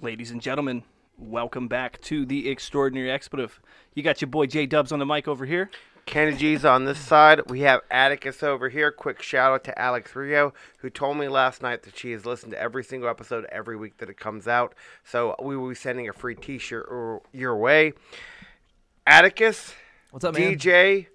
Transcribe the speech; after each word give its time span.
Ladies 0.00 0.30
and 0.30 0.40
gentlemen, 0.40 0.84
welcome 1.16 1.66
back 1.66 2.00
to 2.02 2.24
the 2.24 2.48
Extraordinary 2.48 3.10
Expletive. 3.10 3.60
You 3.94 4.04
got 4.04 4.20
your 4.20 4.28
boy 4.28 4.46
J 4.46 4.64
Dubs 4.64 4.92
on 4.92 5.00
the 5.00 5.06
mic 5.06 5.26
over 5.26 5.44
here. 5.44 5.70
Kenny 6.06 6.36
G's 6.36 6.64
on 6.64 6.84
this 6.84 7.00
side. 7.00 7.50
We 7.50 7.62
have 7.62 7.80
Atakus 7.90 8.44
over 8.44 8.68
here. 8.68 8.92
Quick 8.92 9.20
shout 9.22 9.52
out 9.52 9.64
to 9.64 9.76
Alex 9.76 10.14
Rio, 10.14 10.54
who 10.78 10.88
told 10.88 11.16
me 11.16 11.26
last 11.26 11.62
night 11.62 11.82
that 11.82 11.98
she 11.98 12.12
has 12.12 12.24
listened 12.24 12.52
to 12.52 12.60
every 12.60 12.84
single 12.84 13.08
episode 13.08 13.44
every 13.50 13.76
week 13.76 13.96
that 13.98 14.08
it 14.08 14.16
comes 14.16 14.46
out. 14.46 14.72
So 15.02 15.34
we 15.42 15.56
will 15.56 15.68
be 15.68 15.74
sending 15.74 16.08
a 16.08 16.12
free 16.12 16.36
T-shirt 16.36 16.88
your 17.32 17.56
way. 17.56 17.92
Atakus, 19.04 19.74
What's 20.12 20.24
up, 20.24 20.38
man? 20.38 20.54
DJ, 20.54 21.08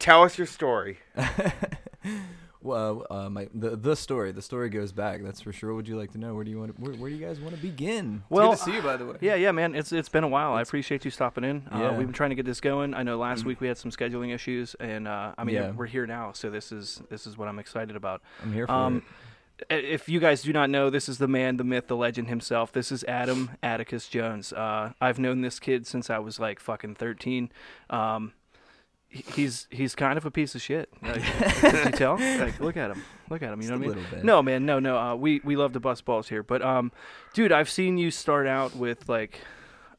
tell 0.00 0.24
us 0.24 0.36
your 0.36 0.48
story. 0.48 0.98
Well, 2.66 3.06
uh, 3.10 3.30
my 3.30 3.48
the 3.54 3.76
the 3.76 3.94
story. 3.96 4.32
The 4.32 4.42
story 4.42 4.68
goes 4.68 4.92
back. 4.92 5.22
That's 5.22 5.40
for 5.40 5.52
sure. 5.52 5.70
What 5.70 5.76
would 5.76 5.88
you 5.88 5.96
like 5.96 6.10
to 6.12 6.18
know? 6.18 6.34
Where 6.34 6.44
do 6.44 6.50
you 6.50 6.58
want? 6.58 6.74
To, 6.76 6.82
where, 6.82 6.92
where 6.94 7.08
do 7.10 7.16
you 7.16 7.24
guys 7.24 7.40
want 7.40 7.54
to 7.54 7.60
begin? 7.62 8.22
It's 8.22 8.30
Well, 8.30 8.50
good 8.50 8.58
to 8.58 8.64
see 8.64 8.74
you, 8.74 8.82
by 8.82 8.96
the 8.96 9.06
way. 9.06 9.16
Yeah, 9.20 9.36
yeah, 9.36 9.52
man. 9.52 9.74
It's 9.74 9.92
it's 9.92 10.08
been 10.08 10.24
a 10.24 10.28
while. 10.28 10.52
I 10.54 10.62
appreciate 10.62 11.04
you 11.04 11.10
stopping 11.10 11.44
in. 11.44 11.68
Uh, 11.72 11.78
Yeah. 11.78 11.96
We've 11.96 12.06
been 12.06 12.12
trying 12.12 12.30
to 12.30 12.36
get 12.36 12.44
this 12.44 12.60
going. 12.60 12.92
I 12.94 13.02
know 13.02 13.16
last 13.18 13.44
week 13.44 13.60
we 13.60 13.68
had 13.68 13.78
some 13.78 13.90
scheduling 13.90 14.34
issues, 14.34 14.74
and 14.80 15.06
uh, 15.06 15.32
I 15.38 15.44
mean 15.44 15.54
Yeah. 15.54 15.70
we're 15.70 15.86
here 15.86 16.06
now, 16.06 16.32
so 16.32 16.50
this 16.50 16.72
is 16.72 17.00
this 17.08 17.26
is 17.26 17.38
what 17.38 17.48
I'm 17.48 17.58
excited 17.58 17.94
about. 17.96 18.20
I'm 18.42 18.52
here 18.52 18.66
for 18.66 18.72
Um, 18.72 19.02
it. 19.70 19.84
if 19.84 20.08
you 20.08 20.20
guys 20.20 20.42
do 20.42 20.52
not 20.52 20.68
know, 20.68 20.90
this 20.90 21.08
is 21.08 21.18
the 21.18 21.28
man, 21.28 21.56
the 21.56 21.64
myth, 21.64 21.86
the 21.86 21.96
legend 21.96 22.28
himself. 22.28 22.72
This 22.72 22.90
is 22.92 23.04
Adam 23.04 23.52
Atakus 23.62 24.10
Jones. 24.10 24.52
Uh, 24.52 24.92
I've 25.00 25.18
known 25.18 25.40
this 25.40 25.58
kid 25.60 25.86
since 25.86 26.10
I 26.10 26.18
was 26.18 26.38
like 26.40 26.60
fucking 26.60 26.96
13. 26.96 27.50
Um, 27.90 28.32
he's 29.16 29.66
he's 29.70 29.94
kind 29.94 30.16
of 30.18 30.26
a 30.26 30.30
piece 30.30 30.54
of 30.54 30.62
shit. 30.62 30.88
Like, 31.02 31.22
could 31.22 31.84
you 31.86 31.90
tell? 31.92 32.16
Like, 32.18 32.60
look 32.60 32.76
at 32.76 32.90
him. 32.90 33.02
Look 33.30 33.42
at 33.42 33.52
him. 33.52 33.60
You 33.62 33.70
know 33.70 33.78
what 33.78 33.96
I 33.96 34.00
mean? 34.00 34.06
bit. 34.10 34.24
No, 34.24 34.42
man. 34.42 34.66
No, 34.66 34.78
no. 34.78 34.98
Uh, 34.98 35.14
we 35.14 35.40
we 35.44 35.56
love 35.56 35.72
to 35.74 35.80
bust 35.80 36.04
balls 36.04 36.28
here, 36.28 36.42
but 36.42 36.62
um, 36.62 36.92
dude, 37.34 37.52
I've 37.52 37.70
seen 37.70 37.98
you 37.98 38.10
start 38.10 38.46
out 38.46 38.76
with 38.76 39.08
like 39.08 39.40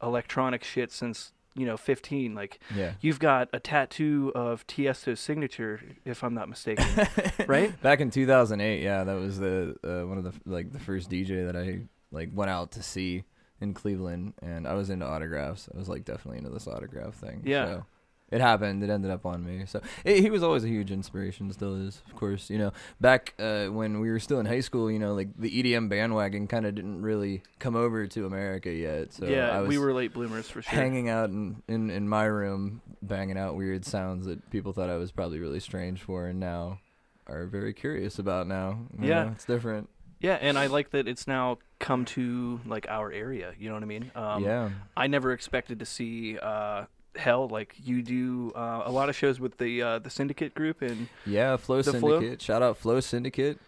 electronic 0.02 0.64
shit 0.64 0.92
since 0.92 1.32
you 1.56 1.66
know 1.66 1.78
15. 1.78 2.36
Like, 2.36 2.60
Yeah. 2.76 2.94
you've 3.02 3.20
got 3.20 3.50
a 3.54 3.60
tattoo 3.60 4.32
of 4.36 4.66
Tiesto's 4.68 5.20
signature, 5.20 5.82
if 6.06 6.24
I'm 6.24 6.34
not 6.34 6.50
mistaken, 6.50 6.86
right? 7.48 7.80
Back 7.82 8.00
in 8.00 8.12
2008, 8.12 8.82
yeah, 8.84 9.04
that 9.04 9.14
was 9.16 9.40
the 9.40 9.76
uh, 9.84 10.08
one 10.08 10.18
of 10.18 10.24
the 10.24 10.34
like 10.46 10.72
the 10.72 10.80
first 10.80 11.10
DJ 11.10 11.46
that 11.46 11.56
I 11.56 11.82
like 12.12 12.30
went 12.34 12.52
out 12.52 12.72
to 12.74 12.84
see 12.84 13.24
in 13.60 13.74
Cleveland, 13.74 14.34
and 14.42 14.68
I 14.68 14.74
was 14.76 14.90
into 14.92 15.06
autographs. 15.06 15.68
I 15.74 15.78
was 15.78 15.90
like 15.90 16.06
definitely 16.06 16.38
into 16.38 16.52
this 16.52 16.68
autograph 16.68 17.16
thing. 17.16 17.42
Yeah. 17.44 17.66
So 17.66 17.86
it 18.32 18.42
happened. 18.42 18.84
It 18.84 18.90
ended 18.90 19.10
up 19.12 19.26
on 19.26 19.46
me. 19.46 19.66
So 19.66 19.82
eh, 20.06 20.20
he 20.22 20.30
was 20.30 20.44
always 20.44 20.64
a 20.64 20.68
huge 20.68 20.92
inspiration. 20.92 21.52
Still 21.54 21.76
is, 21.76 22.02
of 22.08 22.16
course. 22.16 22.50
You 22.50 22.58
know, 22.58 22.72
back 23.00 23.34
uh, 23.40 23.68
when 23.68 24.00
we 24.00 24.10
were 24.10 24.20
still 24.20 24.40
in 24.40 24.46
high 24.46 24.60
school, 24.60 24.92
you 24.92 25.00
know, 25.00 25.14
like 25.14 25.30
the 25.38 25.50
EDM 25.50 25.90
bandwagon 25.90 26.48
kind 26.48 26.66
of 26.66 26.76
didn't 26.76 27.02
really 27.02 27.44
come 27.60 27.76
over 27.76 28.06
to 28.08 28.26
America 28.26 28.72
yet. 28.72 29.14
So 29.14 29.26
yeah, 29.28 29.50
I 29.58 29.62
was 29.62 29.70
we 29.70 29.78
were 29.78 29.94
late 29.94 30.14
bloomers 30.14 30.50
for 30.50 30.62
sure. 30.62 30.78
hanging 30.78 31.10
out 31.10 31.30
in, 31.30 31.62
in 31.68 31.90
in 31.90 32.10
my 32.10 32.26
room, 32.26 32.82
banging 33.02 33.38
out 33.38 33.56
weird 33.56 33.86
sounds 33.86 34.26
that 34.26 34.50
people 34.50 34.74
thought 34.74 34.90
I 34.90 34.98
was 34.98 35.12
probably 35.12 35.40
really 35.40 35.60
strange 35.60 36.02
for, 36.02 36.28
and 36.28 36.40
now 36.40 36.80
are 37.28 37.46
very 37.46 37.74
curious 37.74 38.20
about. 38.20 38.48
Now, 38.48 38.80
You 39.00 39.08
Yeah. 39.10 39.24
know, 39.24 39.32
it's 39.32 39.46
different. 39.46 39.90
Yeah, 40.20 40.38
and 40.42 40.58
I 40.58 40.66
like 40.66 40.90
that 40.92 41.08
it's 41.08 41.28
now 41.28 41.60
come 41.80 42.04
to 42.06 42.60
like 42.66 42.88
our 42.90 43.12
area. 43.12 43.54
You 43.60 43.68
know 43.70 43.76
what 43.76 43.84
I 43.84 43.86
mean? 43.86 44.12
Um, 44.16 44.44
yeah, 44.44 44.70
I 44.96 45.06
never 45.08 45.32
expected 45.32 45.78
to 45.80 45.86
see 45.86 46.40
uh, 46.40 46.86
hell 47.18 47.48
like 47.48 47.76
you 47.84 48.02
do 48.02 48.52
uh, 48.56 48.84
a 48.86 48.92
lot 48.92 49.10
of 49.10 49.16
shows 49.16 49.40
with 49.40 49.58
the 49.58 49.82
uh, 49.82 50.00
the 50.00 50.10
Syndicate 50.10 50.54
group 50.54 50.82
and 50.82 51.08
yeah. 51.26 51.58
Flow 51.58 51.82
The 51.82 51.94
Flow? 51.94 52.20
Syndicate. 52.20 52.42
Shout 52.42 52.62
out 52.62 52.78
Flow 52.78 53.00
Syndicate. 53.00 53.60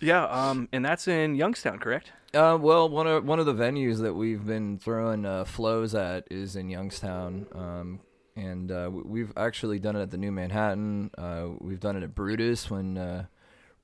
yeah, 0.00 0.24
um, 0.24 0.68
and 0.72 0.84
that's 0.84 1.06
in 1.08 1.34
Youngstown, 1.34 1.78
correct? 1.78 2.12
Uh, 2.34 2.56
well, 2.60 2.88
one 2.88 3.06
of 3.06 3.24
one 3.24 3.38
of 3.38 3.46
the 3.46 3.54
venues 3.54 4.00
that 4.00 4.14
we've 4.14 4.46
been 4.46 4.78
throwing 4.78 5.26
uh, 5.26 5.44
flows 5.44 5.94
at 5.94 6.26
is 6.30 6.56
in 6.56 6.70
Youngstown, 6.70 7.46
um, 7.54 8.00
and 8.34 8.72
uh, 8.72 8.90
we've 8.90 9.32
actually 9.36 9.78
done 9.78 9.96
it 9.96 10.02
at 10.02 10.10
the 10.10 10.16
New 10.16 10.32
Manhattan. 10.32 11.10
Uh, 11.18 11.48
we've 11.60 11.80
done 11.80 11.96
it 11.96 12.02
at 12.02 12.14
Brutus 12.14 12.70
when 12.70 12.96
uh, 12.96 13.26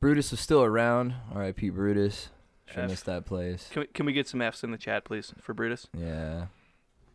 Brutus 0.01 0.31
was 0.31 0.41
still 0.41 0.63
around. 0.63 1.15
R.I.P. 1.35 1.69
Brutus. 1.71 2.31
Should 2.67 2.89
miss 2.89 3.03
that 3.03 3.25
place. 3.25 3.69
Can 3.71 3.81
we, 3.81 3.87
can 3.87 4.07
we 4.07 4.13
get 4.13 4.29
some 4.29 4.43
Fs 4.43 4.63
in 4.63 4.73
the 4.73 4.79
chat, 4.79 5.05
please, 5.05 5.33
for 5.41 5.55
Brutus? 5.55 5.89
Yeah. 5.97 6.47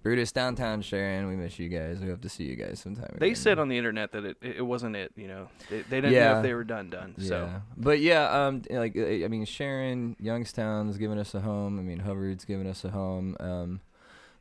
Brutus 0.04 0.34
downtown 0.34 0.82
Sharon, 0.82 1.28
we 1.28 1.36
miss 1.38 1.58
you 1.58 1.70
guys. 1.70 2.02
We 2.02 2.10
hope 2.10 2.22
to 2.22 2.30
see 2.30 2.44
you 2.44 2.58
guys 2.58 2.82
sometime. 2.82 3.16
They 3.18 3.28
again. 3.28 3.36
said 3.36 3.58
on 3.58 3.70
the 3.70 3.78
internet 3.78 4.12
that 4.12 4.26
it, 4.26 4.38
it 4.42 4.62
wasn't 4.62 4.98
it. 4.98 5.14
You 5.16 5.30
know, 5.30 5.48
they, 5.70 5.82
they 5.82 6.02
didn't 6.02 6.14
know 6.14 6.38
if 6.38 6.44
they 6.44 6.54
were 6.54 6.66
done 6.66 6.90
done. 6.90 7.16
Yeah. 7.18 7.28
So 7.28 7.62
But 7.78 8.02
yeah, 8.02 8.30
um 8.30 8.64
like 8.70 8.98
uh, 8.98 9.06
I 9.06 9.28
mean 9.30 9.46
Sharon, 9.46 10.18
Youngstown's 10.20 10.98
given 10.98 11.18
us 11.18 11.34
a 11.34 11.40
home. 11.40 11.80
I 11.80 11.82
mean 11.82 12.00
Hubbard's 12.00 12.44
given 12.44 12.68
us 12.68 12.84
a 12.84 12.90
home. 12.90 13.38
Um 13.40 13.80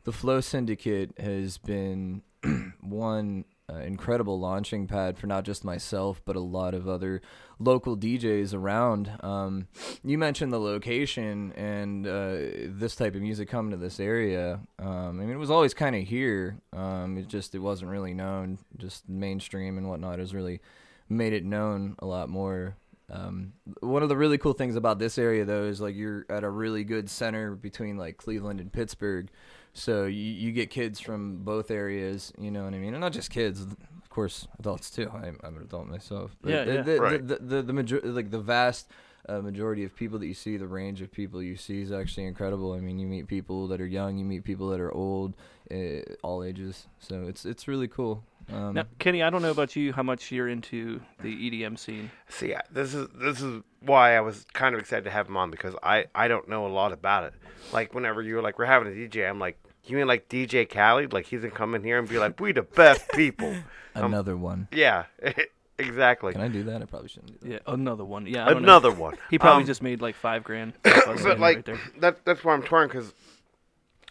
the 0.04 0.12
Flow 0.12 0.40
Syndicate 0.40 1.12
has 1.18 1.58
been 1.58 2.22
one 2.80 3.44
uh, 3.72 3.78
incredible 3.80 4.38
launching 4.38 4.86
pad 4.86 5.16
for 5.16 5.26
not 5.26 5.44
just 5.44 5.64
myself 5.64 6.20
but 6.24 6.36
a 6.36 6.40
lot 6.40 6.74
of 6.74 6.88
other 6.88 7.22
local 7.58 7.96
DJs 7.96 8.54
around. 8.54 9.10
Um, 9.20 9.68
you 10.02 10.18
mentioned 10.18 10.52
the 10.52 10.60
location 10.60 11.52
and 11.52 12.06
uh, 12.06 12.36
this 12.66 12.96
type 12.96 13.14
of 13.14 13.22
music 13.22 13.48
coming 13.48 13.70
to 13.70 13.76
this 13.76 14.00
area. 14.00 14.60
Um, 14.78 15.20
I 15.20 15.24
mean, 15.24 15.30
it 15.30 15.38
was 15.38 15.50
always 15.50 15.74
kind 15.74 15.96
of 15.96 16.02
here. 16.02 16.58
Um, 16.72 17.16
it 17.16 17.28
just 17.28 17.54
it 17.54 17.60
wasn't 17.60 17.90
really 17.90 18.14
known. 18.14 18.58
Just 18.76 19.08
mainstream 19.08 19.78
and 19.78 19.88
whatnot 19.88 20.18
has 20.18 20.34
really 20.34 20.60
made 21.08 21.32
it 21.32 21.44
known 21.44 21.96
a 22.00 22.06
lot 22.06 22.28
more. 22.28 22.76
Um, 23.10 23.52
one 23.80 24.02
of 24.02 24.08
the 24.08 24.16
really 24.16 24.38
cool 24.38 24.54
things 24.54 24.74
about 24.74 24.98
this 24.98 25.18
area, 25.18 25.44
though, 25.44 25.64
is 25.64 25.80
like 25.80 25.94
you're 25.94 26.24
at 26.30 26.44
a 26.44 26.50
really 26.50 26.82
good 26.82 27.10
center 27.10 27.54
between 27.54 27.96
like 27.96 28.16
Cleveland 28.16 28.60
and 28.60 28.72
Pittsburgh. 28.72 29.28
So 29.74 30.04
you, 30.04 30.20
you 30.20 30.52
get 30.52 30.70
kids 30.70 31.00
from 31.00 31.38
both 31.38 31.70
areas, 31.70 32.32
you 32.38 32.50
know 32.50 32.64
what 32.64 32.74
I 32.74 32.78
mean, 32.78 32.92
and 32.94 33.00
not 33.00 33.12
just 33.12 33.30
kids, 33.30 33.62
of 33.62 33.76
course, 34.10 34.46
adults 34.58 34.90
too. 34.90 35.10
I'm, 35.14 35.38
I'm 35.42 35.56
an 35.56 35.62
adult 35.62 35.86
myself. 35.86 36.36
But 36.42 36.50
Yeah, 36.50 36.64
the, 36.64 36.74
yeah. 36.74 36.82
The, 36.82 37.00
Right. 37.00 37.26
the, 37.26 37.36
the, 37.36 37.44
the, 37.56 37.62
the 37.62 37.72
major- 37.72 38.00
like 38.04 38.30
the 38.30 38.40
vast 38.40 38.88
uh, 39.28 39.40
majority 39.40 39.84
of 39.84 39.94
people 39.96 40.18
that 40.18 40.26
you 40.26 40.34
see, 40.34 40.56
the 40.56 40.66
range 40.66 41.00
of 41.00 41.10
people 41.10 41.42
you 41.42 41.56
see 41.56 41.80
is 41.80 41.90
actually 41.92 42.26
incredible. 42.26 42.72
I 42.72 42.80
mean, 42.80 42.98
you 42.98 43.06
meet 43.06 43.28
people 43.28 43.68
that 43.68 43.80
are 43.80 43.86
young, 43.86 44.18
you 44.18 44.24
meet 44.24 44.44
people 44.44 44.68
that 44.70 44.80
are 44.80 44.92
old, 44.92 45.34
uh, 45.70 46.00
all 46.22 46.42
ages. 46.44 46.86
So 46.98 47.24
it's 47.28 47.44
it's 47.46 47.66
really 47.66 47.88
cool. 47.88 48.24
Um, 48.50 48.74
now, 48.74 48.84
Kenny, 48.98 49.22
I 49.22 49.30
don't 49.30 49.42
know 49.42 49.50
about 49.50 49.76
you, 49.76 49.92
how 49.92 50.02
much 50.02 50.30
you're 50.32 50.48
into 50.48 51.00
the 51.20 51.50
EDM 51.50 51.78
scene. 51.78 52.10
See, 52.28 52.54
this 52.70 52.94
is 52.94 53.08
this 53.14 53.40
is 53.42 53.62
why 53.80 54.16
I 54.16 54.20
was 54.20 54.46
kind 54.52 54.74
of 54.74 54.80
excited 54.80 55.04
to 55.04 55.10
have 55.10 55.28
him 55.28 55.36
on 55.36 55.50
because 55.50 55.74
I 55.82 56.06
I 56.14 56.28
don't 56.28 56.48
know 56.48 56.66
a 56.66 56.68
lot 56.72 56.92
about 56.92 57.24
it. 57.24 57.34
Like 57.72 57.94
whenever 57.94 58.22
you 58.22 58.36
were 58.36 58.42
like 58.42 58.58
we're 58.58 58.64
having 58.66 58.88
a 58.88 58.90
DJ, 58.96 59.28
I'm 59.28 59.38
like, 59.38 59.58
you 59.84 59.96
mean 59.96 60.06
like 60.06 60.28
DJ 60.28 60.68
Khaled? 60.68 61.12
Like 61.12 61.26
he's 61.26 61.40
gonna 61.42 61.52
come 61.52 61.74
in 61.74 61.82
here 61.84 61.98
and 61.98 62.08
be 62.08 62.18
like, 62.18 62.40
we 62.40 62.52
the 62.52 62.62
best 62.62 63.08
people. 63.12 63.54
Um, 63.94 64.06
another 64.06 64.38
one. 64.38 64.68
yeah, 64.72 65.04
exactly. 65.78 66.32
Can 66.32 66.40
I 66.40 66.48
do 66.48 66.62
that? 66.64 66.80
I 66.80 66.86
probably 66.86 67.08
shouldn't 67.10 67.38
do 67.42 67.48
that. 67.48 67.52
Yeah, 67.66 67.72
another 67.74 68.06
one. 68.06 68.26
Yeah, 68.26 68.46
I 68.46 68.54
don't 68.54 68.62
know. 68.62 68.68
Another 68.68 68.90
one. 68.90 69.16
He 69.30 69.38
probably 69.38 69.64
Um, 69.64 69.66
just 69.66 69.82
made 69.82 70.00
like 70.00 70.14
five 70.14 70.42
grand. 70.44 70.72
off 70.86 71.22
but 71.22 71.38
like 71.38 71.66
there. 71.66 71.78
that 71.98 72.24
that's 72.24 72.42
why 72.42 72.54
I'm 72.54 72.62
torn 72.62 72.88
because 72.88 73.12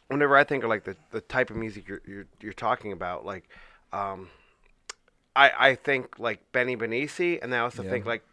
whenever 0.07 0.35
I 0.37 0.43
think 0.43 0.63
of 0.63 0.69
like 0.69 0.83
the, 0.83 0.95
the 1.11 1.21
type 1.21 1.49
of 1.49 1.55
music 1.55 1.87
you're, 1.87 2.01
you're 2.05 2.25
you're 2.41 2.53
talking 2.53 2.91
about, 2.91 3.25
like 3.25 3.49
um, 3.93 4.29
I 5.35 5.51
I 5.71 5.75
think 5.75 6.19
like 6.19 6.39
Benny 6.51 6.75
Benassi, 6.75 7.39
and 7.41 7.53
I 7.53 7.59
also 7.59 7.83
Yeah. 7.83 7.91
think 7.91 8.05
like 8.05 8.23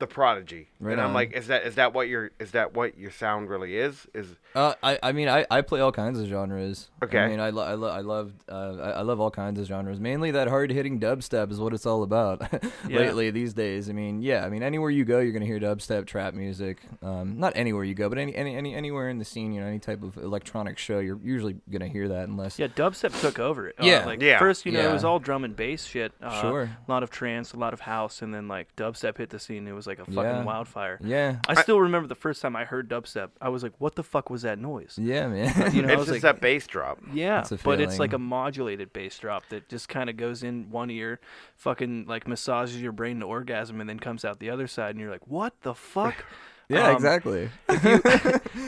the 0.00 0.06
Prodigy, 0.08 0.68
Right 0.80 0.92
and 0.92 1.00
I'm 1.00 1.08
on. 1.08 1.14
like, 1.14 1.32
is 1.32 1.46
that 1.46 1.64
is 1.64 1.76
that 1.76 1.92
what 1.94 2.08
your 2.08 2.30
is 2.40 2.50
that 2.52 2.74
what 2.74 2.98
your 2.98 3.10
sound 3.12 3.48
really 3.48 3.76
is? 3.76 4.06
Is 4.14 4.26
Uh, 4.54 4.74
I, 4.82 4.98
I 5.02 5.12
mean, 5.12 5.28
I, 5.28 5.46
I 5.50 5.60
play 5.60 5.80
all 5.80 5.92
kinds 5.92 6.18
of 6.18 6.26
genres. 6.26 6.88
Okay. 7.04 7.18
I 7.18 7.28
mean, 7.28 7.38
I, 7.38 7.50
lo- 7.50 7.62
I, 7.62 7.74
lo- 7.74 7.88
I 7.90 8.00
love, 8.00 8.32
uh, 8.50 8.76
I, 8.80 8.90
I 8.90 9.00
love 9.02 9.20
all 9.20 9.30
kinds 9.30 9.60
of 9.60 9.66
genres. 9.68 10.00
Mainly 10.00 10.32
that 10.32 10.48
hard 10.48 10.72
hitting 10.72 10.98
dubstep 10.98 11.52
is 11.52 11.60
what 11.60 11.72
it's 11.72 11.86
all 11.86 12.02
about 12.02 12.42
Yeah. 12.88 12.98
lately 12.98 13.30
these 13.30 13.52
days. 13.54 13.88
I 13.88 13.92
mean, 13.92 14.22
yeah, 14.22 14.44
I 14.44 14.48
mean, 14.48 14.64
anywhere 14.64 14.90
you 14.90 15.04
go, 15.04 15.20
you're 15.20 15.32
gonna 15.32 15.44
hear 15.46 15.60
dubstep, 15.60 16.06
trap 16.06 16.34
music. 16.34 16.78
Um, 17.02 17.38
not 17.38 17.52
anywhere 17.54 17.84
you 17.84 17.94
go, 17.94 18.08
but 18.08 18.18
any, 18.18 18.34
any, 18.34 18.56
any, 18.56 18.74
anywhere 18.74 19.08
in 19.08 19.18
the 19.18 19.24
scene, 19.24 19.52
you 19.52 19.60
know, 19.60 19.66
any 19.68 19.78
type 19.78 20.02
of 20.02 20.16
electronic 20.16 20.78
show, 20.78 20.98
you're 20.98 21.20
usually 21.22 21.56
gonna 21.70 21.86
hear 21.86 22.08
that 22.08 22.26
unless. 22.28 22.58
Yeah, 22.58 22.66
dubstep 22.68 23.20
took 23.20 23.38
over 23.38 23.68
it. 23.68 23.76
Uh, 23.80 23.84
Yeah. 23.84 24.04
like 24.06 24.20
Yeah. 24.22 24.38
first, 24.38 24.64
you 24.66 24.72
know, 24.72 24.88
it 24.88 24.92
was 24.92 25.04
all 25.04 25.18
drum 25.20 25.44
and 25.44 25.54
bass 25.54 25.84
shit. 25.84 26.12
Uh, 26.22 26.40
Sure. 26.40 26.62
A 26.62 26.90
lot 26.90 27.02
of 27.02 27.10
trance, 27.10 27.52
a 27.52 27.56
lot 27.58 27.72
of 27.74 27.80
house, 27.80 28.22
and 28.22 28.32
then 28.34 28.48
like 28.48 28.74
dubstep 28.76 29.18
hit 29.18 29.30
the 29.30 29.38
scene. 29.38 29.68
It 29.68 29.72
was 29.72 29.86
like 29.86 29.89
a 29.98 30.04
fucking 30.04 30.16
Yeah. 30.22 30.44
wildfire. 30.44 30.98
Yeah. 31.02 31.40
I 31.48 31.60
still 31.62 31.80
remember 31.80 32.06
the 32.08 32.14
first 32.14 32.40
time 32.40 32.54
I 32.56 32.64
heard 32.64 32.88
dubstep. 32.88 33.30
I 33.40 33.48
was 33.48 33.62
like, 33.62 33.72
"What 33.78 33.94
the 33.96 34.02
fuck 34.04 34.30
was 34.30 34.42
that 34.42 34.58
noise?" 34.58 34.98
Yeah, 35.00 35.26
man. 35.28 35.74
You 35.74 35.82
know, 35.82 35.88
I 35.88 35.92
it's 35.92 35.98
was 35.98 36.06
just 36.08 36.10
like, 36.10 36.22
that 36.22 36.40
bass 36.40 36.66
drop. 36.66 36.98
Yeah, 37.12 37.42
That's 37.42 37.62
but 37.62 37.80
it's 37.80 37.98
like 37.98 38.12
a 38.12 38.18
modulated 38.18 38.92
bass 38.92 39.18
drop 39.18 39.48
that 39.48 39.68
just 39.68 39.88
kind 39.88 40.08
of 40.08 40.16
goes 40.16 40.42
in 40.42 40.70
one 40.70 40.90
ear, 40.90 41.18
fucking 41.56 42.06
like 42.06 42.28
massages 42.28 42.80
your 42.80 42.92
brain 42.92 43.20
to 43.20 43.26
orgasm, 43.26 43.80
and 43.80 43.88
then 43.90 43.98
comes 43.98 44.24
out 44.24 44.38
the 44.38 44.50
other 44.50 44.66
side, 44.66 44.90
and 44.90 45.00
you're 45.00 45.10
like, 45.10 45.26
"What 45.26 45.54
the 45.62 45.74
fuck?" 45.74 46.24
yeah, 46.68 46.88
Um, 46.90 46.94
exactly. 46.96 47.50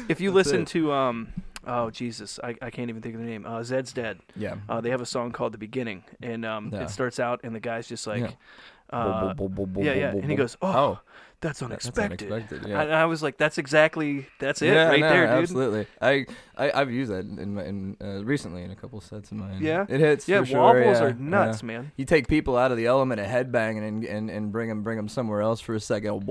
If 0.09 0.21
you 0.21 0.31
That's 0.31 0.47
listen 0.49 0.63
it. 0.63 0.69
to 0.69 0.93
um, 0.93 1.33
oh 1.67 1.91
Jesus, 1.91 2.39
I, 2.43 2.55
I 2.61 2.71
can't 2.71 2.89
even 2.91 3.03
think 3.03 3.15
of 3.15 3.21
the 3.21 3.27
name. 3.27 3.47
Uh, 3.47 3.61
Zeds 3.61 3.93
Dead. 3.95 4.19
Yeah. 4.37 4.57
Uh, 4.69 4.81
they 4.81 4.91
have 4.91 5.01
a 5.01 5.07
song 5.07 5.33
called 5.33 5.53
"The 5.53 5.59
Beginning," 5.59 6.03
and 6.23 6.45
um, 6.45 6.71
Yeah. 6.73 6.83
it 6.85 6.91
starts 6.91 7.21
out, 7.21 7.41
and 7.45 7.55
the 7.55 7.61
guy's 7.61 7.87
just 7.87 8.07
like, 8.07 8.21
Yeah. 8.21 8.31
Uh, 8.93 9.35
yeah, 9.77 9.95
yeah, 9.95 10.11
and 10.11 10.31
he 10.31 10.37
goes, 10.37 10.57
"Oh, 10.63 10.69
Oh, 10.69 11.01
that's 11.41 11.59
that- 11.61 11.71
that's 11.71 11.87
unexpected." 11.87 12.31
unexpected, 12.33 12.73
I. 12.73 13.03
I 13.03 13.05
was 13.07 13.23
like, 13.23 13.37
"That's 13.37 13.59
exactly 13.59 14.27
that's 14.39 14.63
it 14.63 14.67
yeah, 14.67 14.89
right 14.89 15.01
no, 15.01 15.09
there, 15.09 15.27
dude." 15.27 15.43
Absolutely. 15.43 15.87
I, 16.01 16.27
I 16.57 16.71
I've 16.81 16.91
used 16.93 17.11
that 17.11 17.25
in 17.25 17.55
my 17.55 17.65
in 17.65 17.97
uh, 18.01 18.25
recently 18.25 18.63
in 18.63 18.71
a 18.71 18.77
couple 18.77 19.01
sets 19.01 19.33
of 19.33 19.39
mine. 19.39 19.59
Yeah? 19.61 19.87
it 19.89 20.01
hits. 20.01 20.29
Yeah, 20.29 20.41
for 20.41 20.47
sure, 20.47 20.61
wobbles 20.61 21.01
yeah, 21.01 21.05
are 21.07 21.13
nuts, 21.15 21.63
yeah. 21.63 21.67
man. 21.67 21.93
You 21.97 22.05
take 22.05 22.29
people 22.29 22.57
out 22.57 22.71
of 22.71 22.77
the 22.77 22.87
element 22.87 23.21
of 23.21 23.27
headbanging 23.27 23.87
and 23.87 24.05
and, 24.05 24.31
and 24.31 24.53
bring 24.53 24.69
them 24.69 24.83
bring 24.83 24.97
them 24.97 25.09
somewhere 25.09 25.41
else 25.41 25.61
for 25.61 25.75
a 25.75 25.81
second. 25.81 26.25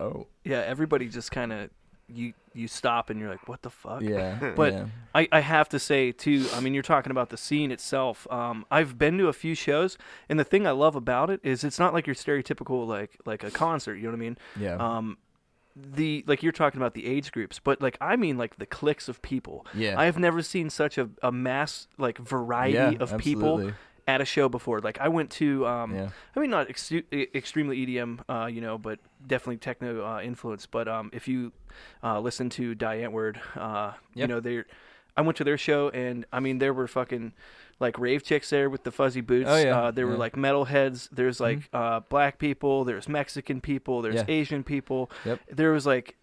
Oh, 0.00 0.26
Yeah, 0.44 0.58
everybody 0.58 1.08
just 1.08 1.30
kind 1.30 1.52
of 1.52 1.70
you 2.14 2.32
you 2.54 2.68
stop 2.68 3.10
and 3.10 3.18
you're 3.18 3.28
like, 3.28 3.48
"What 3.48 3.62
the 3.62 3.70
fuck?" 3.70 4.02
yeah. 4.02 4.52
But 4.56 4.72
yeah. 4.72 4.86
I, 5.14 5.28
I 5.32 5.40
have 5.40 5.68
to 5.70 5.78
say 5.78 6.12
too. 6.12 6.46
I 6.54 6.60
mean, 6.60 6.74
you're 6.74 6.82
talking 6.82 7.10
about 7.10 7.30
the 7.30 7.36
scene 7.36 7.70
itself. 7.70 8.26
Um, 8.30 8.66
I've 8.70 8.98
been 8.98 9.18
to 9.18 9.28
a 9.28 9.32
few 9.32 9.54
shows, 9.54 9.98
and 10.28 10.38
the 10.38 10.44
thing 10.44 10.66
I 10.66 10.72
love 10.72 10.96
about 10.96 11.30
it 11.30 11.40
is 11.42 11.64
it's 11.64 11.78
not 11.78 11.94
like 11.94 12.06
your 12.06 12.16
stereotypical 12.16 12.86
like 12.86 13.18
like 13.24 13.44
a 13.44 13.50
concert. 13.50 13.96
You 13.96 14.04
know 14.04 14.10
what 14.10 14.16
I 14.16 14.18
mean? 14.18 14.38
yeah. 14.58 14.76
Um, 14.76 15.18
the 15.74 16.24
like 16.26 16.42
you're 16.42 16.52
talking 16.52 16.78
about 16.78 16.94
the 16.94 17.06
age 17.06 17.32
groups, 17.32 17.58
but 17.58 17.80
like 17.80 17.96
I 18.00 18.16
mean 18.16 18.36
like 18.36 18.56
the 18.56 18.66
cliques 18.66 19.08
of 19.08 19.22
people. 19.22 19.66
yeah. 19.74 19.98
I 19.98 20.04
have 20.04 20.18
never 20.18 20.42
seen 20.42 20.70
such 20.70 20.98
a, 20.98 21.08
a 21.22 21.32
mass 21.32 21.88
like 21.98 22.18
variety 22.18 22.74
yeah, 22.74 23.02
of 23.02 23.16
people 23.18 23.54
absolutely. 23.54 23.74
At 24.06 24.20
a 24.20 24.24
show 24.24 24.48
before. 24.48 24.80
Like 24.80 25.00
I 25.00 25.08
went 25.08 25.30
to 25.32 25.66
um, 25.66 25.94
Yeah. 25.94 26.08
I 26.36 26.40
mean, 26.40 26.50
not 26.50 26.68
ex- 26.68 26.92
extremely 27.12 27.86
EDM, 27.86 28.20
uh, 28.28 28.46
you 28.46 28.60
know, 28.60 28.78
but 28.78 28.98
definitely 29.26 29.58
techno 29.58 30.04
uh, 30.04 30.20
influence. 30.20 30.66
But 30.66 30.88
um, 30.88 31.10
if 31.12 31.28
you 31.28 31.52
uh, 32.02 32.18
listen 32.20 32.50
to 32.50 32.74
Die 32.74 32.96
Antwoord, 32.98 33.38
uh, 33.56 33.92
you 34.14 34.26
know, 34.26 34.40
they 34.40 34.64
I 35.16 35.20
went 35.20 35.36
to 35.38 35.44
their 35.44 35.58
show, 35.58 35.90
and 35.90 36.24
I 36.32 36.40
mean, 36.40 36.58
there 36.58 36.72
were 36.72 36.88
fucking 36.88 37.32
like 37.80 37.98
rave 37.98 38.22
chicks 38.24 38.48
there 38.50 38.70
with 38.70 38.82
the 38.84 38.90
fuzzy 38.90 39.20
boots. 39.20 39.48
Oh, 39.50 39.56
yeah, 39.56 39.78
Uh, 39.78 39.90
there 39.90 40.06
were 40.06 40.16
like 40.16 40.36
metal 40.36 40.64
heads. 40.64 41.08
There's 41.12 41.38
like 41.40 41.68
uh, 41.72 42.00
black 42.08 42.38
people. 42.38 42.84
There's 42.84 43.08
Mexican 43.08 43.60
people. 43.60 44.02
There's 44.02 44.14
Yeah. 44.16 44.24
Asian 44.28 44.62
people. 44.64 45.10
Yep. 45.24 45.40
There 45.50 45.72
was 45.72 45.84
like 45.86 46.16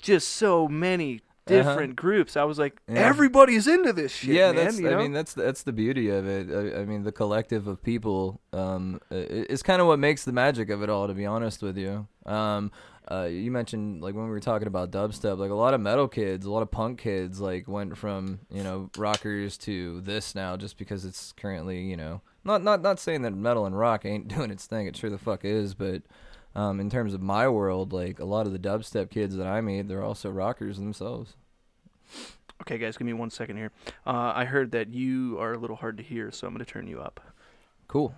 just 0.00 0.28
so 0.30 0.66
many 0.68 1.20
Uh-huh. 1.48 1.56
different 1.62 1.96
groups. 1.96 2.36
I 2.36 2.44
was 2.44 2.58
like, 2.58 2.80
Yeah. 2.88 3.00
everybody's 3.00 3.66
into 3.66 3.92
this 3.92 4.12
shit. 4.12 4.34
yeah, 4.34 4.52
man, 4.52 4.64
that's. 4.64 4.78
you 4.78 4.90
I 4.90 4.96
mean, 4.96 5.12
that's 5.12 5.34
that's 5.34 5.64
the 5.64 5.72
beauty 5.72 6.08
of 6.10 6.26
it. 6.26 6.48
I, 6.76 6.82
I 6.82 6.84
mean, 6.84 7.02
the 7.02 7.10
collective 7.12 7.66
of 7.66 7.82
people 7.82 8.40
um, 8.52 9.00
is 9.10 9.62
kind 9.62 9.80
of 9.80 9.88
what 9.88 9.98
makes 9.98 10.24
the 10.24 10.32
magic 10.32 10.70
of 10.70 10.82
it 10.82 10.88
all. 10.90 11.08
To 11.08 11.14
be 11.14 11.26
honest 11.26 11.62
with 11.62 11.76
you, 11.76 12.06
um, 12.26 12.70
uh, 13.10 13.24
you 13.24 13.50
mentioned 13.50 14.02
like 14.02 14.14
when 14.14 14.24
we 14.24 14.30
were 14.30 14.38
talking 14.40 14.68
about 14.68 14.92
dubstep, 14.92 15.38
like 15.38 15.50
a 15.50 15.54
lot 15.54 15.74
of 15.74 15.80
metal 15.80 16.06
kids, 16.06 16.46
a 16.46 16.50
lot 16.50 16.62
of 16.62 16.70
punk 16.70 17.00
kids, 17.00 17.40
like 17.40 17.66
went 17.66 17.96
from 17.98 18.38
you 18.48 18.62
know 18.62 18.88
rockers 18.96 19.58
to 19.58 20.00
this 20.02 20.36
now, 20.36 20.56
just 20.56 20.78
because 20.78 21.04
it's 21.04 21.32
currently 21.32 21.80
you 21.80 21.96
know 21.96 22.20
not 22.44 22.62
not 22.62 22.82
not 22.82 23.00
saying 23.00 23.22
that 23.22 23.34
metal 23.34 23.66
and 23.66 23.76
rock 23.76 24.04
ain't 24.04 24.28
doing 24.36 24.52
its 24.52 24.66
thing. 24.66 24.86
It 24.86 24.96
sure 24.96 25.10
the 25.10 25.18
fuck 25.18 25.44
is, 25.44 25.74
but. 25.74 26.02
Um, 26.54 26.80
in 26.80 26.90
terms 26.90 27.14
of 27.14 27.22
my 27.22 27.48
world, 27.48 27.92
like 27.92 28.18
a 28.18 28.24
lot 28.24 28.46
of 28.46 28.52
the 28.52 28.58
dubstep 28.58 29.10
kids 29.10 29.36
that 29.36 29.46
I 29.46 29.60
meet, 29.60 29.88
they're 29.88 30.02
also 30.04 30.30
rockers 30.30 30.76
themselves. 30.78 31.34
Okay, 32.60 32.78
guys, 32.78 32.96
give 32.96 33.06
me 33.06 33.12
one 33.12 33.30
second 33.30 33.56
here. 33.56 33.72
Uh, 34.06 34.32
I 34.34 34.44
heard 34.44 34.70
that 34.72 34.92
you 34.92 35.38
are 35.40 35.54
a 35.54 35.58
little 35.58 35.76
hard 35.76 35.96
to 35.96 36.02
hear, 36.02 36.30
so 36.30 36.46
I'm 36.46 36.52
going 36.52 36.64
to 36.64 36.70
turn 36.70 36.86
you 36.86 37.00
up. 37.00 37.20
Cool. 37.88 38.14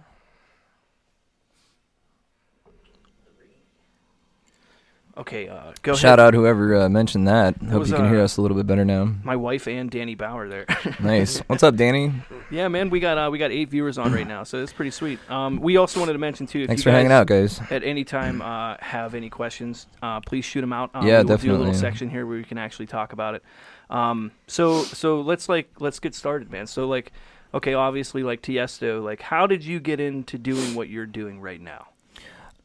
Okay, 5.16 5.48
uh, 5.48 5.72
go 5.82 5.94
Shout 5.94 6.18
ahead. 6.18 6.28
out 6.28 6.34
whoever 6.34 6.74
uh, 6.74 6.88
mentioned 6.88 7.28
that. 7.28 7.56
Hope 7.62 7.80
was, 7.80 7.90
you 7.90 7.96
can 7.96 8.08
hear 8.08 8.20
uh, 8.20 8.24
us 8.24 8.36
a 8.36 8.42
little 8.42 8.56
bit 8.56 8.66
better 8.66 8.84
now. 8.84 9.14
My 9.22 9.36
wife 9.36 9.68
and 9.68 9.88
Danny 9.88 10.16
Bauer 10.16 10.48
there. 10.48 10.66
Nice. 11.00 11.38
What's 11.40 11.62
up, 11.62 11.76
Danny? 11.76 12.12
Yeah, 12.50 12.68
man, 12.68 12.90
we 12.90 13.00
got 13.00 13.18
uh, 13.18 13.30
we 13.30 13.38
got 13.38 13.50
eight 13.50 13.68
viewers 13.70 13.98
on 13.98 14.12
right 14.12 14.26
now, 14.26 14.42
so 14.44 14.62
it's 14.62 14.72
pretty 14.72 14.90
sweet. 14.90 15.18
Um, 15.30 15.58
we 15.60 15.76
also 15.76 16.00
wanted 16.00 16.12
to 16.14 16.18
mention 16.18 16.46
too, 16.46 16.60
if 16.62 16.66
Thanks 16.68 16.80
you 16.80 16.84
for 16.84 16.90
guys 16.90 16.96
hanging 16.98 17.12
out, 17.12 17.26
guys. 17.26 17.60
at 17.70 17.82
any 17.84 18.04
time 18.04 18.42
uh, 18.42 18.76
have 18.80 19.14
any 19.14 19.30
questions, 19.30 19.86
uh, 20.02 20.20
please 20.20 20.44
shoot 20.44 20.60
them 20.60 20.72
out. 20.72 20.90
Um, 20.94 21.06
Yeah, 21.06 21.14
we 21.14 21.16
will 21.18 21.22
Do 21.24 21.32
a 21.32 21.36
definitely. 21.36 21.58
little 21.58 21.74
section 21.74 22.10
here 22.10 22.26
where 22.26 22.36
we 22.36 22.44
can 22.44 22.58
actually 22.58 22.86
talk 22.86 23.12
about 23.12 23.34
it. 23.34 23.42
Um, 23.90 24.32
so 24.46 24.82
so 24.82 25.20
let's 25.20 25.48
like 25.48 25.70
let's 25.80 25.98
get 26.00 26.14
started, 26.14 26.50
man. 26.50 26.66
So 26.66 26.86
like, 26.86 27.12
okay, 27.52 27.74
obviously 27.74 28.22
like 28.22 28.42
Tiesto, 28.42 29.02
like 29.02 29.22
how 29.22 29.46
did 29.46 29.64
you 29.64 29.80
get 29.80 30.00
into 30.00 30.38
doing 30.38 30.74
what 30.74 30.88
you're 30.88 31.06
doing 31.06 31.40
right 31.40 31.60
now? 31.60 31.88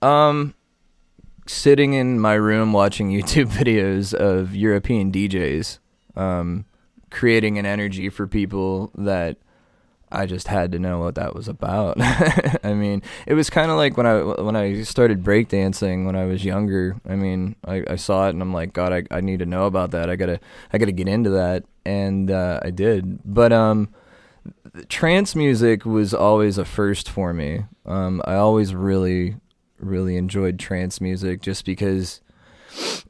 Um, 0.01 0.53
sitting 1.47 1.93
in 1.93 2.19
my 2.19 2.33
room 2.33 2.73
watching 2.73 3.09
YouTube 3.11 3.47
videos 3.47 4.13
of 4.13 4.55
European 4.55 5.11
DJs, 5.11 5.79
um, 6.15 6.65
creating 7.11 7.57
an 7.57 7.65
energy 7.65 8.09
for 8.09 8.27
people 8.27 8.91
that 8.95 9.37
I 10.11 10.25
just 10.25 10.47
had 10.47 10.71
to 10.71 10.79
know 10.79 10.99
what 10.99 11.15
that 11.15 11.35
was 11.35 11.47
about. 11.47 11.97
I 12.63 12.73
mean, 12.73 13.03
it 13.27 13.33
was 13.33 13.49
kind 13.49 13.69
of 13.69 13.77
like 13.77 13.95
when 13.97 14.05
I 14.05 14.21
when 14.21 14.55
I 14.55 14.81
started 14.83 15.23
breakdancing 15.23 16.05
when 16.05 16.15
I 16.15 16.25
was 16.25 16.43
younger. 16.43 16.99
I 17.07 17.15
mean, 17.15 17.55
I, 17.65 17.83
I 17.87 17.95
saw 17.95 18.27
it 18.27 18.31
and 18.31 18.41
I'm 18.41 18.53
like, 18.53 18.73
God, 18.73 18.91
I, 18.91 19.03
I 19.11 19.21
need 19.21 19.39
to 19.39 19.45
know 19.45 19.65
about 19.65 19.91
that. 19.91 20.09
I 20.09 20.15
gotta 20.15 20.39
I 20.73 20.77
gotta 20.77 20.91
get 20.91 21.07
into 21.07 21.29
that, 21.31 21.65
and 21.85 22.31
uh, 22.31 22.59
I 22.63 22.71
did. 22.71 23.19
But 23.23 23.53
um, 23.53 23.89
trance 24.87 25.35
music 25.35 25.85
was 25.85 26.13
always 26.13 26.57
a 26.57 26.65
first 26.65 27.09
for 27.09 27.33
me. 27.33 27.65
Um, 27.85 28.21
I 28.25 28.35
always 28.35 28.73
really 28.73 29.35
really 29.79 30.17
enjoyed 30.17 30.59
trance 30.59 30.99
music 30.99 31.41
just 31.41 31.65
because 31.65 32.21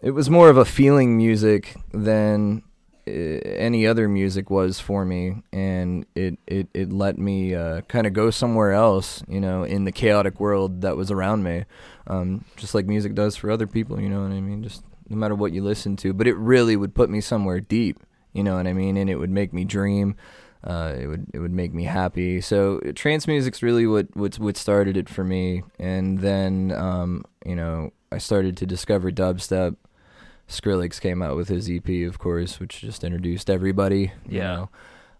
it 0.01 0.11
was 0.11 0.29
more 0.29 0.49
of 0.49 0.57
a 0.57 0.65
feeling 0.65 1.17
music 1.17 1.75
than 1.91 2.61
any 3.09 3.85
other 3.87 4.07
music 4.07 4.49
was 4.49 4.79
for 4.79 5.05
me 5.05 5.41
and 5.51 6.05
it 6.15 6.37
it, 6.47 6.67
it 6.73 6.91
let 6.91 7.17
me 7.17 7.55
uh, 7.55 7.81
kind 7.81 8.07
of 8.07 8.13
go 8.13 8.29
somewhere 8.29 8.71
else 8.71 9.23
you 9.27 9.39
know 9.39 9.63
in 9.63 9.85
the 9.85 9.91
chaotic 9.91 10.39
world 10.39 10.81
that 10.81 10.97
was 10.97 11.11
around 11.11 11.43
me 11.43 11.65
um, 12.07 12.43
just 12.55 12.73
like 12.73 12.85
music 12.85 13.13
does 13.15 13.35
for 13.35 13.51
other 13.51 13.67
people 13.67 13.99
you 13.99 14.09
know 14.09 14.21
what 14.21 14.31
i 14.31 14.39
mean 14.39 14.63
just 14.63 14.83
no 15.09 15.17
matter 15.17 15.35
what 15.35 15.51
you 15.51 15.63
listen 15.63 15.95
to 15.95 16.13
but 16.13 16.27
it 16.27 16.35
really 16.35 16.75
would 16.75 16.93
put 16.93 17.09
me 17.09 17.19
somewhere 17.21 17.59
deep 17.59 17.99
you 18.33 18.43
know 18.43 18.55
what 18.55 18.67
i 18.67 18.73
mean 18.73 18.97
and 18.97 19.09
it 19.09 19.15
would 19.15 19.29
make 19.29 19.53
me 19.53 19.65
dream 19.65 20.15
uh, 20.63 20.93
it 20.99 21.07
would 21.07 21.25
it 21.33 21.39
would 21.39 21.53
make 21.53 21.73
me 21.73 21.85
happy. 21.85 22.41
So 22.41 22.81
uh, 22.85 22.91
trance 22.93 23.27
music's 23.27 23.63
really 23.63 23.87
what 23.87 24.07
what 24.15 24.37
what 24.39 24.57
started 24.57 24.97
it 24.97 25.07
for 25.07 25.23
me, 25.23 25.63
and 25.79 26.19
then 26.19 26.73
um, 26.73 27.23
you 27.45 27.55
know 27.55 27.93
I 28.11 28.17
started 28.17 28.57
to 28.57 28.65
discover 28.65 29.11
dubstep. 29.11 29.75
Skrillex 30.49 30.99
came 30.99 31.21
out 31.21 31.35
with 31.37 31.47
his 31.47 31.69
EP, 31.69 31.87
of 32.07 32.19
course, 32.19 32.59
which 32.59 32.81
just 32.81 33.03
introduced 33.03 33.49
everybody. 33.49 34.11
You 34.27 34.39
Yeah. 34.39 34.55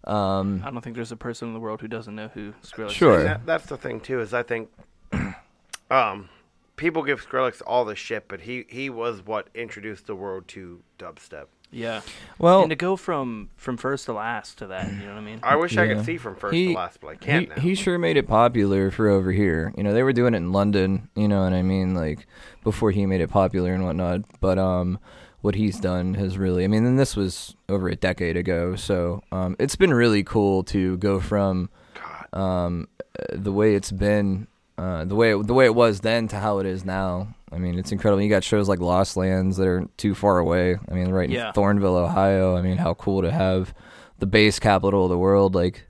know. 0.06 0.12
Um, 0.12 0.62
I 0.64 0.70
don't 0.70 0.80
think 0.82 0.96
there's 0.96 1.12
a 1.12 1.16
person 1.16 1.48
in 1.48 1.54
the 1.54 1.60
world 1.60 1.80
who 1.80 1.88
doesn't 1.88 2.14
know 2.14 2.28
who 2.28 2.52
Skrillex 2.62 2.90
Sure. 2.90 3.12
is. 3.14 3.20
And 3.20 3.26
that, 3.28 3.46
that's 3.46 3.66
the 3.66 3.76
thing 3.76 4.00
too. 4.00 4.20
Is 4.20 4.32
I 4.34 4.42
think, 4.42 4.70
um, 5.90 6.28
people 6.76 7.02
give 7.02 7.24
Skrillex 7.24 7.62
all 7.66 7.84
the 7.84 7.94
shit, 7.96 8.26
but 8.28 8.40
he 8.42 8.64
he 8.68 8.90
was 8.90 9.24
what 9.24 9.48
introduced 9.54 10.06
the 10.06 10.14
world 10.14 10.48
to 10.48 10.82
dubstep. 10.98 11.46
Yeah. 11.72 12.00
well, 12.40 12.62
and 12.62 12.70
to 12.70 12.76
go 12.76 12.96
from 12.96 13.50
from 13.56 13.76
first 13.76 14.06
to 14.06 14.12
last 14.12 14.58
to 14.58 14.66
that, 14.68 14.90
you 14.90 14.98
know 15.06 15.10
what 15.14 15.18
I 15.18 15.20
mean? 15.20 15.38
I 15.42 15.54
wish 15.54 15.76
I 15.76 15.86
could 15.86 16.04
see 16.04 16.16
from 16.16 16.34
first 16.34 16.54
He- 16.54 16.68
to 16.68 16.72
last, 16.72 17.00
but 17.00 17.08
I 17.08 17.14
can't 17.16 17.42
he, 17.42 17.54
now. 17.54 17.62
he 17.62 17.74
sure 17.76 17.96
made 17.98 18.16
it 18.16 18.26
popular 18.26 18.90
for 18.90 19.08
over 19.08 19.30
here. 19.30 19.72
You 19.76 19.84
know, 19.84 19.92
they 19.94 20.02
were 20.02 20.12
doing 20.12 20.34
it 20.34 20.38
in 20.38 20.50
London, 20.50 21.08
you 21.14 21.28
know 21.28 21.44
what 21.44 21.52
I 21.52 21.62
mean, 21.62 21.94
like 21.94 22.26
before 22.64 22.90
he 22.90 23.06
made 23.06 23.20
it 23.20 23.30
popular 23.30 23.72
and 23.72 23.84
whatnot. 23.84 24.22
But 24.40 24.58
um 24.58 24.98
what 25.42 25.54
he's 25.54 25.80
done 25.80 26.14
has 26.14 26.36
really 26.38 26.64
I 26.64 26.66
mean, 26.66 26.84
and 26.84 26.98
this 26.98 27.16
was 27.16 27.56
over 27.68 27.88
a 27.88 27.96
decade 27.96 28.36
ago, 28.36 28.76
so 28.76 29.22
um 29.32 29.56
it's 29.58 29.76
been 29.76 29.92
really 29.94 30.22
cool 30.22 30.62
to 30.64 30.96
go 30.98 31.20
from 31.20 31.70
um 32.32 32.88
uh, 33.18 33.24
the 33.32 33.52
way 33.52 33.74
it's 33.74 33.90
been 33.90 34.46
uh, 34.78 35.04
the 35.04 35.14
way 35.14 35.32
it, 35.36 35.46
the 35.46 35.52
way 35.52 35.66
it 35.66 35.74
was 35.74 36.00
then 36.00 36.26
to 36.28 36.36
how 36.38 36.58
it 36.58 36.64
is 36.66 36.86
now. 36.86 37.34
I 37.52 37.58
mean, 37.58 37.78
it's 37.78 37.92
incredible. 37.92 38.22
You 38.22 38.30
got 38.30 38.44
shows 38.44 38.66
like 38.66 38.78
Lost 38.80 39.14
Lands 39.16 39.58
that 39.58 39.66
are 39.66 39.86
too 39.98 40.14
far 40.14 40.38
away. 40.38 40.78
I 40.88 40.94
mean, 40.94 41.10
right 41.10 41.28
Yeah. 41.28 41.48
in 41.48 41.52
Thornville, 41.52 41.98
Ohio. 42.02 42.56
I 42.56 42.62
mean, 42.62 42.78
how 42.78 42.94
cool 42.94 43.20
to 43.20 43.30
have 43.30 43.74
the 44.20 44.26
bass 44.26 44.58
capital 44.58 45.04
of 45.04 45.10
the 45.10 45.18
world 45.18 45.54
like 45.54 45.86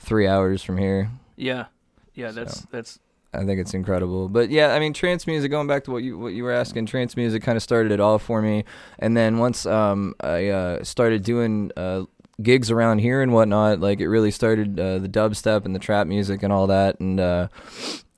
three 0.00 0.26
hours 0.26 0.60
from 0.62 0.76
here. 0.78 1.10
Yeah. 1.36 1.66
Yeah, 2.14 2.32
that's 2.32 2.60
So. 2.62 2.68
that's 2.72 2.98
I 3.34 3.44
think 3.44 3.60
it's 3.60 3.74
incredible. 3.74 4.28
But 4.28 4.50
yeah, 4.50 4.74
I 4.74 4.78
mean, 4.78 4.92
trance 4.92 5.26
music. 5.26 5.50
Going 5.50 5.66
back 5.66 5.84
to 5.84 5.90
what 5.90 6.02
you 6.02 6.18
what 6.18 6.34
you 6.34 6.44
were 6.44 6.52
asking, 6.52 6.86
trance 6.86 7.16
music 7.16 7.42
kind 7.42 7.56
of 7.56 7.62
started 7.62 7.92
it 7.92 8.00
all 8.00 8.18
for 8.18 8.42
me. 8.42 8.64
And 8.98 9.16
then 9.16 9.38
once 9.38 9.64
um, 9.64 10.14
I 10.20 10.48
uh, 10.48 10.84
started 10.84 11.22
doing 11.22 11.70
uh, 11.76 12.04
gigs 12.42 12.70
around 12.70 12.98
here 12.98 13.22
and 13.22 13.32
whatnot, 13.32 13.80
like 13.80 14.00
it 14.00 14.08
really 14.08 14.30
started 14.30 14.78
uh, 14.78 14.98
the 14.98 15.08
dubstep 15.08 15.64
and 15.64 15.74
the 15.74 15.78
trap 15.78 16.06
music 16.06 16.42
and 16.42 16.52
all 16.52 16.66
that. 16.66 17.00
And 17.00 17.20
uh, 17.20 17.48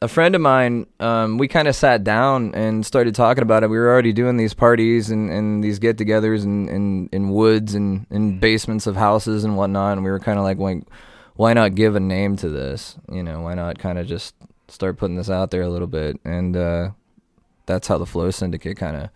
a 0.03 0.09
friend 0.09 0.35
of 0.35 0.41
mine, 0.41 0.87
um, 1.01 1.39
we 1.39 1.47
kind 1.49 1.69
of 1.69 1.77
sat 1.77 2.05
down 2.05 2.55
and 2.55 2.85
started 2.85 3.15
talking 3.15 3.43
about 3.43 3.63
it. 3.63 3.71
We 3.71 3.79
were 3.79 3.89
already 3.89 4.13
doing 4.13 4.37
these 4.37 4.53
parties 4.53 5.11
and, 5.11 5.31
and 5.31 5.63
these 5.63 5.79
get-togethers 5.79 6.45
in, 6.45 6.69
in, 6.69 7.09
in 7.13 7.31
woods 7.31 7.75
and 7.75 8.07
in 8.11 8.39
basements 8.39 8.87
of 8.87 8.97
houses 8.97 9.45
and 9.45 9.57
whatnot. 9.57 9.93
And 9.93 10.05
we 10.05 10.11
were 10.11 10.21
kind 10.21 10.39
of 10.39 10.45
like, 10.45 10.59
like, 10.59 10.83
why 11.37 11.53
not 11.53 11.75
give 11.75 11.97
a 11.97 12.01
name 12.01 12.37
to 12.37 12.49
this? 12.49 12.97
You 13.11 13.23
know, 13.23 13.41
why 13.41 13.55
not 13.55 13.79
kind 13.79 13.99
of 13.99 14.07
just 14.07 14.35
start 14.75 14.99
putting 14.99 15.17
this 15.17 15.31
out 15.31 15.51
there 15.51 15.63
a 15.63 15.69
little 15.69 15.87
bit? 15.87 16.19
And 16.25 16.57
uh, 16.57 16.91
that's 17.67 17.89
how 17.89 17.99
the 17.99 18.07
Flow 18.07 18.31
Syndicate 18.31 18.77
kind 18.77 18.97
of 18.97 19.09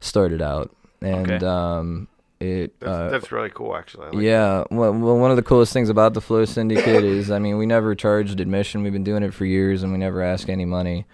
started 0.00 0.40
out. 0.42 0.74
And 1.00 1.30
Okay. 1.30 1.46
um, 1.46 2.08
it 2.40 2.78
That's, 2.78 2.90
uh, 2.92 3.08
that's 3.10 3.32
really 3.32 3.50
cool, 3.50 3.74
actually. 3.76 4.06
Like 4.12 4.22
yeah, 4.22 4.62
well, 4.70 4.92
well, 4.92 5.18
one 5.18 5.30
of 5.30 5.36
the 5.36 5.42
coolest 5.42 5.72
things 5.72 5.88
about 5.88 6.14
the 6.14 6.20
Flow 6.20 6.44
Syndicate 6.44 7.02
is, 7.04 7.30
I 7.32 7.38
mean, 7.40 7.58
we 7.58 7.66
never 7.66 7.94
charged 7.96 8.38
admission. 8.38 8.82
We've 8.84 8.92
been 8.92 9.02
doing 9.04 9.22
it 9.24 9.34
for 9.34 9.44
years, 9.44 9.82
and 9.82 9.90
we 9.92 9.98
never 9.98 10.22
ask 10.22 10.48
any 10.48 10.64
money. 10.64 11.04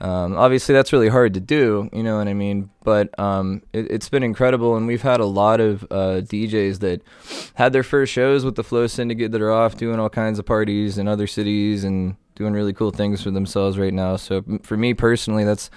Um, 0.00 0.36
obviously, 0.36 0.72
that's 0.74 0.92
really 0.92 1.08
hard 1.10 1.34
to 1.34 1.40
do, 1.40 1.88
you 1.92 2.02
know 2.02 2.18
what 2.18 2.26
I 2.26 2.34
mean? 2.34 2.70
But 2.82 3.16
um, 3.20 3.62
it, 3.72 3.88
it's 3.88 4.08
been 4.08 4.24
incredible, 4.24 4.74
and 4.74 4.88
we've 4.88 5.02
had 5.02 5.20
a 5.20 5.24
lot 5.26 5.60
of 5.60 5.84
uh, 5.84 6.22
DJs 6.26 6.80
that 6.80 7.02
had 7.54 7.72
their 7.72 7.84
first 7.84 8.12
shows 8.12 8.44
with 8.44 8.56
the 8.56 8.64
Flow 8.64 8.88
Syndicate 8.88 9.30
that 9.30 9.40
are 9.40 9.52
off 9.52 9.76
doing 9.76 10.00
all 10.00 10.10
kinds 10.10 10.40
of 10.40 10.46
parties 10.46 10.98
in 10.98 11.06
other 11.06 11.28
cities 11.28 11.84
and 11.84 12.16
doing 12.42 12.54
really 12.54 12.72
cool 12.72 12.90
things 12.90 13.22
for 13.22 13.30
themselves 13.30 13.78
right 13.78 13.94
now. 13.94 14.16
So 14.16 14.42
for 14.62 14.76
me 14.76 14.94
personally, 14.94 15.44
that's 15.44 15.70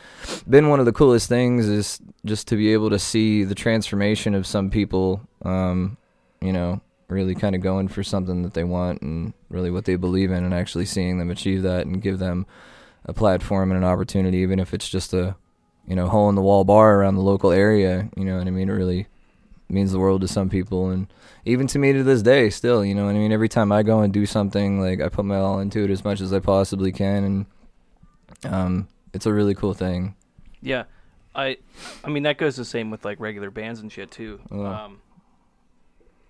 been 0.50 0.70
one 0.70 0.80
of 0.80 0.88
the 0.88 0.92
coolest 0.92 1.30
things 1.30 1.68
is 1.68 2.02
just 2.26 2.48
to 2.48 2.56
be 2.56 2.74
able 2.74 2.90
to 2.90 2.98
see 2.98 3.44
the 3.44 3.54
transformation 3.54 4.34
of 4.34 4.48
some 4.48 4.72
people. 4.72 5.22
Um, 5.44 5.98
you 6.42 6.52
know, 6.52 6.82
really 7.08 7.36
kind 7.36 7.56
of 7.56 7.62
going 7.62 7.88
for 7.88 8.04
something 8.04 8.42
that 8.42 8.56
they 8.56 8.64
want 8.64 9.04
and 9.04 9.34
really 9.50 9.70
what 9.70 9.86
they 9.86 9.96
believe 9.96 10.32
in, 10.32 10.44
and 10.44 10.54
actually 10.56 10.86
seeing 10.86 11.20
them 11.20 11.30
achieve 11.30 11.62
that 11.62 11.86
and 11.86 12.02
give 12.02 12.18
them 12.18 12.48
a 13.06 13.14
platform 13.14 13.72
and 13.72 13.78
an 13.78 13.88
opportunity, 13.88 14.40
even 14.40 14.60
if 14.60 14.74
it's 14.74 14.90
just 14.90 15.14
a 15.14 15.36
you 15.88 15.96
know 15.96 16.08
hole 16.08 16.30
in 16.30 16.36
the 16.36 16.42
wall 16.42 16.64
bar 16.64 16.96
around 16.96 17.14
the 17.14 17.22
local 17.22 17.52
area. 17.52 18.10
You 18.18 18.26
know 18.26 18.40
what 18.40 18.48
I 18.48 18.50
mean? 18.50 18.70
It 18.70 18.74
really 18.74 19.08
means 19.70 19.92
the 19.92 20.00
world 20.00 20.22
to 20.22 20.28
some 20.28 20.50
people, 20.50 20.90
and 20.90 21.08
even 21.46 21.68
to 21.68 21.80
me 21.80 21.94
to 21.94 22.04
this 22.04 22.22
day, 22.22 22.50
still. 22.50 22.84
You 22.86 22.94
know 22.96 23.06
what 23.06 23.16
I 23.16 23.20
mean? 23.20 23.32
Every 23.32 23.50
time 23.50 23.72
I 23.72 23.84
go 23.84 24.02
and 24.02 24.14
do 24.14 24.26
something, 24.26 24.80
like 24.80 25.02
I 25.02 25.10
put 25.10 25.26
my 25.26 25.38
all 25.38 25.60
into 25.60 25.84
it 25.84 25.90
as 25.90 26.04
much 26.04 26.22
as 26.22 26.32
I 26.34 26.40
possibly 26.40 26.92
can, 26.92 27.24
and 28.44 28.54
um, 28.54 28.88
it's 29.14 29.26
a 29.26 29.34
really 29.34 29.56
cool 29.56 29.74
thing. 29.74 30.16
Yeah, 30.62 30.84
I, 31.36 31.58
I 32.04 32.10
mean 32.10 32.24
that 32.24 32.38
goes 32.38 32.56
the 32.56 32.66
same 32.66 32.92
with 32.92 33.06
like 33.06 33.20
regular 33.20 33.52
bands 33.52 33.80
and 33.80 33.92
shit 33.92 34.12
too. 34.12 34.40
Oh. 34.52 34.66
Um, 34.66 35.02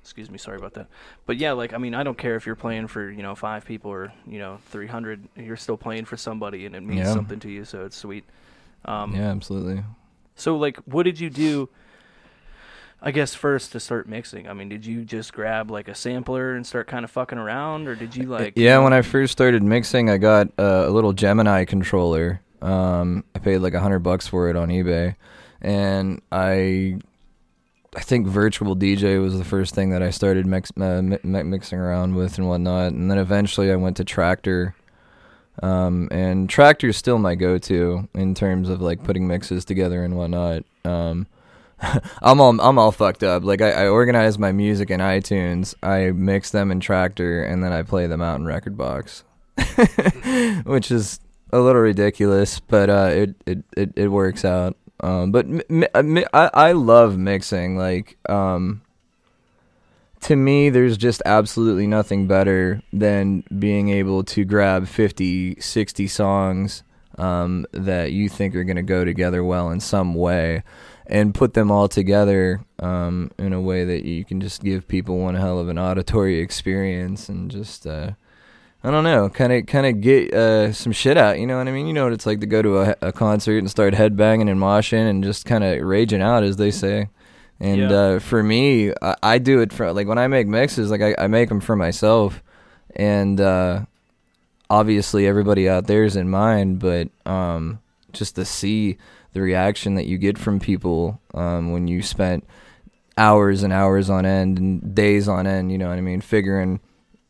excuse 0.02 0.30
me, 0.30 0.38
sorry 0.38 0.58
about 0.58 0.74
that. 0.76 0.88
But 1.26 1.38
yeah, 1.38 1.54
like 1.54 1.74
I 1.74 1.78
mean, 1.78 1.96
I 1.96 2.04
don't 2.04 2.18
care 2.18 2.36
if 2.36 2.46
you're 2.46 2.56
playing 2.56 2.88
for 2.88 3.10
you 3.10 3.24
know 3.24 3.36
five 3.36 3.66
people 3.66 3.92
or 3.92 4.14
you 4.28 4.40
know 4.40 4.60
three 4.68 4.88
hundred. 4.88 5.28
You're 5.36 5.58
still 5.58 5.78
playing 5.78 6.06
for 6.06 6.18
somebody, 6.18 6.66
and 6.66 6.76
it 6.76 6.82
means 6.84 7.08
Yeah. 7.08 7.14
something 7.14 7.40
to 7.42 7.50
you. 7.50 7.66
So 7.66 7.86
it's 7.86 7.98
sweet. 7.98 8.24
Um, 8.86 9.16
yeah, 9.16 9.32
absolutely. 9.32 9.84
So 10.36 10.58
like, 10.58 10.78
what 10.86 11.04
did 11.04 11.20
you 11.20 11.30
do? 11.30 11.70
I 13.06 13.12
guess 13.12 13.36
first 13.36 13.72
to 13.74 13.80
start 13.80 14.10
mixing. 14.10 14.50
I 14.50 14.54
mean, 14.54 14.68
did 14.68 14.84
you 14.84 15.06
just 15.06 15.32
grab 15.32 15.70
like 15.70 15.88
a 15.88 15.94
sampler 15.94 16.56
and 16.56 16.66
start 16.66 16.88
kind 16.88 17.06
of 17.06 17.12
fucking 17.12 17.38
around, 17.38 17.88
or 17.88 17.94
did 17.94 18.16
you 18.16 18.24
like? 18.24 18.54
yeah, 18.56 18.80
when 18.80 18.94
I 18.94 19.04
first 19.04 19.32
started 19.32 19.62
mixing, 19.62 20.10
I 20.10 20.18
got 20.18 20.48
uh, 20.58 20.86
a 20.88 20.90
little 20.90 21.14
Gemini 21.14 21.66
controller. 21.66 22.42
Um, 22.64 23.24
I 23.36 23.40
paid 23.40 23.60
like 23.60 23.76
a 23.76 23.80
hundred 23.80 24.00
bucks 24.00 24.28
for 24.28 24.50
it 24.50 24.56
on 24.56 24.70
eBay, 24.70 25.16
and 25.62 26.20
I, 26.32 26.98
I 27.96 28.00
think 28.00 28.26
Virtual 28.26 28.76
DJ 28.76 29.22
was 29.22 29.38
the 29.38 29.46
first 29.46 29.76
thing 29.76 29.92
that 29.92 30.02
I 30.02 30.10
started 30.10 30.48
mix, 30.48 30.72
uh, 30.76 31.04
mi- 31.04 31.20
mi- 31.22 31.44
mixing 31.44 31.78
around 31.78 32.16
with 32.16 32.40
and 32.40 32.50
whatnot. 32.50 32.94
And 32.94 33.12
then 33.12 33.20
eventually 33.20 33.72
I 33.72 33.76
went 33.76 33.98
to 33.98 34.04
Traktor, 34.04 34.74
um, 35.62 36.08
and 36.10 36.50
Traktor's 36.50 36.98
still 36.98 37.20
my 37.20 37.36
go-to 37.36 38.10
in 38.16 38.34
terms 38.34 38.68
of 38.68 38.82
like 38.82 39.04
putting 39.04 39.28
mixes 39.28 39.64
together 39.64 40.04
and 40.04 40.18
whatnot. 40.18 40.64
Um, 40.84 41.28
I'm 42.22 42.40
all 42.40 42.60
I'm 42.62 42.80
all 42.80 42.92
fucked 42.92 43.24
up. 43.24 43.44
Like 43.44 43.62
I, 43.62 43.72
I 43.72 43.88
organize 43.88 44.40
my 44.40 44.52
music 44.52 44.90
in 44.90 45.00
iTunes, 45.00 45.76
I 45.84 46.12
mix 46.12 46.52
them 46.52 46.72
in 46.72 46.80
Traktor, 46.80 47.50
and 47.50 47.64
then 47.64 47.72
I 47.74 47.84
play 47.84 48.08
them 48.08 48.22
out 48.22 48.40
in 48.40 48.46
rekordbox, 48.46 49.24
which 50.66 50.92
is 50.92 51.20
a 51.52 51.60
little 51.60 51.82
ridiculous, 51.82 52.60
but 52.60 52.90
uh, 52.90 53.10
it, 53.12 53.36
it 53.46 53.64
it 53.76 53.94
it 53.96 54.08
works 54.08 54.46
out. 54.46 54.78
Um, 55.02 55.32
but 55.32 55.48
mi- 55.48 55.64
mi- 55.70 56.26
uh, 56.34 56.50
I 56.54 56.70
I 56.70 56.72
love 56.72 57.18
mixing. 57.18 57.78
Like 57.78 58.18
um, 58.30 58.82
to 60.22 60.36
me, 60.36 60.70
there's 60.70 60.98
just 60.98 61.22
absolutely 61.26 61.88
nothing 61.88 62.28
better 62.28 62.82
than 62.94 63.44
being 63.60 63.90
able 63.90 64.24
to 64.24 64.44
grab 64.44 64.88
50, 64.88 65.60
60 65.60 66.08
songs 66.08 66.84
um, 67.18 67.68
that 67.72 68.12
you 68.12 68.30
think 68.30 68.56
are 68.56 68.64
going 68.64 68.76
to 68.78 68.82
go 68.82 69.06
together 69.06 69.44
well 69.44 69.70
in 69.70 69.80
some 69.80 70.16
way 70.16 70.64
and 71.08 71.34
put 71.34 71.54
them 71.54 71.70
all 71.72 71.88
together 71.88 72.62
um, 72.80 73.32
in 73.38 73.54
a 73.54 73.62
way 73.62 73.86
that 73.86 74.06
you 74.06 74.26
can 74.26 74.42
just 74.42 74.64
give 74.64 74.88
people 74.88 75.18
one 75.20 75.36
hell 75.36 75.60
of 75.60 75.70
an 75.70 75.78
auditory 75.78 76.40
experience 76.46 77.30
and 77.30 77.50
just 77.52 77.86
uh, 77.88 78.12
I 78.84 78.92
don't 78.92 79.04
know, 79.04 79.30
kind 79.30 79.52
of 79.54 79.66
kind 79.66 79.86
of 79.88 80.02
get 80.02 80.34
uh, 80.34 80.72
some 80.72 80.92
shit 80.92 81.18
out. 81.18 81.40
You 81.40 81.48
know 81.48 81.58
what 81.58 81.68
I 81.68 81.72
mean? 81.72 81.88
You 81.88 81.94
know 81.94 82.04
what 82.04 82.14
it's 82.14 82.26
like 82.28 82.40
to 82.42 82.46
go 82.46 82.62
to 82.62 82.80
a, 82.82 82.96
a 83.02 83.12
concert 83.12 83.58
and 83.58 83.70
start 83.70 83.94
headbanging 83.96 84.50
and 84.50 84.60
moshing 84.60 85.10
and 85.10 85.24
just 85.24 85.46
kind 85.46 85.64
of 85.64 85.82
raging 85.82 86.22
out, 86.22 86.44
as 86.44 86.58
they 86.58 86.70
say. 86.72 87.10
And 87.60 87.90
Yeah. 87.90 87.92
uh, 87.92 88.20
for 88.20 88.44
me, 88.44 88.92
I, 89.02 89.16
I 89.24 89.38
do 89.40 89.62
it 89.62 89.72
for 89.74 89.92
like 89.94 90.08
when 90.08 90.18
I 90.20 90.28
make 90.28 90.46
mixes, 90.48 90.92
like 90.92 91.02
I, 91.02 91.16
I 91.18 91.28
make 91.28 91.50
them 91.50 91.62
for 91.62 91.76
myself, 91.76 92.44
and 92.96 93.40
uh, 93.42 93.86
obviously 94.70 95.26
everybody 95.28 95.68
out 95.70 95.88
there 95.88 96.04
is 96.04 96.16
in 96.16 96.30
mind, 96.30 96.80
but 96.80 97.10
um, 97.26 97.80
just 98.12 98.36
to 98.36 98.46
see 98.46 98.98
the 99.36 99.42
reaction 99.42 99.96
that 99.96 100.06
you 100.06 100.18
get 100.18 100.38
from 100.38 100.62
people 100.62 101.22
um, 101.34 101.74
when 101.74 101.88
you 101.88 102.02
spent 102.02 102.48
hours 103.18 103.64
and 103.64 103.74
hours 103.74 104.10
on 104.10 104.26
end 104.26 104.58
and 104.58 104.96
days 104.96 105.28
on 105.28 105.46
end, 105.46 105.74
you 105.74 105.78
know 105.78 105.90
what 105.90 105.98
I 105.98 106.02
mean, 106.02 106.22
figuring 106.22 106.80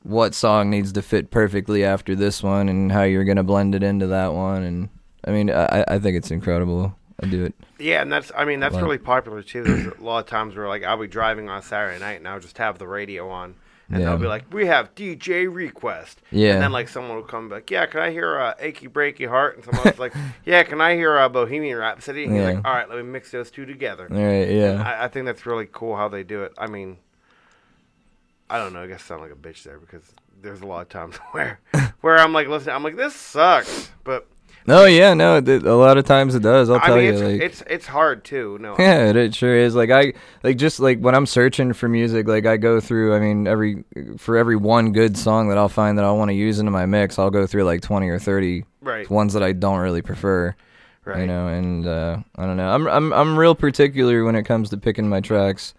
what 0.04 0.36
song 0.36 0.70
needs 0.70 0.92
to 0.94 1.02
fit 1.02 1.32
perfectly 1.32 1.84
after 1.84 2.16
this 2.16 2.44
one 2.44 2.70
and 2.70 2.92
how 2.92 3.02
you're 3.02 3.24
gonna 3.24 3.44
blend 3.44 3.74
it 3.74 3.82
into 3.82 4.06
that 4.06 4.34
one, 4.34 4.62
and 4.62 4.90
I 5.26 5.32
mean, 5.32 5.50
I, 5.50 5.84
I 5.88 5.98
think 5.98 6.16
it's 6.16 6.30
incredible. 6.30 6.96
I 7.24 7.26
do 7.26 7.44
it. 7.44 7.56
Yeah, 7.80 8.04
and 8.04 8.12
that's 8.12 8.32
I 8.38 8.46
mean 8.46 8.60
that's 8.60 8.76
really 8.76 9.00
popular 9.00 9.42
too. 9.42 9.64
There's 9.64 9.98
a 9.98 10.04
lot 10.04 10.20
of 10.20 10.28
times 10.28 10.56
where 10.56 10.68
like 10.68 10.84
I'll 10.84 11.00
be 11.00 11.08
driving 11.08 11.50
on 11.50 11.64
Saturday 11.64 11.98
night 11.98 12.18
and 12.18 12.28
I'll 12.28 12.40
just 12.40 12.60
have 12.60 12.78
the 12.78 12.88
radio 12.88 13.30
on 13.30 13.56
and 13.90 14.00
Yeah. 14.02 14.10
they'll 14.10 14.18
be 14.18 14.28
like, 14.28 14.52
"We 14.54 14.66
have 14.66 14.96
DJ 14.96 15.48
request." 15.54 16.22
Yeah. 16.32 16.54
And 16.54 16.62
then 16.64 16.72
like 16.72 16.90
someone 16.90 17.16
will 17.18 17.24
come 17.24 17.50
like, 17.50 17.70
"Yeah, 17.70 17.86
can 17.86 18.02
I 18.02 18.12
hear 18.12 18.40
uh, 18.40 18.54
Achy 18.60 18.88
Breaky 18.88 19.28
Heart?" 19.28 19.56
And 19.58 19.66
someone 19.66 19.88
else 19.88 20.00
like, 20.00 20.14
"Yeah, 20.46 20.64
can 20.64 20.82
I 20.82 20.96
hear 20.96 21.18
uh, 21.18 21.30
Bohemian 21.30 21.78
Rhapsody?" 21.78 22.24
And 22.26 22.36
you're 22.36 22.46
like, 22.46 22.66
"All 22.66 22.74
right, 22.74 22.90
let 22.90 22.98
me 22.98 23.04
mix 23.04 23.32
those 23.32 23.52
two 23.52 23.66
together." 23.66 24.08
All 24.12 24.18
right, 24.18 24.50
yeah. 24.50 24.82
I, 24.84 25.06
I 25.06 25.08
think 25.08 25.26
that's 25.26 25.46
really 25.46 25.68
cool 25.72 25.96
how 25.96 26.08
they 26.08 26.24
do 26.24 26.44
it. 26.44 26.54
I 26.58 26.68
mean, 26.68 26.98
I 28.50 28.58
don't 28.58 28.74
know. 28.74 28.82
I 28.84 28.88
guess 28.88 29.02
I 29.02 29.08
sound 29.10 29.22
like 29.22 29.32
a 29.32 29.36
bitch 29.36 29.64
there 29.64 29.80
because 29.80 30.04
there's 30.42 30.62
a 30.62 30.66
lot 30.66 30.82
of 30.82 30.90
times 30.90 31.16
where 31.32 31.60
where 32.02 32.18
I'm 32.18 32.34
like 32.34 32.48
listening, 32.48 32.76
I'm 32.76 32.84
like, 32.84 32.96
"This 32.98 33.16
sucks," 33.16 33.90
but 34.04 34.28
No, 34.68 34.86
yeah, 34.86 35.14
no. 35.14 35.38
A 35.38 35.78
lot 35.78 35.98
of 35.98 36.06
times 36.06 36.34
it 36.34 36.42
does. 36.42 36.70
I'll 36.72 36.78
I 36.82 36.88
tell 36.88 36.96
mean, 36.96 37.06
you, 37.06 37.12
it's, 37.14 37.22
like, 37.22 37.42
it's 37.42 37.64
it's 37.68 37.86
hard 37.86 38.24
too. 38.24 38.58
No, 38.60 38.76
Yeah, 38.80 39.10
it, 39.10 39.16
it 39.16 39.36
sure 39.36 39.56
is. 39.56 39.76
Like 39.76 39.92
I 39.92 40.14
like 40.44 40.58
just 40.58 40.80
like 40.80 41.00
when 41.00 41.14
I'm 41.14 41.28
searching 41.28 41.74
for 41.74 41.88
music, 41.88 42.28
like 42.28 42.46
I 42.48 42.58
go 42.58 42.80
through. 42.80 43.16
I 43.16 43.20
mean, 43.20 43.46
every 43.48 43.84
for 44.18 44.38
every 44.38 44.56
one 44.56 44.92
good 44.92 45.18
song 45.18 45.50
that 45.50 45.58
I'll 45.60 45.70
find 45.70 45.98
that 46.00 46.06
I 46.06 46.12
want 46.12 46.30
to 46.30 46.36
use 46.36 46.58
into 46.60 46.72
my 46.72 46.86
mix, 46.88 47.20
I'll 47.20 47.30
go 47.30 47.46
through 47.46 47.64
like 47.66 47.82
twenty 47.82 48.10
or 48.10 48.18
thirty 48.18 48.66
right, 48.82 49.08
ones 49.10 49.34
that 49.34 49.44
I 49.44 49.52
don't 49.52 49.80
really 49.80 50.02
prefer. 50.02 50.56
right. 51.06 51.20
You 51.20 51.28
know, 51.28 51.48
and 51.48 51.86
uh, 51.86 52.18
I 52.36 52.46
don't 52.48 52.58
know. 52.58 52.70
I'm 52.70 52.88
I'm 52.88 53.14
I'm 53.14 53.38
real 53.38 53.54
particular 53.54 54.24
when 54.24 54.36
it 54.36 54.44
comes 54.44 54.72
to 54.72 54.78
picking 54.78 55.08
my 55.08 55.22
tracks 55.22 55.76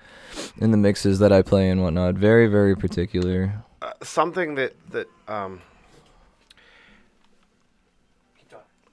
in 0.58 0.70
the 0.70 0.76
mixes 0.76 1.18
that 1.18 1.32
I 1.32 1.42
play 1.42 1.70
and 1.70 1.82
whatnot. 1.82 2.14
Very 2.14 2.46
very 2.46 2.76
particular. 2.76 3.52
uh, 3.82 3.92
something 4.04 4.54
that 4.54 4.76
that 4.92 5.08
um 5.26 5.60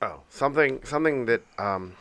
oh 0.04 0.22
something 0.30 0.80
something 0.84 1.26
that 1.26 1.42
um 1.58 1.96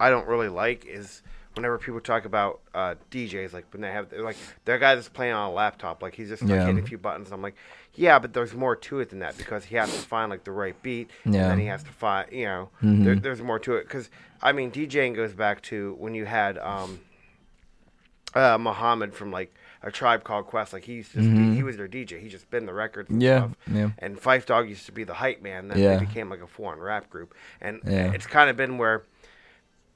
I 0.00 0.10
don't 0.10 0.26
really 0.26 0.48
like 0.48 0.84
is 0.86 1.22
whenever 1.54 1.78
people 1.78 2.00
talk 2.00 2.26
about 2.26 2.60
uh, 2.74 2.96
DJs 3.10 3.52
like 3.54 3.64
when 3.72 3.80
they 3.80 3.90
have 3.90 4.12
like 4.12 4.36
their 4.66 4.78
guy 4.78 4.94
that's 4.94 5.08
playing 5.08 5.32
on 5.32 5.50
a 5.50 5.52
laptop 5.52 6.02
like 6.02 6.14
he's 6.14 6.28
just 6.28 6.42
like, 6.42 6.50
Yeah. 6.50 6.66
hitting 6.66 6.82
a 6.82 6.86
few 6.86 6.98
buttons 6.98 7.32
I'm 7.32 7.40
like 7.42 7.56
yeah 7.94 8.18
but 8.18 8.32
there's 8.34 8.54
more 8.54 8.76
to 8.76 9.00
it 9.00 9.08
than 9.10 9.20
that 9.20 9.38
because 9.38 9.64
he 9.64 9.76
has 9.76 9.88
to 9.94 10.00
find 10.02 10.30
like 10.30 10.44
the 10.44 10.50
right 10.52 10.80
beat 10.82 11.10
and 11.24 11.34
Yeah. 11.34 11.48
then 11.48 11.58
he 11.58 11.66
has 11.66 11.82
to 11.84 11.90
find 11.92 12.30
you 12.30 12.44
know 12.44 12.68
Mhm. 12.82 13.04
there, 13.04 13.16
there's 13.16 13.42
more 13.42 13.58
to 13.60 13.76
it 13.76 13.84
because 13.84 14.10
I 14.42 14.52
mean 14.52 14.70
DJing 14.70 15.14
goes 15.14 15.32
back 15.32 15.62
to 15.62 15.94
when 15.98 16.14
you 16.14 16.26
had 16.26 16.58
um 16.58 17.00
uh, 18.34 18.58
Muhammad 18.58 19.14
from 19.14 19.30
like 19.30 19.54
a 19.86 19.90
tribe 19.92 20.24
called 20.24 20.46
Quest. 20.46 20.72
Like 20.72 20.84
he's 20.84 21.08
just 21.08 21.26
Mhm. 21.28 21.54
he 21.54 21.62
was 21.62 21.76
their 21.76 21.88
DJ. 21.88 22.18
He 22.20 22.28
just 22.28 22.42
spin 22.44 22.66
the 22.66 22.74
records 22.74 23.08
and 23.08 23.22
Yeah, 23.22 23.38
stuff. 23.38 23.52
yeah. 23.72 23.90
And 23.98 24.20
Phife 24.20 24.44
Dawg 24.44 24.68
used 24.68 24.84
to 24.86 24.92
be 24.92 25.04
the 25.04 25.14
hype 25.14 25.40
man. 25.40 25.68
Then 25.68 25.78
Yeah. 25.78 25.96
they 25.96 26.04
became 26.04 26.28
like 26.28 26.42
a 26.42 26.46
foreign 26.46 26.80
rap 26.80 27.08
group. 27.08 27.34
And 27.60 27.80
Yeah. 27.84 28.12
it's 28.12 28.26
kind 28.26 28.50
of 28.50 28.56
been 28.56 28.76
where 28.78 29.04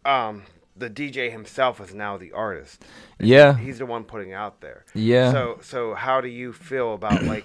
um, 0.04 0.44
the 0.76 0.88
DJ 0.88 1.28
himself 1.30 1.80
is 1.80 1.92
now 1.92 2.16
the 2.16 2.32
artist. 2.32 2.84
Yeah. 3.18 3.56
he's 3.58 3.78
the 3.78 3.86
one 3.86 4.04
putting 4.04 4.32
out 4.32 4.60
there. 4.62 4.84
Yeah. 4.94 5.30
So 5.32 5.58
so 5.62 5.94
how 5.94 6.20
do 6.20 6.28
you 6.28 6.52
feel 6.52 6.94
about 6.94 7.22
like 7.24 7.44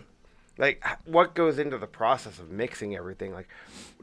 like 0.57 0.83
what 1.05 1.35
goes 1.35 1.59
into 1.59 1.77
the 1.77 1.87
process 1.87 2.39
of 2.39 2.49
mixing 2.49 2.95
everything? 2.95 3.33
Like 3.33 3.49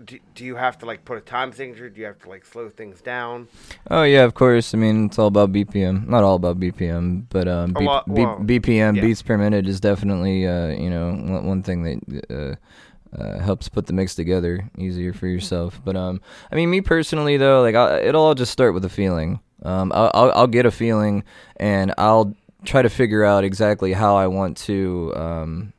do, 0.05 0.19
do 0.35 0.45
you 0.45 0.57
have 0.57 0.79
to 0.79 0.87
like 0.87 1.05
put 1.05 1.19
a 1.19 1.21
time 1.21 1.53
signature? 1.53 1.89
Do 1.89 2.01
you 2.01 2.07
have 2.07 2.19
to 2.21 2.29
like 2.29 2.45
slow 2.45 2.69
things 2.69 3.01
down? 3.01 3.49
Oh 3.91 4.03
yeah, 4.03 4.25
of 4.25 4.35
course. 4.35 4.75
I 4.75 4.79
mean, 4.79 5.07
it's 5.07 5.19
all 5.19 5.29
about 5.29 5.53
BPM. 5.53 6.07
Not 6.07 6.25
all 6.25 6.37
about 6.37 6.61
BPM, 6.61 7.25
but 7.31 7.49
um, 7.49 7.73
B- 7.73 7.85
lot- 7.85 8.07
B- 8.07 8.23
well, 8.23 8.39
BPM 8.39 8.97
yeah. 8.97 9.03
beats 9.03 9.23
per 9.23 9.39
minute 9.39 9.67
is 9.67 9.81
definitely 9.81 10.47
uh, 10.47 10.69
you 10.69 10.91
know 10.91 11.11
one, 11.11 11.47
one 11.47 11.63
thing 11.63 11.83
that 11.85 12.31
uh, 12.31 13.21
uh, 13.21 13.39
helps 13.39 13.69
put 13.69 13.87
the 13.87 13.93
mix 13.93 14.15
together 14.15 14.69
easier 14.77 15.13
for 15.13 15.27
yourself. 15.27 15.81
But 15.85 15.97
um, 15.97 16.21
I 16.51 16.57
mean, 16.57 16.71
me 16.71 16.81
personally 16.81 17.37
though, 17.37 17.63
like 17.63 17.75
I, 17.75 18.01
it'll 18.01 18.25
all 18.25 18.35
just 18.35 18.53
start 18.53 18.75
with 18.75 18.85
a 18.85 18.91
feeling. 18.91 19.41
Um, 19.63 19.93
I'll, 19.95 20.11
I'll 20.15 20.33
I'll 20.33 20.47
get 20.47 20.67
a 20.67 20.71
feeling 20.71 21.25
and 21.57 21.95
I'll 21.97 22.35
try 22.65 22.83
to 22.83 22.91
figure 22.91 23.25
out 23.25 23.45
exactly 23.45 23.93
how 23.93 24.17
I 24.17 24.27
want 24.27 24.57
to 24.59 25.13
um, 25.17 25.73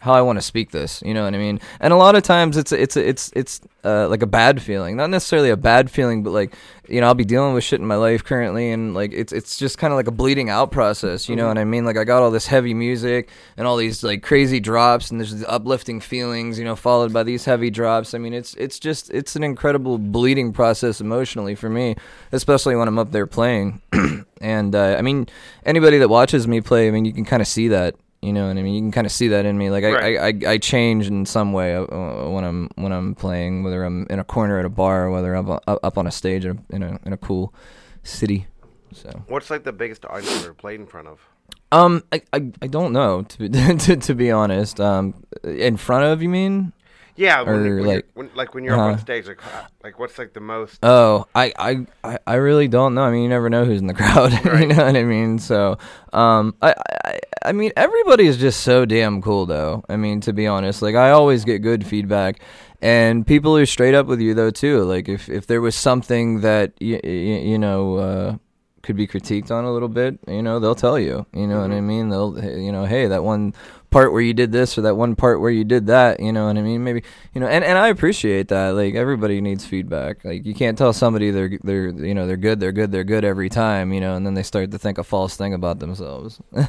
how 0.00 0.12
I 0.12 0.22
want 0.22 0.38
to 0.38 0.42
speak 0.42 0.70
this. 0.70 1.02
You 1.04 1.12
know 1.12 1.24
what 1.24 1.34
I 1.34 1.38
mean? 1.38 1.60
And 1.80 1.92
a 1.92 1.96
lot 1.96 2.14
of 2.14 2.22
times 2.22 2.56
it's 2.56 2.70
it's 2.70 2.96
it's 2.96 3.32
it's 3.34 3.60
uh, 3.84 4.08
like 4.08 4.22
a 4.22 4.26
bad 4.26 4.62
feeling, 4.62 4.96
not 4.96 5.10
necessarily 5.10 5.50
a 5.50 5.56
bad 5.56 5.90
feeling, 5.90 6.22
but 6.22 6.30
like 6.30 6.54
you 6.88 7.00
know 7.00 7.08
I'll 7.08 7.14
be 7.14 7.24
dealing 7.24 7.52
with 7.52 7.64
shit 7.64 7.80
in 7.80 7.86
my 7.86 7.96
life 7.96 8.22
currently, 8.22 8.70
and 8.70 8.94
like 8.94 9.12
it's 9.12 9.32
it's 9.32 9.58
just 9.58 9.76
kind 9.78 9.92
of 9.92 9.96
like 9.96 10.06
a 10.06 10.12
bleeding 10.12 10.50
out 10.50 10.70
process. 10.70 11.28
You 11.28 11.34
know 11.34 11.48
what 11.48 11.58
I 11.58 11.64
mean? 11.64 11.84
Like 11.84 11.96
I 11.96 12.04
got 12.04 12.22
all 12.22 12.30
this 12.30 12.46
heavy 12.46 12.74
music 12.74 13.28
and 13.56 13.66
all 13.66 13.76
these 13.76 14.04
like 14.04 14.22
crazy 14.22 14.60
drops, 14.60 15.10
and 15.10 15.20
there's 15.20 15.34
these 15.34 15.44
uplifting 15.48 16.00
feelings, 16.00 16.60
you 16.60 16.64
know, 16.64 16.76
followed 16.76 17.12
by 17.12 17.24
these 17.24 17.44
heavy 17.44 17.70
drops. 17.70 18.14
I 18.14 18.18
mean, 18.18 18.34
it's 18.34 18.54
it's 18.54 18.78
just 18.78 19.10
it's 19.10 19.34
an 19.34 19.42
incredible 19.42 19.98
bleeding 19.98 20.52
process 20.52 21.00
emotionally 21.00 21.56
for 21.56 21.68
me, 21.68 21.96
especially 22.30 22.76
when 22.76 22.86
I'm 22.86 22.98
up 22.98 23.10
there 23.10 23.26
playing. 23.26 23.82
and 24.40 24.74
uh, 24.76 24.94
I 24.96 25.02
mean, 25.02 25.26
anybody 25.64 25.98
that 25.98 26.08
watches 26.08 26.46
me 26.46 26.60
play, 26.60 26.86
I 26.86 26.92
mean, 26.92 27.04
you 27.04 27.12
can 27.12 27.24
kind 27.24 27.42
of 27.42 27.48
see 27.48 27.66
that. 27.68 27.96
You 28.20 28.32
know 28.32 28.48
what 28.48 28.56
I 28.56 28.62
mean? 28.62 28.74
You 28.74 28.80
can 28.80 28.90
kind 28.90 29.06
of 29.06 29.12
see 29.12 29.28
that 29.28 29.46
in 29.46 29.56
me. 29.56 29.70
Like 29.70 29.84
I, 29.84 29.92
Right. 29.92 30.44
I, 30.44 30.48
I, 30.48 30.52
I 30.54 30.58
change 30.58 31.06
in 31.06 31.24
some 31.24 31.52
way 31.52 31.76
uh, 31.76 31.82
uh, 31.84 32.28
when 32.30 32.44
I'm 32.44 32.68
when 32.74 32.92
I'm 32.92 33.14
playing, 33.14 33.62
whether 33.62 33.84
I'm 33.84 34.06
in 34.10 34.18
a 34.18 34.24
corner 34.24 34.58
at 34.58 34.64
a 34.64 34.68
bar, 34.68 35.04
or 35.06 35.10
whether 35.10 35.34
I'm 35.34 35.48
up, 35.48 35.62
up 35.66 35.96
on 35.96 36.06
a 36.06 36.10
stage 36.10 36.44
in 36.44 36.58
a, 36.70 36.74
in 36.74 36.82
a 36.82 36.98
in 37.06 37.12
a 37.12 37.16
cool 37.16 37.54
city. 38.02 38.46
So 38.92 39.22
What's 39.28 39.50
like 39.50 39.64
the 39.64 39.72
biggest 39.72 40.04
audience 40.04 40.32
you've 40.34 40.44
ever 40.44 40.54
played 40.54 40.80
in 40.80 40.86
front 40.86 41.08
of? 41.08 41.20
um, 41.70 42.02
I, 42.12 42.22
I, 42.32 42.50
I 42.62 42.66
don't 42.66 42.92
know 42.92 43.22
to 43.22 43.38
be 43.38 43.48
to, 43.76 43.96
to 43.96 44.14
be 44.14 44.30
honest. 44.30 44.80
Um, 44.80 45.14
in 45.44 45.76
front 45.76 46.04
of 46.04 46.22
you 46.22 46.28
mean? 46.28 46.72
Yeah, 47.18 47.42
when, 47.42 47.54
Or, 47.54 47.62
when 47.76 47.84
like- 47.86 48.06
when, 48.14 48.30
like 48.36 48.54
when 48.54 48.62
you're 48.62 48.74
up 48.74 48.80
on 48.80 48.90
Uh-huh. 48.92 49.00
stage, 49.02 49.26
like 49.26 49.44
uh, 49.44 49.62
like 49.82 49.98
what's 49.98 50.16
like 50.18 50.34
the 50.34 50.40
most? 50.40 50.78
Oh, 50.84 51.26
I, 51.34 51.52
I, 52.04 52.18
I- 52.26 52.34
really 52.36 52.68
don't 52.68 52.94
know. 52.94 53.02
I 53.02 53.10
mean, 53.10 53.24
you 53.24 53.28
never 53.28 53.50
know 53.50 53.64
who's 53.64 53.80
in 53.80 53.88
the 53.88 53.94
crowd. 54.00 54.32
you 54.44 54.50
Right. 54.50 54.68
know 54.68 54.84
what 54.86 54.96
I 54.96 55.02
mean? 55.02 55.40
So, 55.40 55.78
um, 56.12 56.54
I, 56.62 56.74
I, 57.04 57.18
I 57.46 57.52
mean, 57.52 57.72
everybody 57.76 58.26
is 58.28 58.36
just 58.36 58.60
so 58.60 58.84
damn 58.84 59.20
cool, 59.20 59.46
though. 59.46 59.82
I 59.88 59.96
mean, 59.96 60.20
to 60.22 60.32
be 60.32 60.46
honest, 60.46 60.80
like 60.80 60.94
I 60.94 61.10
always 61.10 61.44
get 61.44 61.58
good 61.58 61.84
feedback, 61.84 62.38
and 62.80 63.26
people 63.26 63.56
are 63.56 63.66
straight 63.66 63.96
up 63.96 64.06
with 64.06 64.20
you 64.20 64.32
though 64.34 64.50
too. 64.52 64.84
Like 64.84 65.08
if 65.08 65.28
if 65.28 65.48
there 65.48 65.60
was 65.60 65.74
something 65.74 66.40
that 66.42 66.72
you 66.80 67.00
you 67.02 67.58
know. 67.58 67.96
Uh, 67.96 68.36
could 68.84 68.96
be 68.96 69.08
critiqued 69.08 69.50
on 69.50 69.64
a 69.64 69.72
little 69.72 69.88
bit, 69.88 70.18
you 70.28 70.40
know, 70.40 70.60
they'll 70.60 70.74
tell 70.74 70.98
you. 70.98 71.26
You 71.34 71.46
know 71.46 71.60
what 71.60 71.72
I 71.72 71.80
mean? 71.82 72.08
They'll, 72.08 72.32
you 72.42 72.72
know, 72.72 72.86
hey, 72.86 73.06
that 73.08 73.22
one 73.22 73.52
part 73.90 74.12
where 74.12 74.20
you 74.20 74.34
did 74.34 74.52
this 74.52 74.76
or 74.76 74.82
that 74.82 74.96
one 74.96 75.16
part 75.16 75.40
where 75.40 75.50
you 75.50 75.64
did 75.64 75.86
that. 75.86 76.20
You 76.20 76.32
know 76.32 76.46
what 76.46 76.56
I 76.56 76.62
mean? 76.62 76.84
Maybe 76.84 77.02
you 77.34 77.40
know, 77.40 77.46
and, 77.46 77.64
and 77.64 77.78
I 77.78 77.88
appreciate 77.88 78.48
that. 78.48 78.70
Like 78.70 78.94
everybody 78.94 79.40
needs 79.40 79.64
feedback. 79.64 80.24
Like 80.24 80.44
you 80.44 80.54
can't 80.54 80.76
tell 80.76 80.92
somebody 80.92 81.30
they're 81.30 81.58
they're 81.62 81.88
you 81.88 82.14
know 82.14 82.26
they're 82.26 82.36
good, 82.36 82.60
they're 82.60 82.72
good, 82.72 82.92
they're 82.92 83.04
good 83.04 83.24
every 83.24 83.48
time. 83.48 83.92
You 83.92 84.00
know, 84.00 84.14
and 84.14 84.26
then 84.26 84.34
they 84.34 84.42
start 84.42 84.70
to 84.70 84.78
think 84.78 84.98
a 84.98 85.04
false 85.04 85.36
thing 85.36 85.54
about 85.54 85.78
themselves. 85.78 86.40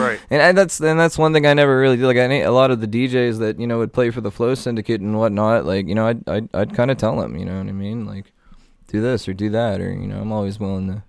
Right. 0.00 0.20
And, 0.30 0.40
and 0.40 0.58
that's 0.58 0.80
and 0.80 0.98
that's 0.98 1.18
one 1.18 1.32
thing 1.32 1.46
I 1.46 1.54
never 1.54 1.78
really 1.78 1.96
did. 1.96 2.06
Like 2.06 2.16
I 2.16 2.30
a 2.40 2.52
lot 2.52 2.70
of 2.70 2.80
the 2.80 2.86
DJs 2.86 3.38
that 3.40 3.58
you 3.58 3.66
know 3.66 3.78
would 3.78 3.92
play 3.92 4.10
for 4.10 4.20
the 4.20 4.30
Flow 4.30 4.54
Syndicate 4.54 5.00
and 5.00 5.18
whatnot. 5.18 5.64
Like 5.64 5.86
you 5.86 5.94
know, 5.94 6.06
I'd 6.06 6.28
I'd, 6.28 6.48
I'd 6.54 6.74
kind 6.74 6.90
of 6.90 6.96
tell 6.96 7.16
them. 7.16 7.36
You 7.36 7.44
know 7.44 7.58
what 7.58 7.68
I 7.68 7.72
mean? 7.72 8.06
Like 8.06 8.32
do 8.88 9.00
this 9.00 9.28
or 9.28 9.34
do 9.34 9.50
that, 9.50 9.80
or 9.80 9.92
you 9.92 10.06
know, 10.06 10.20
I'm 10.20 10.32
always 10.32 10.58
willing 10.58 10.88
to 10.88 11.02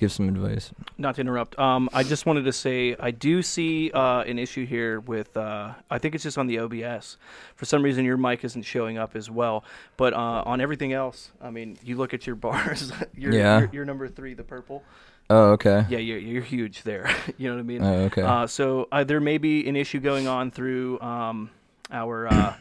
give 0.00 0.10
some 0.10 0.28
advice. 0.28 0.72
Not 0.98 1.16
to 1.16 1.20
interrupt. 1.20 1.58
Um, 1.58 1.90
I 1.92 2.02
just 2.02 2.24
wanted 2.24 2.44
to 2.44 2.52
say 2.52 2.96
I 2.98 3.10
do 3.10 3.42
see 3.42 3.90
uh, 3.92 4.22
an 4.22 4.38
issue 4.38 4.66
here 4.66 4.98
with. 4.98 5.36
Uh, 5.36 5.74
I 5.90 5.98
think 5.98 6.14
it's 6.14 6.24
just 6.24 6.38
on 6.38 6.46
the 6.46 6.58
OBS. 6.58 7.18
For 7.54 7.66
some 7.66 7.82
reason, 7.82 8.04
your 8.04 8.16
mic 8.16 8.42
isn't 8.42 8.62
showing 8.62 8.96
up 8.98 9.14
as 9.14 9.30
well. 9.30 9.62
But 9.98 10.14
uh, 10.14 10.42
on 10.46 10.60
everything 10.60 10.94
else, 10.94 11.30
I 11.40 11.50
mean, 11.50 11.78
you 11.84 11.96
look 11.96 12.14
at 12.14 12.26
your 12.26 12.36
bars. 12.36 12.92
you're, 13.14 13.32
Yeah. 13.32 13.60
You're, 13.60 13.70
you're 13.72 13.84
number 13.84 14.08
three, 14.08 14.34
the 14.34 14.42
purple. 14.42 14.82
Oh, 15.28 15.52
okay. 15.52 15.86
Yeah, 15.88 15.98
you're, 15.98 16.18
you're 16.18 16.42
huge 16.42 16.82
there. 16.82 17.08
you 17.38 17.48
know 17.48 17.54
what 17.54 17.60
I 17.60 17.64
mean? 17.64 17.82
Oh, 17.84 17.94
okay. 18.06 18.22
Uh, 18.22 18.46
so 18.48 18.88
uh, 18.90 19.04
there 19.04 19.20
may 19.20 19.38
be 19.38 19.68
an 19.68 19.76
issue 19.76 20.00
going 20.00 20.26
on 20.26 20.50
through 20.50 20.98
um, 21.00 21.50
our 21.92 22.26
uh, 22.26 22.54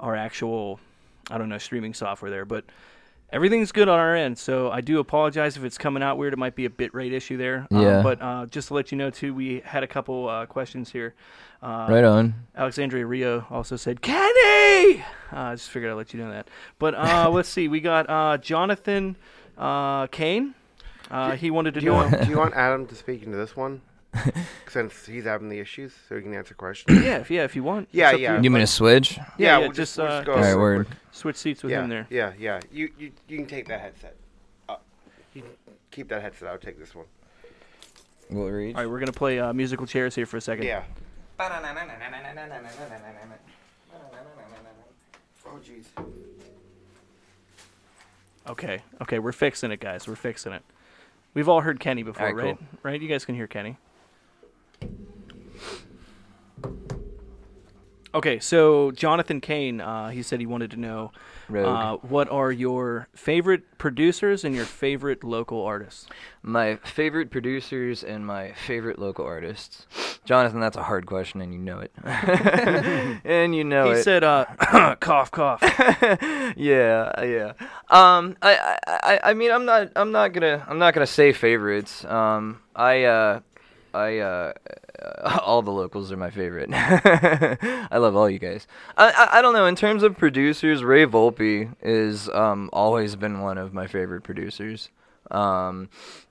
our 0.00 0.16
actual, 0.16 0.80
I 1.30 1.38
don't 1.38 1.50
know, 1.50 1.58
streaming 1.58 1.94
software 1.94 2.30
there, 2.30 2.44
but 2.46 2.64
everything's 3.32 3.72
good 3.72 3.88
on 3.88 3.98
our 3.98 4.14
end. 4.14 4.38
So 4.38 4.70
I 4.70 4.80
do 4.80 4.98
apologize 4.98 5.56
if 5.56 5.64
it's 5.64 5.78
coming 5.78 6.02
out 6.02 6.18
weird. 6.18 6.32
It 6.32 6.38
might 6.38 6.54
be 6.54 6.64
a 6.64 6.70
bit 6.70 6.92
rate 6.94 7.12
issue 7.12 7.36
there. 7.36 7.66
Um, 7.70 7.82
Yeah. 7.82 8.02
but 8.02 8.20
uh, 8.22 8.46
just 8.46 8.68
to 8.68 8.74
let 8.74 8.90
you 8.92 8.98
know 8.98 9.10
too, 9.10 9.34
we 9.34 9.62
had 9.64 9.82
a 9.82 9.86
couple 9.86 10.28
uh, 10.28 10.46
questions 10.46 10.90
here. 10.90 11.14
Uh, 11.62 11.86
right 11.90 12.04
on. 12.04 12.34
Alexandria 12.56 13.04
Rio 13.04 13.46
also 13.50 13.76
said, 13.76 14.00
Kenny! 14.00 15.00
Uh, 15.32 15.36
I 15.36 15.54
just 15.54 15.68
figured 15.70 15.90
I'd 15.90 15.94
let 15.96 16.14
you 16.14 16.20
know 16.20 16.30
that. 16.30 16.48
But 16.78 16.94
uh, 16.94 17.28
let's 17.32 17.48
see. 17.48 17.68
We 17.68 17.80
got 17.80 18.08
uh, 18.08 18.38
Jonathan 18.38 19.16
uh, 19.58 20.06
Kane. 20.06 20.54
Uh, 21.10 21.32
he 21.32 21.50
wanted 21.50 21.74
to 21.74 21.80
Do 21.80 21.86
you 21.86 21.92
want 21.92 22.18
Do 22.24 22.30
you 22.30 22.38
want 22.38 22.54
Adam 22.54 22.86
to 22.86 22.94
speak 22.94 23.22
into 23.24 23.36
this 23.36 23.56
one? 23.56 23.82
Since 24.68 25.06
he's 25.06 25.24
having 25.24 25.48
the 25.48 25.58
issues, 25.58 25.92
so 26.08 26.16
he 26.16 26.22
can 26.22 26.34
answer 26.34 26.54
questions. 26.54 27.00
yeah, 27.04 27.18
if, 27.18 27.30
yeah, 27.30 27.44
if 27.44 27.54
you 27.54 27.62
want. 27.62 27.88
Yeah, 27.92 28.08
It's 28.08 28.14
up 28.14 28.16
to 28.16 28.22
yeah. 28.22 28.36
you. 28.36 28.42
You 28.44 28.50
mean 28.50 28.60
to 28.60 28.66
switch? 28.66 29.16
Yeah, 29.16 29.24
yeah, 29.24 29.26
yeah, 29.36 29.58
we'll 29.58 29.72
just, 29.72 29.96
we'll 29.98 30.06
uh, 30.06 30.22
go 30.22 30.32
All 30.32 30.40
right, 30.40 30.56
word. 30.56 30.88
Switch 31.12 31.36
seats 31.36 31.62
with 31.62 31.72
yeah, 31.72 31.82
him 31.82 31.88
there. 31.88 32.06
Yeah, 32.10 32.32
yeah. 32.38 32.60
You, 32.72 32.90
you 32.98 33.12
you 33.28 33.36
can 33.36 33.46
take 33.46 33.68
that 33.68 33.80
headset. 33.80 34.16
Uh, 34.68 34.76
you 35.34 35.42
can 35.42 35.50
keep 35.90 36.08
that 36.08 36.22
headset. 36.22 36.48
I'll 36.48 36.58
take 36.58 36.78
this 36.78 36.94
one. 36.94 37.06
Will 38.30 38.46
it 38.46 38.50
reach? 38.50 38.76
All 38.76 38.82
right, 38.82 38.90
we're 38.90 39.00
gonna 39.00 39.12
play 39.12 39.38
uh, 39.38 39.52
musical 39.52 39.86
chairs 39.86 40.14
here 40.14 40.26
for 40.26 40.36
a 40.36 40.40
second. 40.40 40.64
Yeah. 40.64 40.82
Oh 45.46 45.58
jeez. 45.64 45.84
Okay. 48.48 48.82
Okay, 49.00 49.18
we're 49.18 49.32
fixing 49.32 49.70
it, 49.70 49.80
guys. 49.80 50.06
We're 50.06 50.16
fixing 50.16 50.52
it. 50.52 50.62
We've 51.34 51.48
all 51.48 51.60
heard 51.60 51.80
Kenny 51.80 52.02
before, 52.02 52.26
All 52.26 52.34
right, 52.34 52.44
right? 52.44 52.58
Right? 52.82 53.00
You 53.00 53.08
guys 53.08 53.24
can 53.24 53.34
hear 53.34 53.46
Kenny. 53.46 53.76
Okay, 58.12 58.40
so 58.40 58.90
Jonathan 58.90 59.40
Kane, 59.40 59.80
uh, 59.80 60.08
he 60.08 60.22
said 60.24 60.40
he 60.40 60.46
wanted 60.46 60.72
to 60.72 60.76
know 60.76 61.12
uh, 61.54 61.96
what 61.96 62.28
are 62.28 62.50
your 62.50 63.06
favorite 63.14 63.78
producers 63.78 64.44
and 64.44 64.54
your 64.54 64.64
favorite 64.64 65.22
local 65.22 65.64
artists. 65.64 66.06
My 66.42 66.76
favorite 66.76 67.30
producers 67.30 68.02
and 68.02 68.26
my 68.26 68.52
favorite 68.52 68.98
local 68.98 69.24
artists. 69.24 69.86
Jonathan, 70.24 70.58
that's 70.58 70.76
a 70.76 70.82
hard 70.82 71.06
question, 71.06 71.40
and 71.40 71.52
you 71.52 71.60
know 71.60 71.78
it. 71.78 71.92
and 72.04 73.54
you 73.54 73.62
know 73.62 73.84
he 73.92 74.00
it. 74.00 74.02
said, 74.02 74.24
uh, 74.24 74.44
"Cough, 75.00 75.30
cough." 75.30 75.62
yeah, 76.56 77.22
yeah. 77.22 77.52
Um, 77.90 78.36
I, 78.42 78.56
I, 78.56 78.78
I, 78.88 79.20
I 79.22 79.34
mean, 79.34 79.52
I'm 79.52 79.64
not, 79.64 79.92
I'm 79.94 80.10
not 80.10 80.32
gonna, 80.32 80.64
I'm 80.68 80.80
not 80.80 80.94
gonna 80.94 81.06
say 81.06 81.32
favorites. 81.32 82.04
Um, 82.04 82.60
I, 82.74 83.04
uh, 83.04 83.40
I, 83.94 84.18
uh, 84.18 84.52
all 85.42 85.62
the 85.62 85.70
locals 85.70 86.12
are 86.12 86.16
my 86.16 86.30
favorite. 86.30 86.70
I 86.72 87.98
love 87.98 88.16
all 88.16 88.28
you 88.28 88.38
guys. 88.38 88.66
I, 88.96 89.10
I, 89.10 89.38
I 89.38 89.42
don't 89.42 89.54
know. 89.54 89.66
In 89.66 89.76
terms 89.76 90.02
of 90.02 90.16
producers, 90.16 90.82
Ray 90.84 91.06
Volpe 91.06 91.74
is 91.82 92.28
um 92.30 92.70
always 92.72 93.16
been 93.16 93.40
one 93.40 93.58
of 93.58 93.72
my 93.72 93.86
favorite 93.86 94.22
producers. 94.22 94.90
Um, 95.30 95.88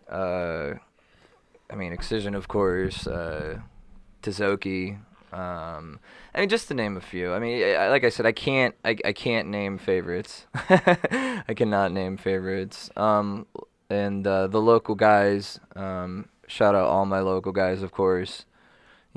uh, 0.10 0.74
I 1.70 1.76
mean, 1.76 1.94
Excision, 1.94 2.36
of 2.36 2.48
course. 2.48 3.08
Uh. 3.08 3.60
Um, 5.32 6.00
I 6.34 6.40
mean, 6.40 6.50
just 6.50 6.68
to 6.68 6.74
name 6.74 6.98
a 6.98 7.02
few. 7.02 7.34
I 7.34 7.40
mean, 7.40 7.64
I, 7.64 7.90
like 7.90 8.04
I 8.04 8.10
said, 8.10 8.26
I 8.26 8.32
can't, 8.32 8.76
I, 8.84 8.98
I 9.06 9.14
can't 9.14 9.48
name 9.48 9.78
favorites. 9.78 10.46
I 10.54 11.54
cannot 11.56 11.92
name 11.92 12.18
favorites. 12.18 12.90
Um, 12.96 13.46
and 13.90 14.26
uh, 14.26 14.48
the 14.48 14.62
local 14.62 14.96
guys. 14.96 15.60
Um, 15.76 16.30
shout 16.48 16.76
out 16.76 16.88
all 16.88 17.06
my 17.06 17.20
local 17.20 17.52
guys, 17.52 17.82
of 17.82 17.92
course. 17.92 18.46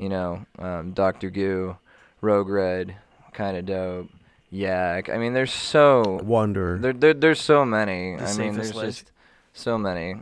You 0.03 0.09
know, 0.09 0.45
um, 0.59 0.91
Doctor 0.91 1.29
Goo, 1.29 1.77
Rogue 2.19 2.49
Red, 2.49 2.97
kind 3.31 3.55
of 3.55 3.65
dope. 3.65 4.09
Yak. 4.51 5.07
I 5.07 5.17
mean, 5.17 5.31
there's 5.31 5.53
so 5.53 6.19
Wonder. 6.21 6.77
there, 6.77 6.91
there 6.91 7.13
there's 7.13 7.39
so 7.39 7.63
many. 7.63 8.17
The 8.17 8.25
I 8.25 8.33
mean, 8.35 8.55
there's 8.55 8.75
list. 8.75 8.99
just 9.05 9.11
so 9.53 9.77
many. 9.77 10.15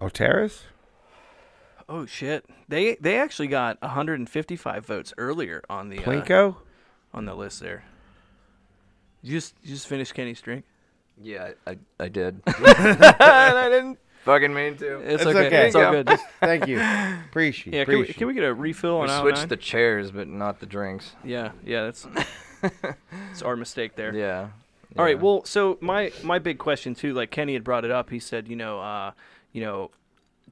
Oteris? 0.00 0.62
Oh 1.88 2.06
shit! 2.06 2.44
They 2.68 2.96
they 2.96 3.20
actually 3.20 3.46
got 3.46 3.80
155 3.80 4.84
votes 4.84 5.14
earlier 5.16 5.62
on 5.70 5.88
the 5.88 6.00
uh, 6.00 6.02
Plinko? 6.02 6.56
on 7.14 7.24
the 7.24 7.36
list 7.36 7.60
there. 7.60 7.84
You 9.22 9.36
just 9.36 9.54
you 9.62 9.74
just 9.74 9.86
finished 9.86 10.12
Kenny's 10.12 10.40
drink. 10.40 10.64
Yeah, 11.22 11.52
I, 11.64 11.78
I 12.00 12.08
did. 12.08 12.42
and 12.46 12.56
I 13.20 13.68
didn't 13.68 14.00
fucking 14.26 14.52
mean 14.52 14.76
to. 14.76 14.98
It's, 15.00 15.22
It's 15.22 15.26
okay. 15.26 15.46
okay. 15.46 15.66
It's 15.68 15.74
all 15.76 15.90
good. 15.92 16.08
Thank 16.40 16.66
you. 16.68 16.78
Appreciate 17.30 17.72
Yeah, 17.74 17.84
can 17.84 17.94
we, 17.94 18.00
appreciate. 18.00 18.18
can 18.18 18.26
we 18.28 18.34
get 18.34 18.44
a 18.44 18.52
refill 18.52 18.98
on 18.98 19.06
We 19.06 19.10
out 19.12 19.22
switched 19.22 19.38
nine? 19.38 19.48
the 19.48 19.56
chairs, 19.56 20.10
but 20.10 20.28
not 20.28 20.60
the 20.60 20.66
drinks. 20.66 21.12
Yeah, 21.24 21.52
yeah, 21.64 21.84
that's 21.84 22.06
it's 23.32 23.40
our 23.42 23.56
mistake 23.56 23.96
there. 23.96 24.14
Yeah. 24.14 24.48
All 24.98 25.04
right. 25.04 25.16
yeah. 25.16 25.22
Well, 25.22 25.44
so 25.44 25.78
my 25.80 26.12
my 26.22 26.38
big 26.38 26.58
question 26.58 26.94
too, 26.94 27.14
like 27.14 27.30
Kenny 27.30 27.54
had 27.54 27.64
brought 27.64 27.84
it 27.86 27.90
up. 27.90 28.10
He 28.10 28.18
said, 28.18 28.48
you 28.48 28.56
know, 28.56 28.80
uh, 28.80 29.12
you 29.52 29.62
know, 29.62 29.90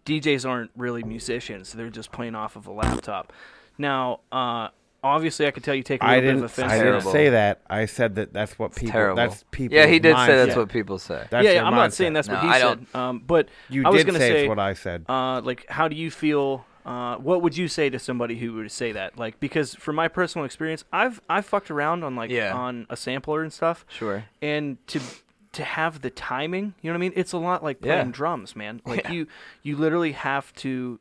DJs 0.06 0.48
aren't 0.48 0.70
really 0.76 1.02
musicians; 1.02 1.72
they're 1.72 1.90
just 1.90 2.12
playing 2.12 2.34
off 2.34 2.56
of 2.56 2.66
a 2.66 2.72
laptop. 2.72 3.32
Now, 3.78 4.20
uh, 4.30 4.68
obviously 5.04 5.46
I 5.46 5.50
could 5.52 5.62
tell 5.62 5.74
you 5.74 5.82
take 5.84 6.02
a 6.02 6.06
I 6.06 6.16
little 6.16 6.22
bit 6.22 6.28
of 6.30 6.34
didn't. 6.36 6.44
offense. 6.46 6.72
I 6.72 6.76
didn't 6.78 6.84
Terrible. 6.92 7.12
say 7.12 7.28
that. 7.30 7.60
I 7.70 7.84
said 7.86 8.14
that 8.16 8.32
that's 8.32 8.58
what 8.58 8.70
It's 8.72 8.78
people. 8.80 8.92
terrible. 8.92 9.16
That's 9.16 9.44
people. 9.52 9.76
Yeah, 9.76 9.86
he 9.86 9.98
did 10.00 10.16
say 10.16 10.36
that's 10.46 10.56
what 10.56 10.68
people 10.70 10.98
say. 10.98 11.26
That's 11.30 11.44
yeah, 11.44 11.52
their 11.52 11.54
yeah, 11.62 11.64
I'm 11.66 11.74
not 11.74 11.90
mindset. 11.90 11.94
saying 11.94 12.12
that's 12.14 12.28
what 12.28 12.34
No, 12.34 12.40
he 12.40 12.48
I 12.48 12.60
said. 12.60 12.86
don't- 12.92 12.94
Um, 12.96 13.18
but 13.26 13.48
You 13.68 13.84
I 13.86 13.90
was 13.90 14.00
did 14.00 14.06
gonna 14.06 14.18
say, 14.18 14.30
say, 14.30 14.40
it's 14.44 14.48
what 14.48 14.58
I 14.58 14.72
said. 14.74 15.04
uh, 15.08 15.40
like, 15.42 15.66
how 15.70 15.86
do 15.88 15.94
you 15.94 16.10
feel? 16.10 16.64
Uh, 16.86 17.16
what 17.16 17.40
would 17.40 17.56
you 17.56 17.66
say 17.66 17.88
to 17.88 17.98
somebody 17.98 18.36
who 18.36 18.52
would 18.54 18.70
say 18.70 18.92
that? 18.92 19.16
Like, 19.18 19.40
because 19.40 19.74
from 19.74 19.96
my 19.96 20.08
personal 20.08 20.44
experience, 20.44 20.84
I've 20.92 21.20
I've 21.30 21.46
fucked 21.46 21.70
around 21.70 22.02
on 22.04 22.14
like 22.16 22.30
Yeah. 22.30 22.52
on 22.54 22.86
a 22.90 22.96
sampler 22.96 23.42
and 23.42 23.52
stuff, 23.52 23.86
Sure. 23.88 24.24
and 24.42 24.76
to 24.88 25.00
to 25.52 25.62
have 25.62 26.00
the 26.02 26.10
timing, 26.10 26.74
you 26.82 26.90
know 26.90 26.94
what 26.94 26.98
I 26.98 27.00
mean? 27.00 27.12
It's 27.14 27.32
a 27.32 27.38
lot 27.38 27.62
like 27.62 27.80
playing 27.80 28.06
Yeah. 28.06 28.12
drums, 28.12 28.56
man. 28.56 28.82
Like 28.86 29.04
Yeah. 29.04 29.12
you 29.12 29.26
you 29.62 29.76
literally 29.76 30.12
have 30.12 30.52
to 30.56 30.98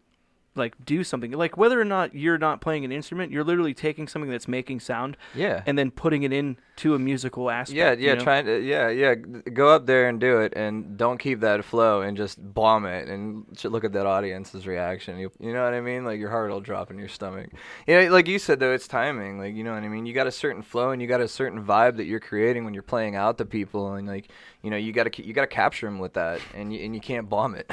like 0.55 0.73
do 0.85 1.03
something. 1.03 1.31
Like 1.31 1.57
whether 1.57 1.79
or 1.79 1.85
not 1.85 2.13
you're 2.13 2.37
not 2.37 2.61
playing 2.61 2.85
an 2.85 2.91
instrument, 2.91 3.31
you're 3.31 3.43
literally 3.43 3.73
taking 3.73 4.07
something 4.07 4.29
that's 4.29 4.47
making 4.47 4.79
sound 4.81 5.17
Yeah. 5.33 5.63
and 5.65 5.77
then 5.77 5.89
putting 5.91 6.23
it 6.23 6.31
into 6.75 6.95
a 6.95 6.99
musical 6.99 7.49
aspect. 7.49 7.77
Yeah, 7.77 7.91
yeah, 7.91 8.11
you 8.11 8.15
know? 8.17 8.23
trying 8.23 8.45
to, 8.45 8.59
yeah, 8.59 8.89
yeah. 8.89 9.15
Go 9.15 9.69
up 9.69 9.85
there 9.85 10.09
and 10.09 10.19
do 10.19 10.39
it, 10.39 10.53
and 10.55 10.97
don't 10.97 11.17
keep 11.17 11.41
that 11.41 11.63
flow, 11.63 12.01
and 12.01 12.17
just 12.17 12.37
bomb 12.53 12.85
it, 12.85 13.07
and 13.07 13.45
look 13.63 13.83
at 13.83 13.93
that 13.93 14.05
audience's 14.05 14.65
reaction. 14.65 15.17
You, 15.19 15.31
you 15.39 15.53
know 15.53 15.63
what 15.63 15.73
I 15.73 15.81
mean? 15.81 16.03
Like 16.03 16.19
your 16.19 16.29
heart 16.29 16.51
will 16.51 16.61
drop 16.61 16.89
in 16.91 16.97
your 16.97 17.07
stomach. 17.07 17.49
You 17.87 18.01
know, 18.01 18.11
like 18.11 18.27
you 18.27 18.39
said 18.39 18.59
though, 18.59 18.73
it's 18.73 18.87
timing. 18.87 19.37
Like 19.37 19.53
you 19.55 19.63
know 19.63 19.73
what 19.73 19.83
I 19.83 19.87
mean? 19.87 20.05
You 20.05 20.13
got 20.13 20.27
a 20.27 20.31
certain 20.31 20.61
flow, 20.61 20.89
and 20.89 21.01
you 21.01 21.07
got 21.07 21.21
a 21.21 21.27
certain 21.27 21.63
vibe 21.63 21.97
that 21.97 22.05
you're 22.05 22.19
creating 22.19 22.65
when 22.65 22.73
you're 22.73 22.83
playing 22.83 23.15
out 23.15 23.37
to 23.37 23.45
people, 23.45 23.93
and 23.93 24.07
like 24.07 24.29
you 24.61 24.69
know, 24.69 24.77
you 24.77 24.93
got 24.93 25.11
to 25.11 25.25
you 25.25 25.33
got 25.33 25.41
to 25.41 25.47
capture 25.47 25.85
them 25.85 25.99
with 25.99 26.13
that, 26.13 26.39
and 26.55 26.73
you, 26.73 26.83
and 26.83 26.95
you 26.95 27.01
can't 27.01 27.29
bomb 27.29 27.55
it. 27.55 27.69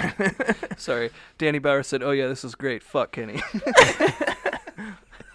Sorry, 0.76 1.10
Danny 1.38 1.58
Bauer 1.58 1.82
said, 1.82 2.02
"Oh 2.02 2.10
yeah, 2.10 2.28
this 2.28 2.44
is 2.44 2.54
great. 2.54 2.82
Fuck 2.82 3.12
Kenny." 3.12 3.40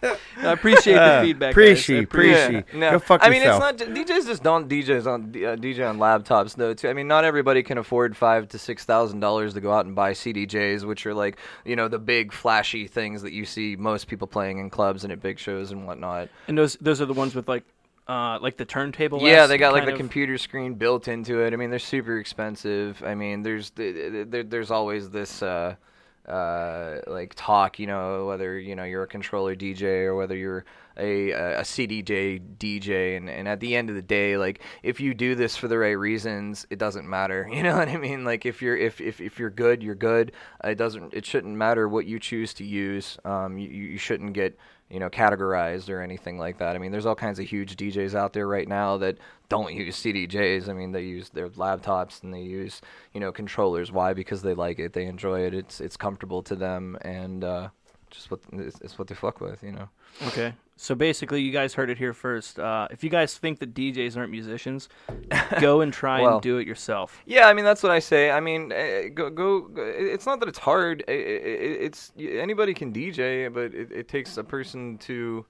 I 0.03 0.51
appreciate 0.51 0.93
the 0.95 1.01
Uh, 1.01 1.21
feedback. 1.21 1.55
guys. 1.55 1.57
I 1.57 1.61
appreciate- 1.63 2.03
appreciate- 2.03 2.55
appreciate- 2.59 2.91
Go 2.91 2.99
fuck 2.99 3.21
I 3.23 3.29
mean, 3.29 3.41
yourself. 3.41 3.71
it's 3.73 3.81
not 3.87 3.95
DJs 3.95 4.25
just 4.27 4.43
don't 4.43 4.67
DJs 4.69 5.07
on 5.07 5.21
uh, 5.23 5.55
DJ 5.55 5.89
on 5.89 5.97
laptops 5.97 6.55
though. 6.55 6.73
Too. 6.73 6.89
I 6.89 6.93
mean, 6.93 7.07
not 7.07 7.23
everybody 7.23 7.63
can 7.63 7.77
afford 7.77 8.15
five 8.15 8.47
to 8.49 8.59
six 8.59 8.85
thousand 8.85 9.19
dollars 9.21 9.53
to 9.55 9.61
go 9.61 9.71
out 9.73 9.85
and 9.85 9.95
buy 9.95 10.11
CDJs, 10.11 10.83
which 10.83 11.05
are 11.05 11.13
like 11.13 11.37
you 11.63 11.75
know 11.75 11.87
the 11.87 11.99
big 11.99 12.31
flashy 12.33 12.87
things 12.87 13.21
that 13.23 13.31
you 13.33 13.45
see 13.45 13.75
most 13.75 14.07
people 14.07 14.27
playing 14.27 14.59
in 14.59 14.69
clubs 14.69 15.03
and 15.03 15.11
at 15.13 15.21
big 15.21 15.39
shows 15.39 15.71
and 15.71 15.87
whatnot. 15.87 16.29
And 16.47 16.57
those 16.57 16.75
those 16.81 17.01
are 17.01 17.05
the 17.05 17.13
ones 17.13 17.33
with 17.33 17.47
like 17.47 17.63
uh 18.07 18.37
like 18.41 18.57
the 18.57 18.65
turntable. 18.65 19.21
Yeah, 19.21 19.47
they 19.47 19.57
got 19.57 19.73
like 19.73 19.85
the 19.85 19.93
of- 19.93 19.97
computer 19.97 20.37
screen 20.37 20.75
built 20.75 21.07
into 21.07 21.41
it. 21.41 21.53
I 21.53 21.55
mean, 21.55 21.71
they're 21.71 21.79
super 21.79 22.19
expensive. 22.19 23.01
I 23.03 23.15
mean, 23.15 23.41
there's 23.41 23.71
th- 23.71 24.27
there, 24.29 24.43
there's 24.43 24.69
always 24.69 25.09
this 25.09 25.41
uh, 25.41 25.75
uh, 26.27 27.01
like 27.07 27.33
talk, 27.35 27.79
you 27.79 27.87
know, 27.87 28.25
whether 28.25 28.59
you 28.59 28.75
know 28.75 28.83
you're 28.83 29.03
a 29.03 29.07
controller 29.07 29.55
DJ 29.55 30.05
or 30.05 30.15
whether 30.15 30.35
you're 30.35 30.65
a 30.97 31.31
a 31.31 31.61
CDJ 31.61 32.57
DJ, 32.57 33.17
and 33.17 33.29
and 33.29 33.47
at 33.47 33.59
the 33.59 33.75
end 33.75 33.89
of 33.89 33.95
the 33.95 34.01
day, 34.01 34.37
like 34.37 34.61
if 34.83 34.99
you 34.99 35.13
do 35.13 35.35
this 35.35 35.55
for 35.55 35.67
the 35.67 35.77
right 35.77 35.91
reasons, 35.91 36.65
it 36.69 36.79
doesn't 36.79 37.07
matter. 37.07 37.49
You 37.55 37.63
know 37.63 37.77
what 37.77 37.87
I 37.87 37.95
mean? 37.95 38.25
Like 38.25 38.45
if 38.45 38.61
you're 38.61 38.75
if 38.75 38.99
if, 38.99 39.21
if 39.21 39.39
you're 39.39 39.49
good, 39.49 39.81
you're 39.81 39.95
good. 39.95 40.33
It 40.63 40.75
doesn't. 40.75 41.13
It 41.13 41.25
shouldn't 41.25 41.55
matter 41.55 41.87
what 41.87 42.05
you 42.05 42.19
choose 42.19 42.53
to 42.55 42.65
use. 42.65 43.17
Um, 43.23 43.57
you 43.57 43.69
you 43.69 43.97
shouldn't 43.97 44.33
get 44.33 44.57
you 44.89 44.99
know, 44.99 45.09
categorized 45.09 45.89
or 45.89 46.01
anything 46.01 46.37
like 46.37 46.59
that. 46.59 46.75
I 46.75 46.79
mean, 46.79 46.91
there's 46.91 47.05
all 47.05 47.15
kinds 47.15 47.39
of 47.39 47.47
huge 47.47 47.75
DJs 47.75 48.13
out 48.13 48.33
there 48.33 48.47
right 48.47 48.67
now 48.67 48.97
that 48.97 49.17
don't 49.49 49.73
use 49.73 50.01
CDJs. 50.01 50.69
I 50.69 50.73
mean, 50.73 50.91
they 50.91 51.03
use 51.03 51.29
their 51.29 51.49
laptops 51.49 52.23
and 52.23 52.33
they 52.33 52.41
use, 52.41 52.81
you 53.13 53.19
know, 53.19 53.31
controllers. 53.31 53.91
Why? 53.91 54.13
Because 54.13 54.41
they 54.41 54.53
like 54.53 54.79
it, 54.79 54.93
they 54.93 55.05
enjoy 55.05 55.41
it. 55.41 55.53
It's 55.53 55.81
it's 55.81 55.97
comfortable 55.97 56.43
to 56.43 56.55
them, 56.55 56.97
and 57.01 57.43
uh, 57.43 57.69
just 58.15 58.31
what 58.31 58.39
it's, 58.53 58.79
it's 58.81 58.97
what 58.97 59.07
they 59.07 59.15
fuck 59.15 59.41
with, 59.41 59.61
you 59.61 59.71
know. 59.71 59.89
Okay, 60.27 60.53
so 60.77 60.95
basically, 60.95 61.41
you 61.41 61.51
guys 61.51 61.73
heard 61.73 61.89
it 61.89 61.97
here 61.97 62.13
first. 62.13 62.57
Uh, 62.59 62.87
if 62.89 63.03
you 63.03 63.09
guys 63.09 63.37
think 63.37 63.59
that 63.59 63.73
DJs 63.73 64.15
aren't 64.17 64.31
musicians, 64.31 64.89
go 65.59 65.81
and 65.81 65.91
try 65.93 66.21
Well. 66.21 66.33
and 66.35 66.41
do 66.41 66.57
it 66.57 66.65
yourself. 66.67 67.21
Yeah, 67.25 67.47
I 67.47 67.53
mean 67.53 67.65
that's 67.65 67.83
what 67.83 67.91
I 67.91 67.99
say. 67.99 68.31
I 68.31 68.39
mean, 68.39 68.71
uh, 68.71 69.09
go 69.13 69.29
go. 69.29 69.61
go- 69.61 69.83
It's 69.85 70.25
not 70.25 70.39
that 70.39 70.49
it's 70.49 70.59
hard. 70.59 71.03
I- 71.07 71.11
I- 71.11 71.15
I- 71.15 71.79
It's 71.87 72.11
anybody 72.17 72.73
can 72.73 72.91
DJ, 72.93 73.51
but 73.53 73.73
it, 73.73 73.91
it 73.91 74.07
takes 74.07 74.37
a 74.37 74.43
person 74.43 74.97
to 74.99 75.45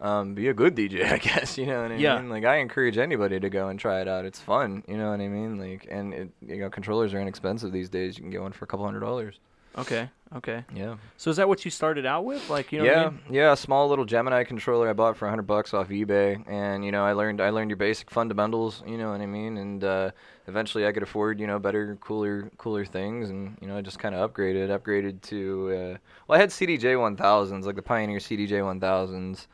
um, 0.00 0.32
be 0.34 0.46
a 0.48 0.54
good 0.54 0.76
DJ, 0.76 1.04
I 1.12 1.18
guess. 1.18 1.58
You 1.58 1.66
know 1.66 1.82
what 1.82 1.92
I 1.92 1.96
Yeah. 1.96 2.20
mean? 2.20 2.30
Like 2.30 2.44
I 2.44 2.56
encourage 2.58 2.96
anybody 2.98 3.40
to 3.40 3.50
go 3.50 3.68
and 3.68 3.78
try 3.80 4.00
it 4.00 4.08
out. 4.08 4.24
It's 4.24 4.38
fun. 4.40 4.82
You 4.86 4.96
know 4.96 5.10
what 5.10 5.20
I 5.20 5.28
mean? 5.28 5.58
Like, 5.58 5.86
and 5.90 6.14
it, 6.14 6.28
you 6.46 6.58
know, 6.60 6.70
controllers 6.70 7.12
are 7.14 7.20
inexpensive 7.20 7.72
these 7.72 7.88
days. 7.90 8.16
You 8.16 8.22
can 8.22 8.30
get 8.30 8.40
one 8.42 8.52
for 8.52 8.64
a 8.64 8.68
couple 8.68 8.84
hundred 8.86 9.00
dollars. 9.00 9.40
Okay, 9.78 10.10
okay. 10.34 10.64
Yeah. 10.74 10.96
So 11.16 11.30
is 11.30 11.36
that 11.36 11.48
what 11.48 11.64
you 11.64 11.70
started 11.70 12.04
out 12.04 12.24
with? 12.24 12.50
Like, 12.50 12.72
you 12.72 12.80
know, 12.80 12.84
yeah, 12.84 13.04
what 13.04 13.06
I 13.06 13.10
mean? 13.10 13.20
yeah, 13.30 13.52
a 13.52 13.56
small 13.56 13.88
little 13.88 14.04
Gemini 14.04 14.42
controller 14.42 14.88
I 14.88 14.92
bought 14.92 15.16
for 15.16 15.26
100 15.26 15.42
bucks 15.42 15.72
off 15.72 15.88
eBay, 15.88 16.42
and 16.48 16.84
you 16.84 16.90
know 16.90 17.04
I 17.04 17.12
learned 17.12 17.40
I 17.40 17.50
learned 17.50 17.70
your 17.70 17.76
basic 17.76 18.10
fundamentals, 18.10 18.82
you 18.86 18.98
know 18.98 19.12
what 19.12 19.20
I 19.20 19.26
mean, 19.26 19.56
and 19.56 19.84
uh, 19.84 20.10
eventually 20.48 20.84
I 20.84 20.92
could 20.92 21.04
afford 21.04 21.38
you 21.38 21.46
know 21.46 21.60
better, 21.60 21.96
cooler, 22.00 22.50
cooler 22.58 22.84
things, 22.84 23.30
and 23.30 23.56
you 23.60 23.68
know 23.68 23.76
I 23.78 23.80
just 23.80 24.00
kind 24.00 24.14
of 24.14 24.32
upgraded, 24.32 24.68
upgraded 24.76 25.22
to 25.22 25.70
uh, 25.70 25.98
well 26.26 26.36
I 26.36 26.40
had 26.40 26.50
CDJ 26.50 26.96
1000s 27.16 27.64
like 27.64 27.76
the 27.76 27.82
Pioneer 27.82 28.18
CDJ 28.18 28.50
1000s, 28.50 29.46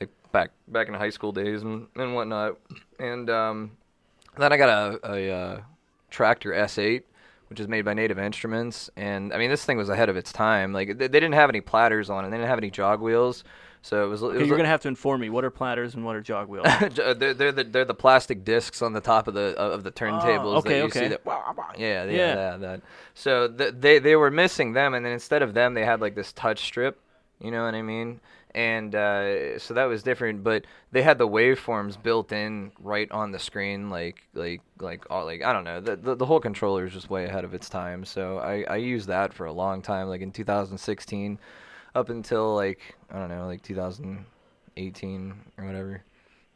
like 0.00 0.10
back 0.30 0.52
back 0.68 0.86
in 0.86 0.94
high 0.94 1.10
school 1.10 1.32
days 1.32 1.62
and 1.62 1.88
and 1.96 2.14
whatnot, 2.14 2.56
and 3.00 3.28
um, 3.28 3.72
then 4.38 4.52
I 4.52 4.56
got 4.56 4.68
a 4.68 5.12
a 5.12 5.32
uh, 5.32 5.60
Traktor 6.12 6.54
S8 6.56 7.02
which 7.52 7.60
is 7.60 7.68
made 7.68 7.84
by 7.84 7.92
Native 7.92 8.18
Instruments. 8.18 8.88
And 8.96 9.30
I 9.30 9.36
mean, 9.36 9.50
this 9.50 9.62
thing 9.62 9.76
was 9.76 9.90
ahead 9.90 10.08
of 10.08 10.16
its 10.16 10.32
time. 10.32 10.72
Like 10.72 10.88
they, 10.96 11.06
they 11.06 11.20
didn't 11.20 11.34
have 11.34 11.50
any 11.50 11.60
platters 11.60 12.08
on 12.08 12.24
it. 12.24 12.30
They 12.30 12.38
didn't 12.38 12.48
have 12.48 12.58
any 12.58 12.70
jog 12.70 13.02
wheels. 13.02 13.44
So 13.82 14.06
it 14.06 14.08
was. 14.08 14.22
It 14.22 14.26
Okay, 14.26 14.38
was 14.38 14.48
you're 14.48 14.56
gonna 14.56 14.70
have 14.70 14.80
to 14.82 14.88
inform 14.88 15.20
me. 15.20 15.28
What 15.28 15.44
are 15.44 15.50
platters 15.50 15.94
and 15.94 16.02
what 16.02 16.16
are 16.16 16.22
jog 16.22 16.48
wheels? 16.48 16.66
Uh, 17.02 17.12
they're, 17.12 17.34
they're 17.34 17.52
the 17.52 17.64
they're 17.64 17.84
the 17.84 17.94
plastic 17.94 18.42
discs 18.42 18.80
on 18.80 18.94
the 18.94 19.02
top 19.02 19.28
of 19.28 19.34
the 19.34 19.54
uh, 19.58 19.68
of 19.70 19.84
the 19.84 19.90
oh, 19.90 19.92
turntables 19.92 20.56
okay, 20.58 20.68
that 20.70 20.76
you 20.78 20.84
okay. 20.84 21.00
see. 21.00 21.08
That, 21.08 21.26
wah, 21.26 21.52
wah, 21.54 21.72
yeah, 21.76 22.04
yeah, 22.04 22.10
Yeah. 22.10 22.34
yeah, 22.34 22.56
that. 22.56 22.80
So 23.12 23.48
th- 23.48 23.74
they 23.78 23.98
they 23.98 24.16
were 24.16 24.30
missing 24.30 24.72
them, 24.72 24.94
and 24.94 25.04
then 25.04 25.12
instead 25.12 25.42
of 25.42 25.52
them, 25.52 25.74
they 25.74 25.84
had 25.84 26.00
like 26.00 26.14
this 26.14 26.32
touch 26.32 26.64
strip. 26.64 26.98
You 27.38 27.50
know 27.50 27.64
what 27.64 27.74
I 27.74 27.82
mean? 27.82 28.20
And 28.54 28.94
uh, 28.94 29.58
so 29.58 29.74
that 29.74 29.84
was 29.84 30.02
different, 30.02 30.44
but 30.44 30.66
they 30.90 31.02
had 31.02 31.16
the 31.16 31.26
waveforms 31.26 32.00
built 32.00 32.32
in 32.32 32.72
right 32.80 33.10
on 33.10 33.32
the 33.32 33.38
screen, 33.38 33.88
like 33.88 34.22
like 34.34 34.60
like 34.78 35.06
all 35.08 35.24
like 35.24 35.42
I 35.42 35.52
don't 35.52 35.64
know. 35.64 35.80
The, 35.80 35.96
the 35.96 36.14
the 36.14 36.26
whole 36.26 36.40
controller 36.40 36.84
is 36.84 36.92
just 36.92 37.08
way 37.08 37.24
ahead 37.24 37.44
of 37.44 37.54
its 37.54 37.70
time. 37.70 38.04
So 38.04 38.38
I 38.38 38.64
I 38.68 38.76
used 38.76 39.08
that 39.08 39.32
for 39.32 39.46
a 39.46 39.52
long 39.52 39.80
time, 39.80 40.08
like 40.08 40.20
in 40.20 40.32
2016, 40.32 41.38
up 41.94 42.10
until 42.10 42.54
like 42.54 42.94
I 43.10 43.18
don't 43.18 43.30
know, 43.30 43.46
like 43.46 43.62
2018 43.62 45.34
or 45.56 45.64
whatever. 45.64 46.02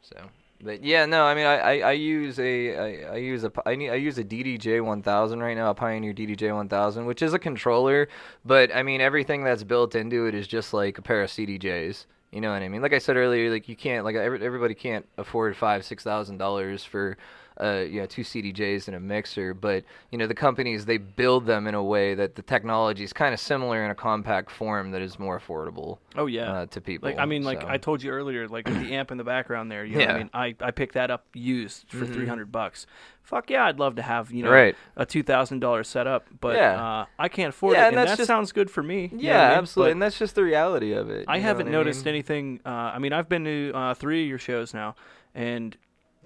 So, 0.01 0.15
but 0.61 0.83
yeah, 0.83 1.05
no, 1.05 1.23
I 1.23 1.35
mean, 1.35 1.45
I, 1.45 1.57
I, 1.57 1.77
I 1.79 1.91
use 1.91 2.39
a 2.39 2.75
I, 2.75 3.13
I 3.13 3.17
use 3.17 3.43
a 3.43 3.51
I, 3.65 3.75
need, 3.75 3.89
I 3.89 3.95
use 3.95 4.17
a 4.17 4.23
DDJ 4.23 4.83
1000 4.83 5.39
right 5.39 5.55
now, 5.55 5.69
a 5.69 5.75
Pioneer 5.75 6.13
DDJ 6.13 6.53
1000, 6.53 7.05
which 7.05 7.21
is 7.21 7.33
a 7.33 7.39
controller, 7.39 8.07
but 8.43 8.75
I 8.75 8.83
mean 8.83 9.01
everything 9.01 9.43
that's 9.43 9.63
built 9.63 9.95
into 9.95 10.25
it 10.25 10.33
is 10.33 10.47
just 10.47 10.73
like 10.73 10.97
a 10.97 11.01
pair 11.01 11.21
of 11.21 11.29
CDJs. 11.29 12.05
You 12.31 12.41
know 12.41 12.51
what 12.51 12.61
I 12.61 12.69
mean? 12.69 12.81
Like 12.81 12.93
I 12.93 12.97
said 12.97 13.17
earlier, 13.17 13.51
like 13.51 13.69
you 13.69 13.75
can't 13.75 14.03
like 14.03 14.15
every, 14.15 14.43
everybody 14.43 14.73
can't 14.73 15.07
afford 15.17 15.55
five 15.55 15.85
six 15.85 16.03
thousand 16.03 16.37
dollars 16.37 16.83
for 16.83 17.17
uh, 17.61 17.83
you 17.89 17.99
know, 17.99 18.05
two 18.05 18.21
CDJs 18.23 18.87
and 18.87 18.95
a 18.95 18.99
mixer, 18.99 19.53
but 19.53 19.83
you 20.11 20.17
know 20.17 20.27
the 20.27 20.33
companies 20.35 20.85
they 20.85 20.97
build 20.97 21.45
them 21.45 21.67
in 21.67 21.73
a 21.75 21.83
way 21.83 22.13
that 22.15 22.35
the 22.35 22.41
technology 22.41 23.03
is 23.03 23.13
kind 23.13 23.33
of 23.33 23.39
similar 23.39 23.83
in 23.83 23.91
a 23.91 23.95
compact 23.95 24.51
form 24.51 24.91
that 24.91 25.01
is 25.01 25.17
more 25.19 25.39
affordable 25.39 25.97
oh 26.15 26.25
yeah. 26.27 26.51
uh, 26.51 26.65
to 26.67 26.79
people. 26.81 27.09
like 27.09 27.17
I 27.19 27.25
mean, 27.25 27.43
like 27.43 27.61
so. 27.61 27.67
I 27.67 27.77
told 27.77 28.03
you 28.03 28.11
earlier, 28.11 28.47
like 28.47 28.65
the 28.65 28.93
amp 28.93 29.11
in 29.11 29.17
the 29.17 29.23
background 29.23 29.71
there. 29.71 29.83
You 29.85 29.93
know 29.97 29.99
what 30.05 30.09
I 30.09 30.11
Yeah. 30.13 30.17
mean? 30.19 30.29
I, 30.33 30.55
I 30.61 30.71
picked 30.71 30.93
that 30.93 31.09
up 31.11 31.25
used 31.33 31.89
for 31.89 32.05
Mhm. 32.05 32.13
three 32.13 32.27
hundred 32.27 32.51
bucks. 32.51 32.85
Fuck 33.23 33.49
yeah, 33.49 33.65
I'd 33.65 33.77
love 33.79 33.95
to 33.97 34.01
have 34.01 34.31
you 34.31 34.43
know 34.43 34.51
Right. 34.51 34.75
a 34.95 35.05
two 35.05 35.23
thousand 35.23 35.59
dollar 35.59 35.83
setup, 35.83 36.27
but 36.39 36.55
Yeah. 36.55 36.81
uh, 37.01 37.05
I 37.19 37.27
can't 37.27 37.49
afford 37.49 37.73
Yeah, 37.75 37.85
it, 37.85 37.87
and 37.89 37.97
and, 37.97 38.07
that 38.07 38.17
just- 38.17 38.27
sounds 38.27 38.51
good 38.51 38.69
for 38.71 38.81
me. 38.83 39.09
you 39.11 39.17
know 39.17 39.23
Yeah, 39.23 39.45
I 39.45 39.49
mean? 39.49 39.57
absolutely, 39.59 39.91
and 39.93 40.01
that's 40.01 40.17
just 40.19 40.35
the 40.35 40.43
reality 40.43 40.93
of 40.93 41.09
it. 41.09 41.25
I 41.27 41.39
haven't 41.39 41.69
noticed 41.71 42.05
mean? 42.05 42.13
anything. 42.13 42.59
Uh, 42.65 42.69
I 42.69 42.99
mean, 42.99 43.13
I've 43.13 43.27
been 43.27 43.43
to 43.45 43.71
uh, 43.73 43.93
three 43.95 44.23
of 44.23 44.29
your 44.29 44.37
shows 44.39 44.73
now, 44.73 44.95
and 45.35 45.75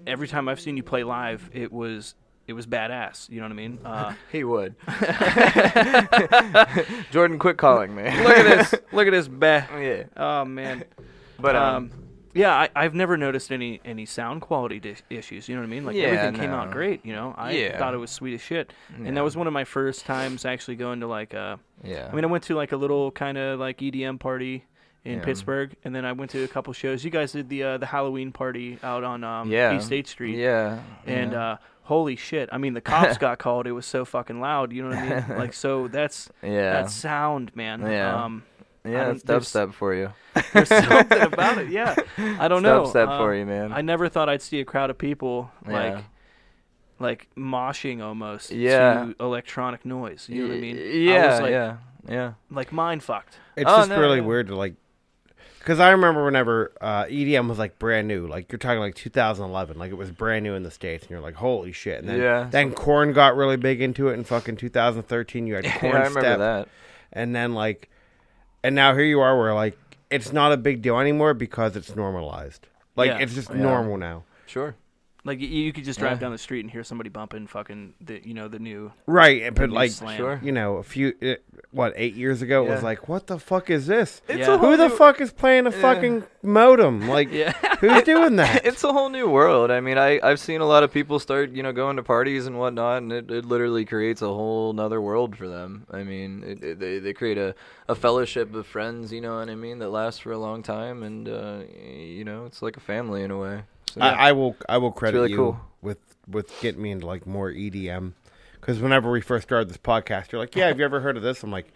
every 0.06 0.28
time 0.28 0.48
I've 0.48 0.60
seen 0.60 0.76
you 0.76 0.82
play 0.82 1.04
live, 1.04 1.48
it 1.52 1.72
was 1.72 2.14
it 2.46 2.54
was 2.54 2.66
badass. 2.66 3.28
You 3.30 3.36
know 3.40 3.46
what 3.46 3.52
I 3.52 3.54
mean? 3.54 3.78
Uh, 3.84 4.14
He 4.32 4.44
would. 4.44 4.74
Jordan, 7.10 7.38
quit 7.38 7.56
calling 7.56 7.94
me. 7.94 8.02
look 8.04 8.36
at 8.36 8.70
this! 8.70 8.74
Look 8.92 9.06
at 9.06 9.10
this! 9.12 9.28
Bah. 9.28 9.62
yeah, 9.78 10.04
Oh 10.16 10.44
man. 10.44 10.84
but 11.38 11.56
um, 11.56 11.74
um, 11.74 11.90
yeah, 12.34 12.54
I, 12.54 12.70
I've 12.74 12.94
never 12.94 13.16
noticed 13.16 13.52
any 13.52 13.80
any 13.84 14.06
sound 14.06 14.40
quality 14.42 14.80
dis- 14.80 15.02
issues. 15.10 15.48
You 15.48 15.54
know 15.54 15.60
what 15.62 15.66
I 15.66 15.70
mean? 15.70 15.84
Like 15.84 15.96
Yeah, 15.96 16.04
everything 16.04 16.40
came 16.40 16.50
out 16.50 16.70
great. 16.70 17.04
You 17.04 17.12
know, 17.12 17.34
I 17.36 17.52
Yeah. 17.52 17.78
thought 17.78 17.94
it 17.94 17.98
was 17.98 18.10
sweet 18.10 18.34
as 18.34 18.40
shit, 18.40 18.72
and 18.96 19.16
that 19.16 19.22
was 19.24 19.36
one 19.36 19.46
of 19.46 19.52
my 19.52 19.64
first 19.64 20.04
times 20.06 20.44
actually 20.44 20.76
going 20.76 21.00
to 21.00 21.06
like 21.06 21.34
a. 21.34 21.58
yeah. 21.84 22.08
I 22.10 22.14
mean, 22.14 22.24
I 22.24 22.28
went 22.28 22.44
to 22.44 22.54
like 22.54 22.72
a 22.72 22.76
little 22.76 23.10
kind 23.10 23.36
of 23.38 23.60
like 23.60 23.78
EDM 23.78 24.18
party 24.18 24.64
in 25.04 25.18
Yeah. 25.18 25.24
Pittsburgh, 25.24 25.74
and 25.84 25.94
then 25.94 26.04
I 26.04 26.12
went 26.12 26.30
to 26.32 26.42
a 26.44 26.48
couple 26.48 26.72
shows. 26.72 27.04
You 27.04 27.10
guys 27.10 27.32
did 27.32 27.48
the 27.48 27.62
uh, 27.62 27.78
the 27.78 27.86
Halloween 27.86 28.32
party 28.32 28.78
out 28.82 29.02
on 29.04 29.24
um, 29.24 29.50
yeah, 29.50 29.76
East 29.76 29.86
State 29.86 30.06
Street, 30.08 30.36
Yeah, 30.38 30.80
and 31.06 31.32
yeah. 31.32 31.42
uh, 31.52 31.56
holy 31.82 32.16
shit! 32.16 32.48
I 32.52 32.58
mean, 32.58 32.74
the 32.74 32.80
cops 32.80 33.18
got 33.26 33.38
called. 33.38 33.66
It 33.66 33.72
was 33.72 33.86
so 33.86 34.04
fucking 34.04 34.40
loud. 34.40 34.72
You 34.72 34.82
know 34.84 34.88
what 34.90 34.98
I 34.98 35.08
mean? 35.08 35.24
Like, 35.38 35.54
so 35.54 35.88
that's 35.88 36.30
yeah, 36.42 36.72
that 36.82 36.90
sound, 36.90 37.54
man. 37.56 37.80
Yeah. 37.82 38.24
Um, 38.24 38.44
Yeah, 38.84 39.04
don't- 39.04 39.14
it's 39.16 39.24
dubstep 39.24 39.72
for 39.74 39.94
you. 39.94 40.12
There's 40.52 40.68
something 40.68 41.20
about 41.22 41.58
it. 41.58 41.68
Yeah, 41.70 41.94
I 42.18 42.48
don't 42.48 42.58
It's 42.58 42.62
know. 42.64 42.84
Dubstep 42.84 43.16
for 43.18 43.32
Um, 43.32 43.38
you, 43.38 43.46
man. 43.46 43.72
I 43.72 43.80
never 43.82 44.08
thought 44.08 44.28
I'd 44.28 44.42
see 44.42 44.60
a 44.60 44.64
crowd 44.64 44.90
of 44.90 44.98
people 44.98 45.50
like 45.66 45.94
Yeah. 45.94 46.00
like 46.98 47.28
moshing 47.36 48.02
almost 48.02 48.50
Yeah. 48.50 49.06
to 49.06 49.14
electronic 49.20 49.84
noise. 49.84 50.28
You 50.28 50.42
know 50.42 50.48
what 50.48 50.56
I 50.58 50.60
mean? 50.60 50.76
Yeah, 51.06 51.12
I 51.14 51.26
was 51.28 51.40
like, 51.40 51.50
yeah, 51.50 51.76
yeah. 52.08 52.32
like 52.50 52.72
mind 52.72 53.02
fucked. 53.02 53.38
It's 53.56 53.70
Oh, 53.70 53.76
just 53.78 53.90
no, 53.90 54.00
really 54.00 54.18
yeah. 54.18 54.24
weird 54.26 54.46
to 54.48 54.56
like, 54.56 54.74
because 55.62 55.78
I 55.78 55.90
remember 55.90 56.24
whenever 56.24 56.72
uh, 56.80 57.04
EDM 57.04 57.48
was 57.48 57.58
like 57.58 57.78
brand 57.78 58.08
new, 58.08 58.26
like 58.26 58.50
you're 58.50 58.58
talking 58.58 58.80
like 58.80 58.96
2011, 58.96 59.78
like 59.78 59.90
it 59.92 59.94
was 59.94 60.10
brand 60.10 60.42
new 60.42 60.54
in 60.54 60.64
the 60.64 60.70
states, 60.72 61.04
and 61.04 61.10
you're 61.10 61.20
like, 61.20 61.36
holy 61.36 61.70
shit! 61.72 62.00
And 62.00 62.08
then, 62.08 62.18
Yeah. 62.18 62.48
then 62.50 62.72
Korn 62.72 63.12
got 63.12 63.36
really 63.36 63.56
big 63.56 63.80
into 63.80 64.08
it 64.08 64.14
in 64.14 64.24
fucking 64.24 64.56
2013. 64.56 65.46
You 65.46 65.54
had 65.54 65.64
Yeah, 65.64 65.78
Korn 65.78 65.92
I 65.94 65.98
remember 65.98 66.20
Step, 66.20 66.38
that. 66.40 66.68
and 67.12 67.34
then 67.34 67.54
like, 67.54 67.88
and 68.64 68.74
now 68.74 68.92
here 68.94 69.04
you 69.04 69.20
are, 69.20 69.38
where 69.38 69.54
like 69.54 69.78
it's 70.10 70.32
not 70.32 70.52
a 70.52 70.56
big 70.56 70.82
deal 70.82 70.98
anymore 70.98 71.32
because 71.34 71.76
it's 71.76 71.94
normalized. 71.94 72.66
Like 72.96 73.08
Yeah. 73.08 73.18
it's 73.18 73.34
just 73.34 73.50
Yeah. 73.50 73.56
normal 73.62 73.96
now. 73.98 74.24
Sure. 74.46 74.74
Like 75.24 75.40
you, 75.40 75.46
you 75.46 75.72
could 75.72 75.84
just 75.84 76.00
drive 76.00 76.16
Yeah. 76.16 76.22
down 76.22 76.32
the 76.32 76.38
street 76.38 76.60
and 76.60 76.70
hear 76.70 76.82
somebody 76.82 77.08
bumping 77.08 77.46
fucking 77.46 77.94
the 78.00 78.20
you 78.24 78.34
know 78.34 78.48
the 78.48 78.58
new 78.58 78.92
Right, 79.06 79.54
but 79.54 79.68
new 79.70 79.74
like 79.76 79.92
slam. 79.92 80.16
Sure. 80.16 80.40
you 80.42 80.50
know, 80.52 80.78
a 80.78 80.82
few 80.82 81.14
uh, 81.22 81.34
what 81.70 81.92
eight 81.96 82.14
years 82.14 82.42
ago, 82.42 82.66
it 82.66 82.70
was 82.70 82.82
like, 82.82 83.08
what 83.08 83.28
the 83.28 83.38
fuck 83.38 83.70
is 83.70 83.86
this? 83.86 84.20
It's 84.28 84.38
It's 84.38 84.38
Yeah. 84.48 84.52
a 84.52 84.54
a 84.54 84.58
whole 84.58 84.70
Who 84.72 84.76
the 84.76 84.88
new- 84.88 84.96
fuck 84.96 85.20
is 85.20 85.32
playing 85.32 85.66
a 85.66 85.70
Yeah. 85.70 85.80
fucking 85.80 86.24
modem? 86.42 87.06
Like, 87.08 87.30
yeah 87.32 87.52
who's 87.80 88.02
doing 88.02 88.36
that? 88.36 88.64
it's 88.66 88.82
a 88.84 88.92
whole 88.92 89.08
new 89.10 89.28
world. 89.28 89.70
I 89.70 89.80
mean, 89.80 89.96
I 89.96 90.18
I've 90.22 90.40
seen 90.40 90.60
a 90.60 90.66
lot 90.66 90.82
of 90.82 90.92
people 90.92 91.18
start, 91.20 91.50
you 91.52 91.62
know, 91.62 91.72
going 91.72 91.96
to 91.96 92.02
parties 92.02 92.46
and 92.46 92.58
whatnot, 92.58 93.02
and 93.02 93.12
it, 93.12 93.30
it 93.30 93.44
literally 93.44 93.84
creates 93.84 94.22
a 94.22 94.28
whole 94.28 94.72
nother 94.72 95.00
world 95.00 95.36
for 95.36 95.48
them. 95.48 95.86
I 95.90 96.02
mean, 96.02 96.42
it, 96.44 96.62
it, 96.64 96.78
they 96.80 96.98
they 96.98 97.12
create 97.12 97.38
a, 97.38 97.54
a 97.88 97.94
fellowship 97.94 98.52
of 98.56 98.66
friends, 98.66 99.12
you 99.12 99.20
know 99.20 99.38
what 99.38 99.48
I 99.48 99.54
mean, 99.54 99.78
that 99.78 99.90
lasts 99.90 100.18
for 100.20 100.32
a 100.32 100.38
long 100.38 100.62
time, 100.64 101.02
and 101.04 101.28
uh, 101.28 101.60
you 101.94 102.24
know, 102.24 102.44
it's 102.46 102.60
like 102.60 102.76
a 102.76 102.80
family 102.80 103.22
in 103.22 103.30
a 103.30 103.38
way. 103.38 103.62
So, 103.92 104.00
I, 104.00 104.28
I 104.28 104.32
will 104.32 104.56
I 104.70 104.78
will 104.78 104.90
credit 104.90 105.18
really 105.18 105.30
you 105.32 105.36
cool. 105.36 105.60
with 105.82 105.98
with 106.26 106.50
getting 106.62 106.80
me 106.80 106.92
into 106.92 107.06
like 107.06 107.26
more 107.26 107.50
EDM 107.50 108.12
because 108.58 108.80
whenever 108.80 109.10
we 109.10 109.20
first 109.20 109.46
started 109.46 109.68
this 109.68 109.76
podcast, 109.76 110.32
you're 110.32 110.40
like, 110.40 110.56
yeah, 110.56 110.68
have 110.68 110.78
you 110.78 110.84
ever 110.86 111.00
heard 111.00 111.18
of 111.18 111.22
this? 111.22 111.42
I'm 111.42 111.50
like, 111.50 111.70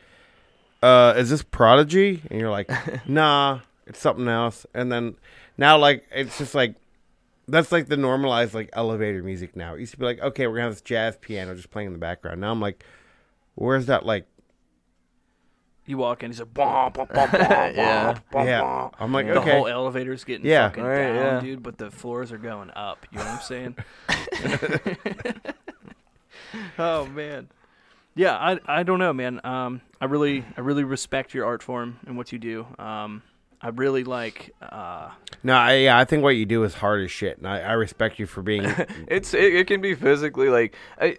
uh, 0.83 1.13
is 1.19 1.29
this 1.29 1.43
Prodigy? 1.43 2.23
And 2.31 2.41
you're 2.41 2.51
like, 2.51 2.71
nah, 3.07 3.61
it's 3.87 3.99
something 3.99 4.29
else. 4.29 4.65
And 4.73 4.91
then 4.91 5.17
now 5.59 5.77
like 5.77 6.07
it's 6.11 6.39
just 6.39 6.55
like 6.55 6.77
that's 7.49 7.71
like 7.71 7.89
the 7.89 7.99
normalized 7.99 8.55
like 8.55 8.71
elevator 8.73 9.23
music 9.23 9.55
now. 9.55 9.75
It 9.75 9.81
used 9.81 9.93
to 9.93 9.99
be 9.99 10.07
like, 10.07 10.21
okay, 10.21 10.47
we're 10.47 10.55
gonna 10.55 10.69
have 10.69 10.73
this 10.73 10.81
jazz 10.81 11.19
piano 11.21 11.55
just 11.55 11.71
playing 11.71 11.89
in 11.89 11.93
the 11.93 11.99
background. 11.99 12.41
Now 12.41 12.51
I'm 12.51 12.63
like, 12.63 12.83
where's 13.57 13.85
that 13.87 14.07
like? 14.07 14.27
You 15.87 15.99
walk 15.99 16.23
in 16.23 16.31
he's 16.31 16.41
like 16.41 16.53
bom, 16.53 16.93
bom, 16.93 17.07
bom, 17.15 17.31
bom, 17.31 17.75
Yeah. 17.75 18.19
bom, 18.31 18.47
yeah, 18.47 18.61
bom. 18.61 18.91
I'm 18.99 19.13
like, 19.13 19.27
the 19.27 19.41
okay, 19.41 19.53
whole 19.57 19.67
elevator's 19.69 20.25
getting 20.25 20.47
Yeah. 20.47 20.69
fucking 20.69 20.85
Right, 20.85 20.97
down, 21.13 21.15
yeah. 21.17 21.41
dude, 21.41 21.63
but 21.63 21.79
the 21.79 21.91
floors 21.91 22.33
are 22.33 22.39
going 22.39 22.71
up. 22.77 23.07
You 23.11 23.19
know 23.19 23.27
what 23.27 23.33
I'm 23.35 23.41
saying? 23.41 23.77
oh 26.79 27.07
man. 27.07 27.49
Yeah, 28.15 28.37
I 28.37 28.59
I 28.67 28.83
don't 28.83 28.99
know, 28.99 29.13
man. 29.13 29.41
Um 29.45 29.81
I 30.01 30.07
really 30.07 30.45
I 30.57 30.61
really 30.61 30.85
respect 30.85 31.35
your 31.35 31.45
art 31.47 31.63
form 31.63 31.99
and 32.07 32.17
what 32.17 32.33
you 32.33 32.39
do. 32.39 32.67
Um 32.79 33.23
I 33.63 33.69
really 33.69 34.05
like 34.05 34.55
uh 34.63 35.11
no, 35.43 35.55
I, 35.55 35.75
yeah, 35.75 35.99
I 35.99 36.05
think 36.05 36.23
what 36.23 36.31
you 36.37 36.45
do 36.47 36.65
is 36.65 36.75
hard 36.75 37.05
as 37.05 37.11
shit, 37.11 37.39
and 37.39 37.47
I, 37.47 37.61
I 37.61 37.73
respect 37.73 38.19
you 38.19 38.27
for 38.27 38.43
being. 38.43 38.65
it's 39.09 39.33
it, 39.35 39.55
it 39.55 39.67
can 39.67 39.81
be 39.81 39.95
physically 39.95 40.49
like 40.49 40.75
I, 41.01 41.07
I- 41.07 41.17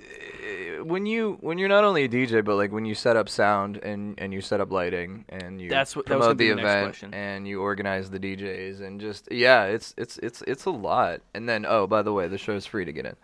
when 0.83 1.05
you 1.07 1.37
when 1.41 1.57
you're 1.57 1.67
not 1.69 1.83
only 1.83 2.03
a 2.03 2.09
DJ 2.09 2.45
but 2.45 2.55
like 2.55 2.71
when 2.71 2.85
you 2.85 2.93
set 2.95 3.17
up 3.17 3.27
sound 3.27 3.77
and 3.77 4.13
and 4.19 4.31
you 4.31 4.41
set 4.41 4.61
up 4.61 4.71
lighting 4.71 5.25
and 5.29 5.59
you 5.59 5.69
That's 5.69 5.95
what- 5.95 6.05
that 6.05 6.17
was 6.17 6.25
promote 6.27 6.37
be 6.37 6.49
the 6.49 6.55
the 6.55 6.61
next 6.61 6.69
event 6.71 6.85
question. 6.85 7.13
and 7.15 7.47
you 7.47 7.61
organize 7.61 8.09
the 8.11 8.19
DJs 8.19 8.81
and 8.81 9.01
just 9.01 9.29
yeah 9.31 9.63
it's 9.65 9.93
it's 9.97 10.17
it's 10.19 10.43
it's 10.43 10.65
a 10.65 10.69
lot 10.69 11.21
and 11.33 11.49
then 11.49 11.65
oh 11.67 11.87
by 11.87 12.03
the 12.03 12.13
way 12.13 12.27
the 12.27 12.37
show's 12.37 12.65
free 12.67 12.85
to 12.85 12.93
get 12.93 13.05
in 13.07 13.15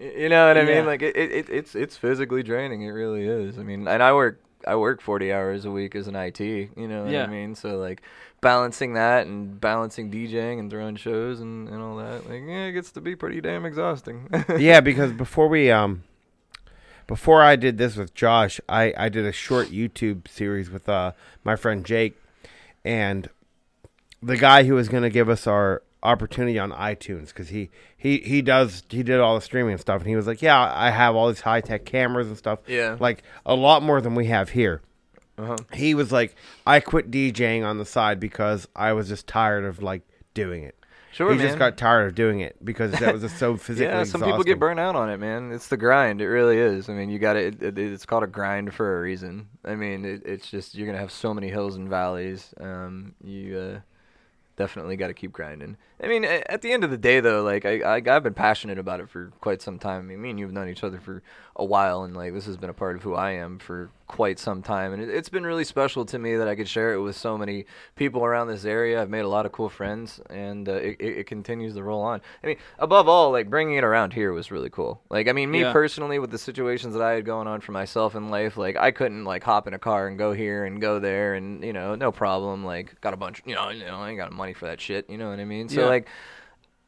you 0.00 0.28
know 0.28 0.46
what 0.46 0.56
I 0.56 0.62
Yeah. 0.62 0.76
mean 0.76 0.86
like 0.86 1.02
it, 1.02 1.16
it, 1.16 1.30
it 1.32 1.50
it's 1.50 1.74
it's 1.74 1.96
physically 1.96 2.42
draining 2.44 2.82
it 2.82 2.90
really 2.90 3.26
is 3.26 3.58
I 3.58 3.62
mean 3.62 3.86
and 3.88 4.02
I 4.02 4.12
work 4.14 4.40
I 4.66 4.76
work 4.76 5.00
40 5.02 5.32
hours 5.32 5.64
a 5.64 5.70
week 5.70 5.94
as 5.96 6.06
an 6.06 6.14
IT 6.16 6.40
you 6.40 6.70
know 6.76 7.02
what 7.02 7.12
Yeah. 7.12 7.24
I 7.24 7.26
mean 7.26 7.54
so 7.56 7.76
like 7.78 8.00
balancing 8.46 8.94
that 8.94 9.26
and 9.26 9.60
balancing 9.60 10.08
DJing 10.08 10.60
and 10.60 10.70
throwing 10.70 10.94
shows 10.94 11.40
and, 11.40 11.68
and 11.68 11.82
all 11.82 11.96
that 11.96 12.28
like 12.30 12.42
yeah 12.46 12.66
it 12.66 12.72
gets 12.72 12.92
to 12.92 13.00
be 13.00 13.16
pretty 13.16 13.40
damn 13.40 13.66
exhausting 13.66 14.28
yeah, 14.58 14.78
because 14.80 15.10
before 15.10 15.48
we 15.48 15.68
um 15.68 16.04
before 17.08 17.42
I 17.42 17.56
did 17.56 17.76
this 17.76 17.96
with 17.96 18.14
Josh, 18.14 18.60
I 18.68 18.94
I 18.96 19.08
did 19.08 19.26
a 19.26 19.32
short 19.32 19.68
YouTube 19.68 20.28
series 20.28 20.70
with 20.70 20.88
uh 20.88 21.10
my 21.42 21.56
friend 21.56 21.84
Jake 21.84 22.16
and 22.84 23.28
the 24.22 24.36
guy 24.36 24.62
who 24.62 24.74
was 24.74 24.88
going 24.88 25.02
to 25.02 25.10
give 25.10 25.28
us 25.28 25.48
our 25.48 25.82
opportunity 26.04 26.56
on 26.56 26.70
iTunes 26.70 27.34
cuz 27.34 27.48
he 27.48 27.68
he 27.96 28.18
he 28.18 28.42
does 28.42 28.84
he 28.88 29.02
did 29.02 29.18
all 29.18 29.34
the 29.34 29.40
streaming 29.40 29.72
and 29.72 29.80
stuff 29.80 30.02
and 30.02 30.08
he 30.08 30.14
was 30.14 30.28
like, 30.28 30.40
"Yeah, 30.40 30.72
I 30.72 30.90
have 30.90 31.16
all 31.16 31.26
these 31.28 31.40
high-tech 31.40 31.84
cameras 31.84 32.28
and 32.28 32.38
stuff." 32.38 32.60
Yeah. 32.68 32.96
Like 33.00 33.24
a 33.44 33.56
lot 33.56 33.82
more 33.82 34.00
than 34.00 34.14
we 34.14 34.26
have 34.26 34.50
here. 34.50 34.82
Uh-huh. 35.38 35.56
He 35.72 35.94
was 35.94 36.12
like, 36.12 36.34
"I 36.66 36.80
quit 36.80 37.10
DJing 37.10 37.64
on 37.64 37.78
the 37.78 37.84
side 37.84 38.18
because 38.20 38.68
I 38.74 38.92
was 38.92 39.08
just 39.08 39.26
tired 39.26 39.64
of 39.64 39.82
like 39.82 40.02
doing 40.34 40.62
it." 40.62 40.76
Sure, 41.16 41.30
he 41.30 41.38
man. 41.38 41.46
just 41.46 41.58
got 41.58 41.78
tired 41.78 42.08
of 42.08 42.14
doing 42.14 42.40
it 42.40 42.62
because 42.62 42.92
that 42.92 43.10
was 43.10 43.22
just 43.22 43.38
so 43.38 43.56
physically 43.56 43.86
yeah, 43.86 44.04
some 44.04 44.20
people 44.20 44.42
get 44.44 44.58
burnt 44.58 44.78
out 44.78 44.94
on 44.94 45.08
it, 45.08 45.16
man. 45.16 45.50
It's 45.50 45.68
the 45.68 45.78
grind. 45.78 46.20
It 46.20 46.28
really 46.28 46.58
is. 46.58 46.90
I 46.90 46.92
mean, 46.92 47.08
you 47.08 47.18
got 47.18 47.34
to 47.34 47.46
it, 47.46 47.62
it, 47.62 47.78
It's 47.78 48.04
called 48.04 48.22
a 48.22 48.26
grind 48.26 48.74
for 48.74 48.98
a 48.98 49.00
reason. 49.00 49.48
I 49.64 49.76
mean, 49.76 50.04
it, 50.04 50.26
it's 50.26 50.50
just 50.50 50.74
you're 50.74 50.86
gonna 50.86 50.98
have 50.98 51.10
so 51.10 51.32
many 51.32 51.48
hills 51.48 51.76
and 51.76 51.88
valleys. 51.88 52.52
Um, 52.60 53.14
you 53.24 53.58
uh, 53.58 53.80
definitely 54.56 54.96
got 54.96 55.06
to 55.06 55.14
keep 55.14 55.32
grinding. 55.32 55.78
I 56.02 56.08
mean, 56.08 56.24
at 56.24 56.60
the 56.60 56.72
end 56.72 56.84
of 56.84 56.90
the 56.90 56.98
day, 56.98 57.20
though, 57.20 57.42
like 57.42 57.64
I, 57.64 57.80
I 57.80 57.94
I've 57.94 58.22
been 58.22 58.34
passionate 58.34 58.78
about 58.78 59.00
it 59.00 59.08
for 59.08 59.32
quite 59.40 59.62
some 59.62 59.78
time. 59.78 60.00
I 60.00 60.04
mean, 60.04 60.20
me 60.20 60.30
and 60.30 60.38
you've 60.38 60.52
known 60.52 60.68
each 60.68 60.84
other 60.84 60.98
for 60.98 61.22
a 61.58 61.64
while, 61.64 62.02
and 62.02 62.14
like 62.16 62.34
this 62.34 62.46
has 62.46 62.56
been 62.56 62.70
a 62.70 62.74
part 62.74 62.96
of 62.96 63.02
who 63.02 63.14
I 63.14 63.32
am 63.32 63.58
for 63.58 63.90
quite 64.06 64.38
some 64.38 64.62
time, 64.62 64.92
and 64.92 65.02
it, 65.02 65.08
it's 65.08 65.28
been 65.30 65.44
really 65.44 65.64
special 65.64 66.04
to 66.04 66.18
me 66.18 66.36
that 66.36 66.46
I 66.46 66.54
could 66.54 66.68
share 66.68 66.92
it 66.94 67.00
with 67.00 67.16
so 67.16 67.36
many 67.36 67.64
people 67.96 68.24
around 68.24 68.48
this 68.48 68.64
area. 68.64 69.00
I've 69.00 69.08
made 69.10 69.24
a 69.24 69.28
lot 69.28 69.46
of 69.46 69.52
cool 69.52 69.68
friends, 69.68 70.20
and 70.30 70.68
uh, 70.68 70.74
it, 70.74 70.96
it, 71.00 71.18
it 71.18 71.26
continues 71.26 71.74
to 71.74 71.82
roll 71.82 72.02
on. 72.02 72.20
I 72.44 72.46
mean, 72.46 72.56
above 72.78 73.08
all, 73.08 73.30
like 73.32 73.48
bringing 73.50 73.76
it 73.76 73.84
around 73.84 74.12
here 74.12 74.32
was 74.32 74.50
really 74.50 74.70
cool. 74.70 75.00
Like, 75.10 75.28
I 75.28 75.32
mean, 75.32 75.50
me 75.50 75.62
Yeah. 75.62 75.72
personally, 75.72 76.18
with 76.18 76.30
the 76.30 76.38
situations 76.38 76.92
that 76.94 77.02
I 77.02 77.12
had 77.12 77.24
going 77.24 77.46
on 77.48 77.60
for 77.62 77.72
myself 77.72 78.14
in 78.14 78.28
life, 78.28 78.56
like 78.56 78.76
I 78.76 78.90
couldn't 78.90 79.24
like 79.24 79.42
hop 79.42 79.66
in 79.66 79.74
a 79.74 79.78
car 79.78 80.08
and 80.08 80.18
go 80.18 80.32
here 80.32 80.66
and 80.66 80.80
go 80.80 81.00
there, 81.00 81.34
and 81.34 81.64
you 81.64 81.72
know, 81.72 81.94
no 81.94 82.12
problem. 82.12 82.64
Like, 82.64 83.00
got 83.00 83.14
a 83.14 83.16
bunch, 83.16 83.42
you 83.46 83.54
know, 83.54 83.70
you 83.70 83.84
know, 83.86 83.96
I 83.96 84.10
ain't 84.10 84.18
got 84.18 84.30
money 84.30 84.52
for 84.52 84.66
that 84.66 84.80
shit. 84.80 85.08
You 85.08 85.16
know 85.18 85.30
what 85.30 85.40
I 85.40 85.44
mean? 85.46 85.68
So 85.68 85.80
Yeah. 85.80 85.86
like. 85.86 86.06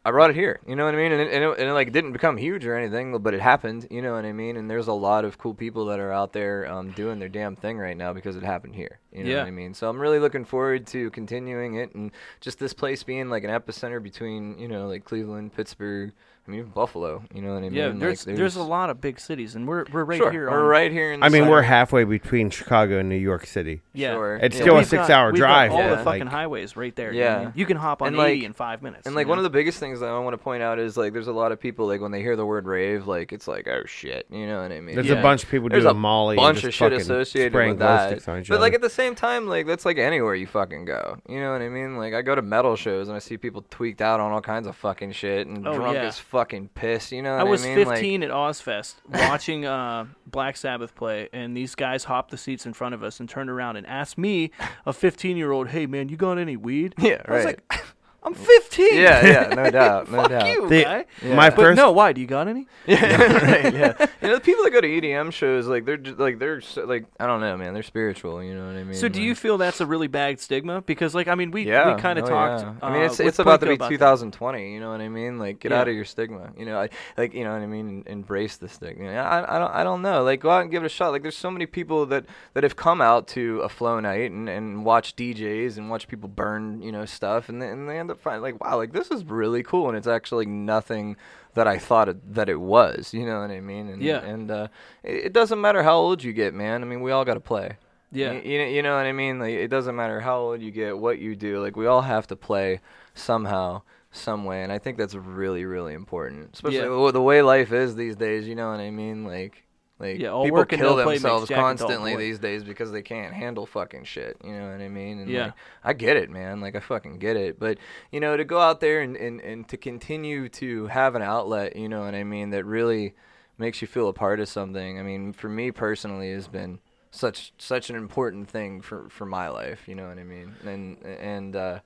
I 0.05 0.11
brought 0.11 0.31
it 0.31 0.37
here, 0.37 0.61
you 0.67 0.75
know 0.75 0.85
what 0.87 0.95
I 0.95 0.97
mean, 0.97 1.13
and 1.13 1.21
it, 1.21 1.33
and, 1.33 1.45
it, 1.45 1.59
and 1.59 1.69
it 1.69 1.73
like 1.73 1.93
didn't 1.93 2.13
become 2.13 2.37
huge 2.37 2.65
or 2.65 2.75
anything, 2.77 3.19
but 3.19 3.35
it 3.35 3.41
happened, 3.41 3.87
you 3.91 4.01
know 4.01 4.15
what 4.15 4.25
I 4.25 4.33
mean. 4.33 4.57
And 4.57 4.71
there's 4.71 4.87
a 4.87 4.93
lot 4.93 5.25
of 5.25 5.37
cool 5.39 5.53
people 5.55 5.85
that 5.87 5.99
are 5.99 6.13
out 6.13 6.33
there 6.33 6.71
um, 6.71 6.93
doing 6.93 7.19
their 7.19 7.29
damn 7.29 7.57
thing 7.57 7.77
right 7.79 7.97
now 7.97 8.13
because 8.13 8.37
it 8.37 8.43
happened 8.43 8.75
here, 8.75 9.01
you 9.13 9.25
know 9.25 9.31
Yeah. 9.31 9.39
what 9.41 9.49
I 9.49 9.51
mean. 9.51 9.75
So 9.75 9.89
I'm 9.89 10.01
really 10.01 10.19
looking 10.19 10.45
forward 10.45 10.87
to 10.89 11.11
continuing 11.11 11.75
it 11.75 11.95
and 11.95 12.13
just 12.41 12.59
this 12.59 12.73
place 12.73 13.03
being 13.03 13.29
like 13.29 13.45
an 13.45 13.51
epicenter 13.51 14.03
between, 14.03 14.59
you 14.59 14.69
know, 14.69 14.87
like 14.87 15.05
Cleveland, 15.05 15.53
Pittsburgh, 15.55 16.13
I 16.49 16.51
mean 16.51 16.65
Buffalo, 16.65 17.23
you 17.35 17.43
know 17.43 17.51
what 17.53 17.59
I 17.59 17.69
mean. 17.69 17.75
yeah, 17.75 17.89
Like, 17.89 17.99
there's, 17.99 18.25
there's 18.25 18.57
a 18.57 18.63
lot 18.63 18.89
of 18.89 19.01
big 19.03 19.21
cities 19.21 19.55
and 19.55 19.69
we're 19.69 19.85
we're 19.93 20.05
right 20.05 20.17
sure, 20.17 20.31
here 20.33 20.51
we're 20.51 20.61
on 20.63 20.67
right 20.67 20.91
here 20.91 21.13
in. 21.13 21.21
The 21.21 21.27
I 21.27 21.29
mean, 21.29 21.47
we're 21.49 21.61
halfway 21.63 22.05
between 22.05 22.49
Chicago 22.51 22.99
and 22.99 23.09
New 23.09 23.17
York 23.17 23.47
City. 23.47 23.83
yeah. 23.93 24.15
Sure. 24.15 24.37
It's 24.37 24.57
yeah. 24.57 24.63
still 24.63 24.75
a 24.75 24.79
We've 24.79 24.91
got- 24.91 25.07
six-hour 25.07 25.33
we've 25.33 25.41
got 25.41 25.47
drive, 25.47 25.73
all 25.73 25.79
yeah. 25.81 25.91
the 25.97 26.05
fucking 26.05 26.21
Like- 26.23 26.29
highways 26.31 26.77
right 26.77 26.95
there. 26.97 27.13
you 27.13 27.21
know 27.21 27.27
Yeah. 27.27 27.33
what 27.35 27.41
I 27.41 27.45
mean? 27.45 27.53
you 27.57 27.67
can 27.67 27.77
hop 27.77 28.01
on 28.03 28.09
And, 28.09 28.17
80 28.17 28.35
like- 28.37 28.43
in 28.47 28.53
five 28.55 28.83
minutes. 28.83 29.07
And 29.07 29.13
you 29.13 29.17
like 29.19 29.29
one 29.29 29.39
of 29.39 29.45
the 29.45 29.51
biggest 29.51 29.79
things 29.79 30.01
that 30.01 30.09
I 30.09 30.19
want 30.21 30.33
to 30.35 30.39
point 30.39 30.63
out 30.63 30.79
is 30.79 30.97
like 30.97 31.13
there's 31.13 31.29
a 31.29 31.33
lot 31.33 31.53
of 31.53 31.61
people 31.61 31.87
like 31.87 32.01
when 32.01 32.11
they 32.13 32.23
hear 32.23 32.35
the 32.37 32.47
word 32.47 32.67
rave, 32.67 33.07
like 33.07 33.33
it's 33.33 33.47
like 33.47 33.69
oh 33.69 33.83
shit, 33.85 34.27
you 34.31 34.47
know 34.47 34.63
what 34.63 34.73
I 34.73 34.81
mean? 34.81 34.95
There's 34.95 35.09
Yeah. 35.09 35.17
a 35.19 35.23
bunch 35.23 35.45
of 35.45 35.51
people 35.51 35.69
There's 35.69 35.83
doing 35.85 35.95
a 35.95 35.99
Molly, 35.99 36.37
bunch 36.37 36.59
and 36.59 36.69
of 36.69 36.75
shit 36.75 36.93
associated 36.95 37.53
with 37.55 37.79
that. 37.81 38.09
sticks 38.11 38.29
on 38.29 38.41
each 38.41 38.49
But 38.49 38.61
like 38.61 38.73
at 38.75 38.81
the 38.81 38.89
same 38.91 39.15
time, 39.15 39.47
like 39.47 39.67
that's 39.67 39.85
like 39.85 39.99
anywhere 39.99 40.35
you 40.35 40.47
fucking 40.47 40.87
go. 40.87 41.19
You 41.29 41.41
know 41.41 41.53
what 41.53 41.61
I 41.61 41.69
mean? 41.69 41.97
Like 41.99 42.15
I 42.15 42.23
go 42.23 42.35
to 42.35 42.43
metal 42.43 42.77
shows 42.77 43.09
and 43.09 43.17
I 43.17 43.19
see 43.19 43.37
people 43.37 43.65
tweaked 43.69 44.01
out 44.01 44.21
on 44.21 44.33
all 44.33 44.41
kinds 44.41 44.67
of 44.67 44.77
fucking 44.77 45.13
shit 45.13 45.47
and 45.47 45.67
Oh, 45.67 45.75
drunk 45.75 45.95
yeah. 45.97 46.05
as 46.05 46.19
fucking 46.39 46.69
pissed. 46.69 47.11
You 47.11 47.23
know 47.23 47.33
what 47.33 47.41
I 47.41 47.47
I, 47.47 47.51
was 47.51 47.65
mean? 47.65 47.75
15 47.75 48.23
at 48.23 48.31
Ozzfest 48.31 48.95
watching 49.09 49.67
uh, 49.67 50.07
Black 50.27 50.57
Sabbath 50.57 50.95
play, 50.95 51.29
and 51.33 51.57
these 51.57 51.75
guys 51.75 52.05
hopped 52.05 52.31
the 52.31 52.37
seats 52.37 52.65
in 52.65 52.73
front 52.73 52.95
of 52.95 53.03
us 53.03 53.19
and 53.19 53.29
turned 53.29 53.51
around 53.51 53.77
and 53.77 53.87
asked 53.87 54.19
me, 54.19 54.53
a 54.87 54.93
15 54.93 55.37
year 55.37 55.51
old, 55.51 55.69
"Hey 55.69 55.87
man, 55.87 56.09
you 56.09 56.17
got 56.17 56.39
any 56.39 56.57
weed?" 56.57 56.95
Yeah, 56.99 57.23
I 57.27 57.33
was 57.33 57.45
right. 57.45 57.61
like, 57.71 57.85
I'm 58.29 58.35
15. 58.35 58.95
Yeah, 58.95 59.27
yeah, 59.27 59.55
no 59.55 59.71
doubt, 59.81 60.11
no 60.11 60.19
Fuck 60.23 60.31
doubt. 60.31 60.47
you, 60.49 60.69
The- 60.69 60.83
guy. 60.85 61.05
Yeah. 61.23 61.35
My 61.35 61.49
But 61.51 61.57
first 61.57 61.77
no, 61.77 61.93
why? 61.93 62.13
Do 62.13 62.21
you 62.21 62.27
got 62.27 62.47
any? 62.49 62.67
yeah, 62.87 63.23
right, 63.43 63.75
yeah. 63.75 64.07
You 64.23 64.29
know, 64.29 64.35
the 64.35 64.41
people 64.41 64.65
that 64.65 64.71
go 64.73 64.81
to 64.81 64.87
EDM 64.89 65.33
shows, 65.33 65.67
like 65.67 65.85
they're 65.87 65.97
just, 65.97 66.19
like 66.19 66.39
they're 66.39 66.61
so, 66.61 66.85
like 66.85 67.07
I 67.19 67.27
don't 67.27 67.41
know, 67.41 67.57
man. 67.57 67.73
They're 67.73 67.83
spiritual. 67.83 68.43
You 68.43 68.55
know 68.55 68.67
what 68.67 68.77
I 68.77 68.85
mean? 68.85 68.95
So 68.95 69.09
do 69.09 69.23
you 69.23 69.35
feel 69.35 69.57
that's 69.57 69.81
a 69.81 69.87
really 69.87 70.09
bad 70.09 70.39
stigma? 70.41 70.83
Because 70.83 71.15
like 71.15 71.29
I 71.29 71.35
mean 71.35 71.51
we 71.51 71.63
Yeah, 71.67 71.95
we 71.95 72.01
kind 72.01 72.19
of 72.19 72.27
oh, 72.27 72.29
talked. 72.29 72.63
yeah. 72.65 72.75
I 72.87 72.93
mean, 72.93 73.03
uh, 73.03 73.07
it's 73.07 73.19
with 73.19 73.29
it's 73.29 73.39
about 73.39 73.61
to 73.61 73.67
Plinko 73.67 73.89
be 73.89 73.97
that. 73.97 74.11
2020. 74.19 74.73
You 74.75 74.81
know 74.81 74.91
what 74.91 75.01
I 75.01 75.09
mean? 75.09 75.39
Like, 75.39 75.61
get 75.61 75.73
Yeah. 75.73 75.81
out 75.81 75.89
of 75.89 75.95
your 75.95 76.05
stigma. 76.05 76.51
You 76.59 76.67
know, 76.67 76.79
I, 76.79 76.89
like 77.17 77.33
you 77.33 77.45
know 77.45 77.53
what 77.53 77.63
I 77.63 77.67
mean. 77.67 78.05
Embrace 78.07 78.57
the 78.57 78.69
stigma. 78.69 79.09
I, 79.13 79.57
I 79.57 79.59
don't 79.59 79.73
I 79.73 79.83
don't 79.85 80.03
know. 80.03 80.23
Like, 80.23 80.41
go 80.41 80.51
out 80.51 80.63
and 80.63 80.71
give 80.71 80.83
it 80.83 80.87
a 80.87 80.91
shot. 80.91 81.13
Like, 81.13 81.23
there's 81.23 81.37
so 81.37 81.51
many 81.51 81.65
people 81.67 82.05
that 82.07 82.27
that 82.55 82.65
have 82.65 82.77
come 82.77 83.01
out 83.01 83.27
to 83.29 83.61
a 83.61 83.69
flow 83.69 83.99
night 84.01 84.31
and 84.31 84.49
and 84.49 84.85
watch 84.85 85.17
DJs 85.17 85.79
and 85.79 85.89
watch 85.89 86.07
people 86.09 86.29
burn 86.29 86.83
you 86.83 86.93
know 86.93 87.05
stuff, 87.07 87.49
and 87.49 87.63
and 87.63 87.89
they 87.89 87.99
end 87.99 88.11
up 88.11 88.18
finding 88.21 88.43
like, 88.43 88.63
wow, 88.63 88.77
like 88.77 88.93
this 88.93 89.11
is 89.11 89.25
really 89.25 89.63
cool, 89.63 89.89
and 89.89 89.97
it's 89.97 90.07
actually 90.07 90.47
nothing 90.47 91.17
that 91.55 91.67
I 91.67 91.79
thought 91.79 92.09
it, 92.09 92.35
that 92.35 92.49
it 92.49 92.61
was. 92.61 93.13
You 93.13 93.27
know 93.27 93.41
what 93.41 93.51
I 93.51 93.61
mean? 93.61 93.89
And, 93.89 94.03
Yeah. 94.03 94.21
And 94.21 94.51
uh, 94.51 94.69
it, 95.03 95.27
it 95.27 95.33
doesn't 95.33 95.61
matter 95.61 95.83
how 95.83 95.97
old 95.99 96.23
you 96.23 96.33
get, 96.33 96.55
man. 96.55 96.83
I 96.83 96.85
mean, 96.85 97.01
we 97.01 97.11
all 97.11 97.25
got 97.25 97.35
to 97.35 97.41
play. 97.41 97.79
Yeah. 98.13 98.33
You, 98.33 98.59
know, 98.59 98.65
you 98.65 98.83
know 98.83 98.97
what 98.97 99.07
I 99.07 99.13
mean? 99.13 99.39
Like 99.39 99.55
it 99.55 99.69
doesn't 99.69 99.95
matter 99.97 100.21
how 100.21 100.39
old 100.39 100.63
you 100.63 100.71
get, 100.71 100.97
what 100.97 101.19
you 101.19 101.37
do. 101.37 101.61
Like 101.61 101.77
we 101.77 101.87
all 101.87 102.03
have 102.03 102.27
to 102.29 102.37
play 102.37 102.81
somehow, 103.15 103.83
some 104.11 104.45
way, 104.45 104.63
and 104.63 104.73
I 104.73 104.79
think 104.79 104.97
that's 104.97 105.15
really, 105.15 105.65
really 105.65 105.95
important. 105.95 106.51
Especially 106.55 106.79
Yeah. 106.79 107.11
the 107.13 107.23
way 107.23 107.43
life 107.43 107.73
is 107.73 107.97
these 107.97 108.17
days. 108.17 108.49
You 108.49 108.55
know 108.55 108.71
what 108.71 108.81
I 108.81 108.91
mean? 108.91 109.25
Like, 109.25 109.65
like 109.99 110.21
Yeah, 110.21 110.41
people 110.43 110.65
kill 110.65 110.97
themselves 110.97 111.49
Jack 111.49 111.57
a 111.57 111.59
dull 111.59 111.69
constantly 111.69 112.17
these 112.17 112.39
days 112.39 112.63
because 112.63 112.93
they 112.93 113.03
can't 113.03 113.35
handle 113.35 113.67
fucking 113.67 114.05
shit. 114.05 114.37
You 114.45 114.53
know 114.53 114.71
what 114.71 114.81
I 114.81 114.89
mean? 114.89 115.19
And 115.21 115.31
Yeah. 115.31 115.45
like, 115.47 115.55
I 115.85 115.93
get 115.93 116.17
it, 116.17 116.31
man. 116.31 116.61
Like 116.61 116.77
I 116.77 116.81
fucking 116.81 117.19
get 117.19 117.37
it. 117.37 117.59
But 117.59 117.79
you 118.13 118.21
know, 118.21 118.37
to 118.37 118.45
go 118.45 118.61
out 118.61 118.81
there 118.81 119.01
and, 119.01 119.17
and, 119.17 119.41
and 119.41 119.69
to 119.69 119.77
continue 119.77 120.49
to 120.51 120.87
have 120.87 121.15
an 121.15 121.23
outlet, 121.23 121.77
you 121.77 121.89
know 121.89 122.01
what 122.01 122.15
I 122.15 122.25
mean, 122.25 122.51
that 122.51 122.65
really 122.65 123.15
makes 123.59 123.83
you 123.83 123.89
feel 123.89 124.09
a 124.09 124.13
part 124.13 124.39
of 124.41 124.49
something. 124.49 124.99
I 124.99 125.03
mean, 125.03 125.33
for 125.33 125.49
me 125.49 125.73
personally, 125.73 126.33
has 126.33 126.47
been 126.47 126.79
such 127.11 127.53
such 127.59 127.91
an 127.91 127.97
important 127.97 128.49
thing 128.49 128.81
for 128.81 129.09
for 129.09 129.27
my 129.27 129.49
life. 129.49 129.89
You 129.89 129.97
know 129.97 130.09
what 130.09 130.19
I 130.19 130.25
mean? 130.25 130.55
And 130.65 131.05
and 131.05 131.57
uh, 131.57 131.81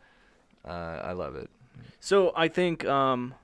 uh, 0.67 0.69
I 0.69 1.13
love 1.13 1.35
it. 1.37 1.49
So 2.01 2.33
I 2.37 2.49
think, 2.49 2.85
um, 2.85 3.35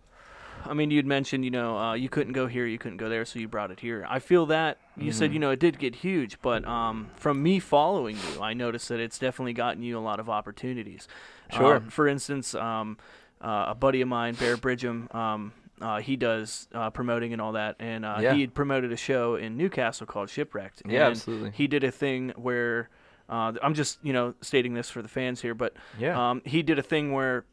I 0.69 0.75
mean, 0.75 0.91
you'd 0.91 1.07
mentioned, 1.07 1.45
you 1.45 1.51
know, 1.51 1.79
uh, 1.79 1.95
you 1.95 2.09
couldn't 2.09 2.33
go 2.35 2.47
here, 2.47 2.67
you 2.67 2.79
couldn't 2.79 2.99
go 2.99 3.09
there, 3.09 3.25
so 3.25 3.39
you 3.39 3.49
brought 3.49 3.71
it 3.71 3.81
here. 3.81 4.07
I 4.09 4.19
feel 4.19 4.47
that 4.47 4.79
you 4.97 5.13
said, 5.13 5.31
Mhm. 5.31 5.35
you 5.35 5.39
know, 5.41 5.51
it 5.51 5.61
did 5.61 5.79
get 5.79 5.97
huge, 5.97 6.41
but 6.43 6.65
um, 6.67 7.09
from 7.17 7.43
me 7.43 7.59
following 7.59 8.17
you, 8.17 8.43
I 8.43 8.53
noticed 8.55 8.89
that 8.91 9.01
it's 9.01 9.19
definitely 9.19 9.55
gotten 9.55 9.83
you 9.83 9.97
a 9.99 10.01
lot 10.01 10.21
of 10.21 10.29
opportunities. 10.29 11.09
Sure. 11.53 11.77
Um, 11.77 11.89
for 11.91 12.07
instance, 12.07 12.55
um, 12.55 12.99
uh, 13.41 13.67
a 13.69 13.75
buddy 13.75 14.01
of 14.01 14.09
mine, 14.09 14.35
Bear 14.35 14.57
Bridgham, 14.57 15.13
um, 15.15 15.53
uh, 15.81 16.01
he 16.01 16.17
does 16.17 16.69
uh, 16.75 16.91
promoting 16.91 17.33
and 17.33 17.41
all 17.41 17.53
that, 17.53 17.77
and 17.79 18.05
uh, 18.05 18.19
Yeah. 18.21 18.35
he 18.35 18.41
had 18.41 18.53
promoted 18.53 18.93
a 18.93 18.97
show 18.97 19.37
in 19.37 19.57
Newcastle 19.57 20.07
called 20.07 20.29
Shipwrecked. 20.29 20.83
Yeah, 20.87 21.07
absolutely. 21.07 21.53
He 21.53 21.67
did 21.67 21.85
a 21.85 21.91
thing 21.91 22.33
where. 22.37 22.91
Uh, 23.31 23.53
I'm 23.63 23.75
just, 23.75 23.99
you 24.03 24.15
know, 24.15 24.33
stating 24.41 24.73
this 24.73 24.89
for 24.89 25.03
the 25.03 25.09
fans 25.09 25.43
here, 25.43 25.53
but 25.55 25.75
Yeah. 25.99 26.31
um, 26.31 26.41
he 26.47 26.63
did 26.63 26.79
a 26.79 26.83
thing 26.83 27.13
where 27.13 27.45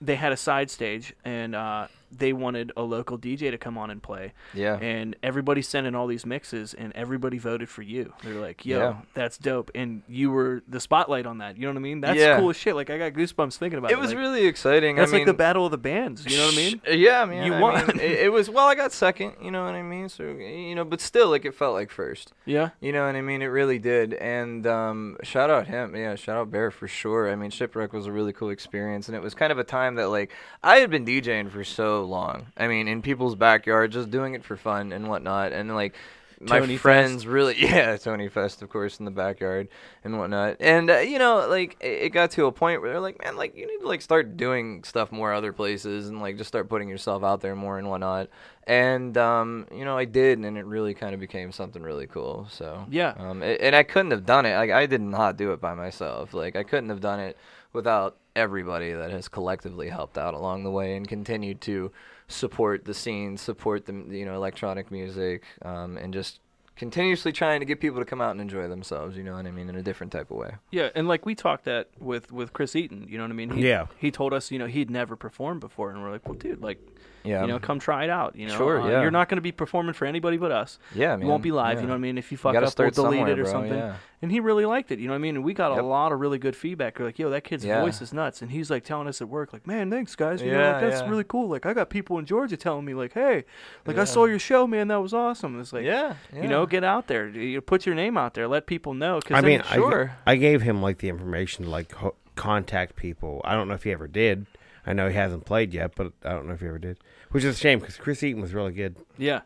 they 0.00 0.14
had 0.14 0.30
a 0.30 0.36
side 0.36 0.70
stage 0.70 1.12
and 1.24 1.56
uh, 1.56 1.88
they 2.10 2.32
wanted 2.32 2.72
a 2.76 2.82
local 2.82 3.18
DJ 3.18 3.50
to 3.50 3.58
come 3.58 3.76
on 3.78 3.90
and 3.90 4.02
play. 4.02 4.32
yeah. 4.54 4.76
And 4.78 5.16
everybody 5.22 5.62
sent 5.62 5.86
in 5.86 5.94
all 5.94 6.06
these 6.06 6.24
mixes 6.26 6.74
and 6.74 6.92
everybody 6.94 7.38
voted 7.38 7.68
for 7.68 7.82
you. 7.82 8.12
They're 8.22 8.40
like, 8.40 8.64
yo, 8.64 8.78
Yeah. 8.78 8.96
that's 9.14 9.38
dope. 9.38 9.70
And 9.74 10.02
you 10.08 10.30
were 10.30 10.62
the 10.68 10.80
spotlight 10.80 11.26
on 11.26 11.38
that. 11.38 11.56
You 11.56 11.62
know 11.62 11.68
what 11.68 11.76
I 11.76 11.80
mean? 11.80 12.00
That's 12.00 12.18
Yeah. 12.18 12.38
cool 12.38 12.50
as 12.50 12.56
shit. 12.56 12.74
Like, 12.74 12.90
I 12.90 12.98
got 12.98 13.12
goosebumps 13.12 13.56
thinking 13.56 13.78
about 13.78 13.90
it. 13.90 13.94
it 13.94 14.00
was 14.00 14.10
Like, 14.10 14.18
really 14.18 14.46
exciting. 14.46 14.96
That's 14.96 15.10
I 15.10 15.12
mean, 15.12 15.20
like 15.22 15.26
the 15.26 15.34
battle 15.34 15.64
of 15.66 15.70
the 15.70 15.78
bands. 15.78 16.24
You 16.26 16.36
know 16.38 16.46
what 16.46 16.54
I 16.54 16.56
mean? 16.56 16.80
Yeah, 16.88 17.24
man. 17.24 17.46
You 17.46 17.54
I 17.54 17.60
won. 17.60 17.86
mean, 17.88 18.00
it, 18.00 18.12
it 18.20 18.32
was 18.32 18.48
well. 18.50 18.66
I 18.68 18.74
got 18.74 18.92
second. 18.92 19.34
You 19.42 19.50
know 19.50 19.64
what 19.64 19.74
I 19.74 19.82
mean? 19.82 20.08
So 20.08 20.24
you 20.24 20.74
know, 20.74 20.84
but 20.84 21.00
still, 21.00 21.28
like 21.30 21.44
it 21.44 21.54
felt 21.54 21.74
like 21.74 21.90
first. 21.90 22.32
Yeah. 22.44 22.70
You 22.80 22.92
know 22.92 23.04
what 23.06 23.16
I 23.16 23.20
mean? 23.22 23.42
It 23.42 23.46
really 23.46 23.78
did. 23.78 24.14
And 24.14 24.66
um, 24.66 25.16
shout 25.22 25.50
out 25.50 25.66
him. 25.66 25.94
Yeah, 25.94 26.14
shout 26.14 26.36
out 26.36 26.50
Bear 26.50 26.70
for 26.70 26.88
sure. 26.88 27.30
I 27.30 27.36
mean, 27.36 27.50
Shipwreck 27.50 27.92
was 27.92 28.06
a 28.06 28.12
really 28.12 28.32
cool 28.32 28.50
experience, 28.50 29.08
and 29.08 29.16
it 29.16 29.22
was 29.22 29.34
kind 29.34 29.52
of 29.52 29.58
a 29.58 29.64
time 29.64 29.96
that 29.96 30.08
like 30.08 30.30
I 30.62 30.76
had 30.76 30.90
been 30.90 31.04
DJing 31.04 31.50
for 31.50 31.64
so 31.64 31.97
long. 32.02 32.46
I 32.56 32.68
mean, 32.68 32.88
in 32.88 33.02
people's 33.02 33.34
backyard, 33.34 33.92
just 33.92 34.10
doing 34.10 34.34
it 34.34 34.44
for 34.44 34.56
fun 34.56 34.92
and 34.92 35.08
whatnot, 35.08 35.52
and 35.52 35.74
like. 35.74 35.94
My 36.40 36.60
Tony 36.60 36.76
friends 36.76 37.26
really, 37.26 37.56
yeah, 37.58 37.96
Tony 37.96 38.28
Fest, 38.28 38.62
of 38.62 38.68
course, 38.68 39.00
in 39.00 39.04
the 39.04 39.10
backyard 39.10 39.66
and 40.04 40.18
whatnot. 40.20 40.58
And 40.60 40.88
uh, 40.88 40.98
you 40.98 41.18
know, 41.18 41.44
like 41.48 41.76
it, 41.80 42.02
it 42.02 42.08
got 42.10 42.30
to 42.32 42.46
a 42.46 42.52
point 42.52 42.80
where 42.80 42.92
they're 42.92 43.00
like, 43.00 43.20
man, 43.24 43.34
like 43.36 43.56
you 43.56 43.66
need 43.66 43.80
to 43.80 43.88
like 43.88 44.00
start 44.02 44.36
doing 44.36 44.84
stuff 44.84 45.10
more 45.10 45.32
other 45.32 45.52
places 45.52 46.08
and 46.08 46.20
like 46.20 46.36
just 46.38 46.46
start 46.46 46.68
putting 46.68 46.88
yourself 46.88 47.24
out 47.24 47.40
there 47.40 47.56
more 47.56 47.76
and 47.76 47.88
whatnot. 47.90 48.28
And 48.68 49.18
um, 49.18 49.66
you 49.74 49.84
know, 49.84 49.98
I 49.98 50.04
did, 50.04 50.38
and 50.38 50.56
it 50.56 50.64
really 50.64 50.94
kind 50.94 51.12
of 51.12 51.18
became 51.18 51.50
something 51.50 51.82
really 51.82 52.06
cool. 52.06 52.46
So 52.52 52.86
Yeah. 52.88 53.14
um, 53.18 53.42
a- 53.42 53.60
and 53.60 53.74
I 53.74 53.82
couldn't 53.82 54.12
have 54.12 54.24
done 54.24 54.46
it. 54.46 54.54
Like 54.54 54.70
I 54.70 54.86
did 54.86 55.00
not 55.00 55.38
do 55.38 55.50
it 55.50 55.60
by 55.60 55.74
myself. 55.74 56.34
Like 56.34 56.54
I 56.54 56.62
couldn't 56.62 56.90
have 56.90 57.00
done 57.00 57.18
it 57.18 57.36
without 57.72 58.16
everybody 58.36 58.92
that 58.92 59.10
has 59.10 59.28
collectively 59.28 59.88
helped 59.88 60.16
out 60.16 60.34
along 60.34 60.64
the 60.64 60.70
way 60.70 60.96
and 60.96 61.08
continued 61.08 61.60
to 61.62 61.90
support 62.28 62.84
the 62.84 62.94
scene, 62.94 63.36
support 63.36 63.86
the 63.86 63.92
you 63.92 64.24
know 64.24 64.34
electronic 64.34 64.90
music, 64.90 65.42
um, 65.62 65.96
and 65.96 66.12
just 66.12 66.40
continuously 66.76 67.32
trying 67.32 67.58
to 67.58 67.66
get 67.66 67.80
people 67.80 67.98
to 67.98 68.04
come 68.04 68.20
out 68.20 68.30
and 68.30 68.40
enjoy 68.40 68.68
themselves. 68.68 69.16
You 69.16 69.24
know 69.24 69.34
what 69.34 69.46
I 69.46 69.50
mean? 69.50 69.68
In 69.68 69.74
a 69.74 69.82
different 69.82 70.12
type 70.12 70.30
of 70.30 70.36
way. 70.36 70.54
Yeah, 70.70 70.90
and 70.94 71.08
like 71.08 71.26
we 71.26 71.34
talked 71.34 71.64
that 71.64 71.88
with 71.98 72.30
with 72.32 72.52
Chris 72.52 72.76
Eaton, 72.76 73.06
you 73.08 73.18
know 73.18 73.24
what 73.24 73.30
I 73.30 73.34
mean? 73.34 73.50
He, 73.50 73.68
Yeah. 73.68 73.86
He 73.98 74.10
told 74.10 74.32
us, 74.32 74.50
you 74.50 74.58
know, 74.58 74.66
he'd 74.66 74.90
never 74.90 75.16
performed 75.16 75.60
before, 75.60 75.90
and 75.90 76.02
we're 76.02 76.12
like, 76.12 76.26
well, 76.26 76.38
dude, 76.38 76.62
like, 76.62 76.80
Yeah. 77.28 77.42
you 77.42 77.48
know, 77.48 77.58
come 77.58 77.78
try 77.78 78.04
it 78.04 78.10
out. 78.10 78.34
You 78.36 78.48
know, 78.48 78.56
Sure, 78.56 78.80
Uh, 78.80 78.88
yeah. 78.88 79.02
You're 79.02 79.10
not 79.10 79.28
going 79.28 79.36
to 79.36 79.42
be 79.42 79.52
performing 79.52 79.92
for 79.92 80.06
anybody 80.06 80.36
but 80.36 80.50
us. 80.50 80.78
yeah, 80.94 81.16
You 81.16 81.26
won't 81.26 81.42
be 81.42 81.52
live. 81.52 81.74
Yeah. 81.76 81.80
You 81.82 81.86
know 81.86 81.92
what 81.92 81.98
I 81.98 82.00
mean? 82.00 82.18
If 82.18 82.30
you 82.32 82.36
You 82.36 82.38
fuck 82.38 82.52
gotta 82.54 82.66
up, 82.66 82.78
we'll 82.78 82.90
delete 82.90 83.28
it 83.28 83.38
or 83.38 83.42
bro, 83.44 83.52
something. 83.52 83.72
yeah. 83.78 83.94
And 84.20 84.32
he 84.32 84.40
really 84.40 84.64
liked 84.66 84.90
it. 84.90 84.98
You 84.98 85.06
know 85.06 85.12
what 85.12 85.18
I 85.18 85.20
mean? 85.20 85.36
And 85.36 85.44
we 85.44 85.54
got 85.54 85.70
Yep. 85.74 85.80
a 85.82 85.86
lot 85.86 86.10
of 86.10 86.18
really 86.18 86.38
good 86.38 86.56
feedback. 86.56 86.98
We're 86.98 87.04
like, 87.04 87.18
yo, 87.20 87.30
that 87.30 87.44
kid's 87.44 87.64
Yeah. 87.64 87.82
voice 87.82 88.00
is 88.02 88.12
nuts. 88.12 88.42
And 88.42 88.50
he's 88.50 88.68
like 88.70 88.82
telling 88.82 89.06
us 89.06 89.20
at 89.22 89.28
work, 89.28 89.52
like, 89.52 89.64
man, 89.66 89.90
thanks 89.90 90.16
guys. 90.16 90.42
You 90.42 90.50
know, 90.52 90.58
Yeah, 90.58 90.72
like, 90.72 90.80
that's 90.80 91.02
yeah. 91.02 91.08
really 91.08 91.22
cool. 91.24 91.48
Like, 91.48 91.66
I 91.66 91.72
got 91.72 91.88
people 91.88 92.18
in 92.18 92.24
Georgia 92.24 92.56
telling 92.56 92.84
me, 92.84 92.94
like, 92.94 93.12
hey, 93.12 93.44
like 93.86 93.96
I 93.98 94.04
saw 94.04 94.24
your 94.24 94.40
show, 94.40 94.66
man. 94.66 94.88
That 94.88 95.02
was 95.02 95.14
awesome. 95.14 95.60
It's 95.60 95.72
like, 95.72 95.84
yeah, 95.84 96.14
you 96.34 96.48
know, 96.48 96.66
get 96.66 96.82
out 96.82 97.06
there. 97.06 97.28
You 97.28 97.60
put 97.60 97.86
your 97.86 97.94
name 97.94 98.16
out 98.18 98.34
there. 98.34 98.48
Let 98.48 98.66
people 98.66 98.92
know. 98.94 99.20
Cause 99.20 99.36
I 99.36 99.40
mean, 99.40 99.62
I, 99.70 99.74
sure. 99.76 100.12
I 100.26 100.34
gave 100.36 100.62
him 100.62 100.82
like 100.82 100.98
the 100.98 101.08
information 101.08 101.64
to 101.66 101.70
like 101.70 101.92
ho- 101.92 102.14
contact 102.34 102.96
people. 102.96 103.40
I 103.44 103.54
don't 103.54 103.68
know 103.68 103.74
if 103.74 103.84
he 103.84 103.92
ever 103.92 104.08
did. 104.08 104.46
I 104.88 104.94
know 104.94 105.08
he 105.08 105.14
hasn't 105.14 105.44
played 105.44 105.74
yet, 105.74 105.92
but 105.94 106.14
I 106.24 106.30
don't 106.30 106.46
know 106.46 106.54
if 106.54 106.60
he 106.60 106.66
ever 106.66 106.78
did. 106.78 106.98
Which 107.30 107.44
is 107.44 107.56
a 107.56 107.58
shame 107.58 107.78
because 107.78 107.98
Chris 107.98 108.22
Eaton 108.22 108.40
was 108.40 108.54
really 108.54 108.72
good. 108.72 108.96
Yeah. 109.18 109.42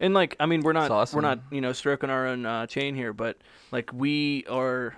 And 0.00 0.14
like 0.14 0.36
I 0.40 0.46
mean 0.46 0.62
we're 0.62 0.72
not 0.72 0.88
That's 0.88 1.12
we're 1.12 1.20
not, 1.20 1.40
you 1.50 1.60
know, 1.60 1.74
stroking 1.74 2.08
our 2.08 2.26
own 2.26 2.46
uh, 2.46 2.66
chain 2.66 2.94
here, 2.94 3.12
but 3.12 3.36
like 3.70 3.92
we 3.92 4.46
are 4.48 4.96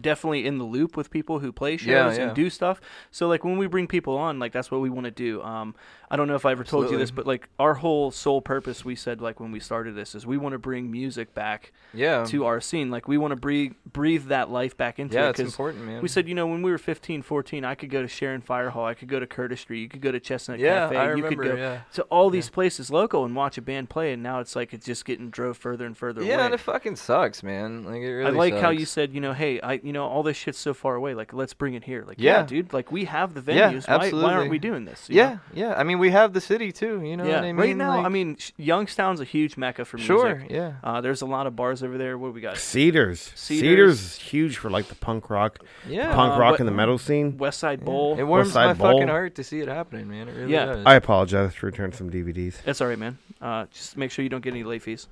definitely 0.00 0.46
in 0.46 0.58
the 0.58 0.64
loop 0.64 0.96
with 0.96 1.10
people 1.10 1.38
who 1.38 1.52
play 1.52 1.76
shows 1.76 1.86
Yeah, 1.88 2.12
yeah. 2.12 2.20
and 2.28 2.34
do 2.34 2.50
stuff. 2.50 2.80
So 3.10 3.28
like 3.28 3.44
when 3.44 3.58
we 3.58 3.66
bring 3.66 3.86
people 3.86 4.16
on, 4.16 4.38
like 4.38 4.52
that's 4.52 4.70
what 4.70 4.80
we 4.80 4.90
want 4.90 5.04
to 5.04 5.10
do. 5.10 5.42
Um 5.42 5.74
I 6.08 6.14
don't 6.16 6.28
know 6.28 6.36
if 6.36 6.46
I 6.46 6.52
ever 6.52 6.62
told 6.62 6.90
you 6.90 6.98
this, 6.98 7.10
but 7.10 7.26
like 7.26 7.48
our 7.58 7.74
whole 7.74 8.10
sole 8.12 8.40
purpose 8.40 8.84
we 8.84 8.94
said 8.94 9.20
like 9.20 9.40
when 9.40 9.50
we 9.50 9.58
started 9.58 9.96
this 9.96 10.14
is 10.14 10.24
we 10.26 10.36
want 10.38 10.52
to 10.52 10.58
bring 10.58 10.90
music 10.90 11.34
back 11.34 11.72
yeah. 11.92 12.24
to 12.26 12.44
our 12.44 12.60
scene. 12.60 12.90
Like 12.90 13.08
we 13.08 13.18
want 13.18 13.32
to 13.32 13.36
breathe 13.36 13.72
breathe 13.92 14.26
that 14.26 14.50
life 14.50 14.76
back 14.76 14.98
into 14.98 15.14
yeah, 15.16 15.26
it 15.26 15.30
it's 15.30 15.40
'cause 15.40 15.46
important, 15.52 15.84
man. 15.84 16.02
we 16.02 16.08
said, 16.08 16.28
you 16.28 16.34
know, 16.34 16.46
when 16.46 16.62
we 16.62 16.70
were 16.70 16.78
15, 16.78 17.22
14, 17.22 17.64
I 17.64 17.74
could 17.74 17.90
go 17.90 18.02
to 18.02 18.08
Sharon 18.08 18.40
Fire 18.40 18.70
Hall, 18.70 18.86
I 18.86 18.94
could 18.94 19.08
go 19.08 19.18
to 19.18 19.26
Curtis 19.26 19.60
Street, 19.60 19.80
you 19.80 19.88
could 19.88 20.00
go 20.00 20.12
to 20.12 20.20
Chestnut 20.20 20.58
yeah, 20.60 20.88
Cafe, 20.88 20.96
I 20.96 21.14
you 21.14 21.22
could 21.24 21.38
go 21.38 21.54
yeah. 21.54 21.80
to 21.94 22.02
all 22.04 22.30
these 22.30 22.48
places 22.50 22.90
local 22.90 23.24
and 23.24 23.34
watch 23.34 23.58
a 23.58 23.62
band 23.62 23.90
play, 23.90 24.12
and 24.12 24.22
now 24.22 24.38
it's 24.40 24.54
like 24.54 24.72
it's 24.72 24.86
just 24.86 25.04
getting 25.04 25.30
drove 25.30 25.56
further 25.56 25.86
and 25.86 25.96
further 25.96 26.22
Yeah, 26.22 26.36
away. 26.36 26.44
and 26.44 26.54
it 26.54 26.60
fucking 26.60 26.96
sucks, 26.96 27.42
man. 27.42 27.84
Like 27.84 28.02
it 28.02 28.12
really 28.12 28.26
I 28.26 28.30
like 28.30 28.54
how 28.54 28.70
you 28.70 28.86
said, 28.86 29.12
you 29.12 29.20
know, 29.20 29.32
hey, 29.32 29.60
I, 29.60 29.75
you 29.84 29.92
know, 29.92 30.04
all 30.06 30.22
this 30.22 30.36
shit's 30.36 30.58
so 30.58 30.72
far 30.74 30.94
away. 30.94 31.14
Like, 31.14 31.32
let's 31.32 31.54
bring 31.54 31.74
it 31.74 31.84
here. 31.84 32.04
Like, 32.06 32.16
yeah, 32.18 32.40
Yeah. 32.40 32.46
dude, 32.46 32.72
like 32.72 32.90
we 32.92 33.04
have 33.06 33.34
the 33.34 33.40
venues. 33.40 33.56
Yeah, 33.56 33.72
venues. 33.72 34.12
why, 34.12 34.22
why 34.22 34.34
aren't 34.34 34.50
we 34.50 34.58
doing 34.58 34.84
this? 34.84 35.08
you 35.08 35.16
Yeah, 35.16 35.28
know? 35.30 35.40
yeah. 35.54 35.74
I 35.76 35.82
mean, 35.84 35.98
we 35.98 36.10
have 36.10 36.32
the 36.32 36.40
city 36.40 36.72
too. 36.72 37.02
You 37.02 37.16
know 37.16 37.24
yeah. 37.24 37.34
what 37.36 37.44
I 37.44 37.52
mean? 37.52 37.56
right 37.56 37.76
now, 37.76 38.04
I 38.04 38.08
mean, 38.08 38.36
Youngstown's 38.56 39.20
a 39.20 39.24
huge 39.24 39.56
mecca 39.56 39.84
for 39.84 39.96
music. 39.96 40.06
sure. 40.14 40.44
Yeah. 40.48 40.74
Uh, 40.84 41.00
there's 41.00 41.22
a 41.22 41.26
lot 41.26 41.46
of 41.46 41.56
bars 41.56 41.82
over 41.82 41.98
there. 41.98 42.16
What 42.18 42.28
do 42.28 42.32
we 42.32 42.40
got? 42.40 42.56
Cedars. 42.58 43.32
Cedars. 43.34 43.60
Cedars, 43.60 44.00
is 44.00 44.16
huge 44.16 44.56
for 44.58 44.70
like 44.70 44.86
the 44.88 44.94
punk 44.94 45.30
rock, 45.30 45.58
Yeah. 45.88 46.14
punk 46.14 46.34
Uh, 46.34 46.38
rock 46.40 46.50
what- 46.52 46.60
and 46.60 46.68
the 46.68 46.72
metal 46.72 46.98
scene. 46.98 47.36
West 47.38 47.58
Side 47.60 47.80
Yeah. 47.80 47.84
Bowl. 47.86 48.16
It 48.18 48.24
warms 48.24 48.54
my 48.54 48.72
Bowl. 48.72 48.92
fucking 48.92 49.08
heart 49.08 49.34
to 49.36 49.44
see 49.44 49.60
it 49.60 49.68
happening, 49.68 50.08
man. 50.08 50.28
It 50.28 50.36
really 50.36 50.52
Yeah. 50.52 50.66
does. 50.66 50.86
I 50.86 50.94
apologize 50.94 51.54
for 51.54 51.66
returning 51.66 51.92
some 51.92 52.10
DVDs. 52.10 52.62
That's 52.64 52.80
all 52.80 52.88
right, 52.88 52.98
man. 52.98 53.18
Uh, 53.40 53.66
just 53.72 53.96
make 53.96 54.10
sure 54.10 54.22
you 54.22 54.28
don't 54.28 54.42
get 54.42 54.52
any 54.54 54.64
late 54.64 54.82
fees. 54.82 55.08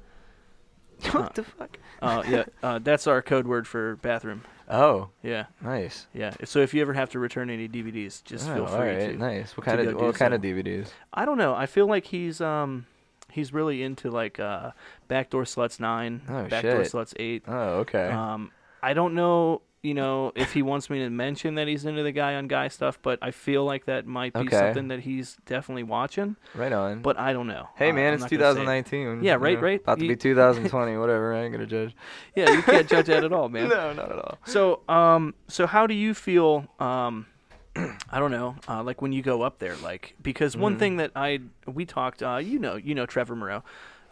what 1.10 1.34
the 1.34 1.42
fuck? 1.42 1.76
Uh, 2.00 2.22
yeah, 2.28 2.44
uh, 2.62 2.78
that's 2.78 3.06
our 3.06 3.20
code 3.20 3.46
word 3.46 3.66
for 3.66 3.96
bathroom. 3.96 4.42
Oh, 4.68 5.10
Yeah, 5.22 5.44
nice. 5.60 6.06
yeah. 6.14 6.32
So 6.44 6.60
if 6.60 6.72
you 6.72 6.80
ever 6.82 6.92
have 6.94 7.10
to 7.10 7.18
return 7.18 7.50
any 7.50 7.68
DVDs, 7.68 8.24
just 8.24 8.48
oh, 8.48 8.54
feel 8.54 8.64
all 8.66 8.76
free 8.78 8.88
right, 8.88 8.98
to. 9.12 9.16
nice. 9.18 9.56
What 9.56 9.66
kind 9.66 9.80
of 9.80 9.94
what 9.94 10.14
kind 10.14 10.32
so. 10.32 10.36
of 10.36 10.42
DVDs? 10.42 10.88
I 11.12 11.24
don't 11.24 11.38
know. 11.38 11.54
I 11.54 11.66
feel 11.66 11.86
like 11.86 12.06
he's 12.06 12.40
um 12.40 12.86
he's 13.30 13.52
really 13.52 13.82
into 13.82 14.10
like 14.10 14.40
uh 14.40 14.70
Backdoor 15.08 15.42
Sluts 15.44 15.80
nine, 15.80 16.22
Oh, 16.28 16.44
Backdoor 16.44 16.84
shit. 16.84 16.92
Sluts 16.92 17.14
eight. 17.18 17.44
Oh, 17.46 17.80
okay. 17.80 18.08
Um, 18.08 18.50
I 18.82 18.94
don't 18.94 19.14
know 19.14 19.60
you 19.84 19.92
know, 19.92 20.32
if 20.34 20.54
he 20.54 20.62
wants 20.62 20.88
me 20.88 20.98
to 21.00 21.10
mention 21.10 21.56
that 21.56 21.68
he's 21.68 21.84
into 21.84 22.02
the 22.02 22.10
guy 22.10 22.34
on 22.36 22.48
guy 22.48 22.68
stuff, 22.68 22.98
but 23.02 23.18
I 23.20 23.30
feel 23.30 23.64
like 23.64 23.84
that 23.84 24.06
might 24.06 24.32
be 24.32 24.40
Okay. 24.40 24.58
something 24.58 24.88
that 24.88 25.00
he's 25.00 25.36
definitely 25.44 25.82
watching. 25.82 26.36
Right 26.54 26.72
on. 26.72 27.02
But 27.02 27.18
I 27.18 27.34
don't 27.34 27.46
know. 27.46 27.68
hey 27.76 27.92
man, 27.92 28.08
I'm 28.08 28.14
it's 28.14 28.22
not 28.22 28.30
gonna 28.30 28.42
say 28.54 28.62
it. 28.62 28.86
2019. 28.86 29.22
Yeah, 29.22 29.34
you 29.34 29.38
right, 29.38 29.54
know, 29.56 29.60
right. 29.60 29.80
About 29.82 29.98
to 29.98 30.08
be 30.08 30.16
2020, 30.16 30.96
whatever. 30.96 31.34
I 31.34 31.42
ain't 31.42 31.52
gonna 31.52 31.66
judge. 31.66 31.94
Yeah, 32.34 32.46
you 32.48 32.62
can't 32.62 32.88
judge 32.88 33.06
that 33.06 33.22
at 33.22 33.32
all, 33.32 33.48
man. 33.50 33.68
No, 33.74 33.92
not 33.92 34.10
at 34.10 34.18
all. 34.18 34.38
So, 34.46 34.80
um, 34.88 35.34
so 35.48 35.66
how 35.66 35.86
do 35.86 35.94
you 35.94 36.14
feel? 36.14 36.66
Um, 36.80 37.26
I 37.76 38.18
don't 38.20 38.30
know, 38.30 38.56
uh, 38.68 38.82
like 38.82 39.02
when 39.02 39.12
you 39.12 39.20
go 39.20 39.42
up 39.42 39.58
there, 39.58 39.76
like 39.76 40.14
because 40.22 40.56
one 40.56 40.76
Mhm. 40.76 40.78
thing 40.78 40.96
that 40.96 41.10
I 41.14 41.40
we 41.66 41.84
talked, 41.84 42.22
uh, 42.22 42.36
you 42.36 42.58
know, 42.58 42.76
you 42.76 42.94
know 42.94 43.04
Trevor 43.04 43.36
Moreau, 43.36 43.62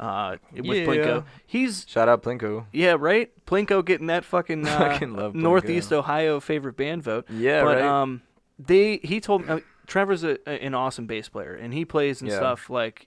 uh, 0.03 0.37
with 0.53 0.65
Yeah. 0.67 0.85
Plinko. 0.85 1.25
He's 1.47 1.87
Shout 1.89 2.09
out 2.09 2.23
Plinko. 2.23 2.67
yeah, 2.73 2.97
right. 2.99 3.31
Plinko 3.47 3.85
getting 3.85 4.09
that 4.09 4.25
fucking 4.25 4.67
uh, 4.69 4.79
Fucking 4.79 5.15
love 5.15 5.35
Northeast 5.35 5.93
Ohio 5.93 6.41
favorite 6.41 6.77
band 6.77 7.03
vote. 7.03 7.27
Yeah, 7.31 7.63
but 7.65 7.77
right. 7.79 7.85
um, 7.85 8.23
they 8.59 8.99
he 8.99 9.21
told 9.21 9.49
uh, 9.49 9.61
Trevor's 9.87 10.25
a, 10.25 10.39
a- 10.49 10.65
an 10.65 10.75
awesome 10.75 11.07
bass 11.07 11.29
player, 11.29 11.55
and 11.55 11.73
he 11.73 11.85
plays 11.85 12.21
and 12.21 12.31
Yeah. 12.31 12.37
stuff 12.37 12.69
like 12.69 13.07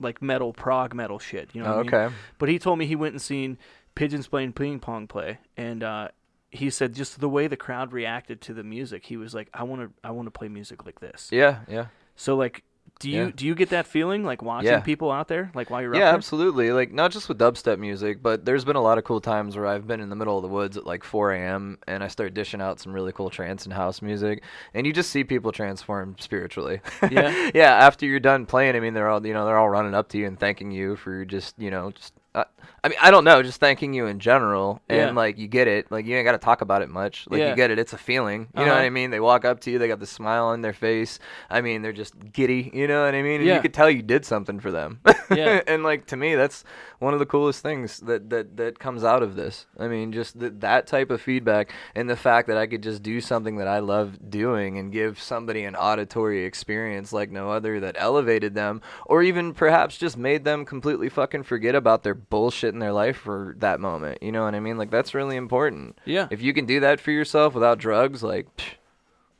like 0.00 0.20
metal 0.20 0.52
prog 0.52 0.94
metal 0.94 1.18
shit. 1.18 1.50
You 1.54 1.62
know, 1.62 1.68
Oh, 1.72 1.76
what 1.78 1.94
I 1.94 1.98
mean? 1.98 2.06
okay. 2.08 2.14
But 2.38 2.48
he 2.48 2.58
told 2.58 2.78
me 2.78 2.86
he 2.86 2.96
went 2.96 3.14
and 3.14 3.22
seen 3.22 3.56
Pigeons 3.94 4.26
playing 4.28 4.52
ping 4.52 4.78
pong 4.78 5.06
play, 5.06 5.38
and 5.56 5.82
uh, 5.82 6.08
he 6.50 6.68
said 6.70 6.92
just 6.94 7.18
the 7.20 7.28
way 7.28 7.46
the 7.46 7.56
crowd 7.56 7.92
reacted 7.92 8.40
to 8.42 8.52
the 8.54 8.62
music, 8.62 9.06
he 9.06 9.16
was 9.16 9.34
like, 9.34 9.48
"I 9.54 9.62
want 9.62 9.82
to, 9.82 9.90
I 10.06 10.10
want 10.10 10.26
to 10.26 10.30
play 10.30 10.48
music 10.48 10.84
like 10.84 11.00
this." 11.00 11.28
Yeah, 11.32 11.60
yeah. 11.68 11.86
So 12.14 12.36
like, 12.36 12.62
do 12.98 13.10
you 13.10 13.24
Yeah. 13.26 13.30
do 13.36 13.46
you 13.46 13.54
get 13.54 13.68
that 13.70 13.86
feeling 13.86 14.24
like 14.24 14.40
watching 14.42 14.70
Yeah. 14.70 14.80
people 14.80 15.10
out 15.12 15.28
there, 15.28 15.50
like 15.54 15.68
while 15.70 15.82
you're 15.82 15.94
Yeah, 15.94 16.00
up 16.00 16.04
there? 16.06 16.14
absolutely. 16.14 16.72
Like 16.72 16.92
not 16.92 17.10
just 17.10 17.28
with 17.28 17.38
dubstep 17.38 17.78
music, 17.78 18.22
but 18.22 18.44
there's 18.46 18.64
been 18.64 18.76
a 18.76 18.80
lot 18.82 18.96
of 18.98 19.04
cool 19.04 19.20
times 19.20 19.56
where 19.56 19.66
I've 19.66 19.86
been 19.86 20.00
in 20.00 20.08
the 20.08 20.16
middle 20.16 20.36
of 20.38 20.42
the 20.42 20.48
woods 20.48 20.76
at 20.76 20.86
like 20.86 21.04
4 21.04 21.32
a.m. 21.32 21.78
and 21.86 22.02
I 22.02 22.08
start 22.08 22.32
dishing 22.32 22.60
out 22.62 22.80
some 22.80 22.92
really 22.92 23.12
cool 23.12 23.28
trance 23.28 23.64
and 23.64 23.72
house 23.74 24.00
music, 24.00 24.42
and 24.72 24.86
you 24.86 24.92
just 24.92 25.10
see 25.10 25.24
people 25.24 25.52
transform 25.52 26.16
spiritually. 26.18 26.80
Yeah. 27.10 27.50
yeah. 27.54 27.74
After 27.74 28.06
you're 28.06 28.18
done 28.20 28.46
playing, 28.46 28.76
I 28.76 28.80
mean, 28.80 28.94
they're 28.94 29.08
all 29.08 29.24
you 29.26 29.34
know 29.34 29.44
they're 29.44 29.58
all 29.58 29.68
running 29.70 29.94
up 29.94 30.08
to 30.10 30.18
you 30.18 30.26
and 30.26 30.38
thanking 30.40 30.70
you 30.70 30.96
for 30.96 31.24
just 31.24 31.58
you 31.58 31.70
know 31.70 31.90
just. 31.90 32.14
Uh, 32.36 32.44
I 32.84 32.88
mean, 32.88 32.98
I 33.02 33.10
don't 33.10 33.24
know, 33.24 33.42
just 33.42 33.58
thanking 33.58 33.94
you 33.94 34.06
in 34.06 34.20
general, 34.20 34.80
and 34.88 34.98
Yeah. 34.98 35.10
like 35.10 35.38
you 35.38 35.48
get 35.48 35.66
it, 35.66 35.90
like 35.90 36.04
you 36.06 36.14
ain't 36.16 36.24
got 36.26 36.32
to 36.32 36.38
talk 36.38 36.60
about 36.60 36.82
it 36.82 36.88
much, 36.90 37.26
like 37.28 37.40
Yeah. 37.40 37.50
you 37.50 37.56
get 37.56 37.70
it, 37.72 37.78
it's 37.80 37.94
a 37.94 37.98
feeling, 37.98 38.48
you 38.54 38.60
know 38.60 38.66
Uh-huh. 38.72 38.74
what 38.76 38.84
I 38.84 38.90
mean? 38.90 39.10
They 39.10 39.18
walk 39.18 39.44
up 39.44 39.58
to 39.60 39.70
you, 39.70 39.78
they 39.78 39.88
got 39.88 39.98
the 39.98 40.06
smile 40.06 40.44
on 40.44 40.60
their 40.60 40.74
face, 40.74 41.18
I 41.50 41.62
mean, 41.62 41.82
they're 41.82 41.92
just 41.94 42.14
giddy, 42.32 42.70
you 42.72 42.86
know 42.86 43.04
what 43.04 43.14
I 43.14 43.22
mean? 43.22 43.40
And 43.40 43.48
Yeah. 43.48 43.56
you 43.56 43.62
could 43.62 43.74
tell 43.74 43.90
you 43.90 44.02
did 44.02 44.24
something 44.24 44.60
for 44.60 44.70
them. 44.70 45.00
Yeah. 45.30 45.62
and 45.66 45.82
like 45.82 46.06
to 46.08 46.16
me, 46.16 46.36
that's 46.36 46.62
one 46.98 47.12
of 47.14 47.18
the 47.18 47.26
coolest 47.26 47.62
things 47.62 47.98
that 48.00 48.30
that 48.30 48.56
that 48.58 48.78
comes 48.78 49.02
out 49.02 49.22
of 49.22 49.34
this. 49.34 49.66
I 49.80 49.88
mean, 49.88 50.12
just 50.12 50.38
th- 50.38 50.52
that 50.58 50.86
type 50.86 51.10
of 51.10 51.20
feedback 51.20 51.72
and 51.94 52.08
the 52.08 52.16
fact 52.16 52.46
that 52.48 52.56
I 52.58 52.66
could 52.66 52.82
just 52.82 53.02
do 53.02 53.20
something 53.20 53.56
that 53.56 53.66
I 53.68 53.80
love 53.80 54.30
doing 54.30 54.78
and 54.78 54.92
give 54.92 55.20
somebody 55.20 55.64
an 55.64 55.74
auditory 55.74 56.44
experience 56.44 57.12
like 57.12 57.30
no 57.30 57.50
other 57.50 57.80
that 57.80 57.96
elevated 57.98 58.54
them, 58.54 58.80
or 59.06 59.22
even 59.22 59.52
perhaps 59.54 59.96
just 59.98 60.16
made 60.16 60.44
them 60.44 60.64
completely 60.64 61.08
fucking 61.08 61.42
forget 61.42 61.74
about 61.74 62.02
their 62.02 62.14
bullshit 62.30 62.72
in 62.74 62.80
their 62.80 62.92
life 62.92 63.16
for 63.16 63.54
that 63.58 63.80
moment. 63.80 64.22
You 64.22 64.32
know 64.32 64.44
what 64.44 64.54
I 64.54 64.60
mean? 64.60 64.78
Like 64.78 64.90
that's 64.90 65.14
really 65.14 65.36
important. 65.36 65.98
Yeah, 66.04 66.28
If 66.30 66.42
you 66.42 66.52
can 66.52 66.66
do 66.66 66.80
that 66.80 67.00
for 67.00 67.10
yourself 67.10 67.54
without 67.54 67.78
drugs, 67.78 68.22
like. 68.22 68.46
psh, 68.56 68.74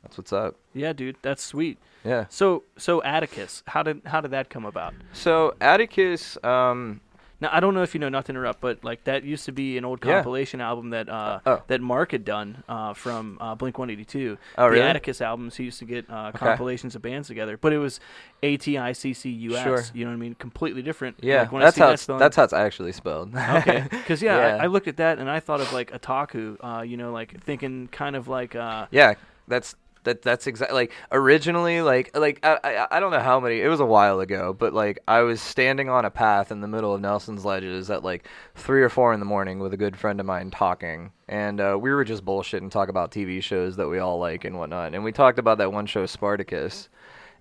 that's 0.03 0.17
what's 0.17 0.31
up. 0.31 0.55
yeah, 0.73 0.93
dude, 0.93 1.17
that's 1.21 1.43
sweet. 1.43 1.77
Yeah. 2.05 2.25
So 2.29 2.63
so 2.77 3.01
Atakus, 3.01 3.63
how 3.67 3.83
did 3.83 4.01
how 4.05 4.21
did 4.21 4.31
that 4.31 4.49
come 4.49 4.65
about? 4.65 4.93
So 5.11 5.55
Atakus, 5.59 6.41
um, 6.45 7.01
Now 7.39 7.49
I 7.51 7.59
don't 7.59 7.73
know 7.75 7.83
if 7.83 7.93
you 7.93 7.99
know, 7.99 8.09
not 8.09 8.25
to 8.25 8.31
interrupt, 8.31 8.61
but 8.61 8.83
like 8.83 9.03
that 9.03 9.23
used 9.23 9.45
to 9.45 9.51
be 9.51 9.77
an 9.77 9.85
old 9.85 10.03
Yeah. 10.03 10.15
compilation 10.15 10.59
album 10.59 10.89
that 10.89 11.07
uh, 11.07 11.39
Oh. 11.45 11.61
that 11.67 11.81
Mark 11.81 12.11
had 12.11 12.25
done 12.25 12.63
uh, 12.67 12.93
from 12.93 13.37
uh, 13.39 13.53
Blink 13.53 13.77
182. 13.77 14.37
Oh, 14.57 14.63
the 14.65 14.69
really? 14.71 14.81
Atticus 14.83 15.21
albums, 15.21 15.55
he 15.55 15.65
used 15.65 15.77
to 15.79 15.85
get 15.85 16.09
uh, 16.09 16.31
compilations 16.33 16.95
of 16.95 17.01
bands 17.03 17.27
together, 17.27 17.55
but 17.57 17.73
it 17.73 17.77
was 17.77 17.99
A 18.41 18.57
T 18.57 18.77
I 18.77 18.91
C 18.91 19.13
C 19.13 19.29
U 19.29 19.55
S. 19.55 19.63
Sure. 19.63 19.83
You 19.93 20.05
know 20.05 20.11
what 20.11 20.15
I 20.17 20.19
mean? 20.19 20.33
Completely 20.35 20.81
different. 20.81 21.17
yeah, 21.21 21.41
Like, 21.41 21.51
when 21.51 21.61
I 21.61 21.65
that's 21.65 21.77
how 21.77 21.87
that 21.87 21.93
it's, 21.93 22.01
spelling- 22.03 22.19
that's 22.19 22.35
how 22.35 22.43
it's 22.43 22.53
actually 22.53 22.91
spelled. 22.91 23.35
okay. 23.35 23.85
Because 23.89 24.21
yeah, 24.21 24.37
Yeah. 24.55 24.55
I, 24.57 24.63
I 24.63 24.67
looked 24.67 24.87
at 24.87 24.97
that 24.97 25.19
and 25.19 25.29
I 25.29 25.39
thought 25.39 25.61
of 25.61 25.71
like 25.73 25.91
Otaku. 25.91 26.57
Uh, 26.59 26.81
you 26.81 26.97
know, 26.97 27.11
like 27.11 27.39
thinking 27.43 27.87
kind 27.91 28.15
of 28.15 28.27
like 28.27 28.55
uh, 28.55 28.87
Yeah, 28.91 29.13
that's 29.47 29.75
that 30.03 30.21
that's 30.21 30.47
exactly 30.47 30.75
like 30.75 30.91
originally 31.11 31.81
like 31.81 32.15
like 32.15 32.39
I, 32.43 32.59
I 32.63 32.97
I 32.97 32.99
don't 32.99 33.11
know 33.11 33.19
how 33.19 33.39
many 33.39 33.61
it 33.61 33.67
was 33.67 33.79
a 33.79 33.85
while 33.85 34.19
ago, 34.19 34.53
but 34.53 34.73
like 34.73 34.99
I 35.07 35.21
was 35.21 35.41
standing 35.41 35.89
on 35.89 36.05
a 36.05 36.09
path 36.09 36.51
in 36.51 36.61
the 36.61 36.67
middle 36.67 36.93
of 36.93 37.01
Nelson's 37.01 37.45
Ledges 37.45 37.89
at 37.89 38.03
like 38.03 38.27
three 38.55 38.81
or 38.81 38.89
four 38.89 39.13
in 39.13 39.19
the 39.19 39.25
morning 39.25 39.59
with 39.59 39.73
a 39.73 39.77
good 39.77 39.97
friend 39.97 40.19
of 40.19 40.25
mine 40.25 40.51
talking, 40.51 41.11
and 41.27 41.59
uh, 41.59 41.77
we 41.79 41.91
were 41.91 42.03
just 42.03 42.25
bullshitting, 42.25 42.71
talk 42.71 42.89
about 42.89 43.11
TV 43.11 43.41
shows 43.41 43.75
that 43.77 43.87
we 43.87 43.99
all 43.99 44.19
like 44.19 44.45
and 44.45 44.57
whatnot, 44.57 44.93
and 44.93 45.03
we 45.03 45.11
talked 45.11 45.39
about 45.39 45.57
that 45.59 45.71
one 45.71 45.85
show 45.85 46.05
Spartacus. 46.05 46.89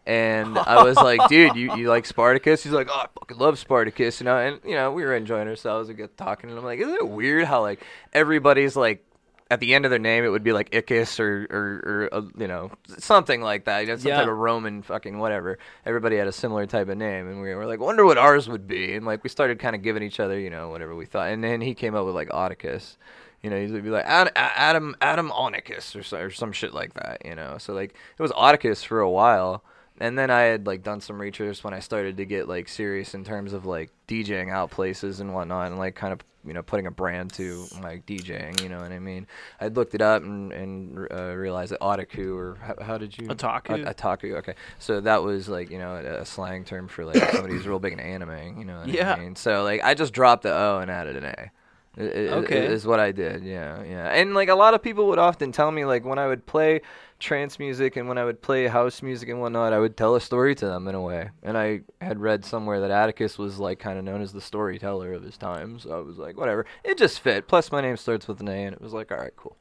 And 0.06 0.56
I 0.56 0.84
was 0.84 0.96
like, 0.96 1.26
dude, 1.28 1.56
you, 1.56 1.74
you 1.74 1.88
like 1.88 2.06
Spartacus? 2.06 2.62
He's 2.62 2.72
like, 2.72 2.88
oh, 2.88 2.94
I 2.94 3.06
fucking 3.18 3.38
love 3.38 3.58
Spartacus, 3.58 4.20
you 4.20 4.24
know. 4.24 4.38
And 4.38 4.60
you 4.64 4.76
know, 4.76 4.92
we 4.92 5.04
were 5.04 5.16
enjoying 5.16 5.48
ourselves. 5.48 5.88
We 5.88 5.94
get 5.94 6.16
talking, 6.16 6.48
and 6.48 6.58
I'm 6.58 6.64
like, 6.64 6.78
isn't 6.78 6.94
it 6.94 7.08
weird 7.08 7.44
how 7.44 7.62
like 7.62 7.84
everybody's 8.12 8.76
like 8.76 9.04
at 9.50 9.60
the 9.60 9.74
end 9.74 9.84
of 9.84 9.90
their 9.90 9.98
name 10.00 10.24
it 10.24 10.28
would 10.28 10.42
be 10.42 10.52
like 10.52 10.70
Iccus 10.70 11.20
or 11.20 11.46
or, 11.50 11.82
or 11.84 12.08
uh, 12.12 12.22
you 12.36 12.48
know 12.48 12.70
something 12.98 13.40
like 13.40 13.64
that. 13.66 13.80
You 13.80 13.86
know, 13.88 13.96
some 13.96 14.08
Yeah. 14.08 14.18
type 14.18 14.28
of 14.28 14.36
Roman 14.36 14.82
fucking 14.82 15.18
whatever. 15.18 15.58
Everybody 15.84 16.16
had 16.16 16.26
a 16.26 16.32
similar 16.32 16.66
type 16.66 16.88
of 16.88 16.96
name, 16.98 17.28
and 17.28 17.40
we 17.40 17.54
were 17.54 17.66
like, 17.66 17.80
wonder 17.80 18.04
what 18.04 18.18
ours 18.18 18.48
would 18.48 18.66
be. 18.66 18.94
And 18.94 19.06
like 19.06 19.22
we 19.22 19.28
started 19.30 19.58
kind 19.58 19.76
of 19.76 19.82
giving 19.82 20.02
each 20.02 20.18
other, 20.20 20.38
you 20.38 20.50
know, 20.50 20.68
whatever 20.70 20.94
we 20.94 21.06
thought. 21.06 21.30
And 21.30 21.42
then 21.44 21.60
he 21.60 21.74
came 21.74 21.94
up 21.94 22.04
with 22.06 22.14
like 22.14 22.28
Oticus. 22.30 22.96
You 23.42 23.50
know, 23.50 23.60
he'd 23.64 23.84
be 23.84 23.90
like 23.90 24.06
Ad- 24.06 24.32
Adam 24.34 24.96
Adam 25.00 25.30
Onicus 25.30 25.94
or, 25.94 26.02
so, 26.02 26.18
or 26.18 26.30
some 26.30 26.50
shit 26.52 26.74
like 26.74 26.94
that. 26.94 27.22
You 27.24 27.36
know, 27.36 27.58
so 27.58 27.72
like 27.74 27.94
it 28.18 28.22
was 28.22 28.32
Oticus 28.32 28.84
for 28.84 28.98
a 29.00 29.10
while. 29.10 29.62
And 29.98 30.18
then 30.18 30.30
I 30.30 30.42
had 30.42 30.66
like 30.66 30.82
done 30.82 31.00
some 31.00 31.18
research 31.20 31.62
when 31.64 31.72
I 31.72 31.78
started 31.78 32.16
to 32.18 32.24
get 32.26 32.48
like 32.48 32.68
serious 32.68 33.14
in 33.14 33.24
terms 33.24 33.52
of 33.52 33.64
like 33.64 33.90
DJing 34.08 34.50
out 34.52 34.70
places 34.70 35.20
and 35.20 35.32
whatnot, 35.32 35.68
and 35.68 35.78
like 35.78 35.94
kind 35.94 36.12
of 36.12 36.20
you 36.46 36.52
know 36.54 36.62
putting 36.62 36.86
a 36.86 36.90
brand 36.90 37.32
to 37.34 37.66
like 37.82 38.06
DJing. 38.06 38.62
You 38.62 38.68
know 38.68 38.78
what 38.78 38.92
I 38.92 38.98
mean? 38.98 39.26
I 39.60 39.68
looked 39.68 39.94
it 39.94 40.02
up 40.02 40.22
and 40.22 40.52
and 40.52 41.08
uh, 41.10 41.34
realized 41.34 41.72
that 41.72 41.80
Otaku 41.80 42.36
or 42.36 42.56
how, 42.60 42.74
how 42.84 42.98
did 42.98 43.16
you 43.18 43.28
Otaku. 43.28 43.86
A- 43.86 43.94
Otaku. 43.94 44.34
Okay, 44.36 44.54
so 44.78 45.00
that 45.00 45.22
was 45.22 45.48
like 45.48 45.70
you 45.70 45.78
know 45.78 45.96
a, 45.96 46.20
a 46.22 46.24
slang 46.26 46.64
term 46.64 46.88
for 46.88 47.04
like 47.04 47.16
somebody 47.32 47.54
who's 47.54 47.66
real 47.66 47.78
big 47.78 47.92
in 47.92 48.00
anime. 48.00 48.58
You 48.58 48.64
know 48.64 48.78
what 48.78 48.88
Yeah. 48.88 49.14
I 49.14 49.20
mean? 49.20 49.36
So 49.36 49.62
like 49.64 49.82
I 49.82 49.94
just 49.94 50.12
dropped 50.12 50.42
the 50.44 50.52
O 50.54 50.78
and 50.78 50.90
added 50.90 51.16
an 51.16 51.24
A. 51.24 51.50
Okay. 51.98 52.66
is 52.66 52.86
what 52.86 53.00
I 53.00 53.12
did. 53.12 53.42
Yeah, 53.42 53.82
yeah. 53.82 54.08
And 54.12 54.34
like 54.34 54.48
a 54.48 54.54
lot 54.54 54.74
of 54.74 54.82
people 54.82 55.06
would 55.08 55.18
often 55.18 55.52
tell 55.52 55.70
me 55.70 55.84
like 55.84 56.04
when 56.04 56.18
I 56.18 56.26
would 56.26 56.44
play 56.44 56.82
trance 57.18 57.58
music 57.58 57.96
and 57.96 58.08
when 58.08 58.18
I 58.18 58.24
would 58.24 58.42
play 58.42 58.66
house 58.66 59.00
music 59.00 59.28
and 59.30 59.40
whatnot, 59.40 59.72
I 59.72 59.78
would 59.78 59.96
tell 59.96 60.14
a 60.14 60.20
story 60.20 60.54
to 60.56 60.66
them 60.66 60.88
in 60.88 60.94
a 60.94 61.00
way. 61.00 61.30
And 61.42 61.56
I 61.56 61.80
had 62.00 62.20
read 62.20 62.44
somewhere 62.44 62.80
that 62.80 62.90
Atticus 62.90 63.38
was 63.38 63.58
like 63.58 63.78
kind 63.78 63.98
of 63.98 64.04
known 64.04 64.20
as 64.20 64.32
the 64.32 64.40
storyteller 64.40 65.14
of 65.14 65.22
his 65.22 65.38
time. 65.38 65.78
So 65.78 65.96
I 65.96 66.00
was 66.00 66.18
like, 66.18 66.36
whatever. 66.36 66.66
It 66.84 66.98
just 66.98 67.20
fit. 67.20 67.48
Plus 67.48 67.72
my 67.72 67.80
name 67.80 67.96
starts 67.96 68.28
with 68.28 68.40
an 68.40 68.48
A, 68.48 68.64
and 68.64 68.74
it 68.74 68.82
was 68.82 68.92
like, 68.92 69.10
all 69.10 69.18
right, 69.18 69.34
cool. 69.36 69.56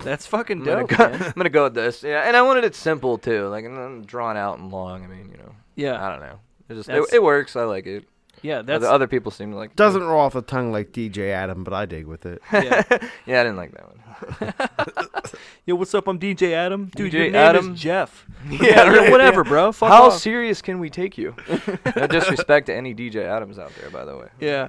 that's 0.00 0.26
fucking 0.26 0.68
I'm 0.68 0.86
gonna, 0.86 0.86
go. 0.86 1.04
I'm 1.26 1.32
gonna 1.36 1.50
go 1.50 1.64
with 1.64 1.74
this. 1.74 2.02
Yeah, 2.02 2.22
and 2.22 2.36
I 2.36 2.42
wanted 2.42 2.64
it 2.64 2.74
simple 2.74 3.16
too, 3.18 3.46
like 3.48 3.64
and 3.64 3.76
then 3.76 4.02
drawn 4.02 4.36
out 4.36 4.58
and 4.58 4.72
long. 4.72 5.04
I 5.04 5.06
mean, 5.06 5.30
you 5.30 5.36
know, 5.36 5.54
Yeah, 5.76 6.04
I 6.04 6.10
don't 6.10 6.20
know. 6.20 6.40
It 6.68 6.74
just 6.74 6.88
it, 6.88 7.04
it 7.12 7.22
works. 7.22 7.54
I 7.54 7.62
like 7.62 7.86
it. 7.86 8.08
Yeah. 8.46 8.62
That's 8.62 8.84
Other, 8.84 8.94
other 8.94 9.06
people 9.06 9.30
seem 9.32 9.50
to 9.50 9.56
like 9.56 9.70
it. 9.70 9.76
Doesn't 9.76 10.02
roll 10.02 10.20
off 10.20 10.32
the 10.34 10.42
tongue 10.42 10.72
like 10.72 10.92
DJ 10.92 11.30
Adam, 11.32 11.64
but 11.64 11.72
I 11.72 11.86
dig 11.86 12.06
with 12.06 12.24
it. 12.26 12.40
yeah. 12.52 12.82
yeah, 13.26 13.40
I 13.40 13.44
didn't 13.44 13.56
like 13.56 13.72
that 13.72 13.86
one. 13.88 15.32
Yo, 15.66 15.74
what's 15.74 15.94
up? 15.94 16.06
I'm 16.08 16.18
DJ 16.18 16.52
Adam. 16.52 16.86
Dude, 16.94 17.12
your 17.12 17.22
DJ 17.24 17.32
name 17.32 17.34
Adam? 17.36 17.74
is 17.74 17.80
Jeff. 17.80 18.26
Yeah, 18.50 18.62
Yeah, 18.62 18.88
right, 18.88 19.10
whatever, 19.10 19.42
yeah. 19.42 19.48
bro. 19.48 19.72
Fuck 19.72 19.88
How 19.90 20.04
off. 20.06 20.18
serious 20.18 20.62
can 20.62 20.78
we 20.78 20.88
take 20.88 21.18
you? 21.18 21.34
no 21.96 22.06
disrespect 22.06 22.66
to 22.66 22.74
any 22.74 22.94
DJ 22.94 23.24
Adams 23.24 23.58
out 23.58 23.72
there, 23.80 23.90
by 23.90 24.04
the 24.04 24.16
way. 24.16 24.28
Yeah. 24.40 24.68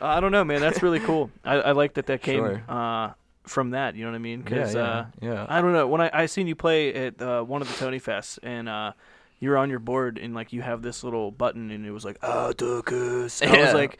Uh, 0.00 0.06
I 0.06 0.20
don't 0.20 0.32
know, 0.32 0.42
man. 0.44 0.60
That's 0.60 0.82
really 0.82 1.00
cool. 1.00 1.30
I, 1.44 1.56
I 1.56 1.72
like 1.72 1.94
that 1.94 2.06
that 2.06 2.22
came 2.22 2.38
Sure. 2.38 2.62
uh, 2.68 3.10
from 3.44 3.70
that. 3.70 3.94
You 3.94 4.04
know 4.04 4.10
what 4.10 4.16
I 4.16 4.20
mean? 4.20 4.40
Because 4.42 4.74
yeah, 4.74 4.80
uh, 4.82 5.06
yeah, 5.20 5.32
yeah. 5.32 5.46
I 5.48 5.60
don't 5.60 5.72
know. 5.72 5.86
When 5.86 6.00
I, 6.00 6.10
I 6.12 6.26
seen 6.26 6.46
you 6.46 6.54
play 6.56 6.94
at 6.94 7.20
uh, 7.20 7.42
one 7.42 7.60
of 7.62 7.68
the 7.68 7.74
Tony 7.74 8.00
Fests, 8.00 8.38
and 8.42 8.68
uh, 8.68 8.92
you're 9.42 9.58
on 9.58 9.70
your 9.70 9.80
board, 9.80 10.18
and 10.18 10.34
like 10.34 10.52
you 10.52 10.62
have 10.62 10.82
this 10.82 11.02
little 11.02 11.32
button, 11.32 11.72
and 11.72 11.84
it 11.84 11.90
was 11.90 12.04
like 12.04 12.16
ah, 12.22 12.52
Atakus. 12.52 13.42
And 13.42 13.50
I 13.50 13.64
was 13.64 13.74
like, 13.74 13.98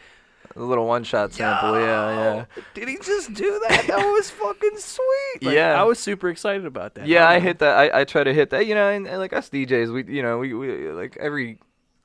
a 0.55 0.63
little 0.63 0.87
one-shot 0.87 1.33
sample. 1.33 1.81
Yeah, 1.81 2.15
yeah. 2.15 2.45
did 2.75 2.87
he 2.87 2.97
just 2.99 3.35
do 3.35 3.61
that? 3.69 3.87
That 3.89 4.07
was 4.07 4.31
fucking 4.31 4.79
sweet. 4.79 5.43
Like, 5.43 5.55
Yeah. 5.57 5.81
I 5.81 5.83
was 5.83 5.99
super 5.99 6.29
excited 6.29 6.65
about 6.65 6.95
that. 6.95 7.09
Yeah, 7.09 7.21
don't 7.21 7.29
I 7.31 7.41
hit 7.41 7.59
that. 7.59 7.77
I, 7.77 8.01
I 8.01 8.05
try 8.05 8.23
to 8.23 8.33
hit 8.33 8.51
that. 8.51 8.67
You 8.67 8.77
know, 8.77 8.89
and, 8.89 9.09
and 9.09 9.19
like 9.19 9.33
us 9.33 9.49
DJs, 9.49 9.93
we 9.93 10.15
you 10.15 10.23
know 10.23 10.39
we, 10.39 10.55
we 10.55 10.91
like 10.93 11.17
every. 11.19 11.59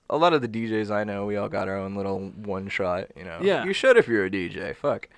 A 0.09 0.17
lot 0.17 0.33
of 0.33 0.41
the 0.41 0.47
DJs 0.47 0.89
I 0.89 1.03
know, 1.03 1.25
we 1.27 1.35
all 1.35 1.49
got 1.49 1.67
our 1.67 1.77
own 1.77 1.95
little 1.95 2.29
one 2.43 2.69
shot. 2.69 3.09
You 3.15 3.23
know. 3.23 3.37
Yeah. 3.39 3.65
You 3.65 3.73
should 3.73 3.97
if 3.97 4.07
you're 4.07 4.25
a 4.25 4.31
DJ. 4.31 4.75
Fuck. 4.75 5.09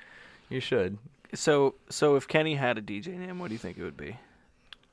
You 0.50 0.60
should. 0.60 0.98
So, 1.34 1.76
so 1.90 2.16
if 2.18 2.28
Kenny 2.28 2.56
had 2.56 2.78
a 2.78 2.82
DJ 2.82 3.18
name, 3.18 3.40
what 3.40 3.48
do 3.48 3.54
you 3.54 3.60
think 3.60 3.78
it 3.78 3.84
would 3.84 3.96
be? 3.96 4.18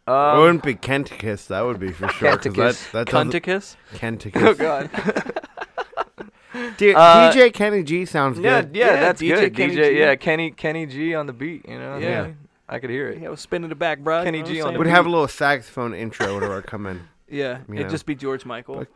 It 0.07 0.11
Um, 0.11 0.39
wouldn't 0.41 0.63
be 0.63 0.75
Kenticus, 0.75 1.47
that 1.49 1.63
would 1.63 1.81
be 1.81 1.91
for 1.93 2.09
sure. 2.09 2.33
Kenticus. 2.37 2.91
that, 2.93 3.07
that 3.07 3.13
doesn't- 3.13 3.77
Kenticus. 3.95 4.43
oh 4.47 4.55
God. 4.55 4.91
D- 6.79 6.95
Uh, 6.95 7.31
DJ 7.33 7.53
Kenny 7.53 7.83
G 7.83 8.05
sounds 8.07 8.39
yeah, 8.39 8.63
good. 8.63 8.77
yeah, 8.77 8.87
Yeah, 8.87 9.01
that's 9.01 9.21
DJ 9.21 9.35
good. 9.41 9.57
Kenny 9.57 9.77
DJ, 9.77 9.89
G. 9.91 9.99
yeah, 9.99 10.15
Kenny 10.17 10.51
Kenny 10.51 10.87
G 10.87 11.15
on 11.15 11.27
the 11.27 11.33
beat. 11.35 11.69
You 11.69 11.79
know. 11.79 11.99
Yeah. 11.99 12.29
I 12.69 12.79
could 12.79 12.91
hear 12.91 13.11
it. 13.11 13.21
Yeah, 13.21 13.29
I 13.29 13.31
was 13.31 13.41
spinning 13.41 13.71
it 13.71 13.79
back, 13.79 13.99
bro. 14.01 14.25
Kenny 14.25 14.39
you 14.39 14.45
know 14.45 14.51
G 14.51 14.61
on 14.63 14.73
the 14.73 14.79
We'd 14.79 14.87
saying? 14.87 14.97
have 14.97 15.07
a 15.07 15.11
little 15.11 15.29
saxophone 15.29 15.93
intro 15.95 16.35
whenever 16.35 16.59
I 16.59 16.61
come 16.63 16.87
in. 16.87 17.09
Yeah, 17.29 17.59
you 17.69 17.75
it'd 17.75 17.87
know. 17.87 17.91
just 17.91 18.07
be 18.07 18.15
George 18.15 18.45
Michael. 18.45 18.87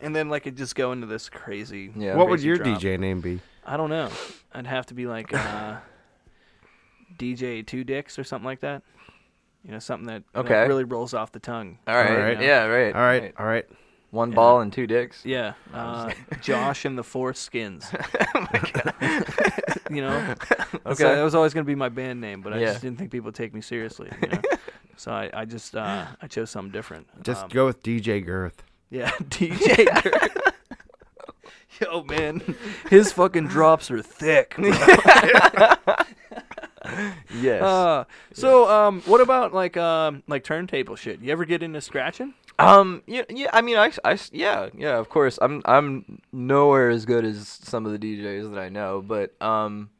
and 0.00 0.14
then 0.14 0.28
like 0.28 0.46
it'd 0.46 0.58
just 0.58 0.74
go 0.74 0.92
into 0.92 1.06
this 1.06 1.28
crazy. 1.30 1.90
Yeah. 1.96 2.16
what 2.16 2.28
would 2.28 2.42
your 2.42 2.56
drop. 2.56 2.80
DJ 2.80 2.98
name 2.98 3.20
be? 3.22 3.40
I 3.64 3.76
don't 3.78 3.88
know. 3.90 4.10
I'd 4.52 4.66
have 4.66 4.84
to 4.86 4.94
be 4.94 5.06
like 5.06 5.32
uh, 5.32 5.76
DJ 7.18 7.66
Two 7.66 7.82
Dicks 7.84 8.18
or 8.18 8.24
something 8.24 8.44
like 8.44 8.60
that. 8.60 8.82
You 9.64 9.72
know, 9.72 9.78
something 9.78 10.06
that, 10.08 10.22
that 10.32 10.40
Okay. 10.40 10.66
really 10.68 10.84
rolls 10.84 11.14
off 11.14 11.32
the 11.32 11.38
tongue. 11.40 11.78
All 11.86 11.94
right. 11.94 12.10
Alright. 12.10 12.40
Yeah. 12.42 12.66
Right. 12.66 12.94
All 12.94 13.00
right, 13.00 13.34
all 13.38 13.46
right. 13.46 13.66
One 14.10 14.30
Yeah. 14.30 14.36
ball 14.36 14.60
and 14.60 14.72
two 14.72 14.86
dicks. 14.86 15.24
Yeah, 15.24 15.54
uh, 15.72 16.12
Josh 16.42 16.84
and 16.84 16.96
the 16.96 17.02
Four 17.02 17.32
Skins. 17.34 17.90
you 19.90 20.00
know, 20.02 20.10
That's- 20.20 20.68
Okay. 20.86 21.04
that 21.04 21.22
was 21.22 21.34
always 21.34 21.52
going 21.54 21.64
to 21.64 21.66
be 21.68 21.74
my 21.74 21.88
band 21.88 22.20
name, 22.20 22.40
but 22.42 22.52
I 22.52 22.58
Yeah. 22.58 22.66
just 22.66 22.82
didn't 22.82 22.98
think 22.98 23.10
people 23.10 23.26
would 23.26 23.34
take 23.34 23.52
me 23.54 23.60
seriously. 23.60 24.10
You 24.22 24.28
know? 24.28 24.40
so 24.96 25.10
I, 25.12 25.30
I 25.32 25.44
just 25.46 25.74
uh, 25.74 26.06
I 26.22 26.26
chose 26.28 26.50
something 26.50 26.70
different. 26.72 27.06
Just 27.24 27.44
Um, 27.44 27.48
go 27.50 27.66
with 27.66 27.82
DJ 27.82 28.24
Girth. 28.24 28.62
Yeah, 28.90 29.10
DJ. 29.30 30.02
Dirk. 30.02 30.54
Yo, 31.80 32.04
man, 32.04 32.40
his 32.88 33.10
fucking 33.12 33.48
drops 33.48 33.90
are 33.90 34.00
thick. 34.00 34.54
bro. 34.56 34.70
Yes. 37.34 37.62
Uh, 37.62 38.04
so, 38.32 38.68
um, 38.70 39.02
what 39.02 39.20
about 39.20 39.52
like 39.52 39.76
um, 39.76 40.22
like 40.26 40.44
turntable 40.44 40.96
shit? 40.96 41.20
You 41.20 41.32
ever 41.32 41.44
get 41.44 41.62
into 41.62 41.80
scratching? 41.80 42.34
Um. 42.58 43.02
Yeah. 43.06 43.22
Yeah. 43.28 43.50
I 43.52 43.60
mean, 43.62 43.76
I, 43.76 43.92
I 44.04 44.18
Yeah. 44.32 44.68
Yeah. 44.76 44.98
Of 44.98 45.08
course. 45.08 45.38
I'm. 45.42 45.62
I'm 45.64 46.20
nowhere 46.32 46.90
as 46.90 47.04
good 47.04 47.24
as 47.24 47.48
some 47.48 47.86
of 47.86 47.92
the 47.92 47.98
DJs 47.98 48.52
that 48.52 48.60
I 48.60 48.68
know, 48.68 49.02
but 49.06 49.40
um, 49.42 49.90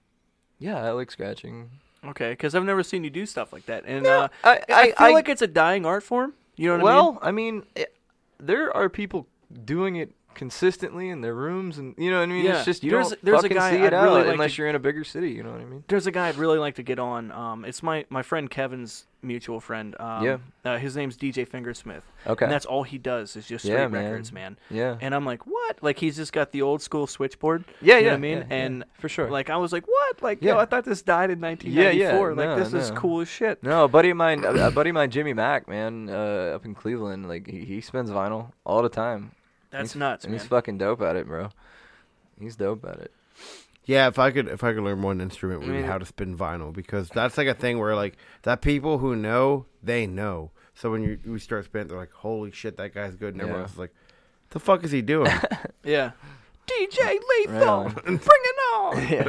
yeah, 0.58 0.82
I 0.82 0.90
like 0.90 1.10
scratching. 1.10 1.70
Okay, 2.06 2.30
because 2.30 2.54
I've 2.54 2.64
never 2.64 2.82
seen 2.82 3.02
you 3.02 3.10
do 3.10 3.24
stuff 3.24 3.52
like 3.52 3.66
that, 3.66 3.84
and 3.86 4.06
uh, 4.06 4.28
I. 4.42 4.60
I, 4.68 4.92
feel 4.92 5.12
like 5.12 5.28
it's 5.28 5.42
a 5.42 5.46
dying 5.46 5.86
art 5.86 6.02
form. 6.02 6.34
You 6.56 6.68
know 6.68 6.84
what 6.84 6.92
I 6.92 6.94
mean? 6.94 7.04
well, 7.04 7.18
I 7.22 7.32
mean, 7.32 7.62
it, 7.74 7.96
there 8.38 8.74
are 8.76 8.88
people 8.88 9.26
doing 9.64 9.96
it 9.96 10.12
consistently 10.34 11.08
in 11.08 11.20
their 11.20 11.34
rooms, 11.34 11.78
and 11.78 11.94
you 11.98 12.10
know 12.10 12.18
what 12.18 12.24
I 12.24 12.26
mean. 12.26 12.44
Yeah, 12.44 12.56
It's 12.56 12.64
just 12.64 12.82
you 12.82 12.90
there's- 12.90 13.10
don't 13.10 13.22
there's 13.24 13.38
a 13.40 13.42
fucking 13.42 13.56
guy 13.56 13.70
see 13.72 13.76
it 13.78 13.92
I'd 13.92 14.02
really 14.02 14.20
out 14.20 14.26
like 14.26 14.32
unless 14.34 14.52
to- 14.54 14.58
you're 14.62 14.68
in 14.68 14.74
a 14.76 14.78
bigger 14.80 15.04
city. 15.04 15.30
You 15.30 15.42
know 15.42 15.52
what 15.52 15.60
I 15.60 15.64
mean? 15.64 15.84
There's 15.88 16.06
a 16.06 16.10
guy 16.12 16.28
I'd 16.28 16.36
really 16.36 16.58
like 16.58 16.74
to 16.76 16.82
get 16.82 16.98
on. 16.98 17.30
Um, 17.32 17.64
it's 17.64 17.82
my, 17.82 18.04
my 18.10 18.22
friend 18.22 18.50
Kevin's 18.50 19.06
mutual 19.22 19.58
friend. 19.58 19.96
Um, 19.98 20.22
Yeah. 20.24 20.36
Uh, 20.66 20.76
his 20.76 20.96
name's 20.96 21.16
DJ 21.16 21.48
Fingersmith. 21.48 22.02
Okay. 22.26 22.44
And 22.44 22.52
that's 22.52 22.66
all 22.66 22.82
he 22.82 22.98
does 22.98 23.36
is 23.36 23.46
just 23.46 23.64
Yeah, 23.64 23.88
man. 23.88 24.04
records, 24.04 24.32
man. 24.32 24.58
yeah. 24.70 24.98
And 25.00 25.14
I'm 25.14 25.24
like, 25.24 25.46
what? 25.46 25.82
Like 25.82 25.98
he's 25.98 26.16
just 26.16 26.32
got 26.34 26.52
the 26.52 26.60
old 26.60 26.82
school 26.82 27.06
switchboard. 27.06 27.64
Yeah. 27.80 27.96
you 27.96 28.00
know 28.02 28.06
yeah. 28.06 28.10
what 28.12 28.16
I 28.16 28.18
mean? 28.18 28.38
yeah, 28.38 28.44
and 28.56 28.84
for 28.98 29.08
sure. 29.08 29.30
Like 29.30 29.48
I 29.48 29.56
was 29.56 29.72
like, 29.72 29.86
what? 29.88 30.22
Like, 30.22 30.42
yo, 30.42 30.54
Yeah. 30.56 30.60
I 30.60 30.66
thought 30.66 30.84
this 30.84 31.00
died 31.00 31.30
in 31.30 31.40
Yeah, 31.40 31.90
yeah. 31.90 32.14
1994. 32.16 32.34
like 32.34 32.46
No, 32.48 32.56
this 32.64 32.72
is 32.74 32.90
cool 32.90 33.20
as 33.22 33.28
shit. 33.28 33.62
No, 33.62 33.84
a 33.84 33.88
buddy 33.88 34.10
of 34.10 34.16
mine, 34.18 34.44
a, 34.44 34.66
a 34.66 34.70
buddy 34.70 34.90
of 34.90 34.94
mine, 34.94 35.10
Jimmy 35.10 35.32
Mack, 35.32 35.68
man, 35.68 36.10
uh, 36.10 36.52
up 36.54 36.66
in 36.66 36.74
Cleveland, 36.74 37.26
like 37.28 37.46
he, 37.46 37.64
he 37.64 37.80
spins 37.80 38.10
vinyl 38.10 38.52
all 38.66 38.82
the 38.82 38.88
time. 38.90 39.30
That's 39.74 39.92
He's- 39.92 39.96
nuts, 40.00 40.24
and 40.24 40.32
man. 40.32 40.40
he's 40.40 40.48
fucking 40.48 40.78
dope 40.78 41.02
at 41.02 41.16
it, 41.16 41.26
bro. 41.26 41.50
He's 42.40 42.56
dope 42.56 42.84
at 42.84 42.98
it. 43.00 43.12
Yeah, 43.84 44.06
if 44.08 44.18
I 44.18 44.30
could, 44.30 44.48
if 44.48 44.64
I 44.64 44.72
could 44.72 44.82
learn 44.82 45.02
one 45.02 45.20
instrument, 45.20 45.60
would 45.60 45.70
I 45.70 45.80
be 45.80 45.82
how 45.82 45.98
to 45.98 46.06
spin 46.06 46.36
vinyl 46.38 46.72
because 46.72 47.08
that's 47.10 47.36
like 47.36 47.48
a 47.48 47.54
thing 47.54 47.78
where 47.78 47.94
like 47.94 48.16
that 48.42 48.62
people 48.62 48.98
who 48.98 49.14
know 49.16 49.66
they 49.82 50.06
know. 50.06 50.50
So 50.74 50.90
when 50.90 51.02
you 51.02 51.18
we 51.26 51.38
start 51.38 51.64
spinning, 51.66 51.88
they're 51.88 51.98
like, 51.98 52.12
"Holy 52.12 52.50
shit, 52.50 52.76
that 52.78 52.94
guy's 52.94 53.14
good," 53.14 53.34
and 53.34 53.42
everyone 53.42 53.58
Yeah. 53.60 53.62
else 53.64 53.72
is 53.72 53.78
like, 53.78 53.94
"The 54.50 54.58
fuck 54.60 54.84
is 54.84 54.90
he 54.90 55.02
doing?" 55.02 55.30
yeah. 55.84 56.12
DJ 56.66 56.98
Right 57.00 57.20
Lethal, 57.40 57.68
on. 57.68 57.92
bring 57.92 58.18
it 58.24 58.58
on. 58.74 59.08
yeah. 59.10 59.28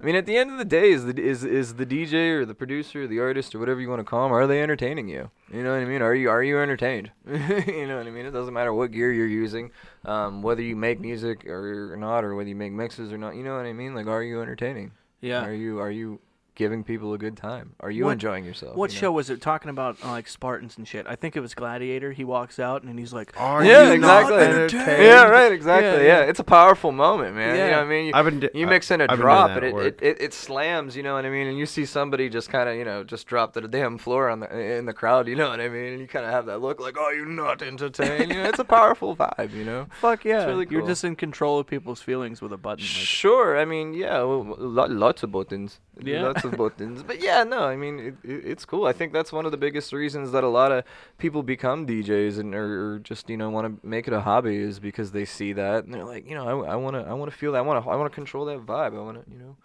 I 0.00 0.04
mean, 0.04 0.14
at 0.14 0.26
the 0.26 0.36
end 0.36 0.50
of 0.50 0.58
the 0.58 0.64
day, 0.64 0.90
is 0.90 1.04
the 1.04 1.18
is 1.18 1.44
is 1.44 1.74
the 1.74 1.86
DJ 1.86 2.30
or 2.32 2.44
the 2.44 2.54
producer, 2.54 3.04
or 3.04 3.06
the 3.06 3.20
artist, 3.20 3.54
or 3.54 3.58
whatever 3.58 3.80
you 3.80 3.88
want 3.88 4.00
to 4.00 4.04
call 4.04 4.24
them, 4.24 4.32
are 4.32 4.46
they 4.46 4.62
entertaining 4.62 5.08
you? 5.08 5.30
You 5.52 5.62
know 5.62 5.72
what 5.72 5.80
I 5.80 5.84
mean? 5.84 6.02
Are 6.02 6.14
you 6.14 6.28
are 6.30 6.42
you 6.42 6.58
entertained? 6.58 7.10
you 7.26 7.86
know 7.86 7.96
what 7.98 8.06
I 8.06 8.10
mean? 8.10 8.26
It 8.26 8.32
doesn't 8.32 8.52
matter 8.52 8.72
what 8.72 8.90
gear 8.90 9.12
you're 9.12 9.26
using, 9.26 9.70
um, 10.04 10.42
whether 10.42 10.62
you 10.62 10.76
make 10.76 11.00
music 11.00 11.46
or 11.46 11.96
not, 11.98 12.24
or 12.24 12.34
whether 12.34 12.48
you 12.48 12.56
make 12.56 12.72
mixes 12.72 13.12
or 13.12 13.18
not. 13.18 13.36
You 13.36 13.44
know 13.44 13.56
what 13.56 13.66
I 13.66 13.72
mean? 13.72 13.94
Like, 13.94 14.06
are 14.06 14.22
you 14.22 14.42
entertaining? 14.42 14.92
Yeah. 15.20 15.44
Are 15.44 15.54
you 15.54 15.80
are 15.80 15.90
you 15.90 16.20
giving 16.56 16.82
people 16.82 17.14
a 17.14 17.18
good 17.18 17.36
time? 17.36 17.74
Are 17.80 17.90
you 17.90 18.06
What- 18.06 18.12
enjoying 18.12 18.44
yourself? 18.44 18.74
What 18.74 18.90
you 18.90 18.96
know? 18.96 19.00
show 19.02 19.12
was 19.12 19.30
it? 19.30 19.40
Talking 19.40 19.70
about 19.70 19.96
uh, 20.04 20.08
like 20.10 20.26
Spartans 20.26 20.76
and 20.76 20.88
shit. 20.88 21.06
I 21.08 21.14
think 21.14 21.36
it 21.36 21.40
was 21.40 21.54
Gladiator. 21.54 22.10
He 22.12 22.24
walks 22.24 22.58
out 22.58 22.82
and 22.82 22.98
he's 22.98 23.12
like, 23.12 23.32
Are 23.40 23.64
Yeah, 23.64 23.92
you 23.92 23.98
not 23.98 24.22
exactly. 24.22 24.44
entertained? 24.44 25.02
Yeah, 25.04 25.24
right, 25.28 25.52
exactly. 25.52 25.88
Yeah, 25.88 25.96
Yeah, 26.14 26.20
yeah. 26.24 26.30
it's 26.30 26.40
a 26.40 26.44
powerful 26.44 26.90
moment, 26.90 27.36
man. 27.36 27.54
You 27.54 27.60
know 27.70 27.70
what 27.78 27.86
I 27.86 27.88
mean? 27.88 28.06
You, 28.06 28.12
I've 28.14 28.24
been 28.24 28.40
di- 28.40 28.50
you 28.54 28.66
mix 28.66 28.90
in 28.90 29.00
a 29.00 29.06
I've 29.08 29.18
drop, 29.18 29.50
and 29.50 29.64
it, 29.64 29.74
it, 29.76 29.98
it, 30.02 30.20
it 30.20 30.34
slams. 30.34 30.96
You 30.96 31.02
know 31.04 31.14
what 31.14 31.24
I 31.24 31.30
mean? 31.30 31.46
And 31.46 31.56
you 31.58 31.66
see 31.66 31.84
somebody 31.84 32.28
just 32.28 32.48
kind 32.48 32.68
of, 32.68 32.74
you 32.76 32.84
know, 32.84 33.04
just 33.04 33.26
drop 33.28 33.52
to 33.54 33.60
the 33.60 33.68
damn 33.68 33.98
floor 33.98 34.28
on 34.30 34.40
the 34.40 34.58
in 34.76 34.86
the 34.86 34.92
crowd. 34.94 35.28
You 35.28 35.36
know 35.36 35.50
what 35.50 35.60
I 35.60 35.68
mean? 35.68 35.92
And 35.92 36.00
you 36.00 36.08
kind 36.08 36.24
of 36.24 36.32
have 36.32 36.46
that 36.46 36.60
look 36.60 36.80
like, 36.80 36.96
oh, 36.98 37.10
you're 37.10 37.26
not 37.26 37.62
entertained. 37.62 38.30
you 38.32 38.38
know, 38.42 38.48
it's 38.48 38.58
a 38.58 38.64
powerful 38.64 39.14
vibe. 39.14 39.52
You 39.52 39.64
know. 39.64 39.86
"Fuck 40.00 40.24
yeah!" 40.24 40.44
really 40.46 40.66
You're 40.70 40.86
just 40.86 41.04
in 41.04 41.16
control 41.16 41.58
of 41.58 41.66
people's 41.66 42.00
feelings 42.00 42.40
with 42.40 42.52
a 42.52 42.56
button. 42.56 42.82
Like, 42.82 42.86
Sure. 43.16 43.58
I 43.58 43.64
mean, 43.66 43.92
yeah, 43.94 44.18
well, 44.22 44.56
lo- 44.58 44.86
lots 44.86 45.22
of 45.22 45.30
buttons. 45.32 45.80
Yeah. 46.02 46.22
Lots 46.22 46.44
of. 46.52 47.06
But 47.06 47.22
yeah, 47.22 47.44
no, 47.44 47.64
I 47.64 47.76
mean, 47.76 47.98
it, 47.98 48.14
it, 48.22 48.44
it's 48.44 48.64
cool. 48.64 48.86
I 48.86 48.92
think 48.92 49.12
that's 49.12 49.32
one 49.32 49.46
of 49.46 49.52
the 49.52 49.58
biggest 49.58 49.92
reasons 49.92 50.32
that 50.32 50.44
a 50.44 50.48
lot 50.48 50.72
of 50.72 50.84
people 51.18 51.42
become 51.42 51.86
DJs 51.86 52.38
and 52.38 52.54
or, 52.54 52.94
or 52.94 52.98
just 52.98 53.28
you 53.30 53.36
know 53.36 53.50
want 53.50 53.80
to 53.80 53.86
make 53.86 54.06
it 54.06 54.14
a 54.14 54.20
hobby 54.20 54.56
is 54.56 54.78
because 54.78 55.12
they 55.12 55.24
see 55.24 55.52
that 55.52 55.84
and 55.84 55.94
they're 55.94 56.04
like, 56.04 56.28
you 56.28 56.34
know, 56.34 56.64
I 56.64 56.76
want 56.76 56.96
to 56.96 57.02
I 57.02 57.14
want 57.14 57.30
to 57.30 57.36
feel 57.36 57.52
that. 57.52 57.58
I 57.58 57.62
want 57.62 57.84
to 57.84 57.90
I 57.90 57.96
want 57.96 58.10
to 58.10 58.14
control 58.14 58.44
that 58.46 58.64
vibe. 58.64 58.94
I 58.94 59.02
want 59.02 59.24
to 59.24 59.30
you 59.30 59.38
know 59.38 59.56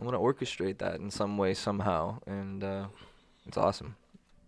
I 0.00 0.04
want 0.04 0.14
to 0.14 0.18
orchestrate 0.18 0.78
that 0.78 1.00
in 1.00 1.10
some 1.10 1.36
way 1.36 1.54
somehow, 1.54 2.18
and 2.26 2.62
uh, 2.62 2.86
it's 3.46 3.56
awesome. 3.56 3.96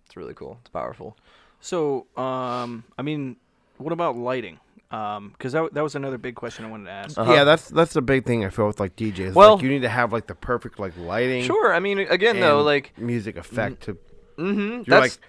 It's 0.06 0.16
really 0.16 0.34
cool. 0.34 0.58
It's 0.60 0.70
powerful. 0.70 1.16
So, 1.60 2.06
um, 2.16 2.84
I 2.98 3.02
mean, 3.02 3.36
what 3.78 3.92
about 3.92 4.16
lighting? 4.16 4.60
Because 4.90 5.52
that, 5.52 5.72
that 5.72 5.82
was 5.82 5.94
another 5.94 6.18
big 6.18 6.34
question 6.34 6.64
I 6.64 6.68
wanted 6.68 6.86
to 6.86 6.90
ask. 6.90 7.16
Uh-huh. 7.18 7.32
Yeah, 7.32 7.44
that's 7.44 7.68
that's 7.68 7.92
the 7.92 8.02
big 8.02 8.24
thing 8.26 8.44
I 8.44 8.50
feel 8.50 8.66
with 8.66 8.80
like 8.80 8.96
DJs. 8.96 9.34
Well- 9.34 9.54
like, 9.54 9.62
you 9.62 9.70
need 9.70 9.82
to 9.82 9.88
have 9.88 10.12
like 10.12 10.26
the 10.26 10.34
perfect 10.34 10.78
like 10.80 10.96
lighting, 10.98 11.44
Sure. 11.44 11.72
I 11.72 11.78
mean, 11.80 11.98
again 12.00 12.40
though, 12.40 12.62
like, 12.62 12.98
music 12.98 13.36
effect 13.36 13.82
to. 13.84 13.94
mm-hmm. 14.36 14.58
You're 14.58 14.84
That's 14.84 15.16
like, 15.16 15.26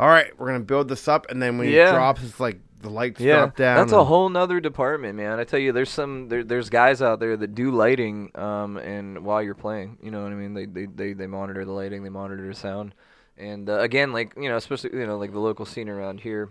all 0.00 0.08
right, 0.08 0.36
we're 0.38 0.48
gonna 0.48 0.60
build 0.64 0.88
this 0.88 1.06
up, 1.06 1.26
and 1.30 1.40
then 1.40 1.58
when 1.58 1.68
Yeah. 1.68 1.90
it 1.90 1.92
drops, 1.92 2.24
it's 2.24 2.40
like 2.40 2.58
the 2.80 2.90
lights 2.90 3.18
yeah, 3.20 3.36
drop 3.36 3.56
down. 3.56 3.76
that's 3.78 3.92
a 3.92 4.04
whole 4.04 4.28
nother 4.28 4.58
department, 4.60 5.14
man. 5.16 5.38
I 5.38 5.44
tell 5.44 5.60
you, 5.60 5.70
there's 5.72 5.88
some 5.90 6.28
there, 6.28 6.42
there's 6.44 6.68
guys 6.68 7.00
out 7.00 7.20
there 7.20 7.36
that 7.36 7.54
do 7.54 7.70
lighting, 7.70 8.30
um, 8.34 8.76
and 8.78 9.24
while 9.24 9.40
you're 9.42 9.54
playing, 9.54 9.96
you 10.02 10.10
know 10.10 10.22
what 10.24 10.32
I 10.32 10.34
mean. 10.34 10.52
They 10.54 10.66
they 10.66 10.86
they, 10.86 11.12
they 11.12 11.26
monitor 11.28 11.64
the 11.64 11.72
lighting, 11.72 12.02
they 12.02 12.10
monitor 12.10 12.46
the 12.46 12.52
sound, 12.54 12.94
and 13.38 13.70
uh, 13.70 13.78
again, 13.78 14.12
like 14.12 14.34
you 14.36 14.48
know, 14.48 14.56
especially 14.56 14.90
you 14.98 15.06
know, 15.06 15.16
like 15.16 15.30
the 15.32 15.38
local 15.38 15.64
scene 15.64 15.88
around 15.88 16.20
here. 16.20 16.50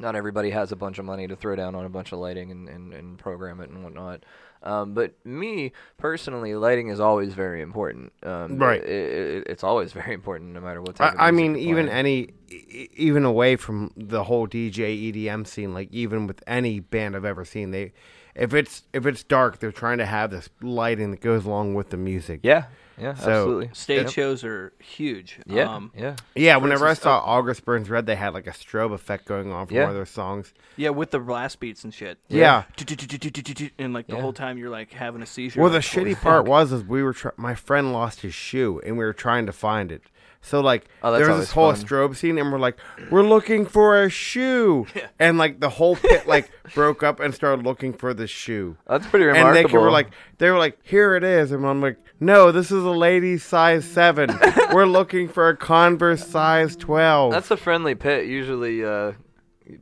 Not 0.00 0.16
everybody 0.16 0.50
has 0.50 0.72
a 0.72 0.76
bunch 0.76 0.98
of 0.98 1.04
money 1.04 1.28
to 1.28 1.36
throw 1.36 1.54
down 1.54 1.74
on 1.74 1.84
a 1.84 1.88
bunch 1.88 2.12
of 2.12 2.18
lighting 2.18 2.50
and, 2.50 2.68
and, 2.68 2.92
and 2.92 3.18
program 3.18 3.60
it 3.60 3.70
and 3.70 3.84
whatnot. 3.84 4.24
Um, 4.62 4.92
but 4.94 5.14
me 5.24 5.72
personally, 5.96 6.54
lighting 6.54 6.88
is 6.88 7.00
always 7.00 7.32
very 7.34 7.62
important. 7.62 8.12
Um, 8.22 8.58
Right. 8.58 8.82
It, 8.82 8.88
it, 8.88 9.46
it's 9.46 9.64
always 9.64 9.92
very 10.00 10.14
important, 10.14 10.52
no 10.52 10.60
matter 10.60 10.80
what 10.80 10.96
type. 10.96 11.14
of 11.14 11.20
I, 11.20 11.28
I 11.28 11.30
mean, 11.30 11.56
even 11.56 11.88
any, 11.88 12.30
even 12.96 13.24
away 13.24 13.56
from 13.56 13.92
the 13.96 14.24
whole 14.24 14.48
DJ 14.48 15.12
EDM 15.12 15.46
scene, 15.46 15.74
like 15.74 15.92
even 15.92 16.26
with 16.26 16.42
any 16.46 16.80
band 16.80 17.14
I've 17.16 17.24
ever 17.24 17.44
seen, 17.44 17.70
they, 17.70 17.92
if 18.34 18.54
it's 18.54 18.82
if 18.92 19.06
it's 19.06 19.22
dark, 19.22 19.58
they're 19.58 19.72
trying 19.72 19.98
to 19.98 20.06
have 20.06 20.30
this 20.30 20.48
lighting 20.60 21.10
that 21.12 21.20
goes 21.20 21.44
along 21.44 21.74
with 21.74 21.90
the 21.90 21.96
music. 21.96 22.40
yeah, 22.42 22.64
yeah, 22.98 23.14
So, 23.14 23.30
absolutely. 23.30 23.70
Stage 23.72 24.02
Yep. 24.04 24.10
shows 24.10 24.44
are 24.44 24.72
huge. 24.78 25.38
Yeah, 25.46 25.74
Um, 25.74 25.90
yeah. 25.96 26.16
Yeah, 26.34 26.56
whenever 26.58 26.86
I 26.86 26.90
instance, 26.90 27.04
saw 27.04 27.18
August 27.20 27.64
Burns 27.64 27.88
Red, 27.90 28.06
they 28.06 28.16
had 28.16 28.34
like 28.34 28.46
a 28.46 28.50
strobe 28.52 28.92
effect 28.92 29.24
going 29.26 29.50
on 29.52 29.66
from 29.66 29.76
Yeah. 29.76 29.82
one 29.82 29.90
of 29.90 29.96
their 29.96 30.06
songs. 30.06 30.52
yeah, 30.76 30.90
with 30.90 31.10
the 31.10 31.18
blast 31.18 31.60
beats 31.60 31.84
and 31.84 31.92
shit. 31.92 32.18
Yeah. 32.28 32.64
And 33.78 33.92
like 33.92 34.06
the 34.06 34.14
Yeah. 34.14 34.20
whole 34.20 34.32
time 34.32 34.58
you're 34.58 34.70
like 34.70 34.92
having 34.92 35.22
a 35.22 35.26
seizure. 35.26 35.60
Well, 35.60 35.70
the 35.70 35.78
shitty 35.78 36.20
part 36.20 36.46
was 36.46 36.72
is 36.72 36.82
we 36.84 37.02
were 37.02 37.12
try- 37.12 37.32
my 37.36 37.54
friend 37.54 37.92
lost 37.92 38.20
his 38.22 38.34
shoe 38.34 38.80
and 38.84 38.96
we 38.98 39.04
were 39.04 39.12
trying 39.12 39.46
to 39.46 39.52
find 39.52 39.90
it. 39.92 40.02
So 40.42 40.60
like 40.60 40.86
Oh, 41.02 41.12
there 41.12 41.28
was 41.28 41.38
this 41.40 41.50
whole 41.52 41.72
fun. 41.74 41.84
strobe 41.84 42.16
scene 42.16 42.38
and 42.38 42.50
we're 42.50 42.58
like 42.58 42.78
we're 43.10 43.22
looking 43.22 43.66
for 43.66 44.02
a 44.02 44.08
shoe 44.08 44.86
and 45.18 45.36
like 45.38 45.60
the 45.60 45.68
whole 45.68 45.96
pit 45.96 46.26
like 46.26 46.50
broke 46.74 47.02
up 47.02 47.20
and 47.20 47.34
started 47.34 47.64
looking 47.64 47.92
for 47.92 48.14
the 48.14 48.26
shoe. 48.26 48.76
That's 48.88 49.06
pretty 49.06 49.26
remarkable. 49.26 49.58
And 49.58 49.68
they 49.68 49.76
were 49.78 49.90
like 49.90 50.08
they 50.38 50.50
were 50.50 50.58
like 50.58 50.78
here 50.82 51.14
it 51.14 51.24
is 51.24 51.52
and 51.52 51.66
I'm 51.66 51.80
like 51.82 51.98
no 52.20 52.52
this 52.52 52.70
is 52.70 52.82
a 52.84 52.90
lady 52.90 53.36
size 53.38 53.84
7. 53.84 54.30
we're 54.72 54.86
looking 54.86 55.28
for 55.28 55.48
a 55.48 55.56
Converse 55.56 56.26
size 56.26 56.74
12. 56.76 57.32
That's 57.32 57.50
a 57.50 57.56
friendly 57.56 57.94
pit. 57.94 58.26
Usually, 58.26 58.84
uh, 58.84 59.12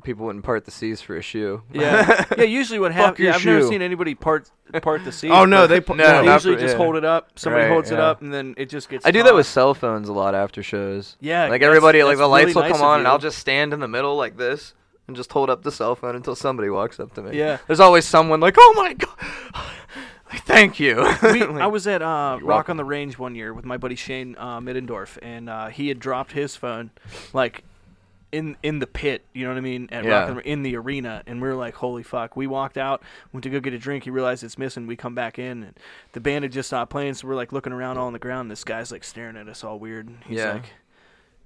people 0.03 0.27
wouldn't 0.27 0.45
part 0.45 0.65
the 0.65 0.71
seas 0.71 1.01
for 1.01 1.17
a 1.17 1.23
shoe. 1.23 1.63
Yeah, 1.73 2.25
yeah. 2.37 2.45
Usually, 2.45 2.79
what 2.79 2.93
happens? 2.93 3.21
Yeah, 3.21 3.35
I've 3.35 3.45
never 3.45 3.67
seen 3.67 3.83
anybody 3.83 4.15
part 4.15 4.51
part 4.83 5.05
the 5.05 5.13
seas. 5.13 5.31
Oh, 5.33 5.45
no, 5.45 5.67
they 5.67 5.79
they 5.81 5.95
no, 5.95 6.23
not 6.23 6.35
usually 6.35 6.55
for- 6.57 6.61
just 6.61 6.73
yeah. 6.75 6.79
hold 6.79 6.97
it 6.97 7.05
up. 7.05 7.39
Somebody 7.39 7.65
Right, 7.65 7.73
holds 7.73 7.91
it 7.91 7.99
up, 7.99 8.23
and 8.23 8.33
then 8.33 8.55
it 8.57 8.69
just 8.69 8.89
gets. 8.89 9.05
I 9.07 9.11
do 9.11 9.23
that 9.23 9.35
with 9.35 9.47
cell 9.47 9.75
phones 9.75 10.09
a 10.09 10.13
lot 10.13 10.35
after 10.35 10.63
shows. 10.63 11.17
Yeah, 11.21 11.43
like 11.43 11.61
that's- 11.61 11.67
everybody, 11.67 12.03
like 12.03 12.19
the 12.19 12.27
lights 12.27 12.55
will 12.55 12.63
nice 12.63 12.73
come 12.73 12.83
on, 12.83 13.01
and. 13.01 13.09
I'll 13.09 13.19
just 13.19 13.39
stand 13.39 13.73
in 13.73 13.81
the 13.81 13.89
middle 13.89 14.17
like 14.17 14.37
this 14.37 14.75
and 15.07 15.17
just 15.17 15.33
hold 15.33 15.49
up 15.51 15.63
the 15.63 15.73
cell 15.73 15.95
phone 15.97 16.15
until 16.15 16.35
somebody 16.37 16.69
walks 16.69 17.01
up 17.01 17.15
to 17.15 17.23
me. 17.23 17.37
Yeah. 17.37 17.59
There's 17.67 17.81
always 17.81 18.05
someone 18.05 18.41
like, 18.41 18.57
"Oh 18.59 18.75
my 18.77 18.95
god." 18.95 19.09
Thank 20.45 20.79
you. 20.79 20.97
we, 21.23 21.43
I 21.43 21.67
was 21.67 21.87
at 21.87 22.03
uh, 22.03 22.39
Rock 22.43 22.69
on 22.69 22.77
the 22.77 22.85
Range 22.85 23.19
one 23.19 23.35
year 23.35 23.55
with 23.55 23.65
my 23.65 23.79
buddy 23.79 23.95
Shane 23.95 24.37
uh, 24.39 24.61
Middendorf, 24.61 25.17
and 25.23 25.49
uh, 25.49 25.69
he 25.69 25.89
had 25.89 25.99
dropped 25.99 26.33
his 26.33 26.55
phone, 26.55 26.91
like 27.33 27.65
in 28.33 28.57
in 28.63 28.79
the 28.79 28.87
pit. 28.87 29.25
You 29.33 29.45
know 29.45 29.51
what 29.51 29.59
I 29.59 29.63
mean? 29.63 29.89
At 29.91 30.05
Yeah. 30.05 30.11
Rock 30.11 30.29
on 30.47 30.63
the 30.63 30.77
Range, 30.77 31.07
and 31.27 31.41
we 31.43 31.49
were 31.49 31.55
like, 31.55 31.75
"Holy 31.75 32.03
fuck!" 32.03 32.37
We 32.37 32.47
walked 32.47 32.77
out, 32.79 33.03
went 33.33 33.45
to 33.45 33.51
go 33.51 33.61
get 33.61 33.73
a 33.73 33.79
drink. 33.79 34.05
He 34.05 34.11
realized 34.11 34.45
it's 34.45 34.59
missing. 34.59 34.87
We 34.87 34.97
come 34.97 35.15
back 35.15 35.39
in, 35.39 35.63
and 35.63 35.75
the 36.13 36.21
band 36.21 36.45
had 36.45 36.53
just 36.53 36.69
stopped 36.69 36.91
playing, 36.91 37.15
so 37.15 37.27
we're 37.29 37.35
like 37.37 37.53
looking 37.53 37.73
around 37.73 37.99
all 37.99 38.07
on 38.07 38.13
the 38.13 38.19
ground. 38.19 38.51
This 38.51 38.65
guy's 38.65 38.93
like 38.93 39.05
staring 39.05 39.37
at 39.37 39.49
us 39.49 39.65
all 39.65 39.79
weird. 39.79 40.09
and 40.09 40.19
He's 40.27 40.39
Yeah. 40.39 40.53
like. 40.55 40.73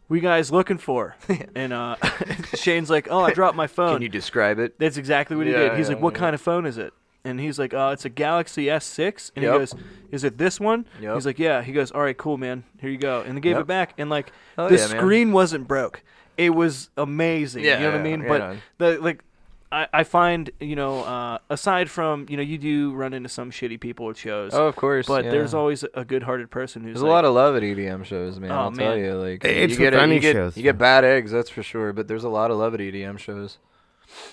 We 0.08 0.20
guys 0.20 0.50
looking 0.52 0.76
for, 0.76 1.16
and 1.54 1.72
uh, 1.72 1.96
Shane's 2.54 2.90
like, 2.90 3.08
"Oh, 3.10 3.20
I 3.20 3.32
dropped 3.32 3.56
my 3.56 3.66
phone." 3.66 3.94
Can 3.96 4.02
you 4.02 4.08
describe 4.10 4.58
it? 4.58 4.78
That's 4.78 4.96
exactly 4.98 5.36
what 5.36 5.46
he 5.46 5.52
Yeah, 5.52 5.70
did. 5.70 5.78
He's 5.78 5.88
yeah, 5.88 5.94
like, 5.94 6.02
"What 6.02 6.14
kind 6.14 6.34
of 6.34 6.40
phone 6.40 6.66
is 6.66 6.76
it?" 6.76 6.92
And 7.24 7.40
he's 7.40 7.58
like, 7.58 7.72
"Uh, 7.72 7.90
it's 7.94 8.04
a 8.04 8.08
Galaxy 8.10 8.66
S6." 8.66 9.30
And 9.36 9.44
Yep. 9.44 9.52
he 9.52 9.58
goes, 9.60 9.74
"Is 10.10 10.24
it 10.24 10.36
this 10.36 10.60
one?" 10.60 10.84
Yep. 11.00 11.14
He's 11.14 11.24
like, 11.24 11.38
"Yeah." 11.38 11.62
He 11.62 11.72
goes, 11.72 11.92
"All 11.92 12.02
right, 12.02 12.16
cool, 12.18 12.36
man. 12.36 12.64
Here 12.80 12.90
you 12.90 12.98
go." 12.98 13.22
And 13.22 13.36
they 13.36 13.40
gave 13.40 13.52
Yep. 13.52 13.60
it 13.62 13.66
back, 13.68 13.94
and 13.96 14.10
like 14.10 14.32
Oh, 14.58 14.68
the 14.68 14.74
yeah, 14.74 14.88
man. 14.88 14.96
screen 14.98 15.32
wasn't 15.32 15.66
broke. 15.66 16.02
It 16.36 16.50
was 16.50 16.90
amazing. 16.96 17.64
Yeah, 17.64 17.78
you 17.78 17.84
know 17.84 17.90
what 17.92 18.00
I 18.00 18.02
mean? 18.02 18.20
yeah, 18.22 18.28
but 18.28 18.38
no. 18.38 18.56
the 18.78 19.00
like. 19.00 19.22
I, 19.70 19.88
I 19.90 20.04
find 20.04 20.50
you 20.60 20.76
know 20.76 21.02
uh, 21.02 21.38
aside 21.48 21.88
from 21.88 22.26
you 22.28 22.36
know 22.36 22.42
you 22.42 22.58
do 22.58 22.92
run 22.92 23.14
into 23.14 23.30
some 23.30 23.50
shitty 23.50 23.80
people 23.80 24.10
at 24.10 24.18
shows, 24.18 24.52
Oh, 24.52 24.66
of 24.66 24.76
course. 24.76 25.06
but 25.06 25.24
yeah. 25.24 25.30
there's 25.30 25.54
always 25.54 25.82
a 25.94 26.04
good-hearted 26.04 26.50
person 26.50 26.82
who's 26.82 26.92
There's 26.96 27.02
like, 27.02 27.08
a 27.08 27.12
lot 27.12 27.24
of 27.24 27.32
love 27.34 27.56
at 27.56 27.62
EDM 27.62 28.04
shows, 28.04 28.38
man. 28.38 28.50
Oh, 28.50 28.54
I'll 28.54 28.72
tell 28.72 28.98
you, 28.98 29.14
like 29.14 29.42
It's 29.46 29.72
you 29.72 29.78
get 29.78 29.94
with 29.94 30.00
a- 30.00 30.02
any 30.02 30.16
you 30.16 30.20
get, 30.20 30.34
shows, 30.34 30.58
You 30.58 30.62
get 30.62 30.76
bad 30.76 31.04
eggs, 31.06 31.30
that's 31.30 31.48
for 31.48 31.62
sure. 31.62 31.94
But 31.94 32.06
there's 32.06 32.22
a 32.24 32.28
lot 32.28 32.50
of 32.50 32.58
love 32.58 32.74
at 32.74 32.80
EDM 32.80 33.18
shows. 33.18 33.56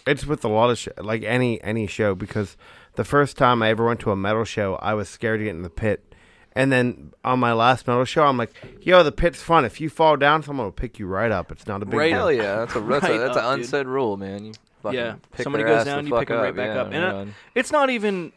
It's 0.05 0.25
with 0.25 0.43
a 0.43 0.49
lot 0.49 0.71
of 0.71 0.77
sh- 0.77 0.89
like 0.97 1.23
any 1.23 1.63
any 1.63 1.87
show 1.87 2.15
because 2.15 2.57
the 2.95 3.05
first 3.05 3.37
time 3.37 3.63
I 3.63 3.69
ever 3.69 3.85
went 3.85 4.01
to 4.01 4.11
a 4.11 4.17
metal 4.17 4.43
show, 4.43 4.75
I 4.81 4.93
was 4.93 5.07
scared 5.07 5.39
to 5.39 5.45
get 5.45 5.51
in 5.51 5.61
the 5.61 5.69
pit. 5.69 6.08
And 6.59 6.73
then 6.73 7.13
on 7.23 7.39
my 7.39 7.53
last 7.53 7.87
metal 7.87 8.03
show, 8.03 8.25
I'm 8.25 8.35
like, 8.35 8.51
"Yo, 8.81 9.01
the 9.01 9.13
pit's 9.13 9.41
fun. 9.41 9.63
If 9.63 9.79
you 9.79 9.89
fall 9.89 10.17
down, 10.17 10.43
someone 10.43 10.65
will 10.67 10.73
pick 10.73 10.99
you 10.99 11.07
right 11.07 11.31
up. 11.31 11.53
It's 11.53 11.65
not 11.65 11.81
a 11.81 11.85
big 11.85 11.97
Right 11.97 12.09
deal." 12.09 12.17
Hell 12.17 12.31
yeah, 12.33 12.55
that's 12.57 12.75
a 12.75 12.79
that's, 12.81 13.03
Right 13.03 13.15
a, 13.15 13.17
that's 13.17 13.37
up, 13.37 13.45
an 13.45 13.55
dude. 13.55 13.65
unsaid 13.65 13.87
rule, 13.87 14.17
man. 14.17 14.43
You 14.43 14.53
fucking 14.83 14.99
Yeah, 14.99 15.15
pick 15.31 15.45
somebody 15.45 15.63
their 15.63 15.71
goes 15.71 15.79
ass 15.79 15.85
the 15.85 15.91
down, 15.91 16.07
you 16.07 16.19
pick 16.19 16.27
them 16.27 16.37
right 16.37 16.53
back 16.53 16.75
yeah, 16.75 16.81
up. 16.81 16.91
And, 16.91 17.03
right 17.03 17.27
uh, 17.29 17.31
it's 17.55 17.71
not 17.71 17.89
even 17.91 18.33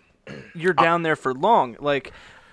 you're 0.54 0.72
down 0.72 1.02
there 1.02 1.16
for 1.16 1.34
long. 1.34 1.76
Like 1.80 2.12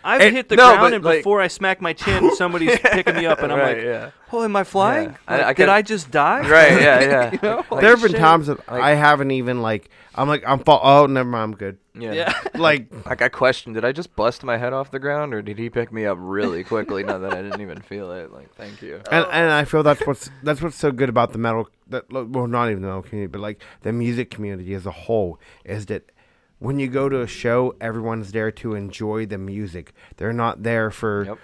I've 0.09 0.21
It- 0.21 0.33
hit 0.33 0.49
the 0.49 0.55
no, 0.55 0.67
ground, 0.69 0.79
but, 0.81 0.93
and 0.93 1.03
like- 1.05 1.19
before 1.19 1.41
I 1.41 1.47
smack 1.47 1.81
my 1.81 1.93
chin, 1.93 2.31
somebody's 2.35 2.77
picking 2.79 3.15
me 3.15 3.25
up, 3.25 3.41
and 3.41 3.51
I'm 3.51 3.59
right, 3.59 3.77
like, 3.77 3.85
yeah. 3.85 4.11
"Oh, 4.33 4.43
am 4.43 4.55
I 4.55 4.63
flying? 4.63 5.09
Yeah. 5.29 5.37
Like, 5.37 5.45
I 5.45 5.53
did 5.53 5.69
I 5.69 5.81
just 5.81 6.11
die?" 6.11 6.39
right, 6.49 6.81
yeah, 6.81 6.99
yeah. 7.13 7.31
You 7.31 7.39
know? 7.43 7.63
Like, 7.71 7.81
there 7.81 7.91
have 7.91 8.01
been 8.01 8.11
shit. 8.11 8.19
times 8.19 8.47
that 8.47 8.57
Like- 8.69 8.81
I 8.81 8.95
haven't 8.95 9.31
even 9.31 9.61
like. 9.61 9.89
I'm 10.15 10.27
like, 10.27 10.43
I'm 10.45 10.59
fall. 10.59 10.81
Oh, 10.83 11.05
never 11.05 11.29
mind. 11.29 11.43
I'm 11.43 11.55
good. 11.55 11.77
yeah. 11.93 12.11
Yeah. 12.11 12.33
Like, 12.55 12.87
Like 13.05 13.21
I 13.21 13.29
questioned, 13.29 13.75
did 13.75 13.85
I 13.85 13.93
just 13.93 14.13
bust 14.17 14.43
my 14.43 14.57
head 14.57 14.73
off 14.73 14.91
the 14.91 14.99
ground, 14.99 15.33
or 15.33 15.41
did 15.41 15.57
he 15.57 15.69
pick 15.69 15.93
me 15.93 16.05
up 16.05 16.17
really 16.19 16.63
quickly? 16.65 17.03
now 17.03 17.19
that 17.19 17.33
I 17.33 17.41
didn't 17.41 17.61
even 17.61 17.79
feel 17.81 18.11
it. 18.11 18.33
Like, 18.33 18.53
thank 18.55 18.81
you. 18.81 18.95
and 19.11 19.25
and 19.31 19.51
I 19.51 19.63
feel 19.63 19.81
that's 19.83 20.05
what's 20.05 20.29
that's 20.43 20.61
what's 20.61 20.75
so 20.77 20.91
good 20.91 21.07
about 21.07 21.31
the 21.31 21.37
metal. 21.37 21.69
That 21.87 22.11
well, 22.11 22.47
not 22.47 22.69
even 22.69 22.81
the 22.81 22.87
metal 22.89 23.03
community, 23.03 23.31
but 23.31 23.39
like 23.39 23.61
the 23.83 23.93
music 23.93 24.29
community 24.29 24.73
as 24.73 24.85
a 24.85 24.91
whole 24.91 25.39
is 25.63 25.85
that 25.85 26.11
when 26.59 26.79
you 26.79 26.87
go 26.87 27.09
to 27.09 27.21
a 27.21 27.27
show, 27.27 27.75
everyone's 27.81 28.31
there 28.31 28.51
to 28.51 28.75
enjoy 28.75 29.25
the 29.25 29.37
music. 29.37 29.93
They're 30.17 30.33
not 30.33 30.63
there 30.63 30.91
for. 30.91 31.25
Yep. 31.25 31.37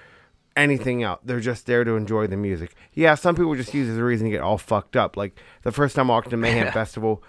anything 0.57 1.03
else. 1.03 1.19
They're 1.25 1.41
just 1.41 1.65
there 1.65 1.83
to 1.83 1.97
enjoy 1.97 2.27
the 2.27 2.37
music. 2.37 2.75
Yeah, 2.93 3.15
some 3.15 3.35
people 3.35 3.55
just 3.55 3.73
use 3.73 3.89
it 3.89 3.91
as 3.91 3.97
a 3.97 4.03
reason 4.05 4.23
to 4.27 4.31
get 4.31 4.39
all 4.41 4.57
fucked 4.57 4.95
up. 4.95 5.17
Like 5.17 5.37
the 5.63 5.71
first 5.73 5.97
time 5.97 6.09
I 6.09 6.13
walked 6.13 6.29
to 6.29 6.37
Mayhem 6.37 6.71
Festival, 6.81 7.21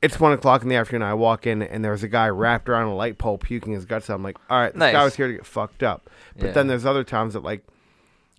it's 0.00 0.20
one 0.20 0.32
o'clock 0.32 0.62
in 0.62 0.68
the 0.68 0.76
afternoon. 0.76 1.02
I 1.02 1.14
walk 1.14 1.48
in 1.48 1.62
and 1.62 1.84
there's 1.84 2.04
a 2.04 2.08
guy 2.08 2.28
wrapped 2.28 2.68
around 2.68 2.86
a 2.86 2.94
light 2.94 3.18
pole 3.18 3.38
puking 3.38 3.72
his 3.72 3.84
guts 3.86 4.08
out. 4.08 4.14
I'm 4.14 4.22
like, 4.22 4.36
all 4.48 4.60
right, 4.60 4.72
this 4.72 4.92
guy 4.92 5.02
was 5.02 5.16
here 5.16 5.26
to 5.26 5.32
get 5.34 5.44
fucked 5.46 5.82
up. 5.82 6.08
But 6.36 6.46
Yeah. 6.46 6.52
then 6.52 6.68
there's 6.68 6.86
other 6.86 7.02
times 7.02 7.32
that 7.34 7.42
like 7.42 7.64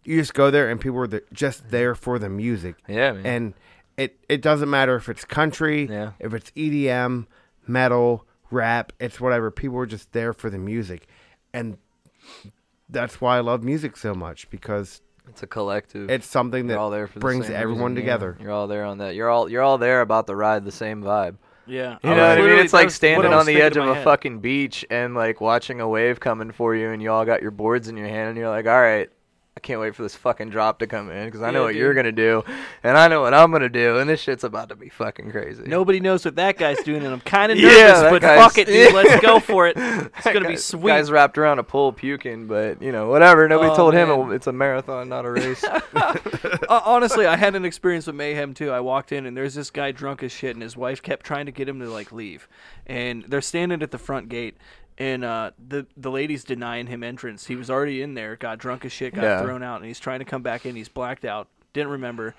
you 0.06 0.18
just 0.18 0.34
go 0.34 0.50
there 0.50 0.70
and 0.70 0.80
people 0.80 1.00
are 1.00 1.22
just 1.34 1.70
there 1.70 1.94
for 1.94 2.18
the 2.18 2.30
music. 2.30 2.76
Yeah, 2.88 3.12
man. 3.12 3.26
And 3.26 3.54
it 3.98 4.18
it 4.30 4.42
doesn't 4.42 4.70
matter 4.70 4.96
if 4.96 5.10
it's 5.10 5.26
country, 5.26 5.88
Yeah. 5.90 6.12
if 6.20 6.34
it's 6.34 6.52
EDM, 6.56 7.26
metal, 7.68 8.26
rap, 8.52 8.94
it's 9.00 9.20
whatever. 9.20 9.52
People 9.52 9.78
are 9.80 9.86
just 9.86 10.12
there 10.12 10.34
for 10.34 10.50
the 10.50 10.58
music. 10.58 11.08
And 11.54 11.78
that's 12.90 13.20
why 13.22 13.38
I 13.38 13.40
love 13.40 13.64
music 13.64 13.98
so 13.98 14.14
much 14.14 14.50
because 14.50 15.02
it's 15.28 15.44
a 15.44 15.48
collective. 15.48 16.10
it's 16.10 16.28
something 16.28 16.68
that 16.68 16.78
all 16.78 16.90
there 16.90 17.08
for 17.08 17.16
the 17.16 17.20
brings 17.20 17.50
everyone 17.50 17.94
reason, 17.94 17.96
yeah. 17.96 18.14
together. 18.14 18.38
You're 18.40 18.52
all 18.52 18.68
there 18.68 18.84
on 18.86 19.00
that. 19.00 19.16
You're 19.16 19.30
all 19.30 19.50
you're 19.50 19.64
all 19.64 19.78
there 19.78 20.02
about 20.02 20.28
the 20.28 20.36
ride, 20.36 20.66
the 20.66 20.72
same 20.72 21.02
vibe. 21.02 21.38
Yeah, 21.68 21.94
uh, 22.04 22.10
You 22.10 22.10
know 22.16 22.30
what 22.30 22.38
I 22.38 22.42
mean? 22.42 22.60
It's 22.60 22.74
like 22.74 22.92
standing 22.92 23.34
on 23.34 23.48
the 23.48 23.60
edge 23.60 23.76
of 23.76 23.88
a 23.88 23.96
head. 23.96 24.04
fucking 24.04 24.40
beach 24.40 24.86
and 24.92 25.16
like 25.16 25.42
watching 25.42 25.82
a 25.82 25.88
wave 25.88 26.20
coming 26.20 26.52
for 26.52 26.76
you, 26.76 26.92
and 26.92 27.02
you 27.02 27.12
all 27.12 27.26
got 27.26 27.42
your 27.42 27.50
boards 27.52 27.88
in 27.88 27.98
your 27.98 28.08
hand, 28.08 28.30
and 28.30 28.38
you're 28.38 28.50
like, 28.50 28.68
all 28.68 28.80
right. 28.82 29.10
I 29.58 29.62
can't 29.62 29.80
wait 29.80 29.96
for 29.96 30.04
this 30.04 30.16
fucking 30.18 30.50
drop 30.50 30.80
to 30.80 30.88
come 30.88 31.10
in 31.10 31.26
because 31.28 31.42
I 31.42 31.50
know 31.50 31.62
Yeah, 31.62 31.66
what 31.68 31.76
you're 31.76 31.94
gonna 31.94 32.12
do, 32.12 32.44
and 32.84 32.98
I 32.98 33.08
know 33.08 33.22
what 33.22 33.34
I'm 33.34 33.54
gonna 33.54 33.70
do, 33.70 34.00
and 34.00 34.10
this 34.10 34.20
shit's 34.20 34.44
about 34.44 34.68
to 34.68 34.76
be 34.76 34.90
fucking 34.90 35.32
crazy. 35.32 35.64
Nobody 35.66 36.02
knows 36.02 36.26
what 36.26 36.36
that 36.36 36.58
guy's 36.58 36.80
doing, 36.84 37.06
and 37.06 37.14
I'm 37.14 37.22
kind 37.22 37.54
of 37.54 37.58
nervous, 37.62 38.02
that 38.02 38.12
but 38.12 38.22
fuck 38.22 38.58
it, 38.58 38.68
dude. 38.68 38.94
Let's 38.94 39.22
go 39.22 39.40
for 39.40 39.66
it. 39.68 39.78
It's 39.78 40.26
gonna 40.26 40.46
be 40.50 40.58
sweet. 40.58 40.92
Guy's 40.92 41.10
wrapped 41.10 41.38
around 41.38 41.60
a 41.60 41.64
pole 41.64 41.94
puking, 41.94 42.48
but 42.48 42.82
you 42.82 42.92
know 42.92 43.08
whatever. 43.08 43.48
Nobody 43.48 43.70
Oh, 43.72 43.76
told 43.78 43.94
him 43.94 44.10
man. 44.10 44.32
it- 44.32 44.36
it's 44.36 44.48
a 44.48 44.52
marathon, 44.52 45.08
not 45.08 45.26
a 45.26 45.32
race. 45.32 45.64
Uh, 46.68 46.82
honestly, 46.84 47.26
I 47.26 47.36
had 47.38 47.56
an 47.56 47.64
experience 47.66 48.08
with 48.08 48.16
Mayhem 48.16 48.54
too. 48.54 48.72
I 48.72 48.80
walked 48.80 49.12
in 49.12 49.26
and 49.26 49.36
there's 49.38 49.54
this 49.56 49.70
guy 49.72 49.92
drunk 49.92 50.22
as 50.24 50.32
shit, 50.32 50.56
and 50.56 50.62
his 50.64 50.76
wife 50.76 51.02
kept 51.02 51.26
trying 51.26 51.46
to 51.46 51.52
get 51.52 51.68
him 51.70 51.80
to 51.80 51.90
like 51.90 52.12
leave, 52.12 52.48
and 52.86 53.24
they're 53.28 53.42
standing 53.42 53.82
at 53.82 53.92
the 53.92 53.98
front 53.98 54.30
gate, 54.30 54.58
and 54.98 55.24
uh, 55.26 55.52
the 55.68 55.86
the 55.98 56.10
lady's 56.12 56.44
denying 56.44 56.88
him 56.88 57.04
entrance. 57.04 57.48
He 57.48 57.56
was 57.56 57.70
already 57.70 58.02
in 58.02 58.14
there, 58.14 58.36
got 58.36 58.58
drunk 58.58 58.86
as 58.86 58.92
shit, 58.92 59.14
got 59.14 59.24
Yeah. 59.24 59.42
thrown 59.42 59.62
out, 59.64 59.78
and 59.78 59.86
he's 59.86 60.00
trying 60.00 60.20
to 60.20 60.26
come 60.26 60.42
back 60.42 60.66
in. 60.66 60.76
He's 60.76 60.90
blacked 60.90 61.26
out, 61.26 61.48
didn't 61.74 61.90
remember. 61.92 62.36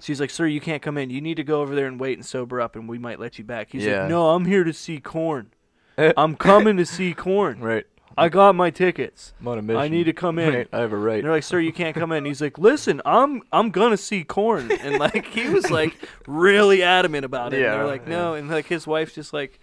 She's 0.00 0.20
like, 0.20 0.30
"Sir, 0.30 0.46
you 0.46 0.60
can't 0.60 0.80
come 0.82 0.96
in. 0.96 1.10
You 1.10 1.20
need 1.20 1.36
to 1.36 1.44
go 1.44 1.60
over 1.60 1.74
there 1.74 1.86
and 1.86 2.00
wait 2.00 2.16
and 2.16 2.24
sober 2.24 2.60
up, 2.60 2.74
and 2.74 2.88
we 2.88 2.98
might 2.98 3.20
let 3.20 3.38
you 3.38 3.44
back." 3.44 3.68
He's 3.70 3.84
Yeah. 3.84 4.00
like, 4.02 4.08
"No, 4.10 4.30
I'm 4.30 4.46
here 4.46 4.64
to 4.64 4.72
see 4.72 4.98
Korn. 4.98 5.50
I'm 6.16 6.34
coming 6.36 6.76
to 6.78 6.86
see 6.86 7.12
Korn. 7.14 7.60
right. 7.60 7.86
I 8.18 8.28
got 8.28 8.54
my 8.54 8.70
tickets. 8.70 9.32
I'm 9.40 9.48
on 9.48 9.58
a 9.58 9.62
mission. 9.62 9.80
I 9.80 9.88
need 9.88 10.04
to 10.04 10.12
come 10.12 10.38
in." 10.38 10.52
Right, 10.52 10.68
I 10.72 10.78
have 10.80 10.92
a 10.92 10.96
right. 10.96 11.16
And 11.16 11.24
they're 11.24 11.32
like, 11.32 11.42
"Sir, 11.44 11.60
you 11.60 11.72
can't 11.72 11.94
come 11.94 12.10
in." 12.12 12.24
He's 12.24 12.40
like, 12.42 12.58
"Listen, 12.58 13.00
I'm 13.04 13.42
I'm 13.52 13.70
gonna 13.70 13.96
see 13.96 14.24
Korn," 14.24 14.70
and 14.72 14.98
like 14.98 15.26
he 15.26 15.48
was 15.48 15.70
like 15.70 15.94
really 16.26 16.82
adamant 16.82 17.24
about 17.24 17.52
it. 17.54 17.60
Yeah, 17.60 17.66
and 17.72 17.80
they're 17.80 17.86
like, 17.86 18.08
"No," 18.08 18.34
and 18.34 18.48
like 18.50 18.66
his 18.66 18.86
wife's 18.86 19.14
just 19.14 19.32
like, 19.32 19.60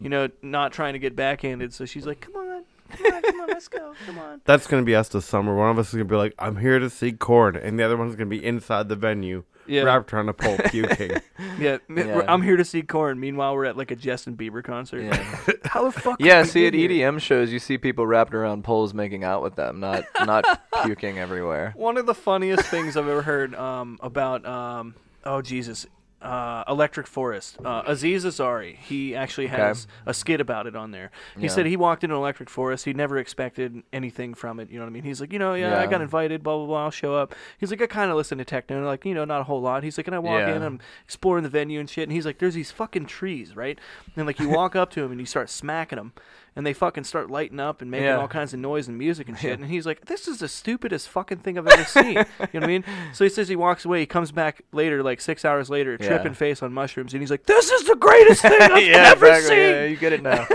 you 0.00 0.08
know, 0.08 0.28
not 0.42 0.72
trying 0.72 0.92
to 0.94 0.98
get 0.98 1.14
backhanded, 1.16 1.72
so 1.72 1.84
she's 1.84 2.06
like, 2.06 2.20
"Come 2.20 2.36
on, 2.36 2.64
come 2.90 3.14
on, 3.14 3.22
come 3.22 3.40
on, 3.40 3.48
let's 3.48 3.68
go, 3.68 3.94
come 4.06 4.18
on." 4.18 4.40
That's 4.44 4.66
gonna 4.66 4.82
be 4.82 4.94
us 4.94 5.08
this 5.08 5.24
summer. 5.24 5.54
One 5.56 5.70
of 5.70 5.78
us 5.78 5.88
is 5.88 5.94
gonna 5.94 6.04
be 6.04 6.16
like, 6.16 6.34
"I'm 6.38 6.56
here 6.56 6.78
to 6.78 6.90
see 6.90 7.12
Korn," 7.12 7.56
and 7.56 7.78
the 7.78 7.84
other 7.84 7.96
one's 7.96 8.16
gonna 8.16 8.26
be 8.30 8.44
inside 8.44 8.88
the 8.88 8.96
venue, 8.96 9.44
Yeah, 9.66 9.82
wrapped 9.82 10.12
around 10.12 10.28
a 10.28 10.32
pole, 10.34 10.56
puking. 10.66 11.12
yeah, 11.58 11.78
Yeah. 11.88 12.22
I'm 12.28 12.42
here 12.42 12.56
to 12.56 12.64
see 12.64 12.82
Korn. 12.82 13.18
Meanwhile, 13.20 13.54
we're 13.54 13.64
at 13.66 13.76
like 13.76 13.90
a 13.90 13.96
Justin 13.96 14.36
Bieber 14.36 14.62
concert. 14.62 15.02
Yeah. 15.02 15.22
How 15.64 15.84
the 15.84 15.92
fuck? 15.92 16.20
Yeah, 16.20 16.42
we 16.42 16.48
see 16.48 16.66
at 16.66 16.72
get 16.72 16.90
here? 16.90 17.10
EDM 17.10 17.20
shows, 17.20 17.50
you 17.52 17.58
see 17.58 17.78
people 17.78 18.06
wrapped 18.06 18.34
around 18.34 18.64
poles 18.64 18.92
making 18.94 19.24
out 19.24 19.42
with 19.42 19.54
them, 19.56 19.80
not 19.80 20.04
not 20.24 20.44
puking 20.84 21.18
everywhere. 21.18 21.72
One 21.76 21.96
of 21.96 22.06
the 22.06 22.14
funniest 22.14 22.64
things 22.64 22.96
I've 22.96 23.08
ever 23.08 23.22
heard 23.22 23.54
um, 23.54 23.98
about 24.02 24.44
um, 24.44 24.94
oh 25.24 25.40
Jesus, 25.40 25.86
uh, 26.24 26.64
Electric 26.68 27.06
Forest. 27.06 27.58
Uh, 27.64 27.82
Aziz 27.86 28.24
Ansari, 28.24 28.76
he 28.76 29.14
actually 29.14 29.46
Okay. 29.46 29.56
has 29.56 29.86
a 30.06 30.14
skit 30.14 30.40
about 30.40 30.66
it 30.66 30.74
on 30.74 30.90
there. 30.90 31.10
He 31.36 31.42
Yeah. 31.44 31.48
said 31.50 31.66
he 31.66 31.76
walked 31.76 32.02
into 32.02 32.16
Electric 32.16 32.48
Forest. 32.48 32.86
He 32.86 32.94
never 32.94 33.18
expected 33.18 33.82
anything 33.92 34.32
from 34.34 34.58
it. 34.58 34.70
You 34.70 34.78
know 34.78 34.84
what 34.86 34.90
I 34.90 34.94
mean? 34.94 35.02
He's 35.04 35.20
like, 35.20 35.32
you 35.32 35.38
know, 35.38 35.52
yeah, 35.54 35.78
I 35.78 35.86
got 35.86 36.00
invited. 36.00 36.42
Blah 36.42 36.56
blah 36.56 36.66
blah. 36.66 36.84
I'll 36.84 36.90
show 36.90 37.14
up. 37.14 37.34
He's 37.58 37.70
like, 37.70 37.82
I 37.82 37.86
kind 37.86 38.10
of 38.10 38.16
listen 38.16 38.38
to 38.38 38.44
techno, 38.44 38.84
like 38.86 39.04
you 39.04 39.14
know, 39.14 39.24
not 39.26 39.42
a 39.42 39.44
whole 39.44 39.60
lot. 39.60 39.82
He's 39.84 39.98
like, 39.98 40.06
and 40.06 40.16
I 40.16 40.18
walk 40.18 40.40
Yeah. 40.40 40.56
in, 40.56 40.62
I'm 40.62 40.80
exploring 41.04 41.42
the 41.42 41.50
venue 41.50 41.78
and 41.78 41.88
shit. 41.90 42.04
And 42.04 42.12
he's 42.12 42.24
like, 42.26 42.38
there's 42.38 42.54
these 42.54 42.70
fucking 42.70 43.06
trees, 43.06 43.54
right? 43.54 43.78
And 44.16 44.26
like 44.26 44.40
you 44.40 44.48
walk 44.48 44.74
up 44.74 44.90
to 44.92 45.02
him 45.04 45.10
and 45.10 45.20
you 45.20 45.26
start 45.26 45.50
smacking 45.50 45.96
them. 45.98 46.12
And 46.56 46.64
they 46.64 46.72
fucking 46.72 47.02
start 47.02 47.30
lighting 47.32 47.58
up 47.58 47.82
and 47.82 47.90
making 47.90 48.06
Yeah. 48.06 48.18
all 48.20 48.28
kinds 48.28 48.54
of 48.54 48.60
noise 48.60 48.86
and 48.86 48.96
music 48.96 49.28
and 49.28 49.36
shit. 49.40 49.58
And 49.58 49.68
he's 49.68 49.86
like, 49.86 50.04
"This 50.04 50.28
is 50.28 50.38
the 50.38 50.46
stupidest 50.48 51.08
fucking 51.08 51.38
thing 51.38 51.58
I've 51.58 51.66
ever 51.66 51.82
seen." 51.84 52.10
you 52.12 52.14
know 52.14 52.24
what 52.52 52.62
I 52.62 52.66
mean? 52.66 52.84
So 53.12 53.24
he 53.24 53.28
says 53.30 53.48
he 53.48 53.56
walks 53.56 53.84
away. 53.84 53.98
He 54.00 54.06
comes 54.06 54.30
back 54.30 54.62
later, 54.72 55.02
like 55.02 55.20
six 55.20 55.44
hours 55.44 55.68
later, 55.68 55.96
Yeah. 56.00 56.06
tripping 56.06 56.34
face 56.34 56.62
on 56.62 56.72
mushrooms, 56.72 57.12
and 57.12 57.20
he's 57.20 57.30
like, 57.30 57.44
"This 57.46 57.70
is 57.70 57.84
the 57.88 57.96
greatest 57.96 58.42
thing 58.42 58.52
I've 58.60 58.84
yeah, 58.86 59.10
ever 59.12 59.26
exactly. 59.26 59.48
seen." 59.48 59.58
Yeah, 59.58 59.84
you 59.86 59.96
get 59.96 60.12
it 60.12 60.22
now. 60.22 60.46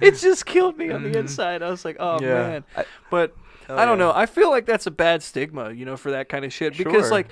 it 0.00 0.16
just 0.16 0.46
killed 0.46 0.76
me 0.78 0.90
on 0.90 1.02
the 1.02 1.16
inside. 1.18 1.62
I 1.62 1.70
was 1.70 1.84
like, 1.84 1.96
"Oh 2.00 2.16
Mm-hmm. 2.18 2.24
Yeah. 2.24 2.48
man!" 2.48 2.64
But 3.10 3.36
Hell 3.66 3.78
I 3.78 3.84
don't 3.84 3.98
yeah. 3.98 4.06
know. 4.06 4.12
I 4.14 4.26
feel 4.26 4.50
like 4.50 4.66
that's 4.66 4.86
a 4.86 4.90
bad 4.90 5.22
stigma, 5.22 5.72
you 5.72 5.84
know, 5.84 5.96
for 5.96 6.10
that 6.12 6.28
kind 6.28 6.44
of 6.44 6.52
shit. 6.52 6.76
Because 6.76 7.10
like. 7.10 7.28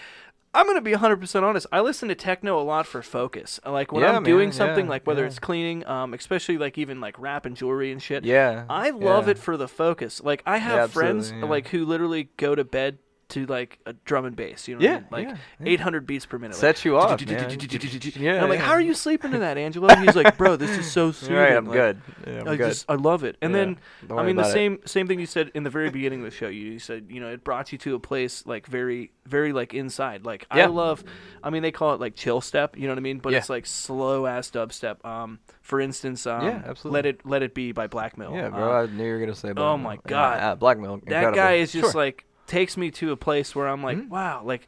I'm 0.57 0.67
gonna 0.67 0.81
be 0.81 0.93
100% 0.93 1.43
honest. 1.43 1.67
I 1.71 1.81
listen 1.81 2.09
to 2.09 2.15
techno 2.15 2.59
a 2.59 2.65
lot 2.65 2.87
for 2.87 3.03
focus. 3.03 3.61
Like 3.67 3.93
when 3.93 4.03
Yeah, 4.03 4.17
I'm 4.17 4.25
doing 4.25 4.53
something, 4.53 4.87
yeah, 4.87 4.91
like 4.91 5.07
whether 5.07 5.21
yeah. 5.21 5.27
it's 5.27 5.39
cleaning, 5.39 5.87
um, 5.87 6.15
especially 6.15 6.57
like 6.57 6.79
even 6.79 6.99
like 6.99 7.19
rap 7.19 7.45
and 7.45 7.55
jewelry 7.55 7.93
and 7.93 8.03
shit. 8.03 8.25
Yeah. 8.25 8.65
I 8.71 8.89
love 8.91 9.29
it 9.29 9.37
for 9.37 9.59
the 9.59 9.69
focus. 9.69 10.23
Like 10.23 10.43
I 10.47 10.57
have 10.57 10.93
friends 10.93 11.31
like 11.33 11.69
who 11.69 11.85
literally 11.85 12.31
go 12.39 12.55
to 12.55 12.65
bed 12.65 12.99
to 13.29 13.45
like 13.47 13.79
a 13.87 13.93
drum 13.93 14.25
and 14.25 14.37
bass. 14.37 14.69
You 14.69 14.77
know, 14.77 14.81
what 14.87 14.91
I 14.91 14.95
mean? 15.01 15.07
like 15.11 15.39
yeah, 15.61 15.67
yeah. 15.67 15.73
800 15.73 16.07
beats 16.07 16.27
per 16.27 16.39
minute. 16.39 16.57
like, 16.63 16.85
you 16.85 16.97
off. 16.97 17.21
Yeah, 18.17 18.43
I'm 18.43 18.49
like, 18.49 18.61
how 18.61 18.73
are 18.73 18.81
you 18.81 18.95
sleeping 18.95 19.33
to 19.33 19.39
that, 19.41 19.59
Angelo? 19.59 19.89
And 19.89 20.05
he's 20.05 20.15
like, 20.17 20.37
bro, 20.37 20.57
this 20.57 20.71
is 20.79 20.91
so 20.91 21.11
soothing. 21.13 21.37
Right, 21.37 21.57
I'm 21.57 21.67
Like, 21.67 21.75
good. 21.75 22.01
Yeah, 22.27 22.41
I'm 22.41 22.49
I 22.49 22.57
good. 22.57 22.69
just 22.69 22.85
I 22.89 22.95
love 22.95 23.25
it. 23.25 23.37
And 23.43 23.53
Yeah, 23.53 23.59
then 23.59 23.79
I 24.17 24.23
mean 24.25 24.37
the 24.37 24.43
about 24.43 24.51
it. 24.51 24.53
same 24.53 24.79
same 24.85 25.07
thing 25.09 25.19
you 25.21 25.27
said 25.27 25.51
in 25.55 25.63
the 25.65 25.71
very 25.71 25.91
beginning 25.91 26.21
of 26.21 26.25
the 26.27 26.31
show. 26.31 26.49
You, 26.49 26.79
said 26.79 27.07
you 27.11 27.21
know 27.21 27.29
it 27.29 27.43
brought 27.45 27.73
you 27.73 27.79
to 27.79 27.95
a 27.95 27.99
place 28.01 28.47
like 28.47 28.67
very 28.67 29.11
very 29.25 29.53
like 29.53 29.75
inside. 29.75 30.25
Like 30.25 30.47
I 30.51 30.67
love. 30.67 31.03
I 31.43 31.51
mean 31.51 31.63
they 31.63 31.73
call 31.73 31.95
it 31.95 32.01
like 32.01 32.15
chill 32.15 32.41
step. 32.41 32.77
You 32.77 32.83
know 32.85 32.91
what 32.93 32.99
I 32.99 33.03
mean? 33.03 33.19
But 33.19 33.33
Yeah. 33.33 33.39
it's 33.39 33.51
like 33.51 33.67
slow 33.67 34.27
ass 34.27 34.51
dubstep. 34.51 35.05
Um, 35.05 35.41
for 35.63 35.81
instance, 35.81 36.27
um, 36.27 36.45
Yeah, 36.47 36.63
absolutely. 36.67 36.97
Let 36.99 37.07
it 37.07 37.27
let 37.27 37.43
it 37.43 37.55
be 37.55 37.73
by 37.73 37.87
Black 37.89 38.17
Mill. 38.17 38.33
Yeah, 38.35 38.47
Uh, 38.47 38.51
bro. 38.51 38.83
I 38.83 38.87
knew 38.87 39.05
you 39.05 39.13
were 39.15 39.21
gonna 39.21 39.35
say. 39.35 39.53
Black 39.53 39.65
oh 39.67 39.77
my 39.77 39.99
God. 40.07 40.37
yeah, 40.39 40.55
Black 40.55 40.79
Mill. 40.79 41.01
that 41.07 41.35
guy 41.35 41.55
is 41.55 41.73
just 41.73 41.93
Sure. 41.93 42.01
like 42.01 42.25
takes 42.47 42.77
me 42.77 42.91
to 42.93 43.13
a 43.13 43.17
place 43.17 43.55
where 43.55 43.69
I'm 43.69 43.83
like, 43.83 43.99
Mhm. 43.99 44.09
wow, 44.09 44.43
like 44.45 44.67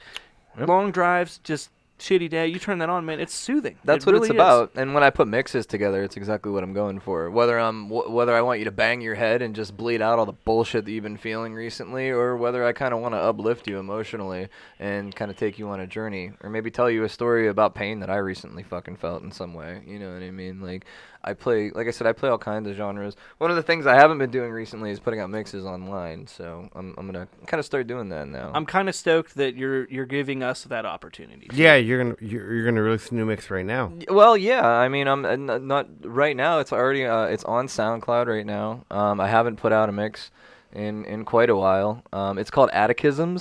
Yep. 0.59 0.68
long 0.68 0.91
drives, 0.91 1.39
just 1.39 1.70
shitty 1.99 2.29
day. 2.31 2.47
You 2.47 2.61
turn 2.61 2.79
that 2.79 2.89
on, 2.89 3.05
man. 3.05 3.18
It's 3.18 3.35
soothing. 3.35 3.76
That's 3.85 4.05
It 4.05 4.07
what 4.07 4.12
really 4.12 4.26
it's 4.29 4.35
is. 4.35 4.37
about. 4.37 4.70
And 4.76 4.95
when 4.95 5.03
I 5.03 5.11
put 5.11 5.26
mixes 5.26 5.66
together, 5.66 6.05
it's 6.05 6.16
exactly 6.16 6.53
what 6.53 6.62
I'm 6.62 6.72
going 6.72 7.01
for. 7.01 7.29
Whether 7.29 7.59
I'm 7.59 7.89
wh- 7.89 8.09
whether 8.09 8.37
I 8.37 8.41
want 8.41 8.61
you 8.61 8.64
to 8.66 8.70
bang 8.70 9.01
your 9.01 9.16
head 9.16 9.43
and 9.43 9.53
just 9.53 9.76
bleed 9.76 10.01
out 10.01 10.16
all 10.16 10.24
the 10.26 10.33
bullshit 10.33 10.85
that 10.85 10.93
you've 10.93 11.03
been 11.03 11.16
feeling 11.16 11.55
recently, 11.55 12.09
or 12.11 12.37
whether 12.37 12.64
I 12.64 12.72
kind 12.72 12.95
of 12.95 13.01
want 13.01 13.14
to 13.14 13.18
uplift 13.18 13.66
you 13.66 13.79
emotionally 13.81 14.49
and 14.79 15.12
kind 15.14 15.29
of 15.29 15.37
take 15.37 15.59
you 15.59 15.68
on 15.70 15.81
a 15.81 15.89
journey, 15.89 16.31
or 16.41 16.51
maybe 16.51 16.70
tell 16.70 16.89
you 16.89 17.03
a 17.03 17.09
story 17.09 17.49
about 17.49 17.74
pain 17.74 17.99
that 17.99 18.11
I 18.11 18.18
recently 18.18 18.62
fucking 18.62 18.97
felt 18.99 19.24
in 19.24 19.33
some 19.33 19.53
way. 19.53 19.83
You 19.85 19.99
know 19.99 20.12
what 20.12 20.22
I 20.22 20.31
mean? 20.31 20.61
Like 20.61 20.85
I 21.25 21.35
play, 21.35 21.71
like 21.71 21.89
I 21.89 21.91
said, 21.91 22.07
I 22.07 22.12
play 22.12 22.29
all 22.29 22.39
kinds 22.39 22.69
of 22.69 22.77
genres. 22.77 23.16
One 23.39 23.51
of 23.51 23.57
the 23.57 23.62
things 23.62 23.87
I 23.87 23.95
haven't 23.97 24.19
been 24.19 24.31
doing 24.31 24.51
recently 24.53 24.91
is 24.91 25.01
putting 25.01 25.21
out 25.21 25.31
mixes 25.31 25.66
online. 25.66 26.27
So 26.27 26.69
I'm 26.75 26.95
I'm 26.97 27.07
gonna 27.07 27.27
kind 27.47 27.59
of 27.59 27.66
start 27.66 27.87
doing 27.87 28.09
that 28.11 28.29
now. 28.29 28.53
I'm 28.55 28.64
kind 28.64 28.89
of 28.89 28.95
stoked 28.95 29.35
that 29.35 29.57
you're 29.57 29.87
you're 29.89 30.07
giving 30.07 30.43
us 30.43 30.64
that 30.64 30.87
opportunity. 30.87 31.49
Yeah, 31.53 31.75
you're 31.75 32.03
gonna 32.03 32.16
you're, 32.21 32.55
you're 32.55 32.64
gonna 32.64 32.83
release 32.83 33.11
a 33.11 33.14
new 33.14 33.27
mix 33.27 33.51
right 33.51 33.66
now. 33.66 33.93
Well, 34.09 34.37
yeah. 34.37 34.66
I 34.66 34.89
mean, 34.89 35.09
I'm 35.09 35.25
uh, 35.25 35.37
not 35.59 35.89
right 36.05 36.37
now. 36.37 36.61
It's 36.61 36.73
already 36.73 37.05
uh, 37.05 37.25
it's 37.25 37.45
on 37.45 37.66
SoundCloud 37.66 38.27
right 38.27 38.47
now. 38.47 38.85
Um, 38.91 39.21
I 39.21 39.29
haven't 39.29 39.57
put 39.57 39.73
out 39.73 39.89
a 39.89 39.93
mix 39.93 40.31
in 40.73 41.05
in 41.05 41.25
quite 41.25 41.51
a 41.51 41.57
while. 41.57 42.03
Um, 42.12 42.39
it's 42.39 42.51
called 42.51 42.71
Atakizums. 42.71 43.35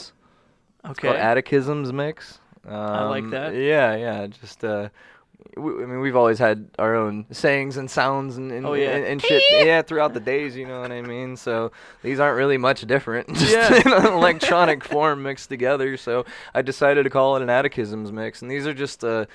It's 0.84 0.92
Okay. 1.00 1.10
called 1.10 1.20
Atakizums 1.20 1.92
mix. 1.94 2.40
Um, 2.66 2.74
I 2.74 3.04
like 3.08 3.30
that. 3.30 3.54
Yeah, 3.56 3.96
yeah. 3.96 4.28
Just 4.28 4.64
uh, 4.64 4.90
w- 5.56 5.84
I 5.84 5.86
mean, 5.86 6.00
we've 6.00 6.16
always 6.16 6.40
had 6.40 6.70
our 6.80 6.96
own 6.96 7.26
sayings 7.32 7.78
and 7.78 7.90
sounds 7.90 8.38
and 8.38 8.52
and, 8.52 8.66
Oh, 8.66 8.74
yeah. 8.74 8.92
and, 8.96 9.06
and 9.06 9.22
shit. 9.22 9.44
Yeah, 9.66 9.82
throughout 9.82 10.14
the 10.14 10.20
days. 10.20 10.56
You 10.56 10.68
know 10.68 10.82
what 10.82 10.92
I 10.92 11.02
mean? 11.02 11.36
So 11.38 11.72
these 12.04 12.20
aren't 12.20 12.38
really 12.38 12.58
much 12.58 12.82
different. 12.88 13.28
Just 13.36 13.52
Yeah. 13.52 13.76
in 13.76 13.92
an 14.06 14.14
electronic 14.14 14.84
form 14.84 15.24
mixed 15.24 15.50
together. 15.50 15.98
So 15.98 16.26
I 16.54 16.62
decided 16.62 17.04
to 17.04 17.10
call 17.10 17.36
it 17.38 17.42
an 17.42 17.50
Atakizums 17.50 18.12
mix, 18.12 18.42
and 18.42 18.50
these 18.52 18.68
are 18.68 18.74
just 18.74 19.04
uh, 19.04 19.26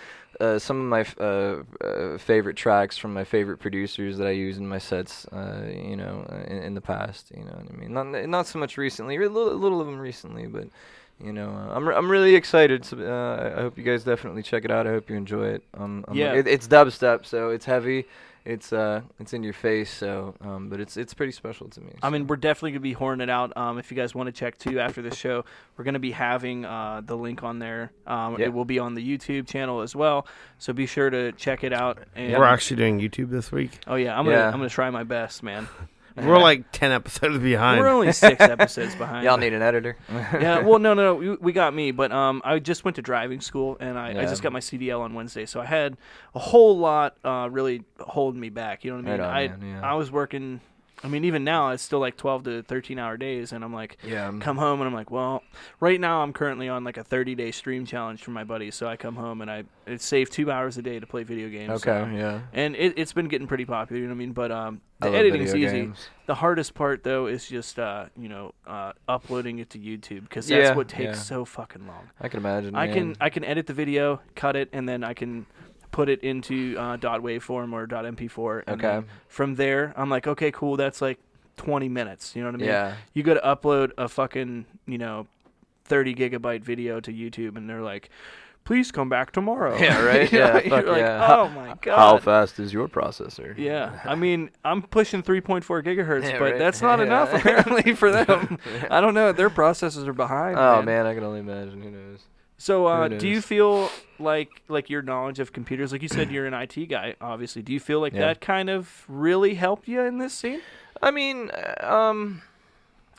uh, 0.40 0.58
some 0.58 0.80
of 0.80 0.86
my 0.86 1.00
f- 1.00 1.18
uh, 1.20 1.62
uh, 1.84 2.18
favorite 2.18 2.56
tracks 2.56 2.96
from 2.96 3.12
my 3.12 3.24
favorite 3.24 3.58
producers 3.58 4.16
that 4.18 4.26
I 4.26 4.30
use 4.32 4.58
in 4.58 4.66
my 4.66 4.78
sets. 4.78 5.26
Uh, 5.26 5.66
you 5.68 5.96
know, 5.96 6.24
in, 6.46 6.58
in 6.62 6.74
the 6.74 6.80
past. 6.80 7.30
You 7.36 7.44
know 7.44 7.52
what 7.52 7.66
I 7.72 7.76
mean? 7.76 7.92
Not 7.92 8.28
not 8.28 8.46
so 8.46 8.58
much 8.58 8.76
recently. 8.78 9.16
A 9.16 9.20
little, 9.20 9.52
a 9.52 9.54
little 9.54 9.80
of 9.80 9.86
them 9.86 9.98
recently, 9.98 10.46
but. 10.46 10.68
You 11.22 11.32
know, 11.32 11.50
uh, 11.50 11.74
I'm 11.76 11.88
re- 11.88 11.94
I'm 11.94 12.10
really 12.10 12.34
excited. 12.34 12.84
So, 12.84 12.98
uh, 12.98 13.42
I 13.54 13.58
I 13.58 13.62
hope 13.62 13.78
you 13.78 13.84
guys 13.84 14.02
definitely 14.04 14.42
check 14.42 14.64
it 14.64 14.70
out. 14.70 14.86
I 14.86 14.90
hope 14.90 15.08
you 15.08 15.16
enjoy 15.16 15.46
it. 15.48 15.62
Um, 15.74 16.04
I'm- 16.08 16.16
Yeah. 16.16 16.34
it, 16.34 16.46
it's 16.48 16.66
dubstep, 16.66 17.24
so 17.26 17.50
it's 17.50 17.64
heavy. 17.64 18.06
It's 18.44 18.72
uh, 18.72 19.02
it's 19.20 19.32
in 19.32 19.44
your 19.44 19.52
face. 19.52 19.88
So, 19.88 20.34
um, 20.40 20.68
but 20.68 20.80
it's 20.80 20.96
it's 20.96 21.14
pretty 21.14 21.30
special 21.30 21.68
to 21.68 21.80
me. 21.80 21.92
I 22.02 22.10
mean, 22.10 22.26
we're 22.26 22.34
definitely 22.34 22.72
gonna 22.72 22.80
be 22.80 22.92
horning 22.92 23.22
it 23.22 23.30
out. 23.30 23.56
Um, 23.56 23.78
if 23.78 23.92
you 23.92 23.96
guys 23.96 24.16
want 24.16 24.26
to 24.26 24.32
check 24.32 24.58
too 24.58 24.80
after 24.80 25.00
the 25.00 25.14
show, 25.14 25.44
we're 25.76 25.84
gonna 25.84 26.00
be 26.00 26.10
having 26.10 26.64
uh, 26.64 27.02
the 27.04 27.16
link 27.16 27.44
on 27.44 27.60
there. 27.60 27.92
Um, 28.04 28.36
Yeah. 28.40 28.46
It 28.46 28.52
will 28.52 28.64
be 28.64 28.80
on 28.80 28.94
the 28.94 29.02
YouTube 29.18 29.46
channel 29.46 29.80
as 29.80 29.94
well, 29.94 30.26
so 30.58 30.72
be 30.72 30.86
sure 30.86 31.08
to 31.08 31.30
check 31.32 31.62
it 31.62 31.72
out. 31.72 31.98
And 32.16 32.32
We're 32.36 32.42
actually 32.44 32.78
doing 32.78 32.98
YouTube 32.98 33.30
this 33.30 33.52
week. 33.52 33.78
oh 33.86 33.94
yeah, 33.94 34.18
I'm 34.18 34.24
gonna 34.24 34.36
Yeah. 34.38 34.46
I'm 34.48 34.54
gonna 34.58 34.68
try 34.68 34.90
my 34.90 35.04
best, 35.04 35.44
man. 35.44 35.68
We're 36.16 36.38
like 36.38 36.64
ten 36.72 36.92
episodes 36.92 37.38
behind. 37.38 37.80
We're 37.80 37.88
only 37.88 38.12
six 38.12 38.40
episodes 38.40 38.94
behind. 38.94 39.24
y'all 39.24 39.38
need 39.38 39.52
an 39.52 39.62
editor. 39.62 39.96
yeah, 40.10 40.60
well, 40.60 40.78
no, 40.78 40.94
no, 40.94 41.04
no, 41.04 41.14
we, 41.16 41.36
we 41.36 41.52
got 41.52 41.74
me, 41.74 41.90
but 41.90 42.12
um, 42.12 42.42
I 42.44 42.58
just 42.58 42.84
went 42.84 42.96
to 42.96 43.02
driving 43.02 43.40
school 43.40 43.76
and 43.80 43.98
I, 43.98 44.08
I 44.08 44.12
Yeah. 44.12 44.22
just 44.26 44.42
got 44.42 44.52
my 44.52 44.60
CDL 44.60 45.00
on 45.00 45.14
Wednesday, 45.14 45.46
so 45.46 45.60
I 45.60 45.64
had 45.66 45.96
a 46.34 46.38
whole 46.38 46.78
lot 46.78 47.16
uh, 47.24 47.48
really 47.50 47.82
holding 48.00 48.40
me 48.40 48.50
back. 48.50 48.84
You 48.84 48.90
know 48.92 48.96
what 48.98 49.06
I 49.06 49.10
mean? 49.10 49.20
Right 49.20 49.26
on, 49.28 49.36
I 49.36 49.48
man, 49.48 49.68
yeah. 49.82 49.90
I 49.90 49.94
was 49.94 50.10
working. 50.10 50.60
I 51.05 51.09
mean, 51.09 51.24
even 51.24 51.42
now 51.44 51.70
it's 51.70 51.82
still 51.82 51.98
like 51.98 52.16
twelve 52.16 52.44
to 52.44 52.62
thirteen 52.62 52.98
hour 52.98 53.16
days, 53.16 53.53
and 53.53 53.64
I'm 53.64 53.72
like, 53.74 53.96
yeah. 54.05 54.24
I'm- 54.24 54.40
come 54.40 54.57
home 54.57 54.80
and 54.80 54.88
I'm 54.88 54.94
like, 54.94 55.11
well, 55.11 55.42
right 55.80 56.00
now 56.00 56.22
I'm 56.22 56.32
currently 56.32 56.68
on 56.68 56.84
like 56.84 56.96
a 56.96 57.05
30 57.05 57.34
day 57.34 57.50
stream 57.50 57.84
challenge 57.84 58.22
from 58.22 58.34
my 58.34 58.44
buddies, 58.44 58.74
so 58.74 58.86
I 58.86 58.96
come 58.96 59.16
home 59.16 59.40
and 59.40 59.50
I 59.50 59.64
it 59.86 60.00
saved 60.00 60.32
two 60.32 60.50
hours 60.50 60.78
a 60.78 60.82
day 60.82 61.00
to 61.00 61.07
play 61.07 61.24
video 61.24 61.48
games. 61.48 61.70
Okay. 61.84 62.05
so- 62.11 62.16
Yeah. 62.16 62.40
and 62.53 62.76
it, 62.76 62.94
it's 62.96 63.12
been 63.12 63.26
getting 63.28 63.46
pretty 63.48 63.64
popular, 63.64 64.00
you 64.00 64.07
know 64.07 64.12
what 64.12 64.16
I 64.16 64.18
mean? 64.18 64.32
But 64.32 64.53
um, 64.53 64.80
the 65.00 65.09
editing's 65.11 65.55
easy. 65.55 65.61
games. 65.80 66.09
The 66.26 66.36
hardest 66.36 66.74
part 66.74 67.03
though 67.03 67.26
is 67.26 67.48
just 67.48 67.78
uh, 67.80 68.07
you 68.16 68.28
know, 68.28 68.55
uh, 68.66 68.92
uploading 69.09 69.59
it 69.59 69.70
to 69.70 69.78
YouTube 69.78 70.22
because 70.22 70.46
that's 70.46 70.68
Yeah, 70.70 70.74
what 70.76 70.86
takes 70.88 71.16
yeah. 71.16 71.22
so 71.22 71.44
fucking 71.44 71.86
long. 71.86 72.11
I 72.20 72.28
can 72.28 72.38
imagine. 72.38 72.76
I 72.76 72.86
can. 72.86 73.16
I 73.20 73.28
can 73.30 73.42
edit 73.44 73.66
the 73.66 73.74
video, 73.74 74.20
cut 74.36 74.55
it, 74.55 74.68
and 74.72 74.88
then 74.88 75.03
I 75.03 75.14
can 75.14 75.46
put 75.93 76.09
it 76.09 76.20
into 76.24 76.76
uh, 76.76 76.97
dot 76.97 77.20
waveform 77.22 77.72
or 77.72 77.86
dot 77.86 78.05
MP4. 78.05 78.64
And 78.66 78.82
Okay. 78.84 79.07
From 79.28 79.55
there, 79.55 79.93
I'm 79.97 80.11
like, 80.11 80.26
okay, 80.26 80.51
cool. 80.51 80.76
That's 80.76 81.01
like 81.01 81.18
20 81.59 81.88
minutes. 81.88 82.34
You 82.34 82.43
know 82.43 82.49
what 82.49 82.55
I 82.57 82.59
mean? 82.59 82.66
Yeah. 82.66 82.95
You 83.14 83.22
go 83.22 83.34
to 83.34 83.40
upload 83.40 83.93
a 83.97 84.09
fucking 84.09 84.66
you 84.86 84.99
know, 84.99 85.26
30 85.84 86.14
gigabyte 86.14 86.62
video 86.64 86.99
to 87.01 87.12
YouTube, 87.12 87.57
and 87.57 87.68
they're 87.70 87.82
like. 87.82 88.11
Please 88.64 88.93
come 88.93 89.09
back 89.09 89.32
tomorrow. 89.32 89.76
Yeah, 89.76 90.01
right? 90.07 90.30
Yeah, 90.30 90.53
you're 90.61 90.70
fuck 90.70 90.86
like, 90.86 90.99
yeah. 90.99 91.26
Oh 91.36 91.49
my 91.49 91.74
god. 91.82 91.97
How 91.99 92.18
fast 92.18 92.61
is 92.61 92.72
your 92.72 92.86
processor? 92.86 93.59
Yeah, 93.59 93.99
I 94.05 94.14
mean, 94.14 94.51
I'm 94.64 94.82
pushing 94.82 95.20
3.4 95.20 95.64
gigahertz, 95.82 96.22
Yeah, 96.30 96.38
but 96.38 96.53
right. 96.53 96.59
that's 96.61 96.80
not 96.80 97.01
Yeah. 97.01 97.07
enough 97.07 97.34
apparently 97.34 97.93
for 97.97 98.12
them. 98.12 98.59
I 98.88 99.01
don't 99.01 99.14
know. 99.14 99.32
Their 99.32 99.51
processors 99.51 100.07
are 100.07 100.12
behind. 100.12 100.57
Oh 100.61 100.76
man. 100.76 100.84
man, 100.84 101.07
I 101.07 101.14
can 101.14 101.24
only 101.24 101.40
imagine. 101.40 101.82
Who 101.82 101.90
knows? 101.90 102.20
So, 102.62 102.86
uh, 102.86 103.08
do 103.08 103.26
you 103.26 103.42
feel 103.42 103.90
like 104.20 104.62
like 104.68 104.88
your 104.88 105.02
knowledge 105.02 105.40
of 105.40 105.52
computers, 105.52 105.90
like 105.90 106.00
you 106.00 106.06
said, 106.06 106.30
you're 106.30 106.46
an 106.46 106.54
IT 106.54 106.86
guy, 106.88 107.16
obviously. 107.20 107.60
Do 107.60 107.72
you 107.72 107.80
feel 107.80 107.98
like 107.98 108.12
Yeah. 108.12 108.20
that 108.20 108.40
kind 108.40 108.70
of 108.70 109.04
really 109.08 109.54
helped 109.54 109.88
you 109.88 110.00
in 110.02 110.18
this 110.18 110.32
scene? 110.32 110.60
I 111.02 111.10
mean, 111.10 111.50
uh, 111.50 111.84
um, 111.84 112.42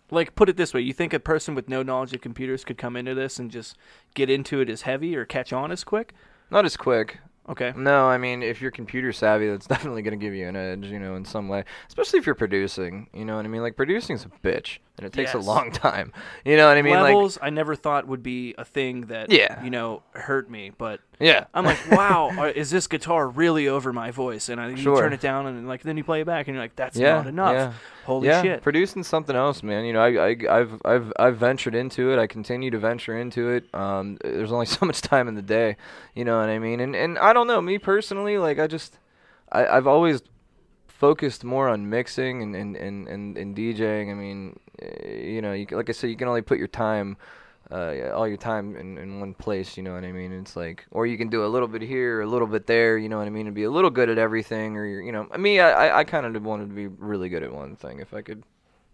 Like, 0.10 0.36
put 0.36 0.48
it 0.48 0.56
this 0.56 0.74
way: 0.74 0.80
you 0.80 0.94
think 0.94 1.14
a 1.14 1.20
person 1.20 1.56
with 1.56 1.68
no 1.68 1.84
knowledge 1.84 2.14
of 2.14 2.22
computers 2.22 2.64
could 2.64 2.78
come 2.78 2.96
into 2.96 3.14
this 3.14 3.38
and 3.38 3.52
just 3.52 3.76
get 4.14 4.30
into 4.30 4.62
it 4.62 4.70
as 4.70 4.84
heavy 4.84 5.14
or 5.14 5.26
catch 5.26 5.52
on 5.52 5.72
as 5.74 5.84
quick? 5.84 6.14
not 6.50 6.64
as 6.64 6.78
quick. 6.78 7.18
Okay. 7.50 7.74
No, 7.76 8.06
I 8.08 8.18
mean, 8.18 8.42
if 8.42 8.62
you're 8.62 8.72
computer 8.72 9.12
savvy, 9.12 9.50
that's 9.50 9.68
definitely 9.74 10.02
going 10.02 10.18
to 10.18 10.24
give 10.26 10.34
you 10.34 10.48
an 10.48 10.56
edge, 10.56 10.86
you 10.86 10.98
know, 11.00 11.16
in 11.16 11.26
some 11.26 11.50
way. 11.50 11.66
Especially 11.88 12.20
if 12.20 12.26
you're 12.26 12.36
producing, 12.36 13.08
you 13.14 13.26
know 13.26 13.36
what 13.36 13.44
I 13.46 13.50
mean? 13.50 13.62
Like, 13.62 13.76
producing's 13.76 14.24
a 14.26 14.30
bitch, 14.48 14.78
and 14.98 15.06
it 15.06 15.12
takes 15.12 15.34
Yes. 15.34 15.44
a 15.46 15.48
long 15.48 15.72
time. 15.74 16.14
You 16.46 16.56
know 16.56 16.68
what 16.68 16.78
I 16.78 16.82
mean? 16.82 16.94
Levels, 16.94 17.38
I 17.42 17.50
never 17.50 17.76
thought 17.76 18.08
would 18.08 18.24
be 18.24 18.56
a 18.58 18.64
thing 18.64 19.02
that 19.08 19.30
Yeah. 19.32 19.62
you 19.64 19.70
know 19.72 20.04
hurt 20.14 20.50
me, 20.50 20.72
but 20.78 21.02
Like, 21.12 21.13
yeah. 21.24 21.46
I'm 21.54 21.66
like, 21.66 21.80
wow, 21.92 22.30
are- 22.38 22.50
is 22.50 22.70
this 22.70 22.88
guitar 22.88 23.28
really 23.28 23.68
over 23.68 23.94
my 23.94 24.12
voice? 24.12 24.50
And 24.50 24.60
I, 24.60 24.70
you 24.70 24.78
Sure. 24.78 24.98
turn 25.02 25.14
it 25.14 25.22
down, 25.22 25.48
and 25.48 25.68
like 25.68 25.82
then 25.82 25.98
you 25.98 26.04
play 26.04 26.22
it 26.22 26.26
back, 26.26 26.48
and 26.48 26.56
you're 26.56 26.64
like, 26.64 26.76
that's 26.76 26.98
yeah, 26.98 27.14
not 27.16 27.28
enough. 27.28 27.54
Yeah. 27.54 27.74
Holy 28.06 28.28
yeah, 28.28 28.42
shit! 28.42 28.62
producing 28.62 29.02
something 29.04 29.36
else, 29.36 29.64
man. 29.64 29.86
You 29.86 29.94
know, 29.94 30.02
I, 30.02 30.32
I, 30.32 30.60
I've, 30.60 30.82
I've, 30.84 31.14
I've 31.18 31.38
ventured 31.38 31.74
into 31.74 32.12
it. 32.12 32.20
I 32.20 32.28
continue 32.28 32.70
to 32.72 32.78
venture 32.78 33.18
into 33.18 33.50
it. 33.50 33.74
Um, 33.74 34.18
there's 34.22 34.52
only 34.52 34.66
so 34.78 34.86
much 34.86 35.02
time 35.02 35.28
in 35.30 35.36
the 35.36 35.42
day. 35.42 35.78
You 36.14 36.26
know 36.26 36.38
what 36.40 36.50
I 36.50 36.60
mean? 36.60 36.80
And, 36.82 36.96
and 36.96 37.18
I 37.18 37.32
don't 37.32 37.48
know, 37.48 37.62
me 37.62 37.78
personally, 37.80 38.38
like 38.38 38.60
I 38.60 38.68
just, 38.68 39.00
I, 39.52 39.66
I've 39.68 39.88
always 39.88 40.22
focused 40.88 41.44
more 41.44 41.70
on 41.70 41.90
mixing 41.90 42.42
and, 42.42 42.56
and, 42.56 42.76
and, 42.76 43.08
and, 43.08 43.38
and 43.38 43.56
DJing. 43.56 44.12
I 44.12 44.14
mean, 44.14 44.60
eh, 44.82 45.10
you 45.36 45.42
know, 45.42 45.54
you, 45.54 45.66
like 45.72 45.90
I 45.90 45.92
said, 45.94 46.10
you 46.10 46.16
can 46.16 46.28
only 46.28 46.42
put 46.42 46.58
your 46.58 46.68
time, 46.68 47.18
uh, 47.72 48.12
all 48.14 48.28
your 48.28 48.38
time 48.38 48.76
in, 48.76 48.98
in 48.98 49.20
one 49.20 49.34
place. 49.34 49.78
You 49.78 49.84
know 49.84 49.94
what 49.94 50.04
I 50.04 50.12
mean? 50.12 50.32
It's 50.32 50.56
like, 50.56 50.86
or 50.92 51.06
you 51.08 51.18
can 51.18 51.30
do 51.30 51.46
a 51.46 51.48
little 51.48 51.68
bit 51.68 51.82
here, 51.82 52.22
a 52.22 52.28
little 52.28 52.48
bit 52.48 52.68
there. 52.68 52.98
You 52.98 53.10
know 53.10 53.18
what 53.18 53.28
I 53.28 53.32
mean? 53.32 53.48
And 53.48 53.56
be 53.56 53.64
a 53.64 53.72
little 53.72 53.90
good 53.90 54.10
at 54.10 54.18
everything. 54.18 54.76
Or 54.78 54.86
you're, 54.86 55.02
you 55.02 55.12
know, 55.12 55.28
me, 55.38 55.60
I, 55.60 55.88
I, 55.88 56.00
I 56.00 56.04
kind 56.04 56.26
of 56.26 56.44
wanted 56.44 56.70
to 56.70 56.76
be 56.76 56.88
really 56.88 57.30
good 57.30 57.44
at 57.44 57.54
one 57.54 57.76
thing 57.76 58.00
if 58.00 58.14
I 58.14 58.22
could. 58.22 58.44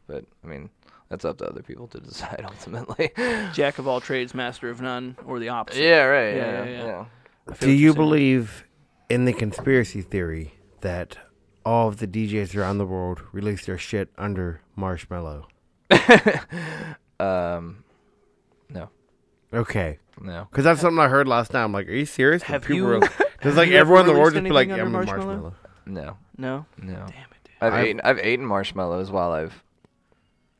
But 0.07 0.25
I 0.43 0.47
mean, 0.47 0.69
that's 1.09 1.25
up 1.25 1.37
to 1.39 1.45
other 1.47 1.61
people 1.61 1.87
to 1.89 1.99
decide 2.09 2.43
ultimately. 2.45 3.11
Jack 3.53 3.79
of 3.79 3.87
all 3.87 3.99
trades, 4.01 4.33
master 4.33 4.69
of 4.69 4.81
none, 4.81 5.17
or 5.25 5.39
the 5.39 5.49
opposite. 5.49 5.81
yeah, 5.83 6.03
right. 6.03 6.35
Yeah, 6.35 6.35
Yeah, 6.35 6.63
yeah, 6.63 6.69
yeah. 6.71 6.85
yeah. 6.85 7.05
I 7.49 7.53
Do 7.55 7.67
you 7.71 7.75
you're 7.77 7.93
saying. 7.93 8.05
believe 8.05 8.63
in 9.09 9.25
the 9.25 9.33
conspiracy 9.33 10.01
theory 10.03 10.53
that 10.81 11.17
all 11.65 11.87
of 11.87 11.97
the 11.97 12.07
DJs 12.07 12.55
around 12.55 12.77
the 12.77 12.85
world 12.85 13.21
release 13.31 13.65
their 13.65 13.77
shit 13.77 14.09
under 14.17 14.61
Marshmello? 14.77 15.45
um, 17.19 17.83
no, 18.69 18.89
Okay, 19.53 19.97
no. 20.21 20.47
because 20.49 20.63
that's 20.63 20.81
something 20.81 20.99
I 20.99 21.07
heard 21.07 21.27
last 21.27 21.53
night. 21.53 21.63
I'm 21.63 21.71
like, 21.71 21.87
are 21.87 21.91
you 21.91 22.05
serious? 22.05 22.43
Have 22.43 22.61
People 22.63 22.75
you- 22.75 22.85
were- 22.85 22.99
Does 23.41 23.55
like 23.55 23.69
you 23.69 23.75
ever 23.77 23.95
everyone 23.95 24.01
in 24.01 24.07
the 24.07 24.19
world 24.19 24.33
released 24.33 24.35
just 24.35 24.43
be 24.43 24.49
like, 24.51 24.67
anything 24.69 24.77
yeah, 24.77 24.83
I'm 24.85 24.95
under 24.95 25.15
a 25.15 25.17
Marshmello? 25.19 25.25
marshmallow? 25.25 25.53
No, 25.85 26.17
No. 26.37 26.65
no. 26.81 26.93
Damn 26.93 27.07
it, 27.07 27.43
dude. 27.45 27.53
I've, 27.61 27.73
I've- 27.73 27.87
eaten 27.89 28.01
I've 28.03 28.19
eaten 28.25 28.45
marshmallows 28.45 29.11
while 29.11 29.31
I've 29.31 29.63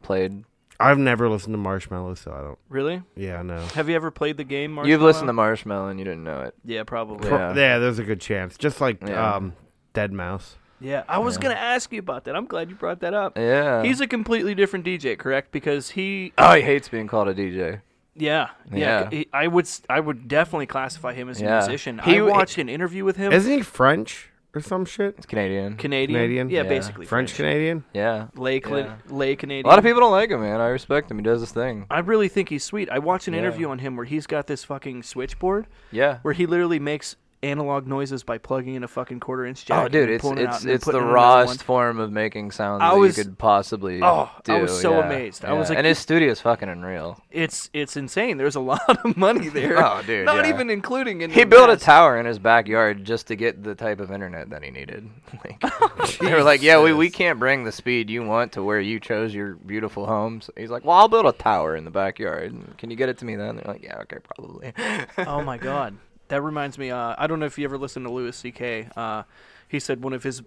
played. 0.01 0.43
I've 0.82 0.97
never 0.97 1.28
listened 1.30 1.53
to 1.53 1.57
Marshmello, 1.60 2.18
so 2.18 2.32
I 2.32 2.39
don't. 2.41 2.57
Really? 2.70 3.03
Yeah, 3.18 3.41
no. 3.41 3.60
Have 3.76 3.89
you 3.89 3.95
ever 3.97 4.12
played 4.12 4.38
the 4.38 4.45
game? 4.45 4.76
Marshmello? 4.78 4.88
You've 4.88 5.01
listened 5.01 5.28
to 5.28 5.34
Marshmello? 5.34 5.66
Marshmello 5.66 5.91
and 5.91 5.99
you 5.99 6.05
didn't 6.05 6.24
know 6.24 6.39
it. 6.41 6.55
Yeah, 6.64 6.84
probably. 6.84 7.28
Yeah. 7.30 7.51
Pro- 7.51 7.62
yeah, 7.62 7.80
there's 7.80 7.99
a 7.99 8.03
good 8.03 8.22
chance. 8.22 8.57
Just 8.57 8.80
like 8.80 9.01
Yeah. 9.05 9.36
um, 9.36 9.53
Deadmau5. 9.93 10.55
Yeah, 10.80 11.03
I 11.10 11.18
was 11.18 11.36
Yeah. 11.36 11.41
gonna 11.41 11.55
ask 11.55 11.91
you 11.91 11.99
about 11.99 12.24
that. 12.24 12.36
I'm 12.38 12.45
glad 12.45 12.70
you 12.70 12.78
brought 12.78 13.01
that 13.01 13.14
up. 13.14 13.38
Yeah. 13.38 13.84
He's 13.84 13.99
a 13.99 14.07
completely 14.07 14.55
different 14.55 14.86
DJ, 14.86 15.18
correct? 15.20 15.51
Because 15.51 15.89
he, 15.89 16.32
oh, 16.38 16.53
he 16.53 16.62
hates 16.62 16.88
being 16.88 17.07
called 17.07 17.28
a 17.28 17.34
DJ. 17.34 17.82
Yeah, 18.16 18.49
yeah. 18.72 19.10
Yeah. 19.12 19.24
I 19.34 19.47
would, 19.47 19.66
s- 19.66 19.82
I 19.89 19.99
would 19.99 20.28
definitely 20.28 20.66
classify 20.66 21.14
him 21.14 21.30
as 21.30 21.39
a 21.41 21.43
Yeah. 21.45 21.57
musician. 21.60 21.99
He 21.99 22.12
I 22.14 22.18
w- 22.18 22.34
watched 22.34 22.57
an 22.57 22.70
interview 22.70 23.05
with 23.05 23.18
him. 23.18 23.32
Isn't 23.32 23.51
he 23.51 23.62
French 23.62 24.30
or 24.55 24.62
some 24.62 24.84
shit? 24.86 25.16
It's 25.18 25.26
Canadian. 25.26 25.76
Canadian, 25.78 26.18
Canadian? 26.20 26.49
yeah, 26.49 26.64
Yeah. 26.64 26.70
basically 26.70 27.05
French 27.05 27.36
Canadian? 27.36 27.84
yeah. 27.93 28.28
lay, 28.36 28.60
Cla- 28.60 28.80
Yeah. 28.80 28.93
lay 29.07 29.36
Canadian. 29.36 29.66
A 29.66 29.70
lot 29.70 29.78
of 29.80 29.86
people 29.86 30.01
don't 30.01 30.12
like 30.12 30.32
him, 30.32 30.41
man. 30.41 30.60
I 30.60 30.68
respect 30.68 31.10
him. 31.12 31.18
He 31.18 31.24
does 31.24 31.39
his 31.41 31.51
thing. 31.51 31.86
I 31.89 31.99
really 31.99 32.28
think 32.30 32.49
he's 32.49 32.64
sweet. 32.64 32.89
I 32.89 32.99
watched 32.99 33.28
an 33.28 33.34
Yeah. 33.36 33.41
interview 33.41 33.70
on 33.70 33.80
him 33.80 33.95
where 33.95 34.05
he's 34.05 34.26
got 34.28 34.47
this 34.47 34.64
fucking 34.64 35.03
switchboard 35.03 35.68
Yeah. 35.91 36.18
where 36.24 36.34
he 36.34 36.45
literally 36.45 36.80
makes 36.80 37.16
analog 37.41 37.87
noises 37.87 38.23
by 38.23 38.37
plugging 38.37 38.75
in 38.75 38.83
a 38.83 38.87
fucking 38.87 39.19
quarter 39.19 39.45
inch 39.45 39.65
jack. 39.65 39.85
Oh, 39.85 39.87
dude, 39.87 40.09
and 40.09 40.15
it's 40.15 40.25
it 40.25 40.37
it's 40.39 40.65
it's 40.65 40.85
the 40.85 40.91
it 40.91 40.95
in 40.95 41.01
another 41.03 41.13
rawest 41.13 41.63
form 41.63 41.99
of 41.99 42.11
making 42.11 42.51
sounds 42.51 42.81
I 42.83 42.89
that 42.93 43.05
you 43.05 43.13
could 43.13 43.37
possibly 43.37 44.01
Oh, 44.03 44.29
do. 44.43 44.53
I 44.53 44.61
was 44.61 44.81
so 44.81 44.99
yeah, 44.99 45.05
amazed. 45.05 45.45
I 45.45 45.53
was 45.53 45.69
like- 45.69 45.77
and 45.77 45.87
his 45.87 45.97
studio's 45.99 46.41
fucking 46.41 46.67
unreal. 46.67 47.21
It's 47.31 47.69
it's 47.73 47.95
insane. 47.95 48.37
There's 48.37 48.55
a 48.55 48.59
lot 48.73 49.05
of 49.05 49.15
money 49.15 49.47
there. 49.59 49.77
Oh, 49.77 50.01
dude, 50.05 50.25
Not 50.25 50.45
yeah. 50.45 50.53
even 50.53 50.69
including 50.69 51.21
in 51.21 51.31
He 51.31 51.45
built 51.45 51.69
a 51.69 51.77
tower 51.77 52.19
in 52.19 52.25
his 52.25 52.39
backyard 52.39 53.05
just 53.05 53.27
to 53.27 53.35
get 53.35 53.63
the 53.63 53.73
type 53.75 53.99
of 53.99 54.11
internet 54.11 54.49
that 54.49 54.63
he 54.63 54.71
needed. 54.71 55.09
Like, 55.45 56.17
they 56.19 56.33
were 56.33 56.43
like, 56.43 56.61
"Yeah, 56.61 56.81
we, 56.81 56.91
we 56.91 57.09
can't 57.09 57.37
bring 57.39 57.63
the 57.63 57.71
speed 57.71 58.09
you 58.09 58.23
want 58.23 58.51
to 58.53 58.63
where 58.63 58.81
you 58.81 58.99
chose 58.99 59.33
your 59.33 59.53
beautiful 59.53 60.05
homes. 60.07 60.45
So 60.45 60.53
he's 60.57 60.69
like, 60.71 60.83
"Well, 60.83 60.97
I'll 60.97 61.07
build 61.07 61.25
a 61.27 61.31
tower 61.31 61.75
in 61.75 61.85
the 61.85 61.91
backyard. 61.91 62.53
Can 62.77 62.89
you 62.89 62.95
get 62.97 63.09
it 63.09 63.17
to 63.19 63.25
me 63.25 63.35
then?" 63.35 63.55
They're 63.55 63.65
like, 63.73 63.83
"Yeah, 63.83 63.99
okay, 64.01 64.17
probably." 64.23 64.73
oh 65.19 65.41
my 65.43 65.57
god, 65.57 65.95
that 66.30 66.41
reminds 66.41 66.77
me. 66.77 66.89
Uh, 66.91 67.15
I 67.17 67.27
don't 67.27 67.39
know 67.39 67.45
if 67.45 67.57
you 67.57 67.65
ever 67.65 67.77
listened 67.77 68.05
to 68.05 68.11
Louis 68.11 68.36
C.K. 68.36 68.89
Uh, 68.95 69.23
he 69.67 69.80
said 69.80 70.03
one 70.03 70.13
of 70.13 70.23
his 70.23 70.41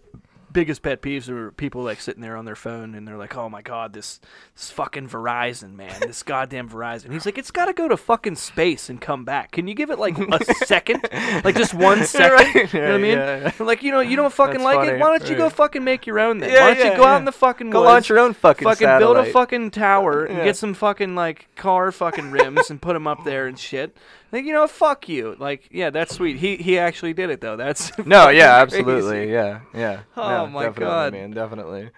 biggest 0.52 0.82
pet 0.82 1.00
peeves 1.00 1.28
are 1.30 1.50
people 1.52 1.82
like 1.82 2.00
sitting 2.00 2.20
there 2.20 2.36
on 2.36 2.44
their 2.44 2.56
phone 2.56 2.94
and 2.94 3.06
they're 3.08 3.16
like, 3.16 3.36
"Oh 3.36 3.48
my 3.48 3.62
god, 3.62 3.92
this 3.92 4.20
this 4.54 4.70
fucking 4.70 5.08
Verizon 5.08 5.74
man, 5.74 5.98
this 6.00 6.22
goddamn 6.24 6.68
Verizon." 6.68 7.12
He's 7.12 7.26
like, 7.26 7.38
"It's 7.38 7.50
got 7.50 7.66
to 7.66 7.72
go 7.72 7.88
to 7.88 7.96
fucking 7.96 8.36
space 8.36 8.88
and 8.88 9.00
come 9.00 9.24
back. 9.24 9.52
Can 9.52 9.66
you 9.66 9.74
give 9.74 9.90
it 9.90 9.98
like 9.98 10.18
a 10.18 10.44
second, 10.66 11.08
like 11.44 11.56
just 11.56 11.74
one 11.74 12.04
second? 12.04 12.54
Right, 12.54 12.72
You 12.72 12.80
know 12.80 12.86
what 12.86 12.94
I 12.94 12.98
mean? 12.98 13.18
yeah, 13.18 13.52
yeah. 13.58 13.64
Like 13.64 13.82
you 13.82 13.92
know, 13.92 14.00
you 14.00 14.16
don't 14.16 14.32
fucking 14.32 14.62
That's 14.62 14.76
like 14.76 14.88
it. 14.88 15.00
Why 15.00 15.16
don't 15.16 15.28
you 15.30 15.36
go 15.36 15.48
fucking 15.48 15.82
make 15.82 16.06
your 16.06 16.20
own 16.20 16.38
then? 16.38 16.50
Yeah, 16.50 16.68
Why 16.68 16.74
don't 16.74 16.90
you 16.92 16.96
go 16.96 17.04
out 17.04 17.18
in 17.18 17.24
the 17.24 17.32
fucking 17.32 17.70
Go 17.70 17.80
woods, 17.80 17.88
launch 17.88 18.08
your 18.08 18.18
own 18.18 18.34
fucking 18.34 18.66
fucking 18.66 18.98
build 18.98 19.16
a 19.16 19.24
fucking 19.26 19.70
tower 19.70 20.24
and 20.24 20.42
get 20.44 20.56
some 20.56 20.74
fucking 20.74 21.14
like 21.14 21.48
car 21.56 21.90
fucking 21.92 22.30
rims 22.30 22.70
and 22.70 22.80
put 22.80 22.92
them 22.92 23.06
up 23.06 23.24
there 23.24 23.46
and 23.46 23.58
shit. 23.58 23.96
Like 24.32 24.44
you 24.46 24.52
know, 24.54 24.66
fuck 24.66 25.08
you. 25.10 25.36
Like 25.38 25.68
yeah, 25.70 25.90
that's 25.90 26.14
sweet. 26.14 26.38
He 26.38 26.56
he 26.56 26.78
actually 26.78 27.12
did 27.12 27.28
it 27.30 27.40
though. 27.42 27.56
That's 27.56 27.96
No, 28.06 28.30
yeah, 28.30 28.58
fucking 28.64 28.78
absolutely, 28.80 29.10
crazy. 29.18 29.32
yeah, 29.32 29.60
yeah. 29.74 30.00
Oh 30.16 30.44
yeah, 30.44 30.50
my 30.50 30.62
definitely, 30.64 30.84
God. 30.86 31.12
man, 31.12 31.30
definitely. 31.32 31.90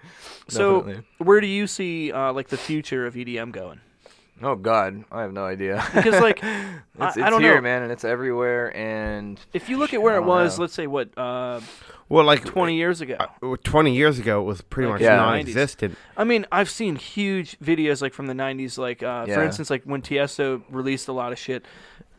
So 0.49 0.79
Definitely. 0.81 1.03
where 1.19 1.41
do 1.41 1.47
you 1.47 1.65
see 1.65 2.11
uh, 2.11 2.33
like 2.33 2.49
the 2.49 2.57
future 2.57 3.07
of 3.07 3.15
EDM 3.15 3.51
going? 3.51 3.79
oh 4.43 4.55
God, 4.57 5.05
I 5.13 5.21
have 5.21 5.31
no 5.31 5.45
idea. 5.45 5.81
Because 5.95 6.19
like 6.21 6.39
it's, 6.43 6.45
I- 6.99 7.07
it's 7.07 7.17
I 7.17 7.29
don't 7.29 7.41
here, 7.41 7.55
know. 7.55 7.61
man, 7.61 7.83
and 7.83 7.91
it's 7.91 8.03
everywhere. 8.03 8.75
And 8.75 9.39
if 9.53 9.69
you 9.69 9.77
look 9.77 9.93
at 9.93 10.01
where 10.01 10.17
it 10.17 10.23
was, 10.25 10.57
know. 10.57 10.63
let's 10.63 10.73
say 10.73 10.87
what 10.87 11.17
uh, 11.17 11.61
Well, 12.09 12.25
like 12.25 12.43
twenty 12.43 12.75
years 12.75 12.99
ago. 12.99 13.15
uh, 13.17 13.55
20 13.63 13.95
years 13.95 14.19
ago, 14.19 14.41
it 14.41 14.43
was 14.43 14.59
pretty 14.61 14.87
Like 14.89 14.95
much 14.95 15.01
Yeah. 15.03 15.15
non-existent. 15.15 15.95
I 16.17 16.25
mean, 16.25 16.45
I've 16.51 16.69
seen 16.69 16.97
huge 16.97 17.57
videos 17.59 18.01
like 18.01 18.13
from 18.13 18.27
the 18.27 18.33
'90s, 18.33 18.77
like 18.77 19.01
uh, 19.01 19.25
for 19.25 19.41
instance, 19.41 19.69
like 19.69 19.83
when 19.85 20.01
Tiesto 20.01 20.61
released 20.69 21.07
a 21.07 21.13
lot 21.13 21.31
of 21.31 21.39
shit. 21.39 21.65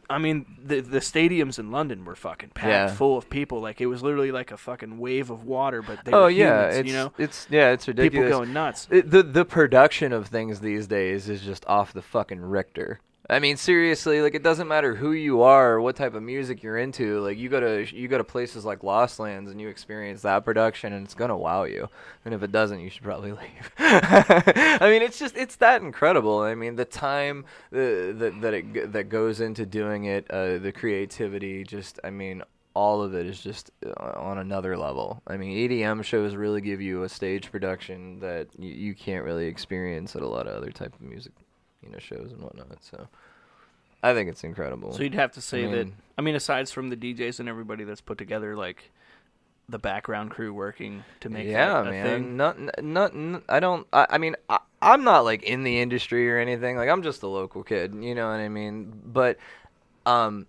I 0.09 0.19
mean, 0.19 0.47
the 0.63 0.81
the 0.81 0.99
stadiums 1.01 1.59
in 1.59 1.71
London 1.71 2.05
were 2.05 2.15
fucking 2.15 2.51
packed 2.51 2.69
Yeah. 2.69 2.87
full 2.95 3.17
of 3.19 3.29
people. 3.29 3.61
Like 3.61 3.81
it 3.81 3.87
was 3.87 4.03
literally 4.03 4.31
like 4.33 4.53
a 4.53 4.57
fucking 4.57 4.99
wave 4.99 5.31
of 5.31 5.45
water, 5.45 5.83
but 5.83 6.05
they 6.05 6.13
oh 6.13 6.23
were 6.25 6.31
yeah, 6.31 6.71
humans, 6.71 6.77
it's 6.79 6.89
you 6.89 6.95
know, 6.95 7.13
it's 7.19 7.47
yeah, 7.51 7.71
it's 7.73 7.89
ridiculous. 7.89 8.27
people 8.29 8.39
going 8.39 8.53
nuts. 8.53 8.87
It, 8.91 9.11
the 9.11 9.23
the 9.23 9.45
production 9.45 10.13
of 10.13 10.29
things 10.29 10.61
these 10.61 10.87
days 10.87 11.29
is 11.29 11.43
just 11.43 11.65
off 11.67 11.93
the 11.93 12.03
fucking 12.03 12.41
Richter. 12.41 13.01
I 13.29 13.41
mean, 13.41 13.57
seriously, 13.57 14.23
like 14.23 14.35
it 14.35 14.43
doesn't 14.43 14.69
matter 14.69 14.95
who 14.95 15.13
you 15.13 15.43
are 15.43 15.73
or 15.73 15.81
what 15.81 15.97
type 15.97 16.15
of 16.15 16.23
music 16.23 16.63
you're 16.63 16.79
into. 16.79 17.21
Like 17.21 17.39
you 17.39 17.49
go 17.49 17.61
to 17.61 17.97
you 17.97 18.07
go 18.07 18.19
to 18.19 18.25
places 18.25 18.65
like 18.65 18.85
Lost 18.85 19.19
Lands 19.19 19.51
and 19.51 19.61
you 19.61 19.69
experience 19.69 20.23
that 20.23 20.45
production, 20.45 20.93
and 20.93 21.05
it's 21.05 21.15
gonna 21.15 21.37
wow 21.37 21.65
you. 21.65 21.89
And 22.25 22.35
if 22.35 22.43
it 22.43 22.53
doesn't, 22.53 22.81
you 22.81 22.91
should 22.91 23.03
probably 23.03 23.33
leave. 23.43 23.73
I 23.79 24.79
mean, 24.83 25.03
it's 25.03 25.19
just 25.19 25.37
it's 25.37 25.57
that 25.57 25.83
incredible. 25.83 26.41
I 26.41 26.55
mean, 26.55 26.77
the 26.77 26.85
time 26.85 27.45
that 27.71 28.37
that 28.41 28.55
it 28.55 28.93
that 28.93 29.09
goes 29.09 29.41
into 29.41 29.67
doing 29.67 30.05
it, 30.05 30.31
uh, 30.31 30.59
the 30.59 30.73
creativity, 30.73 31.65
just 31.65 31.99
I 32.05 32.11
mean, 32.11 32.43
all 32.77 33.03
of 33.03 33.15
it 33.15 33.25
is 33.27 33.41
just 33.41 33.71
uh, 33.85 34.13
on 34.21 34.37
another 34.37 34.77
level. 34.77 35.23
I 35.27 35.39
mean, 35.39 35.69
EDM 35.69 36.05
shows 36.05 36.37
really 36.37 36.61
give 36.61 36.83
you 36.83 37.05
a 37.05 37.09
stage 37.09 37.51
production 37.51 38.21
that 38.21 38.49
you, 38.59 38.71
you 38.71 38.95
can't 38.95 39.25
really 39.25 39.47
experience 39.47 40.15
at 40.15 40.21
a 40.21 40.29
lot 40.29 40.47
of 40.47 40.55
other 40.55 40.71
type 40.71 40.95
of 40.95 41.01
music, 41.01 41.33
you 41.87 41.93
know, 41.93 41.99
shows 41.99 42.33
and 42.33 42.43
whatnot. 42.43 42.83
So, 42.83 43.09
I 44.03 44.15
think 44.15 44.29
it's 44.29 44.45
incredible. 44.45 44.93
So 44.93 45.03
you'd 45.03 45.15
have 45.15 45.33
to 45.33 45.41
say 45.41 45.63
that. 45.63 45.71
mean- 45.87 45.97
I 46.19 46.23
mean, 46.23 46.35
aside 46.35 46.69
from 46.69 46.89
the 46.89 46.97
DJs 46.97 47.41
and 47.41 47.49
everybody 47.49 47.85
that's 47.85 48.01
put 48.01 48.19
together, 48.19 48.57
like 48.57 48.91
the 49.69 49.79
background 49.79 50.31
crew 50.31 50.53
working 50.55 51.05
to 51.21 51.29
make 51.29 51.47
yeah, 51.47 51.83
that 51.83 51.87
a 51.89 51.91
man. 51.91 52.07
thing. 52.07 52.37
Not, 52.37 52.83
not, 52.83 53.15
n- 53.15 53.43
I 53.49 53.61
don't. 53.61 53.87
I, 53.93 54.07
I 54.11 54.19
mean, 54.19 54.37
I, 54.49 54.59
I'm 54.81 55.05
not 55.05 55.25
like 55.25 55.43
in 55.43 55.65
the 55.65 55.81
industry 55.81 56.31
or 56.31 56.39
anything. 56.39 56.77
Like, 56.77 56.89
I'm 56.89 57.03
just 57.03 57.23
a 57.23 57.27
local 57.29 57.63
kid. 57.63 57.95
You 57.95 58.15
know 58.15 58.29
what 58.29 58.37
I 58.37 58.49
mean? 58.49 58.93
But, 59.05 59.39
um, 60.07 60.47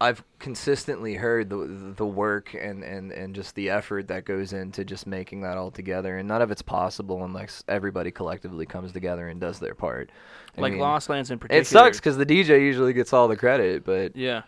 I've 0.00 0.24
consistently 0.40 1.14
heard 1.14 1.48
the 1.48 1.94
the 1.96 2.06
work 2.06 2.54
and, 2.54 2.82
and, 2.82 3.12
and 3.12 3.36
just 3.36 3.54
the 3.54 3.70
effort 3.70 4.08
that 4.08 4.24
goes 4.24 4.52
into 4.52 4.84
just 4.84 5.06
making 5.06 5.42
that 5.42 5.56
all 5.56 5.70
together, 5.70 6.18
and 6.18 6.26
none 6.26 6.42
of 6.42 6.50
it's 6.50 6.62
possible 6.62 7.22
unless 7.24 7.62
everybody 7.68 8.10
collectively 8.10 8.66
comes 8.66 8.90
together 8.90 9.28
and 9.28 9.40
does 9.40 9.60
their 9.60 9.76
part. 9.76 10.10
I 10.56 10.60
like 10.60 10.72
mean, 10.72 10.80
Lost 10.80 11.08
Lands 11.08 11.30
in 11.30 11.38
particular. 11.38 11.60
It 11.60 11.66
sucks 11.66 11.98
because 11.98 12.16
the 12.16 12.26
DJ 12.26 12.60
usually 12.60 12.92
gets 12.92 13.12
all 13.12 13.28
the 13.28 13.36
credit, 13.36 13.84
but 13.84 14.16
yeah, 14.16 14.42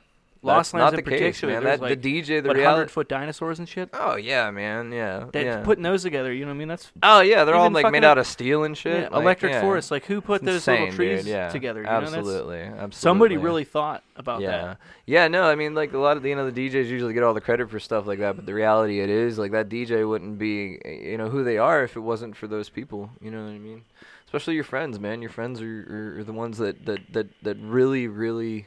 that's 0.45 0.73
Lost 0.73 0.75
Lands 0.75 0.93
not 0.93 0.99
in 0.99 1.05
the 1.05 1.11
case, 1.11 1.41
particular. 1.41 1.55
man. 1.55 1.65
That 1.65 1.81
like, 1.81 2.01
the 2.01 2.23
DJ, 2.23 2.43
the 2.43 2.49
what, 2.49 2.57
reality. 2.57 2.65
hundred 2.65 2.91
foot 2.91 3.09
dinosaurs 3.09 3.59
and 3.59 3.69
shit. 3.69 3.91
Oh 3.93 4.17
yeah, 4.17 4.51
man. 4.51 4.93
Yeah. 4.93 5.27
That 5.33 5.45
yeah. 5.45 5.63
putting 5.63 5.83
those 5.83 6.03
together, 6.03 6.33
you 6.33 6.45
know 6.45 6.51
what 6.51 6.57
I 6.57 6.59
mean? 6.59 6.69
That's 6.69 6.93
Oh 7.03 7.21
yeah, 7.21 7.45
they're 7.45 7.55
all 7.55 7.71
like 7.71 7.91
made 7.91 8.05
out 8.05 8.19
of 8.19 8.27
steel 8.27 8.65
and 8.65 8.77
shit. 8.77 9.03
yeah, 9.05 9.09
like, 9.09 9.23
Electric 9.23 9.53
yeah. 9.53 9.61
Forest. 9.61 9.91
Like 9.91 10.05
who 10.05 10.21
put 10.21 10.43
It's 10.43 10.45
those 10.45 10.55
insane, 10.57 10.81
little 10.81 10.97
trees 10.97 11.27
yeah. 11.27 11.49
together? 11.49 11.81
You 11.81 11.87
know, 11.87 11.93
absolutely, 11.93 12.61
absolutely. 12.61 12.93
somebody 12.93 13.37
really 13.37 13.65
thought 13.65 14.05
about 14.17 14.41
yeah. 14.41 14.51
that. 14.51 14.79
Yeah, 15.07 15.29
no, 15.29 15.45
I 15.45 15.55
mean 15.55 15.75
like 15.75 15.93
a 15.93 15.99
lot 15.99 16.17
of 16.17 16.23
the 16.23 16.29
you 16.29 16.37
know 16.37 16.51
the 16.51 16.69
DJs 16.69 16.87
usually 16.87 17.15
get 17.15 17.23
all 17.23 17.35
the 17.35 17.41
credit 17.41 17.71
for 17.71 17.81
stuff 17.81 18.07
like 18.07 18.19
that, 18.19 18.37
but 18.37 18.47
the 18.47 18.55
reality 18.55 19.01
it 19.01 19.11
is 19.11 19.39
like 19.39 19.53
that 19.53 19.69
DJ 19.69 20.09
wouldn't 20.09 20.39
be 20.39 20.79
you 20.85 21.19
know 21.19 21.29
who 21.29 21.45
they 21.45 21.59
are 21.59 21.83
if 21.83 21.97
it 21.97 22.01
wasn't 22.01 22.37
for 22.37 22.47
those 22.47 22.69
people. 22.69 23.11
You 23.21 23.31
know 23.31 23.43
what 23.45 23.53
I 23.53 23.59
mean? 23.59 23.85
Especially 24.27 24.55
your 24.55 24.65
friends, 24.65 24.99
man. 24.99 25.23
Your 25.23 25.31
friends 25.31 25.63
are, 25.63 26.17
are, 26.17 26.19
are 26.19 26.25
the 26.25 26.33
ones 26.33 26.59
that, 26.59 26.87
that, 26.87 27.13
that, 27.13 27.29
that 27.43 27.57
really 27.59 28.09
really 28.09 28.67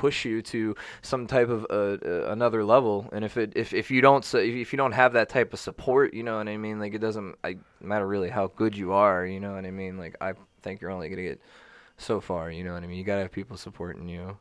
push 0.00 0.24
you 0.24 0.40
to 0.40 0.74
some 1.02 1.26
type 1.26 1.50
of 1.50 1.66
uh, 1.68 1.98
uh, 2.04 2.32
another 2.32 2.64
level. 2.64 3.06
And 3.12 3.22
if 3.22 3.36
it 3.36 3.52
if, 3.54 3.74
if 3.74 3.90
you 3.90 4.00
don't 4.00 4.24
if 4.34 4.72
you 4.72 4.76
don't 4.78 4.92
have 4.92 5.12
that 5.12 5.28
type 5.28 5.52
of 5.52 5.60
support, 5.60 6.14
you 6.14 6.22
know 6.22 6.38
what 6.38 6.48
I 6.48 6.56
mean. 6.56 6.78
Like 6.80 6.94
it 6.94 7.00
doesn't 7.00 7.36
I, 7.44 7.58
matter 7.82 8.06
really 8.06 8.30
how 8.30 8.46
good 8.48 8.74
you 8.76 8.92
are. 8.92 9.26
You 9.26 9.40
know 9.40 9.52
what 9.54 9.66
I 9.66 9.70
mean. 9.70 9.98
Like 9.98 10.16
I 10.20 10.32
think 10.62 10.80
you're 10.80 10.90
only 10.90 11.10
gonna 11.10 11.22
get 11.22 11.40
so 11.98 12.18
far. 12.20 12.50
You 12.50 12.64
know 12.64 12.72
what 12.72 12.82
I 12.82 12.86
mean. 12.86 12.96
You 12.98 13.04
gotta 13.04 13.22
have 13.22 13.30
people 13.32 13.58
supporting 13.58 14.08
you 14.08 14.38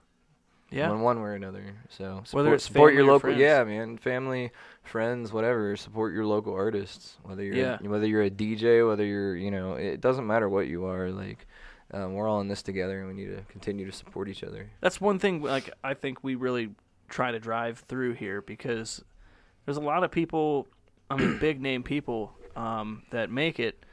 Yeah. 0.72 0.90
one, 0.90 1.02
one 1.02 1.18
way 1.22 1.30
or 1.32 1.34
another. 1.34 1.64
So 1.90 2.22
support, 2.24 2.34
Whether 2.34 2.56
it's 2.56 2.64
support 2.64 2.94
your 2.94 3.04
local, 3.04 3.20
friends. 3.20 3.40
yeah, 3.42 3.62
man, 3.66 3.98
family, 3.98 4.52
friends, 4.84 5.34
whatever. 5.34 5.76
Support 5.76 6.14
your 6.14 6.26
local 6.26 6.54
artists. 6.54 7.18
Whether 7.24 7.44
you're 7.44 7.56
Yeah. 7.56 7.78
whether 7.82 8.08
you're 8.08 8.24
a 8.24 8.30
DJ, 8.30 8.88
whether 8.88 9.04
you're 9.04 9.36
you 9.36 9.52
know, 9.52 9.74
it 9.74 10.00
doesn't 10.00 10.26
matter 10.26 10.48
what 10.48 10.68
you 10.68 10.86
are. 10.86 11.10
Like, 11.12 11.46
um, 11.94 12.14
we're 12.14 12.28
all 12.28 12.42
in 12.42 12.48
this 12.48 12.62
together, 12.62 13.00
and 13.00 13.08
we 13.08 13.14
need 13.14 13.36
to 13.36 13.44
continue 13.50 13.86
to 13.86 13.92
support 13.92 14.28
each 14.30 14.44
other. 14.44 14.70
That's 14.82 15.00
one 15.02 15.20
thing. 15.20 15.42
Like 15.42 15.72
I 15.84 15.94
think 15.94 16.24
we 16.24 16.36
really 16.36 16.70
try 17.10 17.32
to 17.32 17.40
drive 17.40 17.80
through 17.88 18.14
here 18.14 18.42
because 18.42 19.04
there's 19.66 19.78
a 19.78 19.82
lot 19.82 20.04
of 20.04 20.12
people. 20.12 20.68
I 21.10 21.16
mean, 21.18 21.38
big 21.42 21.60
name 21.62 21.82
people 21.84 22.34
um, 22.56 23.04
that 23.12 23.32
make 23.32 23.60
it, 23.60 23.84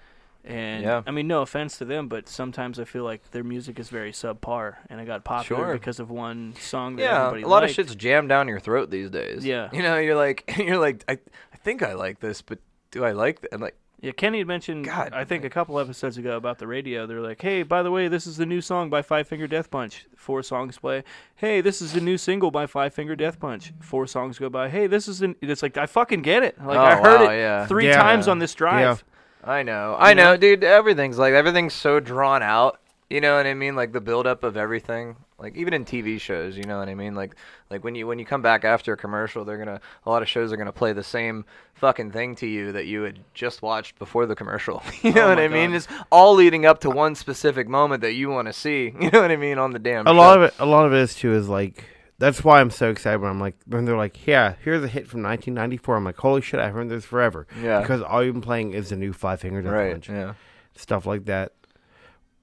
and 0.44 0.82
Yeah. 0.82 1.02
I 1.06 1.10
mean, 1.10 1.26
no 1.26 1.40
offense 1.42 1.78
to 1.78 1.84
them, 1.86 2.08
but 2.08 2.28
sometimes 2.28 2.78
I 2.78 2.84
feel 2.84 3.04
like 3.04 3.30
their 3.30 3.44
music 3.44 3.78
is 3.78 3.88
very 3.88 4.12
subpar, 4.12 4.76
and 4.90 5.00
it 5.00 5.06
got 5.06 5.24
popular 5.24 5.64
Sure. 5.66 5.72
because 5.72 5.98
of 5.98 6.10
one 6.10 6.54
song 6.60 6.96
that 6.96 7.02
Yeah, 7.04 7.18
everybody 7.28 7.42
a 7.44 7.48
lot 7.48 7.62
liked. 7.62 7.70
of 7.70 7.74
shit's 7.76 7.94
jammed 7.94 8.28
down 8.28 8.48
your 8.48 8.60
throat 8.60 8.90
these 8.90 9.08
days. 9.10 9.44
Yeah. 9.46 9.70
you 9.72 9.82
know, 9.82 9.96
you're 9.98 10.14
like, 10.16 10.44
you're 10.58 10.78
like, 10.78 11.04
I, 11.08 11.12
I 11.54 11.56
think 11.56 11.82
I 11.82 11.94
like 11.94 12.20
this, 12.20 12.42
but 12.42 12.58
do 12.90 13.04
I 13.04 13.12
like? 13.12 13.40
Th-? 13.40 13.48
And 13.52 13.62
like, 13.62 13.76
Yeah, 14.00 14.12
Kenny 14.12 14.38
had 14.38 14.46
mentioned, 14.46 14.84
God, 14.84 15.12
I 15.14 15.24
think 15.24 15.44
a 15.44 15.48
couple 15.50 15.78
episodes 15.80 16.18
ago 16.18 16.36
about 16.36 16.58
the 16.58 16.66
radio. 16.66 17.06
They're 17.06 17.20
like, 17.22 17.40
"Hey, 17.40 17.62
by 17.62 17.82
the 17.82 17.90
way, 17.90 18.08
this 18.08 18.26
is 18.26 18.36
the 18.36 18.44
new 18.44 18.60
song 18.60 18.90
by 18.90 19.00
Five 19.00 19.26
Finger 19.26 19.46
Death 19.46 19.70
Punch." 19.70 20.06
Four 20.14 20.42
songs 20.42 20.76
play. 20.78 21.02
Hey, 21.36 21.62
this 21.62 21.80
is 21.80 21.94
the 21.94 22.00
new 22.02 22.18
single 22.18 22.50
by 22.50 22.66
Five 22.66 22.92
Finger 22.92 23.16
Death 23.16 23.40
Punch. 23.40 23.72
Four 23.80 24.06
songs 24.06 24.38
go 24.38 24.50
by. 24.50 24.68
Hey, 24.68 24.86
this 24.86 25.08
is 25.08 25.22
an. 25.22 25.34
It's 25.40 25.62
like 25.62 25.78
I 25.78 25.86
fucking 25.86 26.20
get 26.22 26.42
it. 26.42 26.62
Like 26.62 26.76
Oh, 26.76 26.82
I 26.82 26.94
heard 26.96 27.20
wow, 27.22 27.30
it 27.30 27.38
yeah. 27.38 27.66
three 27.66 27.86
Yeah. 27.86 27.96
times 27.96 28.28
on 28.28 28.38
this 28.38 28.54
drive. 28.54 29.02
Yeah. 29.44 29.50
I 29.50 29.62
know, 29.62 29.96
I 29.98 30.12
know? 30.12 30.32
know, 30.32 30.36
dude. 30.36 30.62
Everything's 30.64 31.18
like 31.18 31.32
everything's 31.32 31.72
so 31.72 31.98
drawn 31.98 32.42
out. 32.42 32.78
You 33.08 33.20
know 33.20 33.36
what 33.36 33.46
I 33.46 33.54
mean? 33.54 33.76
Like 33.76 33.92
the 33.92 34.00
buildup 34.00 34.42
of 34.42 34.56
everything. 34.56 35.16
Like 35.38 35.54
even 35.54 35.74
in 35.74 35.84
TV 35.84 36.20
shows, 36.20 36.56
you 36.56 36.64
know 36.64 36.78
what 36.78 36.88
I 36.88 36.94
mean? 36.94 37.14
Like 37.14 37.36
like 37.70 37.84
when 37.84 37.94
you 37.94 38.06
when 38.06 38.18
you 38.18 38.24
come 38.24 38.42
back 38.42 38.64
after 38.64 38.94
a 38.94 38.96
commercial, 38.96 39.44
they're 39.44 39.58
gonna 39.58 39.80
a 40.04 40.10
lot 40.10 40.22
of 40.22 40.28
shows 40.28 40.52
are 40.52 40.56
gonna 40.56 40.72
play 40.72 40.92
the 40.92 41.04
same 41.04 41.44
fucking 41.74 42.10
thing 42.10 42.34
to 42.36 42.46
you 42.46 42.72
that 42.72 42.86
you 42.86 43.02
had 43.02 43.20
just 43.34 43.62
watched 43.62 43.98
before 43.98 44.26
the 44.26 44.34
commercial. 44.34 44.82
you 45.02 45.10
oh 45.10 45.14
know 45.14 45.26
Oh 45.26 45.28
what 45.28 45.38
I 45.38 45.46
mean? 45.48 45.72
It's 45.74 45.86
all 46.10 46.34
leading 46.34 46.64
up 46.66 46.80
to 46.80 46.90
one 46.90 47.14
specific 47.14 47.68
moment 47.68 48.00
that 48.00 48.14
you 48.14 48.28
want 48.30 48.46
to 48.48 48.52
see. 48.52 48.92
You 49.00 49.10
know 49.10 49.20
what 49.20 49.30
I 49.30 49.36
mean 49.36 49.58
on 49.58 49.72
the 49.72 49.78
damn. 49.78 50.06
A 50.06 50.10
show. 50.10 50.14
lot 50.16 50.36
of 50.38 50.42
it, 50.44 50.54
a 50.58 50.66
lot 50.66 50.86
of 50.86 50.92
it 50.92 50.98
is 51.00 51.14
too 51.14 51.32
is 51.32 51.48
like 51.48 51.84
that's 52.18 52.42
why 52.42 52.60
I'm 52.60 52.70
so 52.70 52.88
excited 52.90 53.20
when 53.20 53.30
I'm 53.30 53.38
like 53.38 53.56
when 53.66 53.84
they're 53.84 53.96
like, 53.96 54.26
yeah, 54.26 54.54
here's 54.64 54.82
a 54.82 54.88
hit 54.88 55.06
from 55.06 55.22
1994. 55.22 55.96
I'm 55.96 56.04
like, 56.04 56.16
holy 56.16 56.40
shit, 56.40 56.58
I've 56.58 56.72
heard 56.72 56.88
this 56.88 57.04
forever. 57.04 57.46
Yeah. 57.62 57.82
Because 57.82 58.00
all 58.02 58.24
you've 58.24 58.34
been 58.34 58.40
playing 58.42 58.72
is 58.72 58.88
the 58.88 58.96
new 58.96 59.12
Five 59.12 59.40
Finger 59.42 59.60
Death 59.62 59.72
Right. 59.72 59.92
Punch, 59.92 60.08
Yeah. 60.08 60.32
stuff 60.74 61.04
like 61.06 61.26
that. 61.26 61.52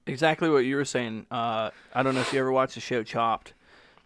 Exactly 0.06 0.50
what 0.50 0.58
you 0.64 0.76
were 0.76 0.84
saying. 0.84 1.26
Uh, 1.30 1.70
I 1.94 2.02
don't 2.02 2.14
know 2.14 2.20
if 2.20 2.32
you 2.32 2.40
ever 2.40 2.52
watched 2.52 2.74
the 2.74 2.80
show 2.80 3.02
Chopped, 3.02 3.54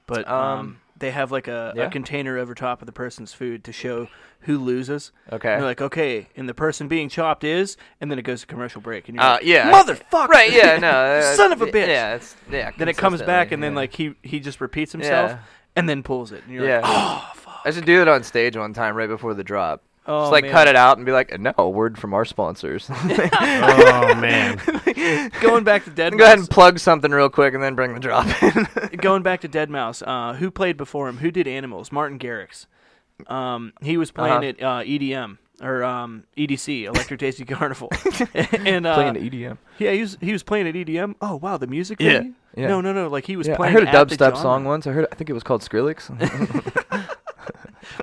but 0.07 0.29
um, 0.29 0.59
Um, 0.59 0.81
they 0.99 1.11
have 1.11 1.31
like 1.33 1.49
a, 1.49 1.73
yeah. 1.77 1.85
a 1.85 1.91
container 1.91 2.39
over 2.39 2.55
top 2.55 2.83
of 2.83 2.87
the 2.87 2.93
person's 2.93 3.33
food 3.33 3.65
to 3.65 3.73
show 3.73 4.09
who 4.43 4.59
loses. 4.59 5.11
Okay. 5.33 5.53
And 5.53 5.61
they're 5.61 5.69
like, 5.69 5.81
okay, 5.81 6.29
and 6.37 6.49
the 6.49 6.55
person 6.55 6.87
being 6.89 7.09
chopped 7.09 7.43
is, 7.45 7.77
and 8.01 8.11
then 8.11 8.19
it 8.19 8.23
goes 8.23 8.41
to 8.43 8.47
commercial 8.47 8.81
break, 8.81 9.09
and 9.09 9.17
you're 9.17 9.25
Uh, 9.25 9.33
like, 9.35 9.45
yeah. 9.45 9.71
motherfucker, 9.73 10.29
Right. 10.29 10.53
Yeah. 10.53 10.79
No. 10.79 10.89
uh, 10.91 11.35
son 11.35 11.53
of 11.53 11.61
a 11.63 11.67
bitch. 11.67 11.89
Yeah. 11.89 12.19
Yeah. 12.51 12.71
Then 12.79 12.89
it 12.89 12.97
comes 12.97 13.21
back, 13.23 13.51
and 13.53 13.61
then 13.63 13.73
yeah. 13.73 13.77
like 13.79 13.93
he 13.93 14.15
he 14.23 14.39
just 14.41 14.61
repeats 14.61 14.93
himself, 14.93 15.33
Yeah. 15.33 15.39
and 15.77 15.89
then 15.89 16.03
pulls 16.05 16.31
it, 16.33 16.43
and 16.45 16.53
you're 16.55 16.67
Yeah. 16.67 16.81
like, 16.81 16.85
oh 16.87 17.33
fuck. 17.35 17.61
I 17.65 17.71
should 17.73 17.85
do 17.85 18.01
it 18.01 18.07
on 18.09 18.23
stage 18.23 18.57
one 18.57 18.73
time 18.73 18.95
right 18.97 19.09
before 19.09 19.35
the 19.35 19.45
drop. 19.45 19.83
Oh, 20.11 20.23
Just 20.23 20.33
like 20.33 20.45
man. 20.45 20.53
cut 20.53 20.69
it 20.69 20.75
out 20.75 20.97
and 20.97 21.05
be 21.05 21.13
like, 21.13 21.39
no, 21.39 21.53
a 21.59 21.69
word 21.69 21.99
from 21.99 22.15
our 22.15 22.25
sponsors. 22.25 22.89
oh 22.91 24.15
man, 24.15 24.59
Going 25.43 25.65
back 25.65 25.85
to 25.85 25.91
Dead 25.91 26.17
Go 26.17 26.25
ahead 26.25 26.39
and 26.39 26.49
plug 26.49 26.79
something 26.79 27.11
real 27.11 27.29
quick 27.29 27.53
and 27.53 27.63
then 27.63 27.75
bring 27.75 27.93
the 27.93 28.01
drop 28.01 28.27
in. 28.43 28.67
going 28.97 29.23
back 29.23 29.43
to 29.43 29.49
Deadmau5, 29.49 30.03
uh, 30.07 30.35
who 30.35 30.51
played 30.51 30.77
before 30.79 31.09
him? 31.09 31.19
Who 31.19 31.31
did 31.31 31.47
Animals? 31.47 31.93
Martin 31.93 32.19
Garrix. 32.19 32.67
Um, 33.27 33.73
he 33.83 33.97
was 33.99 34.11
playing 34.11 34.37
Uh-huh. 34.39 34.45
at 34.47 34.63
uh, 34.63 34.89
EDM 34.89 35.39
or 35.61 35.83
um, 35.85 36.25
EDC, 36.37 36.85
Electric 36.85 37.19
Daisy 37.21 37.45
Carnival, 37.45 37.91
and 38.65 38.87
uh, 38.87 39.13
EDM. 39.13 39.59
yeah, 39.79 39.91
he 39.93 40.01
was 40.01 40.17
he 40.21 40.33
was 40.33 40.43
playing 40.45 40.69
at 40.69 40.75
EDM. 40.75 41.17
Oh 41.21 41.37
wow, 41.37 41.57
the 41.59 41.67
music. 41.67 42.01
Yeah, 42.01 42.23
yeah. 42.57 42.69
No, 42.69 42.81
no, 42.81 42.93
no. 42.93 43.09
Like 43.09 43.27
he 43.27 43.37
was 43.37 43.49
Yeah, 43.49 43.57
I 43.61 43.69
heard 43.71 43.83
a 43.83 43.87
dubstep 43.87 44.37
song 44.41 44.65
once. 44.65 44.87
I 44.87 44.93
heard. 44.93 45.07
I 45.11 45.17
think 45.17 45.29
it 45.29 45.33
was 45.35 45.43
called 45.43 45.63
Skrillex. 45.63 46.09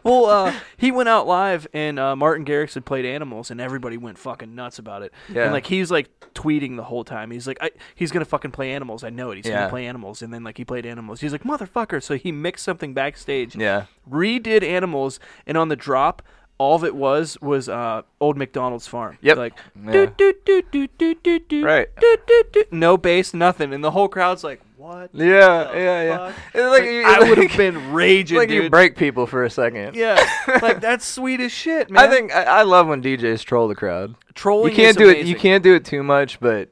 Well, 0.04 0.26
uh, 0.26 0.54
he 0.78 0.92
went 0.92 1.10
out 1.10 1.28
live, 1.28 1.68
and 1.74 1.98
uh, 2.00 2.16
Martin 2.16 2.46
Garrix 2.46 2.74
had 2.74 2.86
played 2.86 3.06
Animals, 3.06 3.52
and 3.52 3.60
everybody 3.62 3.98
went 3.98 4.18
fucking 4.18 4.54
nuts 4.56 4.80
about 4.80 5.02
it. 5.04 5.14
Yeah. 5.30 5.44
And 5.44 5.54
like 5.54 5.66
he's 5.68 5.92
like 5.92 6.10
tweeting 6.34 6.76
the 6.76 6.84
whole 6.84 7.04
time. 7.04 7.32
He's 7.32 7.48
like, 7.48 7.58
I, 7.62 7.72
he's 7.96 8.12
gonna 8.12 8.26
fucking 8.26 8.52
play 8.52 8.72
Animals. 8.74 9.04
I 9.04 9.10
know 9.10 9.32
it. 9.32 9.38
He's 9.38 9.46
Yeah. 9.48 9.56
gonna 9.60 9.70
play 9.70 9.86
Animals, 9.88 10.22
and 10.22 10.34
then 10.34 10.44
like 10.44 10.58
he 10.58 10.66
played 10.66 10.86
Animals. 10.86 11.22
He's 11.22 11.32
like 11.32 11.44
motherfucker. 11.44 12.02
So 12.04 12.16
he 12.18 12.32
mixed 12.32 12.64
something 12.66 12.94
backstage. 12.94 13.56
yeah. 13.56 13.86
redid 14.10 14.64
Animals, 14.64 15.20
and 15.48 15.58
on 15.58 15.70
the 15.70 15.76
drop, 15.76 16.22
all 16.58 16.76
of 16.76 16.84
it 16.86 16.96
was 16.96 17.38
was 17.42 17.68
uh, 17.68 18.02
Old 18.22 18.38
McDonald's 18.38 18.88
Farm. 18.88 19.18
Yep. 19.22 19.38
Like 19.38 19.54
Yeah. 19.86 19.92
do 19.92 20.08
do 20.18 20.34
do 20.46 20.62
do 20.72 20.88
do 20.88 21.16
do 21.16 21.40
do. 21.40 21.66
Right. 21.66 21.90
Do, 22.00 22.18
do, 22.28 22.44
do. 22.54 22.64
No 22.72 22.96
bass, 22.98 23.34
nothing, 23.34 23.74
and 23.74 23.84
the 23.84 23.92
whole 23.92 24.08
crowd's 24.08 24.44
like, 24.44 24.62
"What?" 24.78 25.10
Yeah, 25.14 25.72
yeah, 25.74 26.04
yeah. 26.04 26.34
It's 26.54 26.56
like, 26.56 26.84
Like, 26.84 27.06
I 27.06 27.30
would 27.30 27.38
have 27.38 27.58
been 27.58 27.94
raging, 27.94 28.38
like 28.38 28.50
dude. 28.50 28.64
you 28.66 28.70
break 28.70 28.96
people 28.96 29.26
for 29.28 29.44
a 29.44 29.50
second. 29.50 29.96
yeah, 29.96 30.24
like 30.62 30.82
that's 30.82 31.06
sweet 31.06 31.40
as 31.40 31.52
shit, 31.52 31.90
man. 31.90 32.06
I 32.06 32.10
think 32.12 32.34
I, 32.36 32.44
I 32.44 32.62
love 32.64 32.88
when 32.88 33.02
DJs 33.02 33.44
troll 33.44 33.68
the 33.68 33.76
crowd. 33.76 34.16
trolling. 34.34 34.72
You 34.72 34.76
can't 34.76 34.98
do 34.98 35.10
it. 35.10 35.26
You 35.26 35.36
can't 35.36 35.64
do 35.64 35.74
it 35.76 35.86
too 35.86 36.04
much, 36.04 36.40
but 36.40 36.70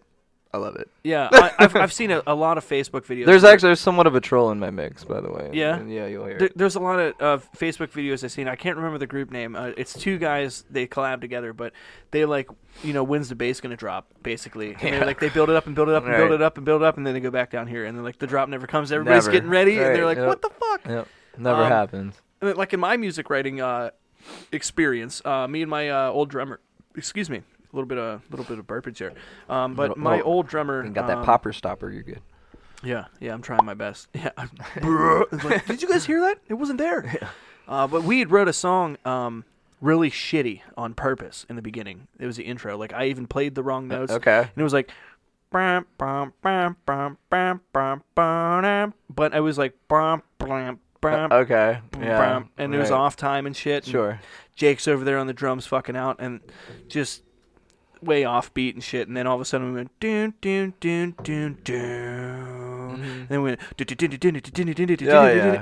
I 0.54 0.58
love 0.60 0.76
it. 0.76 0.88
Yeah, 1.04 1.30
I, 1.32 1.52
I've 1.58 1.76
I've 1.76 1.94
seen 1.94 2.12
a, 2.12 2.22
a 2.28 2.36
lot 2.36 2.60
of 2.60 2.66
Facebook 2.68 3.06
videos. 3.06 3.26
There's 3.26 3.44
actually 3.44 3.70
there's 3.70 3.80
somewhat 3.80 4.06
of 4.06 4.14
a 4.14 4.22
troll 4.22 4.52
in 4.52 4.60
my 4.60 4.70
mix, 4.70 5.04
by 5.04 5.20
the 5.20 5.32
way. 5.32 5.50
Yeah? 5.52 5.78
And 5.78 5.92
yeah, 5.92 6.06
you'll 6.06 6.26
hear 6.28 6.38
There, 6.38 6.50
there's 6.56 6.76
a 6.76 6.80
lot 6.80 7.00
of 7.00 7.14
uh, 7.20 7.44
Facebook 7.58 7.88
videos 7.90 8.24
I've 8.24 8.32
seen. 8.32 8.48
I 8.48 8.56
can't 8.56 8.76
remember 8.78 9.00
the 9.00 9.08
group 9.08 9.32
name. 9.32 9.56
Uh, 9.56 9.72
it's 9.78 9.94
two 9.94 10.20
guys. 10.20 10.64
They 10.70 10.86
collab 10.86 11.22
together, 11.22 11.54
but 11.54 11.74
they 12.12 12.26
like, 12.26 12.50
you 12.84 12.94
know, 12.94 13.04
when's 13.04 13.30
the 13.30 13.36
bass 13.36 13.62
gonna 13.62 13.76
drop? 13.76 14.08
Basically, 14.22 14.74
and 14.74 14.82
Yeah. 14.84 14.90
they're 14.92 15.06
like 15.08 15.20
they 15.20 15.30
build 15.30 15.50
it 15.50 15.56
up 15.56 15.66
and 15.66 15.76
build 15.76 15.90
it 15.90 15.96
up 15.96 16.06
and 16.06 16.16
build 16.16 16.32
it 16.34 16.42
up 16.44 16.58
and 16.58 16.66
build 16.66 16.82
it 16.84 16.86
up, 16.86 16.98
and 16.98 17.08
then 17.08 17.16
they 17.16 17.20
go 17.20 17.32
back 17.32 17.50
down 17.50 17.66
here, 17.68 17.86
and 17.86 17.98
then 17.98 18.04
like 18.04 18.20
the 18.20 18.28
drop 18.28 18.48
never 18.48 18.68
comes. 18.68 18.92
Everybody's 18.92 19.26
Never. 19.26 19.32
getting 19.36 19.50
ready, 19.50 19.78
and 19.80 19.96
they're 19.96 20.06
like, 20.06 20.18
yep. 20.18 20.28
what 20.28 20.42
the 20.44 20.50
fuck? 20.52 20.86
Yep. 20.88 21.08
Never 21.40 21.64
Um, 21.64 21.72
happens. 21.72 22.22
Then, 22.42 22.56
like 22.58 22.74
in 22.74 22.80
my 22.80 22.96
music 22.96 23.32
writing 23.32 23.60
uh, 23.60 23.90
experience, 24.52 25.22
uh, 25.26 25.48
me 25.48 25.62
and 25.62 25.70
my 25.70 25.90
uh, 25.90 26.10
old 26.10 26.30
drummer, 26.30 26.60
excuse 26.96 27.30
me, 27.30 27.42
a 27.74 27.76
little 27.76 27.88
bit 27.88 27.98
of 27.98 28.22
little 28.30 28.46
bit 28.46 28.60
of 28.60 28.68
burpage 28.68 29.00
there, 29.00 29.14
um, 29.50 29.74
but 29.74 29.98
my 29.98 30.22
old 30.22 30.48
drummer 30.48 30.88
got 30.90 31.08
that 31.08 31.18
um, 31.18 31.26
popper 31.26 31.52
stopper. 31.52 31.90
You're 31.90 32.04
good. 32.04 32.22
Yeah, 32.84 33.06
yeah, 33.20 33.34
I'm 33.34 33.42
trying 33.42 33.66
my 33.66 33.74
best. 33.74 34.08
Yeah. 34.16 34.30
Like, 35.32 35.66
did 35.66 35.82
you 35.82 35.88
guys 35.88 36.06
hear 36.06 36.20
that? 36.22 36.40
It 36.48 36.56
wasn't 36.56 36.78
there. 36.78 37.30
Uh, 37.66 37.88
but 37.88 38.04
we 38.04 38.20
had 38.20 38.30
wrote 38.30 38.50
a 38.50 38.54
song 38.54 38.98
um, 39.06 39.46
really 39.80 40.12
shitty 40.12 40.60
on 40.76 40.94
purpose 40.94 41.46
in 41.48 41.56
the 41.56 41.62
beginning. 41.62 42.08
It 42.20 42.26
was 42.26 42.36
the 42.36 42.44
intro. 42.44 42.78
Like 42.78 42.92
I 42.92 43.06
even 43.06 43.26
played 43.26 43.56
the 43.56 43.64
wrong 43.64 43.88
notes. 43.88 44.12
Okay. 44.12 44.40
And 44.40 44.52
it 44.58 44.64
was 44.64 44.74
like, 44.74 44.92
but 49.16 49.34
I 49.34 49.40
was 49.40 49.58
like, 49.58 49.74
bam, 49.88 51.32
Okay. 51.32 51.80
Yeah. 52.02 52.44
and 52.58 52.76
it 52.76 52.78
was 52.78 52.92
right. 52.92 52.98
off 52.98 53.16
time 53.16 53.46
and 53.46 53.56
shit. 53.56 53.84
and 53.86 53.92
Sure. 53.92 54.20
Jake's 54.58 54.88
over 54.88 55.04
there 55.06 55.18
on 55.18 55.28
the 55.28 55.34
drums 55.34 55.66
fucking 55.66 55.96
out 55.96 56.18
and 56.20 56.42
just 56.90 57.24
way 58.06 58.26
off 58.26 58.54
beat 58.54 58.76
and 58.76 58.84
shit. 58.84 59.08
And 59.08 59.18
then 59.18 59.28
all 59.28 59.36
of 59.36 59.42
a 59.42 59.46
sudden 59.46 59.70
we 59.70 59.76
went 59.76 60.00
doon 60.00 60.34
doon 60.42 60.74
doon 60.80 61.16
doon 61.24 61.58
doon 61.64 62.63
and 62.96 63.30
then 63.30 63.42
went 63.42 63.60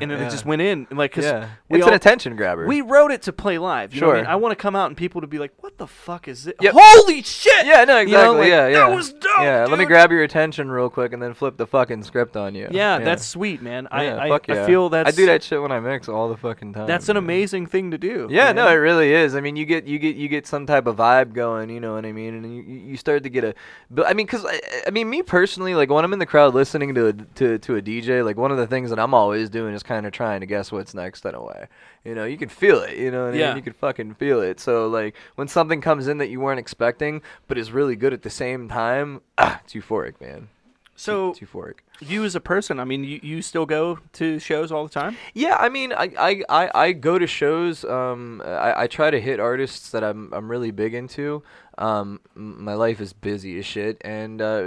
and 0.01 0.11
it 0.11 0.29
just 0.29 0.45
went 0.45 0.61
in 0.61 0.88
like 0.91 1.11
because 1.11 1.47
it's 1.69 1.88
an 1.88 1.93
attention 1.93 2.36
grabber. 2.36 2.65
We 2.65 2.82
wrote 2.82 3.11
it 3.11 3.21
to 3.23 3.34
play 3.34 3.57
live. 3.57 3.93
Sure, 3.93 4.25
I 4.25 4.36
want 4.36 4.51
to 4.51 4.55
come 4.55 4.75
out 4.75 4.88
and 4.88 4.97
people 4.97 5.21
to 5.21 5.27
be 5.27 5.39
like, 5.39 5.53
"What 5.61 5.77
the 5.77 5.88
fuck 5.88 6.27
is 6.27 6.47
it? 6.47 6.55
Holy 6.61 7.21
shit!" 7.23 7.65
Yeah, 7.65 7.84
no, 7.86 7.97
exactly. 7.97 8.49
Yeah, 8.49 8.67
yeah, 8.67 8.88
that 8.88 8.95
was 8.95 9.13
dope. 9.13 9.39
Yeah, 9.39 9.65
let 9.69 9.79
me 9.79 9.86
grab 9.86 10.11
your 10.11 10.23
attention 10.23 10.69
real 10.69 10.89
quick 10.89 11.13
and 11.13 11.21
then 11.21 11.34
flip 11.34 11.57
the 11.57 11.67
fucking 11.67 12.03
script 12.03 12.36
on 12.38 12.55
you. 12.55 12.67
Yeah, 12.71 12.99
that's 12.99 13.25
sweet, 13.25 13.61
man. 13.61 13.88
I 13.91 14.29
I 14.29 14.65
feel 14.65 14.89
that 14.89 15.07
I 15.07 15.11
do 15.11 15.25
that 15.27 15.43
shit 15.43 15.61
when 15.61 15.71
I 15.71 15.79
mix 15.79 16.09
all 16.09 16.29
the 16.29 16.38
fucking 16.38 16.73
time. 16.73 16.88
That's 16.88 17.09
an 17.09 17.17
amazing 17.17 17.67
thing 17.67 17.91
to 17.91 17.97
do. 17.97 18.27
Yeah, 18.29 18.51
no, 18.51 18.67
it 18.67 18.73
really 18.73 19.13
is. 19.13 19.36
I 19.36 19.41
mean, 19.41 19.55
you 19.55 19.65
get 19.65 19.86
you 19.86 19.99
get 19.99 20.15
you 20.15 20.27
get 20.27 20.47
some 20.47 20.65
type 20.65 20.88
of 20.88 20.97
vibe 20.97 21.34
going. 21.34 21.69
You 21.69 21.79
know 21.79 21.93
what 21.93 22.05
I 22.05 22.11
mean? 22.11 22.36
And 22.36 22.55
you 22.55 22.61
you 22.61 22.97
start 22.97 23.23
to 23.23 23.29
get 23.29 23.43
a. 23.43 23.53
But 23.89 24.07
I 24.07 24.13
mean, 24.13 24.25
because 24.25 24.45
I, 24.45 24.59
I 24.88 24.89
mean, 24.91 25.09
me 25.09 25.21
personally, 25.21 25.75
like 25.75 25.89
when 25.89 26.03
I'm 26.03 26.13
in 26.13 26.19
the 26.19 26.25
crowd 26.25 26.53
listening 26.53 26.93
to 26.95 27.07
a 27.07 27.13
to 27.36 27.57
to 27.59 27.76
a 27.76 27.82
DJ, 27.82 28.24
like 28.24 28.38
one 28.38 28.51
of 28.51 28.57
the 28.57 28.67
things 28.67 28.89
that 28.89 28.99
I'm 28.99 29.13
always 29.13 29.49
doing 29.49 29.74
is 29.74 29.84
kind 29.84 30.05
of 30.05 30.11
trying 30.11 30.39
to 30.41 30.45
guess 30.45 30.72
what's 30.72 30.93
next 30.93 31.26
in 31.26 31.36
a 31.36 31.43
way. 31.43 31.67
You 32.03 32.15
know, 32.15 32.26
you 32.26 32.38
can 32.38 32.49
feel 32.49 32.80
it. 32.82 32.97
You 32.97 33.11
know 33.11 33.26
what 33.26 33.34
I 33.34 33.38
Yeah. 33.38 33.47
mean? 33.49 33.57
You 33.57 33.63
can 33.63 33.74
fucking 33.74 34.15
feel 34.15 34.41
it. 34.41 34.59
So 34.59 34.88
like 34.88 35.15
when 35.36 35.47
something 35.47 35.82
comes 35.82 36.07
in 36.07 36.17
that 36.19 36.30
you 36.30 36.39
weren't 36.39 36.59
expecting, 36.59 37.22
but 37.47 37.57
is 37.57 37.72
really 37.72 37.95
good 37.95 38.13
at 38.13 38.22
the 38.24 38.30
same 38.30 38.67
time, 38.69 39.22
ah, 39.38 39.61
it's 39.63 39.74
euphoric, 39.74 40.19
man. 40.22 40.49
So 40.95 41.32
It's 41.32 41.39
euphoric. 41.39 41.80
you 41.99 42.24
as 42.26 42.36
a 42.36 42.39
person, 42.39 42.80
I 42.80 42.84
mean, 42.84 43.03
you, 43.03 43.19
you 43.24 43.41
still 43.41 43.65
go 43.65 43.99
to 44.13 44.38
shows 44.38 44.72
all 44.72 44.84
the 44.84 44.89
time? 44.93 45.17
Yeah, 45.34 45.55
I 45.59 45.67
mean, 45.69 45.93
I 45.93 46.11
I, 46.19 46.43
I, 46.47 46.72
I 46.76 46.91
go 46.91 47.17
to 47.17 47.26
shows. 47.26 47.84
Um, 47.86 48.41
I, 48.45 48.84
I 48.84 48.88
try 48.88 49.09
to 49.09 49.19
hit 49.19 49.39
artists 49.39 49.89
that 49.91 50.03
I'm 50.03 50.32
I'm 50.32 50.49
really 50.51 50.69
big 50.72 50.93
into. 50.93 51.41
Um, 51.82 52.19
my 52.36 52.75
life 52.75 53.01
is 53.01 53.11
busy 53.11 53.57
as 53.57 53.65
shit, 53.65 53.97
and 54.01 54.41
uh, 54.41 54.57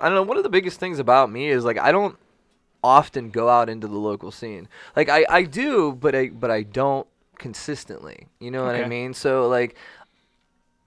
I 0.00 0.08
don't 0.08 0.14
know. 0.14 0.22
One 0.22 0.36
of 0.36 0.42
the 0.42 0.48
biggest 0.48 0.80
things 0.80 0.98
about 0.98 1.30
me 1.30 1.48
is 1.48 1.64
like 1.64 1.78
I 1.78 1.92
don't 1.92 2.16
often 2.82 3.30
go 3.30 3.48
out 3.48 3.68
into 3.68 3.86
the 3.86 3.96
local 3.98 4.30
scene. 4.30 4.68
Like 4.96 5.08
I, 5.08 5.24
I 5.28 5.42
do, 5.44 5.92
but 5.92 6.14
I 6.14 6.28
but 6.28 6.50
I 6.50 6.62
don't 6.64 7.06
consistently. 7.38 8.26
You 8.40 8.50
know 8.50 8.64
what 8.64 8.74
I 8.74 8.88
mean? 8.88 9.14
So 9.14 9.48
like 9.48 9.76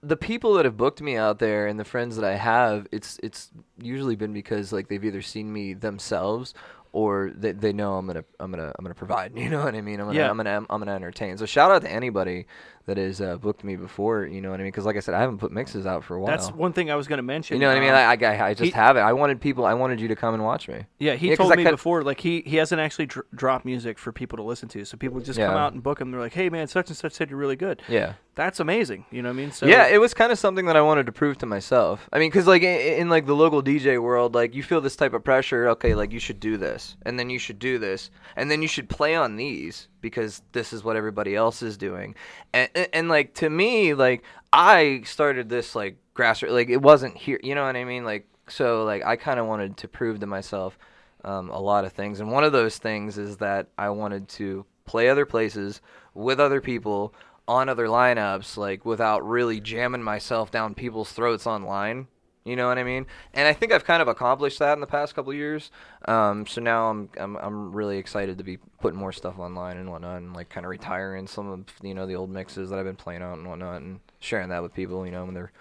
the 0.02 0.16
people 0.16 0.54
that 0.54 0.64
have 0.64 0.76
booked 0.76 1.00
me 1.00 1.16
out 1.16 1.38
there 1.38 1.66
and 1.66 1.78
the 1.78 1.84
friends 1.84 2.16
that 2.16 2.24
I 2.24 2.34
have, 2.36 2.86
it's 2.92 3.18
it's 3.22 3.50
usually 3.80 4.16
been 4.16 4.32
because 4.32 4.72
like 4.72 4.88
they've 4.88 5.04
either 5.04 5.22
seen 5.22 5.52
me 5.52 5.74
themselves 5.74 6.54
or 6.92 7.32
they, 7.34 7.52
they 7.52 7.72
know 7.72 7.96
I'm 7.96 8.06
gonna 8.06 8.24
I'm 8.38 8.50
gonna 8.50 8.72
I'm 8.78 8.84
gonna 8.84 8.94
provide. 8.94 9.32
You 9.36 9.48
know 9.48 9.64
what 9.64 9.74
I 9.74 9.80
mean? 9.80 10.00
I'm 10.00 10.06
gonna 10.06 10.18
Yeah. 10.18 10.30
I'm 10.30 10.36
gonna 10.36 10.66
I'm 10.68 10.80
gonna 10.80 10.92
entertain. 10.92 11.38
So 11.38 11.46
shout 11.46 11.70
out 11.70 11.82
to 11.82 11.90
anybody 11.90 12.46
that 12.86 12.96
has 12.96 13.20
uh, 13.20 13.36
booked 13.36 13.64
me 13.64 13.76
before. 13.76 14.24
You 14.26 14.40
know 14.40 14.50
what 14.50 14.60
I 14.60 14.64
mean? 14.64 14.72
Because 14.72 14.84
like 14.84 14.96
I 14.96 15.00
said, 15.00 15.14
I 15.14 15.20
haven't 15.20 15.38
put 15.38 15.52
mixes 15.52 15.86
out 15.86 16.04
for 16.04 16.16
a 16.16 16.20
while. 16.20 16.30
That's 16.30 16.50
one 16.50 16.72
thing 16.72 16.90
I 16.90 16.96
was 16.96 17.06
going 17.08 17.18
to 17.18 17.22
mention. 17.22 17.54
you 17.56 17.60
know 17.60 17.68
what 17.68 17.76
I 17.76 17.80
mean? 17.80 17.90
um, 17.90 17.94
I, 17.96 18.34
I, 18.36 18.46
I 18.48 18.54
just 18.54 18.64
he- 18.64 18.70
have 18.70 18.96
it. 18.96 19.00
I 19.00 19.12
wanted 19.12 19.40
people. 19.40 19.64
I 19.64 19.74
wanted 19.74 20.00
you 20.00 20.08
to 20.08 20.16
come 20.16 20.34
and 20.34 20.42
watch 20.42 20.68
me. 20.68 20.84
Yeah, 20.98 21.14
he 21.14 21.30
Yeah, 21.30 21.36
told 21.36 21.54
me 21.56 21.64
before, 21.64 22.02
like 22.02 22.20
he 22.20 22.42
he 22.46 22.56
hasn't 22.56 22.80
actually 22.80 23.06
dr- 23.06 23.26
dropped 23.34 23.64
music 23.64 23.98
for 23.98 24.12
people 24.12 24.36
to 24.38 24.42
listen 24.42 24.68
to. 24.70 24.84
So 24.84 24.96
people 24.96 25.20
just 25.20 25.38
come 25.38 25.56
out 25.56 25.72
and 25.72 25.82
book 25.82 26.00
him. 26.00 26.10
They're 26.10 26.20
like, 26.20 26.34
"Hey 26.34 26.48
man, 26.48 26.66
such 26.66 26.88
and 26.88 26.96
such 26.96 27.12
said 27.12 27.30
you're 27.30 27.38
really 27.38 27.56
good." 27.56 27.82
Yeah. 27.88 28.14
That's 28.34 28.60
amazing. 28.60 29.04
You 29.10 29.20
know 29.20 29.28
what 29.28 29.34
I 29.34 29.36
mean? 29.36 29.52
So 29.52 29.66
yeah, 29.66 29.88
it 29.88 29.98
was 30.00 30.14
kind 30.14 30.32
of 30.32 30.38
something 30.38 30.64
that 30.64 30.74
I 30.76 30.80
wanted 30.80 31.04
to 31.04 31.12
prove 31.12 31.36
to 31.38 31.46
myself. 31.46 32.08
I 32.12 32.18
mean, 32.18 32.30
because 32.30 32.46
like 32.46 32.62
in, 32.62 33.00
in 33.02 33.08
like 33.10 33.26
the 33.26 33.34
local 33.36 33.62
DJ 33.62 34.00
world, 34.00 34.34
like 34.34 34.54
you 34.54 34.62
feel 34.62 34.80
this 34.80 34.96
type 34.96 35.12
of 35.12 35.22
pressure. 35.22 35.68
Okay, 35.68 35.94
like 35.94 36.12
you 36.12 36.18
should 36.18 36.40
do 36.40 36.56
this, 36.56 36.96
and 37.04 37.18
then 37.18 37.28
you 37.30 37.38
should 37.38 37.58
do 37.58 37.78
this, 37.78 38.10
and 38.36 38.50
then 38.50 38.62
you 38.62 38.68
should 38.68 38.88
play 38.88 39.14
on 39.14 39.36
these 39.36 39.88
because 40.02 40.42
this 40.52 40.74
is 40.74 40.84
what 40.84 40.96
everybody 40.96 41.34
else 41.34 41.62
is 41.62 41.78
doing. 41.78 42.14
And 42.52 42.68
and, 42.74 42.88
and 42.92 43.08
like 43.08 43.32
to 43.36 43.48
me, 43.48 43.94
like 43.94 44.22
I 44.52 45.02
started 45.06 45.48
this 45.48 45.74
like 45.74 45.96
grassroots. 46.14 46.52
Like 46.52 46.68
it 46.68 46.82
wasn't 46.82 47.16
here. 47.16 47.40
You 47.42 47.54
know 47.54 47.64
what 47.64 47.76
I 47.76 47.84
mean? 47.84 48.04
Like 48.04 48.26
So 48.48 48.84
like 48.84 49.02
I 49.04 49.16
kind 49.16 49.40
of 49.40 49.46
wanted 49.46 49.78
to 49.78 49.88
prove 49.88 50.20
to 50.20 50.26
myself 50.26 50.76
um, 51.24 51.48
a 51.48 51.60
lot 51.60 51.86
of 51.86 51.92
things, 51.92 52.20
and 52.20 52.30
one 52.30 52.44
of 52.44 52.52
those 52.52 52.76
things 52.76 53.16
is 53.16 53.38
that 53.38 53.68
I 53.78 53.88
wanted 53.90 54.28
to 54.30 54.66
play 54.84 55.08
other 55.08 55.24
places 55.24 55.80
with 56.14 56.40
other 56.40 56.60
people 56.60 57.14
on 57.48 57.68
other 57.68 57.86
lineups, 57.86 58.56
like 58.56 58.84
without 58.84 59.26
really 59.26 59.60
jamming 59.60 60.02
myself 60.02 60.50
down 60.50 60.74
people's 60.74 61.12
throats 61.12 61.46
online. 61.46 62.08
You 62.44 62.56
know 62.56 62.66
what 62.66 62.78
I 62.78 62.82
mean? 62.82 63.06
And 63.34 63.46
I 63.46 63.52
think 63.52 63.72
I've 63.72 63.84
kind 63.84 64.02
of 64.02 64.08
accomplished 64.08 64.58
that 64.58 64.72
in 64.72 64.80
the 64.80 64.86
past 64.86 65.14
couple 65.14 65.32
years. 65.32 65.70
Um, 66.06 66.44
so 66.46 66.60
now 66.60 66.90
I'm, 66.90 67.08
I'm 67.16 67.36
I'm 67.36 67.72
really 67.72 67.98
excited 67.98 68.38
to 68.38 68.44
be 68.44 68.58
putting 68.80 68.98
more 68.98 69.12
stuff 69.12 69.38
online 69.38 69.76
and 69.76 69.90
whatnot, 69.90 70.16
and 70.18 70.34
like 70.34 70.48
kind 70.48 70.66
of 70.66 70.70
retiring 70.70 71.28
some 71.28 71.48
of 71.48 71.64
you 71.82 71.94
know 71.94 72.06
the 72.06 72.16
old 72.16 72.30
mixes 72.30 72.70
that 72.70 72.78
I've 72.78 72.84
been 72.84 72.96
playing 72.96 73.22
out 73.22 73.38
and 73.38 73.48
whatnot, 73.48 73.82
and 73.82 74.00
sharing 74.18 74.48
that 74.48 74.62
with 74.62 74.74
people. 74.74 75.06
You 75.06 75.12
know 75.12 75.24
when 75.24 75.34
they're 75.34 75.52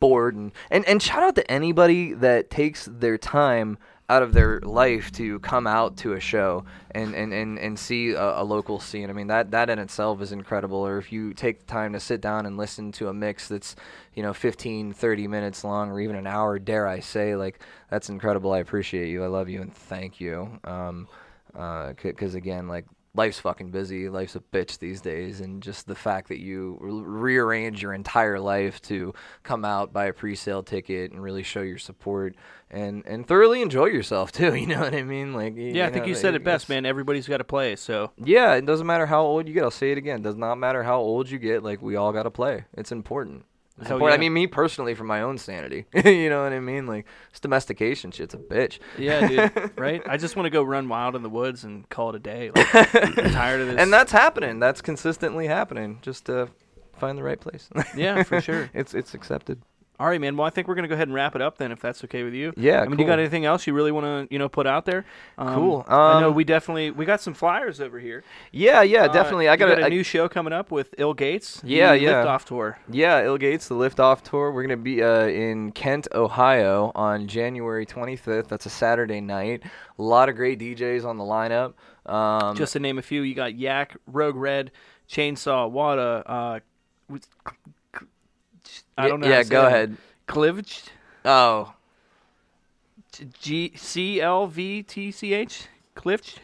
bored 0.00 0.34
and 0.34 0.52
and 0.70 0.84
and 0.86 1.02
shout 1.02 1.22
out 1.22 1.34
to 1.34 1.50
anybody 1.50 2.12
that 2.12 2.50
takes 2.50 2.88
their 2.90 3.18
time 3.18 3.78
out 4.10 4.22
of 4.22 4.32
their 4.32 4.58
life 4.60 5.12
to 5.12 5.38
come 5.40 5.66
out 5.66 5.96
to 5.98 6.14
a 6.14 6.20
show 6.20 6.64
and 6.92 7.14
and 7.14 7.32
and, 7.32 7.58
and 7.58 7.78
see 7.78 8.12
a, 8.12 8.40
a 8.40 8.44
local 8.44 8.80
scene. 8.80 9.10
I 9.10 9.12
mean 9.12 9.26
that 9.26 9.50
that 9.50 9.68
in 9.68 9.78
itself 9.78 10.22
is 10.22 10.32
incredible. 10.32 10.78
Or 10.78 10.98
if 10.98 11.12
you 11.12 11.34
take 11.34 11.60
the 11.60 11.66
time 11.66 11.92
to 11.92 12.00
sit 12.00 12.20
down 12.20 12.46
and 12.46 12.56
listen 12.56 12.90
to 12.92 13.08
a 13.08 13.12
mix 13.12 13.48
that's 13.48 13.76
you 14.14 14.22
know 14.22 14.32
15 14.32 14.94
30 14.94 15.28
minutes 15.28 15.62
long 15.62 15.90
or 15.90 16.00
even 16.00 16.16
an 16.16 16.26
hour 16.26 16.58
dare 16.58 16.88
i 16.88 16.98
say 16.98 17.36
like 17.36 17.60
that's 17.88 18.08
incredible 18.08 18.50
i 18.50 18.58
appreciate 18.58 19.08
you 19.08 19.22
i 19.22 19.28
love 19.28 19.48
you 19.48 19.62
and 19.62 19.72
thank 19.72 20.20
you 20.20 20.58
um 20.64 21.06
because 22.02 22.34
again 22.34 22.66
like 22.66 22.84
life's 23.18 23.38
fucking 23.40 23.70
busy 23.70 24.08
life's 24.08 24.36
a 24.36 24.40
bitch 24.40 24.78
these 24.78 25.00
days 25.00 25.40
and 25.40 25.62
just 25.62 25.86
the 25.86 25.94
fact 25.94 26.28
that 26.28 26.38
you 26.38 26.78
re- 26.80 27.32
rearrange 27.34 27.82
your 27.82 27.92
entire 27.92 28.38
life 28.38 28.80
to 28.80 29.12
come 29.42 29.64
out 29.64 29.92
buy 29.92 30.06
a 30.06 30.12
pre-sale 30.12 30.62
ticket 30.62 31.10
and 31.12 31.22
really 31.22 31.42
show 31.42 31.60
your 31.60 31.78
support 31.78 32.34
and 32.70 33.02
and 33.06 33.26
thoroughly 33.26 33.60
enjoy 33.60 33.86
yourself 33.86 34.30
too 34.40 34.54
you 34.54 34.66
know 34.66 34.80
what 34.80 34.94
i 34.94 35.02
mean 35.02 35.34
like 35.34 35.54
Yeah, 35.56 35.86
I 35.86 35.90
think 35.90 36.04
know, 36.04 36.08
you 36.08 36.14
said 36.14 36.34
it 36.34 36.44
best, 36.44 36.68
man. 36.68 36.86
Everybody's 36.86 37.26
got 37.26 37.38
to 37.38 37.44
play. 37.44 37.76
So 37.76 38.12
yeah, 38.16 38.54
it 38.54 38.64
doesn't 38.66 38.86
matter 38.86 39.06
how 39.06 39.22
old 39.22 39.48
you 39.48 39.54
get. 39.54 39.64
I'll 39.64 39.70
say 39.70 39.90
it 39.92 39.98
again. 39.98 40.20
It 40.20 40.22
does 40.22 40.36
not 40.36 40.54
matter 40.56 40.82
how 40.82 40.98
old 41.00 41.28
you 41.30 41.38
get. 41.38 41.62
Like 41.62 41.82
we 41.82 41.96
all 41.96 42.12
got 42.12 42.22
to 42.24 42.30
play. 42.30 42.64
It's 42.74 42.92
important. 42.92 43.44
It's 43.80 43.90
important. 43.90 44.18
I 44.18 44.20
mean, 44.20 44.32
me 44.32 44.46
personally, 44.46 44.94
for 44.94 45.04
my 45.04 45.22
own 45.22 45.38
sanity. 45.38 45.86
you 46.04 46.28
know 46.28 46.42
what 46.42 46.52
I 46.52 46.60
mean? 46.60 46.86
Like 46.86 47.06
this 47.30 47.40
domestication 47.40 48.10
shit's 48.10 48.34
a 48.34 48.38
bitch. 48.38 48.78
yeah, 48.98 49.28
dude. 49.28 49.72
right? 49.78 50.02
I 50.06 50.16
just 50.16 50.36
want 50.36 50.46
to 50.46 50.50
go 50.50 50.62
run 50.62 50.88
wild 50.88 51.14
in 51.14 51.22
the 51.22 51.28
woods 51.28 51.64
and 51.64 51.88
call 51.88 52.10
it 52.10 52.16
a 52.16 52.18
day. 52.18 52.50
Like, 52.54 52.74
I'm 52.74 53.30
tired 53.30 53.60
of 53.60 53.66
this. 53.68 53.76
And 53.78 53.92
that's 53.92 54.12
happening. 54.12 54.58
That's 54.58 54.80
consistently 54.80 55.46
happening. 55.46 55.98
Just 56.02 56.28
uh, 56.28 56.46
find 56.96 57.16
the 57.16 57.22
right 57.22 57.40
place. 57.40 57.68
Yeah, 57.96 58.22
for 58.22 58.40
sure. 58.40 58.70
it's 58.74 58.94
it's 58.94 59.14
accepted. 59.14 59.62
All 60.00 60.06
right, 60.06 60.20
man. 60.20 60.36
Well, 60.36 60.46
I 60.46 60.50
think 60.50 60.68
we're 60.68 60.76
gonna 60.76 60.86
go 60.88 60.94
ahead 60.94 61.08
and 61.08 61.14
wrap 61.14 61.34
it 61.34 61.42
up 61.42 61.58
then, 61.58 61.72
if 61.72 61.80
that's 61.80 62.04
okay 62.04 62.22
with 62.22 62.32
you. 62.34 62.52
Yeah, 62.56 62.82
I 62.82 62.86
mean, 62.88 63.00
you 63.00 63.04
got 63.06 63.18
anything 63.18 63.44
else 63.44 63.66
you 63.66 63.72
really 63.74 63.90
want 63.90 64.06
to, 64.28 64.32
you 64.32 64.38
know, 64.38 64.48
put 64.48 64.64
out 64.66 64.84
there? 64.84 65.04
Um, 65.36 65.54
Cool. 65.54 65.84
I 65.88 66.20
know 66.20 66.28
Um, 66.28 66.34
we 66.34 66.44
definitely 66.44 66.92
we 66.92 67.04
got 67.04 67.20
some 67.20 67.34
flyers 67.34 67.80
over 67.80 67.98
here. 67.98 68.22
Yeah, 68.52 68.82
yeah, 68.82 69.04
Uh, 69.04 69.08
definitely. 69.08 69.48
I 69.48 69.54
you 69.54 69.58
got, 69.58 69.78
a, 69.78 69.82
a 69.82 69.86
I- 69.86 69.88
new 69.88 70.04
show 70.04 70.28
coming 70.28 70.52
up 70.52 70.70
with 70.70 70.94
Ill 70.98 71.14
Gates. 71.14 71.60
Yeah, 71.64 71.92
the 71.92 72.00
yeah. 72.00 72.24
Liftoff 72.24 72.44
tour. 72.44 72.78
Yeah, 72.88 73.24
Ill 73.24 73.38
Gates, 73.38 73.66
the 73.66 73.74
Lift 73.74 73.98
Off 73.98 74.22
Tour. 74.22 74.52
We're 74.52 74.62
going 74.62 74.78
to 74.78 74.82
be 74.82 75.02
uh, 75.02 75.26
in 75.26 75.72
Kent, 75.72 76.06
Ohio 76.14 76.92
on 76.94 77.26
January 77.26 77.84
25th. 77.84 78.46
That's 78.48 78.66
a 78.66 78.70
Saturday 78.70 79.20
night. 79.20 79.64
A 79.98 80.02
lot 80.02 80.28
of 80.28 80.36
great 80.36 80.60
DJs 80.60 81.04
on 81.04 81.18
the 81.18 81.24
lineup. 81.24 81.74
Um, 82.06 82.54
Just 82.56 82.72
to 82.74 82.78
name 82.78 82.98
a 82.98 83.02
few, 83.02 83.22
you 83.22 83.34
got 83.34 83.54
Yak, 83.56 83.96
Rogue 84.06 84.36
Red, 84.36 84.70
Chainsaw, 85.10 85.68
Wada. 85.68 86.22
Uh, 86.24 86.60
I 88.98 89.08
don't 89.08 89.20
know. 89.20 89.28
Yeah, 89.28 89.42
go 89.44 89.62
that. 89.62 89.68
ahead. 89.68 89.96
Clivch, 90.26 90.84
Oh, 91.24 91.72
G 93.40 93.72
C 93.76 94.20
L 94.20 94.46
V 94.46 94.82
T 94.82 95.10
C 95.10 95.32
H, 95.34 95.66
Clivch. 95.96 96.36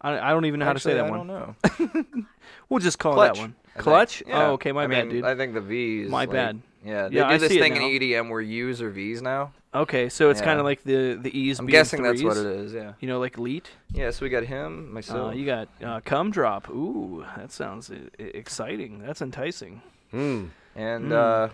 I, 0.00 0.18
I 0.18 0.30
don't 0.30 0.44
even 0.44 0.60
know 0.60 0.66
how 0.66 0.72
to 0.72 0.80
say 0.80 0.98
actually, 0.98 1.08
that 1.08 1.14
I 1.14 1.16
one. 1.18 1.26
don't 1.26 2.06
know. 2.14 2.26
We'll 2.68 2.80
just 2.80 2.98
call 2.98 3.14
Clutch, 3.14 3.34
that 3.34 3.40
one. 3.40 3.54
I 3.70 3.72
think. 3.74 3.82
Clutch. 3.84 4.22
Yeah. 4.26 4.46
Oh, 4.48 4.52
okay, 4.52 4.72
my 4.72 4.84
I 4.84 4.86
bad, 4.88 5.06
mean, 5.06 5.16
dude. 5.16 5.24
I 5.24 5.36
think 5.36 5.54
the 5.54 5.60
V's. 5.60 6.08
My 6.10 6.20
like- 6.20 6.30
bad. 6.30 6.60
Yeah, 6.84 7.08
they 7.08 7.16
Yeah, 7.16 7.28
do 7.28 7.34
I 7.34 7.38
this 7.38 7.48
see 7.50 7.58
it 7.58 7.60
thing 7.60 7.74
in 7.76 7.82
now. 7.82 7.88
EDM 7.88 8.30
where 8.30 8.40
U's 8.40 8.80
are 8.80 8.90
V's 8.90 9.20
now. 9.20 9.52
Okay, 9.74 10.08
so 10.08 10.30
it's 10.30 10.38
Yeah. 10.40 10.46
kind 10.46 10.58
of 10.60 10.64
like 10.64 10.82
the 10.84 11.14
the 11.20 11.36
E's. 11.36 11.58
I'm 11.58 11.66
being 11.66 11.72
guessing 11.72 12.02
that's 12.02 12.22
what 12.22 12.36
it 12.36 12.46
is. 12.46 12.72
Yeah. 12.72 12.92
You 13.00 13.08
know, 13.08 13.18
like 13.18 13.38
Leet. 13.38 13.68
Yeah. 13.92 14.10
So 14.10 14.24
we 14.24 14.30
got 14.30 14.44
him, 14.44 14.92
myself. 14.92 15.32
Uh, 15.32 15.36
you 15.36 15.44
got 15.46 15.68
uh, 15.84 16.00
Cum 16.04 16.30
Drop. 16.30 16.70
Ooh, 16.70 17.24
that 17.36 17.50
sounds 17.50 17.90
I- 17.90 17.94
I- 18.22 18.22
exciting. 18.22 19.00
That's 19.00 19.20
enticing. 19.20 19.82
Hmm. 20.12 20.44
And 20.76 21.06
Mm. 21.06 21.12
uh, 21.12 21.48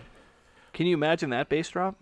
Can 0.73 0.85
you 0.87 0.93
imagine 0.95 1.29
that 1.31 1.49
bass 1.49 1.69
drop? 1.69 1.95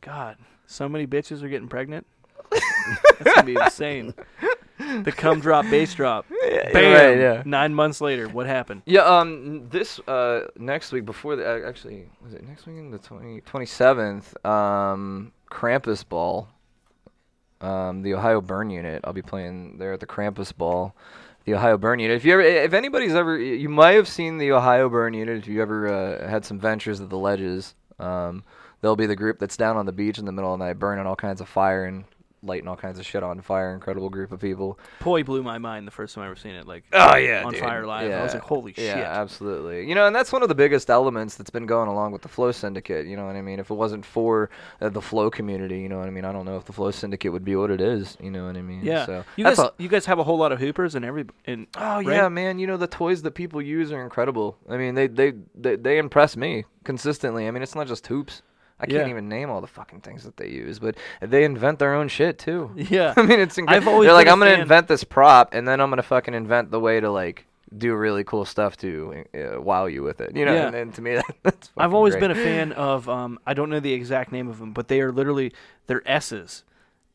God, 0.00 0.36
so 0.66 0.88
many 0.88 1.06
bitches 1.06 1.42
are 1.42 1.48
getting 1.48 1.68
pregnant. 1.68 2.06
That's 2.50 3.34
gonna 3.36 3.42
be 3.46 3.54
insane. 3.54 4.14
The 4.78 5.12
cum 5.12 5.40
drop, 5.40 5.64
bass 5.70 5.94
drop. 5.94 6.26
yeah, 6.42 6.72
Bam. 6.72 6.92
right, 6.92 7.18
yeah. 7.18 7.42
Nine 7.46 7.72
months 7.72 8.00
later, 8.00 8.28
what 8.28 8.46
happened? 8.46 8.82
Yeah, 8.84 9.02
um, 9.02 9.68
this 9.68 10.00
uh 10.08 10.48
next 10.58 10.90
week 10.92 11.04
before 11.04 11.36
the 11.36 11.48
uh, 11.64 11.68
actually 11.68 12.08
was 12.22 12.34
it 12.34 12.42
next 12.46 12.66
week 12.66 12.76
in 12.78 12.90
the 12.90 12.98
20, 12.98 13.40
27th, 13.42 14.44
um, 14.44 15.30
Krampus 15.50 16.06
Ball, 16.06 16.48
um, 17.62 18.02
the 18.02 18.14
Ohio 18.14 18.40
Burn 18.40 18.70
Unit. 18.70 19.00
I'll 19.04 19.12
be 19.12 19.22
playing 19.22 19.78
there 19.78 19.92
at 19.92 20.00
the 20.00 20.06
Krampus 20.06 20.54
Ball, 20.54 20.94
the 21.44 21.54
Ohio 21.54 21.78
Burn 21.78 22.00
Unit. 22.00 22.16
If 22.16 22.24
you 22.24 22.32
ever, 22.34 22.42
if 22.42 22.72
anybody's 22.72 23.14
ever, 23.14 23.38
you 23.38 23.68
might 23.68 23.92
have 23.92 24.08
seen 24.08 24.38
the 24.38 24.52
Ohio 24.52 24.88
Burn 24.88 25.14
Unit 25.14 25.38
if 25.38 25.46
you 25.46 25.62
ever 25.62 25.88
uh, 25.88 26.28
had 26.28 26.44
some 26.44 26.58
ventures 26.58 27.00
at 27.00 27.08
the 27.08 27.18
ledges. 27.18 27.74
Um, 27.98 28.44
they'll 28.80 28.96
be 28.96 29.06
the 29.06 29.16
group 29.16 29.38
that's 29.38 29.56
down 29.56 29.76
on 29.76 29.86
the 29.86 29.92
beach 29.92 30.18
in 30.18 30.24
the 30.24 30.32
middle 30.32 30.52
of 30.52 30.58
the 30.58 30.66
night, 30.66 30.78
burning 30.78 31.06
all 31.06 31.16
kinds 31.16 31.40
of 31.40 31.48
fire 31.48 31.84
and 31.84 32.04
lighting 32.42 32.66
all 32.68 32.76
kinds 32.76 32.98
of 32.98 33.06
shit 33.06 33.22
on 33.22 33.40
fire. 33.40 33.72
Incredible 33.72 34.10
group 34.10 34.32
of 34.32 34.40
people. 34.40 34.78
Poi 35.00 35.22
blew 35.22 35.42
my 35.42 35.58
mind 35.58 35.86
the 35.86 35.90
first 35.92 36.14
time 36.14 36.24
I 36.24 36.26
ever 36.26 36.36
seen 36.36 36.54
it. 36.54 36.66
Like, 36.66 36.84
Oh 36.92 37.16
yeah, 37.16 37.44
on 37.44 37.52
dude. 37.52 37.60
Fire 37.62 37.86
Live. 37.86 38.10
I 38.10 38.22
was 38.22 38.34
like, 38.34 38.42
holy 38.42 38.74
yeah, 38.76 38.84
shit. 38.94 38.98
Yeah, 38.98 39.20
absolutely. 39.20 39.88
You 39.88 39.94
know, 39.94 40.06
and 40.06 40.14
that's 40.16 40.32
one 40.32 40.42
of 40.42 40.48
the 40.48 40.54
biggest 40.54 40.90
elements 40.90 41.36
that's 41.36 41.50
been 41.50 41.66
going 41.66 41.88
along 41.88 42.12
with 42.12 42.22
the 42.22 42.28
Flow 42.28 42.50
Syndicate. 42.52 43.06
You 43.06 43.16
know 43.16 43.26
what 43.26 43.36
I 43.36 43.42
mean? 43.42 43.60
If 43.60 43.70
it 43.70 43.74
wasn't 43.74 44.04
for 44.04 44.50
uh, 44.80 44.88
the 44.88 45.00
Flow 45.02 45.30
community, 45.30 45.80
you 45.80 45.88
know 45.88 45.98
what 45.98 46.08
I 46.08 46.10
mean? 46.10 46.24
I 46.24 46.32
don't 46.32 46.44
know 46.44 46.56
if 46.56 46.64
the 46.64 46.72
Flow 46.72 46.90
Syndicate 46.90 47.32
would 47.32 47.44
be 47.44 47.54
what 47.56 47.70
it 47.70 47.80
is. 47.80 48.16
You 48.20 48.30
know 48.30 48.46
what 48.46 48.56
I 48.56 48.62
mean? 48.62 48.80
Yeah. 48.84 49.06
So 49.06 49.24
you 49.36 49.44
guys, 49.44 49.58
all- 49.58 49.74
you 49.78 49.88
guys 49.88 50.06
have 50.06 50.18
a 50.18 50.24
whole 50.24 50.38
lot 50.38 50.52
of 50.52 50.58
hoopers 50.58 50.94
and 50.94 51.04
every 51.04 51.26
and 51.46 51.66
Oh 51.76 51.96
right? 52.02 52.06
yeah, 52.06 52.28
man. 52.28 52.58
You 52.58 52.66
know 52.66 52.76
the 52.76 52.86
toys 52.86 53.22
that 53.22 53.32
people 53.32 53.62
use 53.62 53.92
are 53.92 54.02
incredible. 54.02 54.58
I 54.68 54.76
mean, 54.76 54.94
they 54.94 55.06
they 55.06 55.32
they, 55.54 55.76
they 55.76 55.98
impress 55.98 56.36
me 56.36 56.64
consistently. 56.84 57.46
I 57.46 57.50
mean, 57.52 57.62
it's 57.62 57.74
not 57.74 57.86
just 57.86 58.06
hoops. 58.08 58.42
I 58.82 58.86
can't 58.86 59.06
Yeah. 59.06 59.10
even 59.10 59.28
name 59.28 59.48
all 59.48 59.60
the 59.60 59.66
fucking 59.68 60.00
things 60.00 60.24
that 60.24 60.36
they 60.36 60.48
use, 60.48 60.78
but 60.80 60.96
they 61.20 61.44
invent 61.44 61.78
their 61.78 61.94
own 61.94 62.08
shit 62.08 62.38
too. 62.38 62.70
Yeah. 62.76 63.14
I 63.16 63.22
mean, 63.22 63.38
it's 63.40 63.56
incredible. 63.56 63.88
I've 63.88 63.94
always 63.94 64.06
They're 64.08 64.14
like, 64.14 64.26
I'm 64.28 64.38
gonna 64.38 64.50
fan- 64.52 64.60
invent 64.62 64.88
this 64.88 65.04
prop, 65.04 65.54
and 65.54 65.66
then 65.66 65.80
I'm 65.80 65.88
gonna 65.90 66.02
fucking 66.02 66.34
invent 66.34 66.70
the 66.70 66.80
way 66.80 67.00
to 67.00 67.10
like 67.10 67.46
do 67.78 67.94
really 67.94 68.22
cool 68.24 68.44
stuff 68.44 68.76
to 68.78 69.24
uh, 69.34 69.58
wow 69.60 69.86
you 69.86 70.02
with 70.02 70.20
it. 70.20 70.36
You 70.36 70.44
know, 70.44 70.52
Yeah. 70.52 70.66
and, 70.66 70.74
and 70.76 70.94
to 70.94 71.00
me, 71.00 71.14
that, 71.14 71.24
that's. 71.42 71.70
I've 71.76 71.94
always 71.94 72.12
great. 72.14 72.20
been 72.22 72.30
a 72.32 72.34
fan 72.34 72.72
of 72.72 73.08
um 73.08 73.38
I 73.46 73.54
don't 73.54 73.70
know 73.70 73.80
the 73.80 73.92
exact 73.94 74.32
name 74.32 74.48
of 74.48 74.58
them, 74.58 74.72
but 74.72 74.88
they 74.88 75.00
are 75.00 75.12
literally 75.12 75.52
they're 75.86 76.02
S's, 76.06 76.64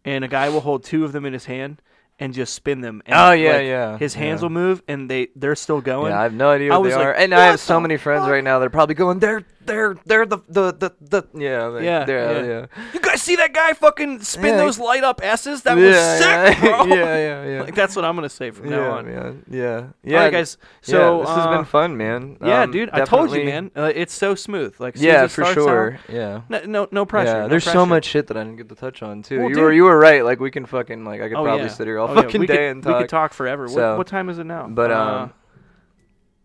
and 0.06 0.24
a 0.24 0.28
guy 0.28 0.50
will 0.50 0.62
hold 0.62 0.84
two 0.84 1.04
of 1.06 1.12
them 1.12 1.26
in 1.26 1.34
his 1.34 1.46
hand 1.46 1.82
and 2.20 2.34
just 2.34 2.56
spin 2.56 2.82
them. 2.82 3.04
And 3.06 3.14
Oh, 3.16 3.32
yeah, 3.34 3.52
like, 3.58 3.66
yeah, 3.68 3.98
His 4.00 4.16
hands 4.16 4.42
yeah. 4.42 4.46
will 4.46 4.50
move 4.54 4.82
and 4.88 5.08
they 5.08 5.28
they're 5.36 5.56
still 5.56 5.82
going. 5.82 6.12
Yeah, 6.12 6.20
I 6.22 6.24
have 6.24 6.34
no 6.34 6.50
idea 6.50 6.74
I 6.74 6.78
what 6.78 6.86
was 6.86 6.94
they 6.94 6.98
like, 6.98 7.08
are, 7.08 7.14
and 7.14 7.34
I 7.36 7.46
have 7.46 7.60
so 7.60 7.80
many 7.80 7.98
friends 7.98 8.22
fuck?" 8.24 8.32
right 8.32 8.44
now. 8.44 8.58
They're 8.58 8.72
probably 8.72 8.96
going, 8.96 9.20
they're 9.20 9.44
they're 9.68 9.96
they're 10.06 10.26
the 10.26 10.40
the 10.50 10.72
the, 10.74 10.92
the 11.02 11.24
yeah 11.40 11.66
like, 11.66 11.84
Yeah, 11.84 12.06
they're- 12.06 12.46
yeah. 12.46 12.66
yeah. 12.78 12.84
You 12.94 13.00
guys 13.00 13.22
see 13.22 13.36
that 13.36 13.54
guy 13.54 13.74
fucking 13.74 14.22
spin 14.22 14.46
Yeah. 14.56 14.58
those 14.58 14.80
light 14.80 15.04
up 15.04 15.22
S's? 15.24 15.62
That 15.62 15.78
yeah, 15.78 15.86
was 15.86 15.96
yeah, 15.96 16.50
sick, 16.50 16.60
bro. 16.60 16.86
yeah, 16.86 16.96
yeah, 16.96 17.46
yeah. 17.46 17.62
Like 17.64 17.76
that's 17.76 17.96
what 17.96 18.06
I'm 18.06 18.16
gonna 18.16 18.30
say 18.30 18.50
from 18.52 18.70
yeah, 18.70 18.78
now 18.78 18.92
on. 18.98 19.06
man. 19.06 19.44
Yeah, 19.50 19.62
Yeah, 20.04 20.24
yeah, 20.24 20.30
guys. 20.30 20.58
yeah, 20.84 20.92
So 20.92 21.20
this 21.20 21.30
has 21.30 21.46
uh, 21.46 21.56
been 21.58 21.66
fun, 21.66 21.96
man. 21.98 22.38
Yeah, 22.44 22.64
Um, 22.64 22.72
dude. 22.72 22.90
I 22.92 23.06
told 23.06 23.30
you, 23.32 23.38
definitely- 23.44 23.52
man. 23.52 23.72
Uh, 23.76 23.92
it's 23.94 24.14
so 24.14 24.34
smooth. 24.36 24.76
Like 24.80 24.96
as 24.96 25.02
soon 25.02 25.10
Yeah, 25.10 25.24
as 25.24 25.32
it 25.32 25.34
for 25.36 25.42
starts 25.44 25.58
out- 25.60 25.66
sure. 25.66 26.00
Yeah. 26.10 26.42
no, 26.50 26.62
no, 26.66 26.88
no 26.92 27.06
pressure. 27.06 27.28
Yeah, 27.32 27.42
no 27.42 27.48
there's 27.50 27.64
so 27.64 27.86
much 27.86 28.06
shit 28.06 28.28
that 28.28 28.38
I 28.38 28.44
didn't 28.44 28.58
get 28.58 28.70
to 28.70 28.76
touch 28.76 29.04
on 29.04 29.22
too. 29.22 29.40
Well, 29.42 29.50
you 29.50 29.60
were 29.62 29.70
dude. 29.70 29.76
you 29.78 29.84
were 29.84 30.00
right. 30.00 30.24
Like 30.24 30.40
we 30.40 30.50
can 30.52 30.66
fucking 30.66 31.04
like 31.06 31.22
I 31.22 31.28
could 31.30 31.38
Oh, 31.38 31.44
probably 31.44 31.64
yeah. 31.66 31.72
sit 31.72 31.88
here 31.88 32.00
all 32.00 32.10
Oh, 32.10 32.16
yeah. 32.16 32.22
fucking 32.22 32.42
we 32.42 32.48
day 32.48 32.56
could, 32.56 32.64
and 32.78 32.86
We 32.86 32.94
could 32.94 33.10
talk 33.10 33.34
forever. 33.34 33.68
So- 33.68 33.90
what, 33.92 33.98
what 34.00 34.08
time 34.08 34.30
is 34.30 34.40
it 34.40 34.46
now? 34.46 34.68
But, 34.68 34.92
Uh, 34.92 34.96
um, 34.96 35.34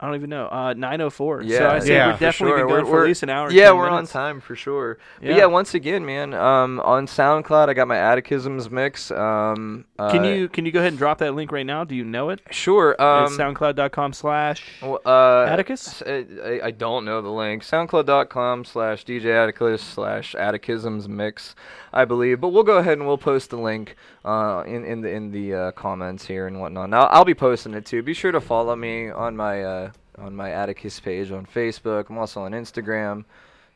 I 0.03 0.07
don't 0.07 0.17
even 0.17 0.31
know. 0.31 0.47
Uh, 0.47 0.75
9:04. 0.75 1.43
Yeah, 1.45 1.59
so 1.59 1.69
I 1.71 1.79
say 1.79 1.95
yeah, 1.95 2.07
we're 2.09 2.13
definitely 2.19 2.35
sure. 2.49 2.57
been 2.59 2.67
going 2.67 2.85
We're- 2.85 2.91
for 2.91 3.01
at 3.03 3.07
least 3.07 3.23
an 3.23 3.31
hour. 3.31 3.53
Yeah, 3.53 3.67
10 3.69 3.77
we're 3.77 3.89
on 3.89 4.07
time 4.07 4.41
for 4.41 4.57
sure. 4.57 4.99
But 5.21 5.29
Yeah. 5.29 5.37
yeah, 5.37 5.47
once 5.47 5.75
again, 5.75 6.05
man, 6.05 6.35
um, 6.35 6.81
on 6.81 7.07
SoundCloud, 7.07 7.69
I 7.69 7.75
got 7.75 7.87
my 7.87 7.95
Atakizums 7.97 8.69
mix. 8.69 9.13
Um, 9.13 9.85
Can 10.11 10.25
uh, 10.25 10.29
you 10.29 10.49
can 10.49 10.67
you 10.67 10.73
go 10.73 10.81
ahead 10.81 10.89
and 10.93 10.99
drop 10.99 11.19
that 11.19 11.35
link 11.37 11.53
right 11.53 11.65
now? 11.65 11.85
Do 11.85 11.95
you 11.95 12.03
know 12.05 12.31
it? 12.31 12.41
Sure. 12.51 13.01
Um, 13.01 13.27
it's 13.27 13.37
soundcloud.com 13.37 14.13
slash 14.13 14.65
uh, 14.83 14.89
Atakus? 15.07 16.03
I, 16.05 16.67
I- 16.67 16.71
don't 16.73 17.05
know 17.05 17.23
the 17.23 17.31
link. 17.31 17.63
SoundCloud.com 17.63 18.65
slash 18.65 19.05
DJ 19.05 19.27
Atakus 19.27 19.79
slash 19.79 20.35
Atakizums 20.35 21.07
mix, 21.07 21.55
I 21.93 22.05
believe. 22.05 22.41
But 22.41 22.49
we'll 22.49 22.65
go 22.65 22.79
ahead 22.79 22.99
and 22.99 23.07
we'll 23.07 23.19
post 23.19 23.51
the 23.51 23.57
link 23.59 23.95
uh, 24.25 24.65
in 24.67 24.85
in 24.85 25.01
the 25.03 25.11
in 25.11 25.31
the 25.31 25.55
uh, 25.55 25.71
comments 25.73 26.27
here 26.27 26.49
and 26.49 26.61
whatnot. 26.61 26.91
Now 26.91 27.05
I'll 27.07 27.25
be 27.25 27.35
posting 27.35 27.75
it 27.75 27.87
too. 27.87 28.03
Be 28.03 28.15
sure 28.15 28.33
to 28.33 28.41
follow 28.41 28.75
me 28.75 29.09
on 29.11 29.37
my 29.37 29.63
uh, 29.63 29.92
on 30.19 30.35
my 30.37 30.51
Atakus 30.51 31.03
page 31.03 31.31
on 31.31 31.47
Facebook. 31.47 32.11
I'm 32.11 32.19
also 32.19 32.43
on 32.43 32.53
Instagram. 32.53 33.25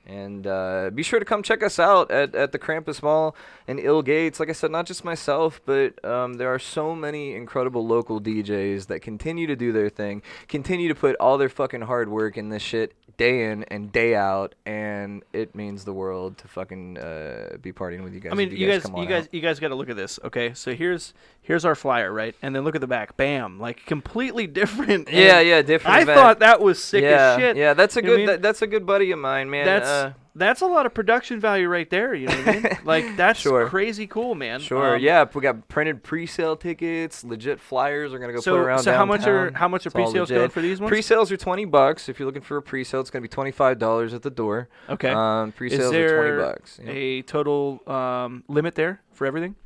And 0.06 0.46
uh, 0.46 0.90
be 0.94 1.02
sure 1.02 1.18
to 1.18 1.24
come 1.24 1.42
check 1.42 1.62
us 1.64 1.78
out 1.80 2.10
at, 2.12 2.34
at 2.34 2.52
the 2.52 2.58
Krampus 2.58 3.00
Ball 3.00 3.34
in 3.66 3.78
Ill 3.80 4.02
Gates. 4.02 4.38
Like 4.38 4.48
I 4.48 4.52
said, 4.52 4.70
not 4.70 4.86
just 4.86 5.04
myself, 5.04 5.60
but 5.66 6.02
um, 6.04 6.34
there 6.34 6.52
are 6.52 6.60
so 6.60 6.94
many 6.94 7.34
incredible 7.34 7.84
local 7.84 8.20
DJs 8.20 8.86
that 8.86 9.00
continue 9.00 9.48
to 9.48 9.56
do 9.56 9.72
their 9.72 9.88
thing, 9.88 10.22
continue 10.46 10.88
to 10.88 10.94
put 10.94 11.16
all 11.18 11.38
their 11.38 11.48
fucking 11.48 11.82
hard 11.82 12.08
work 12.08 12.36
in 12.36 12.50
this 12.50 12.62
shit 12.62 12.92
day 13.16 13.50
in 13.50 13.64
and 13.64 13.90
day 13.92 14.14
out, 14.14 14.54
and 14.64 15.22
it 15.32 15.54
means 15.54 15.84
the 15.84 15.92
world 15.92 16.38
to 16.38 16.48
fucking 16.48 16.98
uh, 16.98 17.56
be 17.62 17.72
partying 17.72 18.04
with 18.04 18.12
you 18.12 18.20
guys. 18.20 18.32
I 18.32 18.34
mean, 18.34 18.52
if 18.52 18.58
you 18.58 18.68
guys, 18.68 18.82
come 18.82 18.96
you 18.96 19.06
guys, 19.06 19.24
out. 19.24 19.34
you 19.34 19.40
guys 19.40 19.58
got 19.58 19.68
to 19.68 19.74
look 19.74 19.88
at 19.88 19.96
this. 19.96 20.18
Okay, 20.24 20.52
so 20.54 20.74
here's 20.74 21.14
here's 21.40 21.64
our 21.64 21.74
flyer, 21.74 22.12
right? 22.12 22.34
And 22.42 22.54
then 22.54 22.64
look 22.64 22.74
at 22.74 22.80
the 22.80 22.86
back. 22.86 23.16
Bam, 23.16 23.58
like 23.58 23.84
completely 23.86 24.46
different. 24.60 25.10
Yeah, 25.10 25.40
yeah, 25.40 25.62
different. 25.62 25.96
I 25.96 26.02
event. 26.02 26.18
thought 26.18 26.38
that 26.40 26.60
was 26.60 26.82
sick 26.82 27.02
yeah, 27.02 27.32
as 27.32 27.38
shit. 27.40 27.56
Yeah, 27.56 27.74
that's 27.74 27.96
a 27.96 28.00
You 28.00 28.06
know 28.06 28.12
what 28.12 28.14
I 28.14 28.24
good. 28.24 28.28
that- 28.28 28.42
that's 28.42 28.62
a 28.62 28.66
good 28.66 28.86
buddy 28.86 29.10
of 29.10 29.18
mine, 29.18 29.50
man. 29.50 29.66
That's 29.66 29.88
uh, 30.04 30.12
that's 30.34 30.60
a 30.60 30.66
lot 30.66 30.84
of 30.86 30.92
production 30.94 31.40
value 31.40 31.66
right 31.68 31.88
there. 31.88 32.14
You 32.14 32.26
know 32.28 32.36
what 32.36 32.48
I 32.48 32.52
mean? 32.60 32.78
like 32.84 33.16
that's 33.16 33.40
Sure. 33.40 33.66
crazy 33.68 34.06
cool, 34.06 34.34
man. 34.34 34.60
Sure. 34.60 34.96
Um, 34.96 35.02
yeah, 35.02 35.24
we 35.32 35.40
got 35.40 35.66
printed 35.68 36.02
pre-sale 36.02 36.56
tickets, 36.56 37.24
legit 37.24 37.58
flyers. 37.60 38.12
We're 38.12 38.18
gonna 38.18 38.32
go 38.34 38.40
So, 38.40 38.52
put 38.56 38.60
around 38.66 38.78
so 38.80 38.92
how 38.92 39.04
much 39.06 39.26
are 39.26 39.50
how 39.52 39.68
much 39.68 39.86
are 39.86 39.88
It's 39.88 39.94
pre-sales 39.94 40.28
going 40.30 40.50
for 40.50 40.60
these 40.60 40.80
ones? 40.80 40.90
Pre-sales 40.90 41.32
are 41.32 41.36
twenty 41.36 41.64
bucks. 41.64 42.08
If 42.08 42.18
you're 42.18 42.26
looking 42.26 42.42
for 42.42 42.56
a 42.58 42.62
pre-sale, 42.62 43.00
it's 43.00 43.10
gonna 43.10 43.22
be 43.22 43.28
twenty-five 43.28 43.78
dollars 43.78 44.12
at 44.14 44.22
the 44.22 44.30
door. 44.30 44.68
okay. 44.90 45.10
Um, 45.10 45.52
pre-sales 45.52 45.94
Is 45.94 46.12
are 46.12 46.22
twenty 46.22 46.36
bucks. 46.42 46.80
yeah. 46.84 46.90
a 46.92 47.22
total 47.22 47.80
um, 47.90 48.44
limit 48.48 48.74
there 48.74 49.00
for 49.12 49.26
everything? 49.26 49.56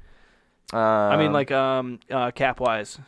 I 0.72 1.16
mean, 1.16 1.28
Um, 1.28 1.32
like 1.32 1.50
um, 1.50 1.98
uh, 2.10 2.30
cap 2.30 2.60
wise. 2.60 2.98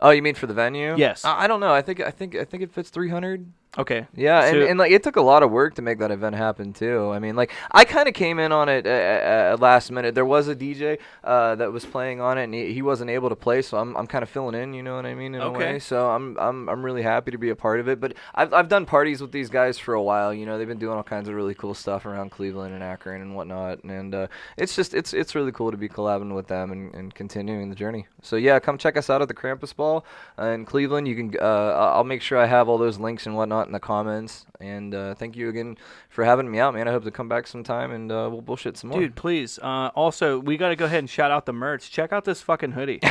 Oh, 0.00 0.10
you 0.10 0.20
mean 0.22 0.34
for 0.34 0.48
the 0.48 0.54
venue? 0.54 0.96
Yes. 0.96 1.24
I, 1.24 1.44
I 1.44 1.46
don't 1.46 1.60
know. 1.60 1.72
I 1.72 1.80
think 1.82 2.00
I 2.00 2.10
think 2.10 2.34
I 2.34 2.44
think 2.44 2.64
it 2.64 2.72
fits 2.72 2.90
three 2.90 3.10
hundred. 3.10 3.46
Okay. 3.78 4.06
Yeah, 4.14 4.44
and, 4.44 4.54
So- 4.54 4.66
and 4.66 4.78
like 4.78 4.92
it 4.92 5.02
took 5.02 5.16
a 5.16 5.22
lot 5.22 5.42
of 5.42 5.50
work 5.50 5.76
to 5.76 5.82
make 5.82 5.98
that 6.00 6.10
event 6.10 6.34
happen 6.36 6.74
too. 6.74 7.10
I 7.10 7.18
mean, 7.18 7.36
like 7.36 7.50
I 7.70 7.86
kind 7.86 8.06
of 8.06 8.12
came 8.12 8.38
in 8.38 8.52
on 8.52 8.68
it 8.68 8.86
uh, 8.86 8.90
uh, 8.90 9.56
last 9.58 9.90
minute. 9.90 10.14
There 10.14 10.26
was 10.26 10.46
a 10.48 10.54
DJ 10.54 10.98
uh, 11.24 11.54
that 11.54 11.72
was 11.72 11.86
playing 11.86 12.20
on 12.20 12.36
it, 12.36 12.44
and 12.44 12.52
he, 12.54 12.74
he 12.74 12.82
wasn't 12.82 13.08
able 13.10 13.30
to 13.30 13.36
play, 13.36 13.62
so 13.62 13.78
I'm 13.78 13.96
I'm 13.96 14.06
kind 14.06 14.22
of 14.22 14.28
filling 14.28 14.54
in. 14.60 14.74
You 14.74 14.82
know 14.82 14.96
what 14.96 15.06
I 15.06 15.14
mean? 15.14 15.34
In 15.34 15.40
a 15.40 15.46
Okay. 15.46 15.72
way. 15.74 15.78
So 15.78 16.10
I'm 16.10 16.36
I'm 16.38 16.68
I'm 16.68 16.84
really 16.84 17.00
happy 17.02 17.30
to 17.30 17.38
be 17.38 17.48
a 17.48 17.56
part 17.56 17.80
of 17.80 17.88
it. 17.88 17.98
But 17.98 18.12
I've 18.34 18.52
I've 18.52 18.68
done 18.68 18.84
parties 18.84 19.22
with 19.22 19.32
these 19.32 19.48
guys 19.48 19.78
for 19.78 19.94
a 19.94 20.02
while. 20.02 20.34
You 20.34 20.44
know, 20.44 20.58
they've 20.58 20.68
been 20.68 20.78
doing 20.78 20.96
all 20.98 21.02
kinds 21.02 21.28
of 21.30 21.34
really 21.34 21.54
cool 21.54 21.72
stuff 21.72 22.04
around 22.04 22.30
Cleveland 22.30 22.74
and 22.74 22.82
Akron 22.84 23.22
and 23.22 23.34
whatnot, 23.34 23.84
and 23.84 24.14
uh, 24.14 24.26
it's 24.58 24.76
just 24.76 24.92
it's 24.92 25.14
it's 25.14 25.34
really 25.34 25.52
cool 25.52 25.70
to 25.70 25.78
be 25.78 25.88
collabing 25.88 26.34
with 26.34 26.46
them 26.48 26.72
and, 26.72 26.94
and 26.94 27.14
continuing 27.14 27.70
the 27.70 27.76
journey. 27.76 28.06
So 28.20 28.36
yeah, 28.36 28.58
come 28.58 28.76
check 28.76 28.98
us 28.98 29.08
out 29.08 29.22
at 29.22 29.28
the 29.28 29.34
Krampus 29.34 29.74
Ball 29.74 30.04
uh, 30.38 30.44
in 30.48 30.66
Cleveland. 30.66 31.08
You 31.08 31.16
can 31.16 31.34
uh, 31.40 31.92
I'll 31.94 32.04
make 32.04 32.20
sure 32.20 32.36
I 32.36 32.44
have 32.44 32.68
all 32.68 32.76
those 32.76 32.98
links 32.98 33.24
and 33.24 33.34
whatnot 33.34 33.61
in 33.66 33.72
the 33.72 33.80
comments. 33.80 34.46
And 34.60 34.94
uh, 34.94 35.14
thank 35.14 35.36
you 35.36 35.48
again 35.48 35.76
for 36.08 36.24
having 36.24 36.50
me 36.50 36.58
out, 36.58 36.74
man. 36.74 36.88
I 36.88 36.90
hope 36.92 37.04
to 37.04 37.10
come 37.10 37.28
back 37.28 37.46
sometime 37.46 37.90
and 37.90 38.10
uh, 38.10 38.28
we'll 38.30 38.40
bullshit 38.42 38.76
some 38.76 38.90
more. 38.90 39.00
Dude, 39.00 39.14
please. 39.16 39.58
Uh, 39.60 39.90
also, 39.94 40.38
we 40.38 40.56
got 40.56 40.68
to 40.68 40.76
go 40.76 40.84
ahead 40.86 40.98
and 41.00 41.10
shout 41.10 41.30
out 41.30 41.46
the 41.46 41.52
merch. 41.52 41.90
Check 41.90 42.12
out 42.12 42.24
this 42.24 42.40
fucking 42.42 42.72
hoodie. 42.72 43.00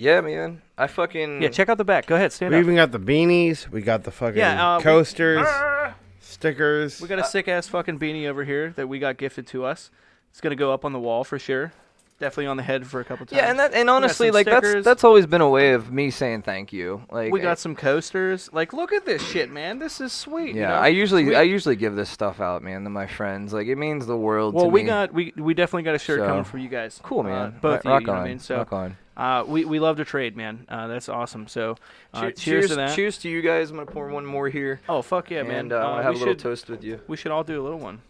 Yeah, 0.00 0.20
man. 0.20 0.62
I 0.76 0.86
fucking 0.86 1.42
yeah, 1.42 1.48
check 1.48 1.68
out 1.68 1.76
the 1.76 1.84
back. 1.84 2.06
Go 2.06 2.14
ahead, 2.14 2.32
stand 2.32 2.54
up. 2.54 2.58
We 2.58 2.60
up. 2.60 2.64
even 2.66 2.76
got 2.76 2.92
the 2.92 3.00
beanies. 3.00 3.68
We 3.68 3.82
got 3.82 4.04
the 4.04 4.12
fucking 4.12 4.38
Yeah, 4.38 4.74
uh, 4.74 4.78
we- 4.78 4.84
coasters, 4.84 5.44
stickers. 6.20 7.00
We 7.00 7.08
got 7.08 7.18
a 7.18 7.24
sick 7.24 7.48
ass 7.48 7.66
fucking 7.66 7.98
beanie 7.98 8.28
over 8.28 8.44
here 8.44 8.70
that 8.76 8.88
we 8.88 9.00
got 9.00 9.16
gifted 9.16 9.48
to 9.48 9.64
us. 9.64 9.90
It's 10.30 10.40
gonna 10.40 10.54
go 10.54 10.72
up 10.72 10.84
on 10.84 10.92
the 10.92 11.00
wall 11.00 11.24
for 11.24 11.36
sure. 11.38 11.72
Definitely 12.20 12.46
on 12.46 12.56
the 12.56 12.64
head 12.64 12.84
for 12.84 12.98
a 12.98 13.04
couple 13.04 13.26
times. 13.26 13.36
Yeah, 13.40 13.48
and 13.48 13.60
that 13.60 13.74
and 13.74 13.88
honestly, 13.88 14.32
like 14.32 14.46
that's 14.46 14.66
stickers. 14.66 14.84
that's 14.84 15.04
always 15.04 15.24
been 15.26 15.40
a 15.40 15.48
way 15.48 15.72
of 15.74 15.92
me 15.92 16.10
saying 16.10 16.42
thank 16.42 16.72
you. 16.72 17.02
Like 17.12 17.32
we 17.32 17.38
I- 17.38 17.44
got 17.44 17.60
some 17.60 17.76
coasters. 17.76 18.50
Like, 18.52 18.72
look 18.72 18.92
at 18.92 19.06
this 19.06 19.22
shit, 19.24 19.52
man. 19.52 19.78
This 19.78 20.00
is 20.00 20.12
sweet. 20.12 20.56
you 20.56 20.62
Yeah, 20.62 20.68
know? 20.70 20.74
I 20.74 20.88
usually 20.88 21.36
I 21.36 21.42
usually 21.42 21.76
give 21.76 21.94
this 21.94 22.10
stuff 22.10 22.40
out, 22.40 22.64
man, 22.64 22.82
to 22.82 22.90
my 22.90 23.06
friends. 23.06 23.52
Like 23.52 23.68
it 23.68 23.76
means 23.76 24.06
the 24.06 24.16
world 24.16 24.52
Well, 24.54 24.64
to 24.64 24.68
we 24.70 24.82
me. 24.82 24.86
got 24.88 25.14
we 25.14 25.32
we 25.36 25.54
definitely 25.54 25.84
got 25.84 25.94
a 25.94 25.98
shirt 26.00 26.18
So, 26.18 26.26
coming 26.26 26.42
for 26.42 26.58
you 26.58 26.68
guys. 26.68 26.98
cool, 27.04 27.20
Uh, 27.20 27.22
man. 27.22 27.54
both 27.60 27.84
Rock 27.84 27.84
of 27.84 27.84
you, 27.84 28.00
you 28.00 28.06
know 28.06 28.12
on. 28.14 28.18
what 28.18 28.24
I 28.24 28.28
mean? 28.28 28.38
So, 28.40 28.56
Rock 28.56 28.72
on. 28.72 28.96
uh, 29.16 29.44
we 29.46 29.64
we 29.64 29.78
love 29.78 29.98
to 29.98 30.04
trade, 30.04 30.36
man. 30.36 30.66
Uh, 30.68 30.88
that's 30.88 31.08
awesome. 31.08 31.46
So, 31.46 31.76
uh, 32.14 32.22
Cheer- 32.22 32.30
cheers, 32.32 32.68
to 32.70 32.74
that. 32.76 32.96
Cheers 32.96 33.18
to 33.18 33.28
you 33.28 33.42
guys. 33.42 33.70
I'm 33.70 33.76
gonna 33.76 33.86
pour 33.90 34.08
one 34.08 34.26
more 34.26 34.48
here. 34.48 34.80
Oh 34.88 35.02
fuck 35.02 35.30
yeah, 35.30 35.44
man. 35.44 35.54
and 35.66 35.72
uh, 35.72 35.76
I'm 35.76 35.82
gonna 35.82 35.92
Uh, 35.98 36.02
have 36.02 36.14
we 36.14 36.16
a 36.16 36.18
little 36.18 36.34
should 36.34 36.40
toast 36.42 36.68
with 36.68 36.82
you. 36.82 36.98
we 37.06 37.16
should 37.16 37.30
all 37.30 37.44
do 37.44 37.60
a 37.60 37.62
little 37.62 37.78
one. 37.78 38.00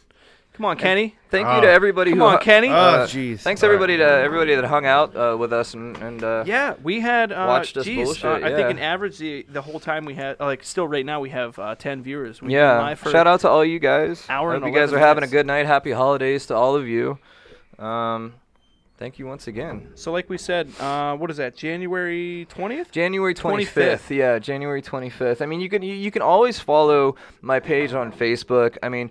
Come 0.58 0.64
on, 0.64 0.76
Kenny. 0.76 1.14
Thank 1.30 1.46
you 1.46 1.60
to 1.60 1.68
everybody 1.70 2.10
Come 2.10 2.18
who. 2.18 2.24
on, 2.24 2.32
hu- 2.38 2.44
Kenny. 2.44 2.66
Oh, 2.68 2.72
uh, 2.74 3.06
jeez. 3.06 3.38
Thanks 3.42 3.62
All 3.62 3.68
right. 3.68 3.74
everybody 3.76 3.96
to 3.98 4.04
everybody 4.04 4.56
that 4.56 4.64
hung 4.64 4.86
out 4.86 5.14
uh, 5.14 5.36
with 5.38 5.52
us 5.52 5.72
and 5.74 5.96
and 5.98 6.24
uh, 6.24 6.42
Yeah, 6.46 6.74
we 6.82 6.98
had 6.98 7.30
uh, 7.30 7.44
Watched 7.46 7.76
us 7.76 7.84
geez, 7.84 8.04
bullshit, 8.06 8.24
uh, 8.24 8.34
I 8.44 8.48
think 8.48 8.58
yeah. 8.58 8.68
an 8.70 8.78
average 8.80 9.18
the 9.18 9.46
the 9.48 9.62
whole 9.62 9.78
time 9.78 10.04
we 10.04 10.14
had 10.14 10.40
like 10.40 10.64
still 10.64 10.88
right 10.88 11.06
now 11.06 11.20
we 11.20 11.30
have 11.30 11.56
uh, 11.60 11.76
ten 11.76 12.02
viewers. 12.02 12.42
We've 12.42 12.48
been 12.48 12.56
yeah. 12.56 12.78
live 12.80 12.98
for- 12.98 13.10
Shout 13.10 13.28
out 13.28 13.38
to 13.40 13.48
all 13.48 13.64
you 13.64 13.78
guys. 13.78 14.26
hour 14.28 14.52
Hope 14.52 14.64
and 14.64 14.74
you 14.74 14.76
guys 14.76 14.88
are 14.92 14.96
11 14.98 15.00
having 15.00 15.18
a 15.18 15.20
minutes. 15.26 15.32
good 15.32 15.46
night. 15.46 15.66
Happy 15.66 15.92
holidays 15.92 16.44
to 16.46 16.56
all 16.56 16.74
of 16.74 16.88
you. 16.88 17.20
Um, 17.78 18.34
thank 18.98 19.20
you 19.20 19.26
once 19.28 19.46
again. 19.46 19.92
So 19.94 20.10
like 20.10 20.28
we 20.28 20.38
said, 20.38 20.68
uh, 20.80 21.14
what 21.16 21.30
is 21.30 21.36
that? 21.36 21.54
January 21.54 22.46
twentieth. 22.48 22.90
January 22.90 23.32
25th. 23.34 23.66
25th. 24.08 24.10
Yeah, 24.16 24.38
January 24.40 24.82
25th. 24.82 25.40
I 25.40 25.46
mean, 25.46 25.60
you 25.60 25.68
can 25.68 25.82
you, 25.82 25.94
you 25.94 26.10
can 26.10 26.22
always 26.22 26.58
follow 26.58 27.14
my 27.42 27.60
page 27.60 27.92
on 27.92 28.10
Facebook. 28.10 28.76
I 28.82 28.88
mean, 28.88 29.10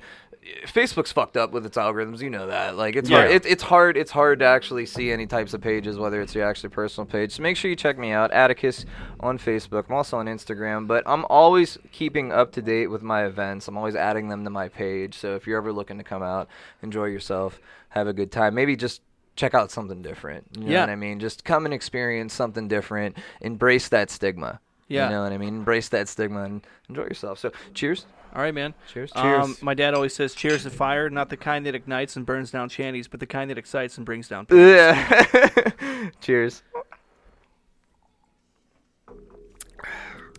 Facebook's 0.66 1.12
fucked 1.12 1.38
up 1.38 1.52
with 1.52 1.66
its 1.66 1.78
algorithms. 1.78 2.22
You 2.22 2.30
know 2.30 2.48
that. 2.48 2.76
Like 2.76 2.96
it's 2.96 3.10
Yeah. 3.10 3.20
hard, 3.20 3.32
it, 3.32 3.46
it's 3.46 3.64
hard 3.64 3.98
it's 3.98 4.12
hard 4.12 4.40
to 4.40 4.46
actually 4.46 4.86
see 4.86 5.12
any 5.12 5.26
types 5.28 5.54
of 5.54 5.62
pages, 5.62 5.98
whether 5.98 6.22
it's 6.22 6.34
your 6.36 6.46
actually 6.48 6.70
personal 6.70 7.06
page. 7.06 7.34
So 7.34 7.44
make 7.44 7.58
sure 7.58 7.70
you 7.70 7.76
check 7.76 7.98
me 7.98 8.12
out, 8.12 8.32
Atakus 8.32 8.86
on 9.20 9.38
Facebook. 9.38 9.86
I'm 9.90 9.96
also 9.96 10.18
on 10.18 10.26
Instagram, 10.28 10.88
but 10.88 11.04
I'm 11.06 11.26
always 11.30 11.78
keeping 11.92 12.32
up 12.32 12.52
to 12.54 12.62
date 12.62 12.88
with 12.88 13.02
my 13.02 13.26
events. 13.26 13.68
I'm 13.68 13.78
always 13.78 13.96
adding 13.96 14.30
them 14.30 14.44
to 14.44 14.50
my 14.50 14.70
page. 14.70 15.16
So 15.16 15.36
if 15.36 15.48
you're 15.48 15.58
ever 15.58 15.72
looking 15.74 15.98
to 15.98 16.04
come 16.04 16.24
out, 16.24 16.48
enjoy 16.82 17.06
yourself, 17.06 17.60
have 17.90 18.08
a 18.08 18.14
good 18.14 18.32
time, 18.32 18.54
maybe 18.56 18.76
just 18.76 19.02
check 19.36 19.54
out 19.54 19.70
something 19.72 20.02
different. 20.02 20.46
You 20.58 20.64
know 20.66 20.72
Yeah. 20.72 20.80
what 20.82 20.90
I 20.90 20.96
mean? 20.96 21.20
Just 21.20 21.44
come 21.44 21.66
and 21.66 21.74
experience 21.74 22.34
something 22.34 22.68
different. 22.68 23.18
Embrace 23.42 23.88
that 23.90 24.10
stigma. 24.10 24.60
Yeah. 24.88 25.06
You 25.06 25.16
know 25.16 25.24
what 25.24 25.32
I 25.34 25.38
mean? 25.38 25.50
Embrace 25.58 25.90
that 25.90 26.08
stigma 26.08 26.44
and 26.44 26.66
enjoy 26.90 27.04
yourself. 27.04 27.38
So, 27.40 27.52
cheers. 27.74 28.06
All 28.38 28.44
right, 28.44 28.54
man. 28.54 28.76
Cheers. 28.94 29.12
Um, 29.16 29.58
my 29.62 29.74
dad 29.74 29.96
always 29.96 30.14
says, 30.14 30.36
"Cheers 30.36 30.62
to 30.62 30.70
fire, 30.70 31.10
not 31.10 31.30
the 31.30 31.38
kind 31.38 31.66
that 31.66 31.74
ignites 31.74 32.16
and 32.16 32.24
burns 32.24 32.52
down 32.52 32.70
shanties, 32.70 33.08
but 33.08 33.20
the 33.20 33.26
kind 33.26 33.50
that 33.50 33.58
excites 33.58 33.98
and 33.98 34.06
brings 34.06 34.28
down." 34.28 34.46
Yeah. 34.52 36.10
cheers. 36.22 36.62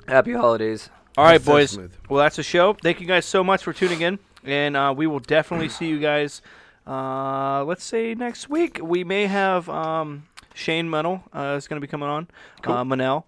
Happy 0.07 0.33
holidays. 0.33 0.91
All 1.16 1.25
right, 1.25 1.33
That's 1.33 1.45
so 1.45 1.53
boys. 1.53 1.70
smooth. 1.70 1.93
Well, 2.09 2.23
that's 2.23 2.39
a 2.39 2.45
show. 2.45 2.75
Thank 2.75 3.01
you 3.01 3.07
guys 3.09 3.27
so 3.27 3.43
much 3.43 3.65
for 3.65 3.73
tuning 3.73 4.03
in, 4.03 4.20
and 4.45 4.77
uh, 4.77 4.95
we 4.97 5.09
will 5.09 5.19
definitely 5.19 5.69
see 5.69 5.89
you 5.89 5.99
guys. 5.99 6.41
Uh, 6.87 7.65
let's 7.65 7.83
say 7.83 8.15
next 8.15 8.49
week. 8.49 8.79
We 8.81 9.03
may 9.03 9.27
have 9.27 9.69
um, 9.69 10.29
Shane 10.55 10.89
Munnell 10.89 11.23
uh, 11.35 11.57
is 11.57 11.66
going 11.66 11.81
to 11.81 11.85
be 11.85 11.91
coming 11.91 12.09
on. 12.09 12.29
Uh, 12.62 12.85
Manel. 12.85 13.25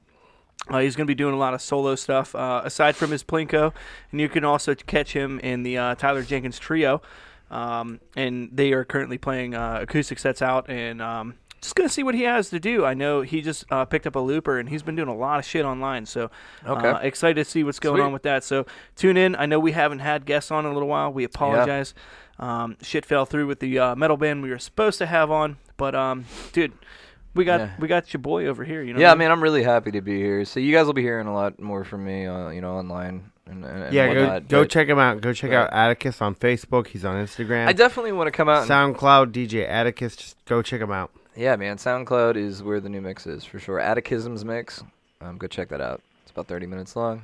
Uh, 0.69 0.79
he's 0.81 0.95
going 0.95 1.07
to 1.07 1.11
be 1.11 1.15
doing 1.17 1.35
a 1.35 1.39
lot 1.39 1.55
of 1.55 1.61
solo 1.63 1.95
stuff 1.95 2.35
uh, 2.35 2.63
aside 2.65 2.95
from 2.95 3.11
his 3.11 3.25
Plinko, 3.25 3.73
and 4.13 4.21
you 4.21 4.29
can 4.29 4.45
also 4.45 4.75
catch 4.75 5.13
him 5.15 5.41
in 5.41 5.63
the 5.63 5.79
uh, 5.79 5.95
Tyler 5.97 6.23
Jenkins 6.23 6.59
Trio. 6.59 7.03
Um, 7.51 7.99
and 8.15 8.51
they 8.53 8.73
are 8.73 8.85
currently 8.85 9.19
playing 9.19 9.55
uh, 9.55 9.79
acoustic 9.83 10.21
sets 10.21 10.41
out, 10.43 10.71
and 10.71 11.03
um, 11.03 11.35
just 11.61 11.75
going 11.75 11.89
to 11.89 11.93
see 11.93 12.05
what 12.05 12.15
he 12.15 12.23
has 12.23 12.51
to 12.51 12.61
do. 12.61 12.85
I 12.85 12.95
know 12.95 13.23
he 13.23 13.41
just 13.41 13.65
uh, 13.73 13.85
picked 13.85 14.07
up 14.07 14.15
a 14.15 14.21
looper, 14.21 14.61
and 14.61 14.69
he's 14.69 14.85
been 14.85 14.95
doing 14.95 15.09
a 15.09 15.17
lot 15.17 15.41
of 15.41 15.45
shit 15.45 15.65
online. 15.65 16.07
So, 16.07 16.31
Okay. 16.65 16.89
uh, 16.89 16.99
excited 16.99 17.43
to 17.43 17.51
see 17.51 17.65
what's 17.65 17.81
going 17.81 17.97
Sweet. 17.97 18.05
on 18.05 18.13
with 18.13 18.23
that. 18.23 18.45
So, 18.45 18.67
tune 18.95 19.17
in. 19.17 19.35
I 19.35 19.47
know 19.47 19.59
we 19.59 19.73
haven't 19.73 19.99
had 19.99 20.27
guests 20.27 20.53
on 20.53 20.65
in 20.65 20.71
a 20.71 20.75
little 20.75 20.89
while. 20.89 21.13
We 21.13 21.25
apologize. 21.25 21.93
Um, 22.39 22.77
shit 22.83 23.05
fell 23.05 23.27
through 23.27 23.49
with 23.49 23.59
the 23.59 23.79
uh, 23.79 23.97
metal 23.97 24.17
band 24.17 24.43
we 24.45 24.51
were 24.51 24.59
supposed 24.59 24.99
to 24.99 25.07
have 25.07 25.31
on, 25.33 25.57
but 25.77 25.95
um, 25.97 26.25
dude, 26.53 26.73
we 27.35 27.45
got 27.45 27.61
Yeah. 27.61 27.71
we 27.79 27.89
got 27.89 28.13
your 28.13 28.21
boy 28.21 28.47
over 28.47 28.65
here. 28.65 28.83
You 28.83 28.95
know. 28.95 29.01
yeah, 29.01 29.11
what 29.11 29.19
mean, 29.19 29.31
I'm 29.31 29.43
really 29.43 29.63
happy 29.63 29.91
to 29.93 30.01
be 30.01 30.19
here. 30.19 30.45
So, 30.45 30.61
you 30.61 30.73
guys 30.75 30.87
will 30.87 30.93
be 30.95 31.03
hearing 31.03 31.27
a 31.27 31.35
lot 31.35 31.61
more 31.61 31.85
from 31.85 32.05
me, 32.05 32.27
uh, 32.27 32.51
you 32.51 32.61
know, 32.61 32.73
online 32.77 33.31
and, 33.47 33.65
and, 33.65 33.85
and 33.85 33.95
Yeah, 33.95 34.13
go, 34.13 34.21
whatnot. 34.21 34.49
go 34.49 34.63
but 34.63 34.71
check 34.71 34.89
him 34.89 34.99
out. 34.99 35.21
Go 35.21 35.33
check 35.33 35.51
Right. 35.51 35.69
out 35.73 35.99
Atakus 35.99 36.21
on 36.23 36.35
Facebook. 36.35 36.89
He's 36.89 37.05
on 37.05 37.17
Instagram. 37.25 37.67
I 37.67 37.73
definitely 37.73 38.13
want 38.13 38.27
to 38.29 38.33
come 38.33 38.49
out. 38.49 38.69
And, 38.69 38.71
SoundCloud 38.97 39.33
DJ 39.33 39.69
Atakus. 39.69 40.17
Just 40.17 40.45
go 40.47 40.63
check 40.63 40.81
him 40.81 40.91
out. 40.93 41.11
yeah, 41.37 41.57
man, 41.57 41.77
SoundCloud 41.77 42.37
is 42.37 42.63
where 42.63 42.81
the 42.81 42.89
new 42.89 43.01
mix 43.01 43.27
is 43.27 43.45
for 43.45 43.59
sure. 43.59 43.79
Atakizums 43.79 44.45
mix. 44.45 44.83
Um, 45.21 45.37
go 45.39 45.47
check 45.47 45.69
that 45.69 45.81
out. 45.81 46.01
It's 46.23 46.31
about 46.33 46.47
30 46.49 46.67
minutes 46.67 46.97
long. 46.97 47.23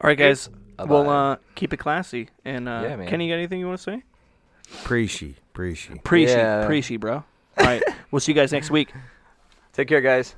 All 0.00 0.08
right, 0.08 0.18
guys. 0.18 0.48
Bye-bye. 0.76 0.84
Well, 0.92 1.08
uh, 1.08 1.36
keep 1.54 1.72
it 1.72 1.78
classy. 1.78 2.28
And 2.44 2.68
uh, 2.68 2.82
Yeah, 2.86 2.96
man. 2.96 3.08
Kenny, 3.08 3.26
you 3.26 3.32
got 3.32 3.38
anything 3.38 3.60
you 3.60 3.66
want 3.66 3.78
to 3.78 3.82
say? 3.82 4.02
Appreciate. 4.82 5.38
Appreciate. 5.52 5.98
Appreciate, 5.98 6.36
Yeah. 6.36 6.62
appreciate, 6.62 6.96
bro. 6.98 7.14
All 7.58 7.64
right, 7.64 7.82
we'll 8.10 8.20
see 8.20 8.32
you 8.32 8.36
guys 8.36 8.52
next 8.52 8.70
week. 8.70 8.92
Take 9.76 9.88
care, 9.88 10.00
guys. 10.00 10.34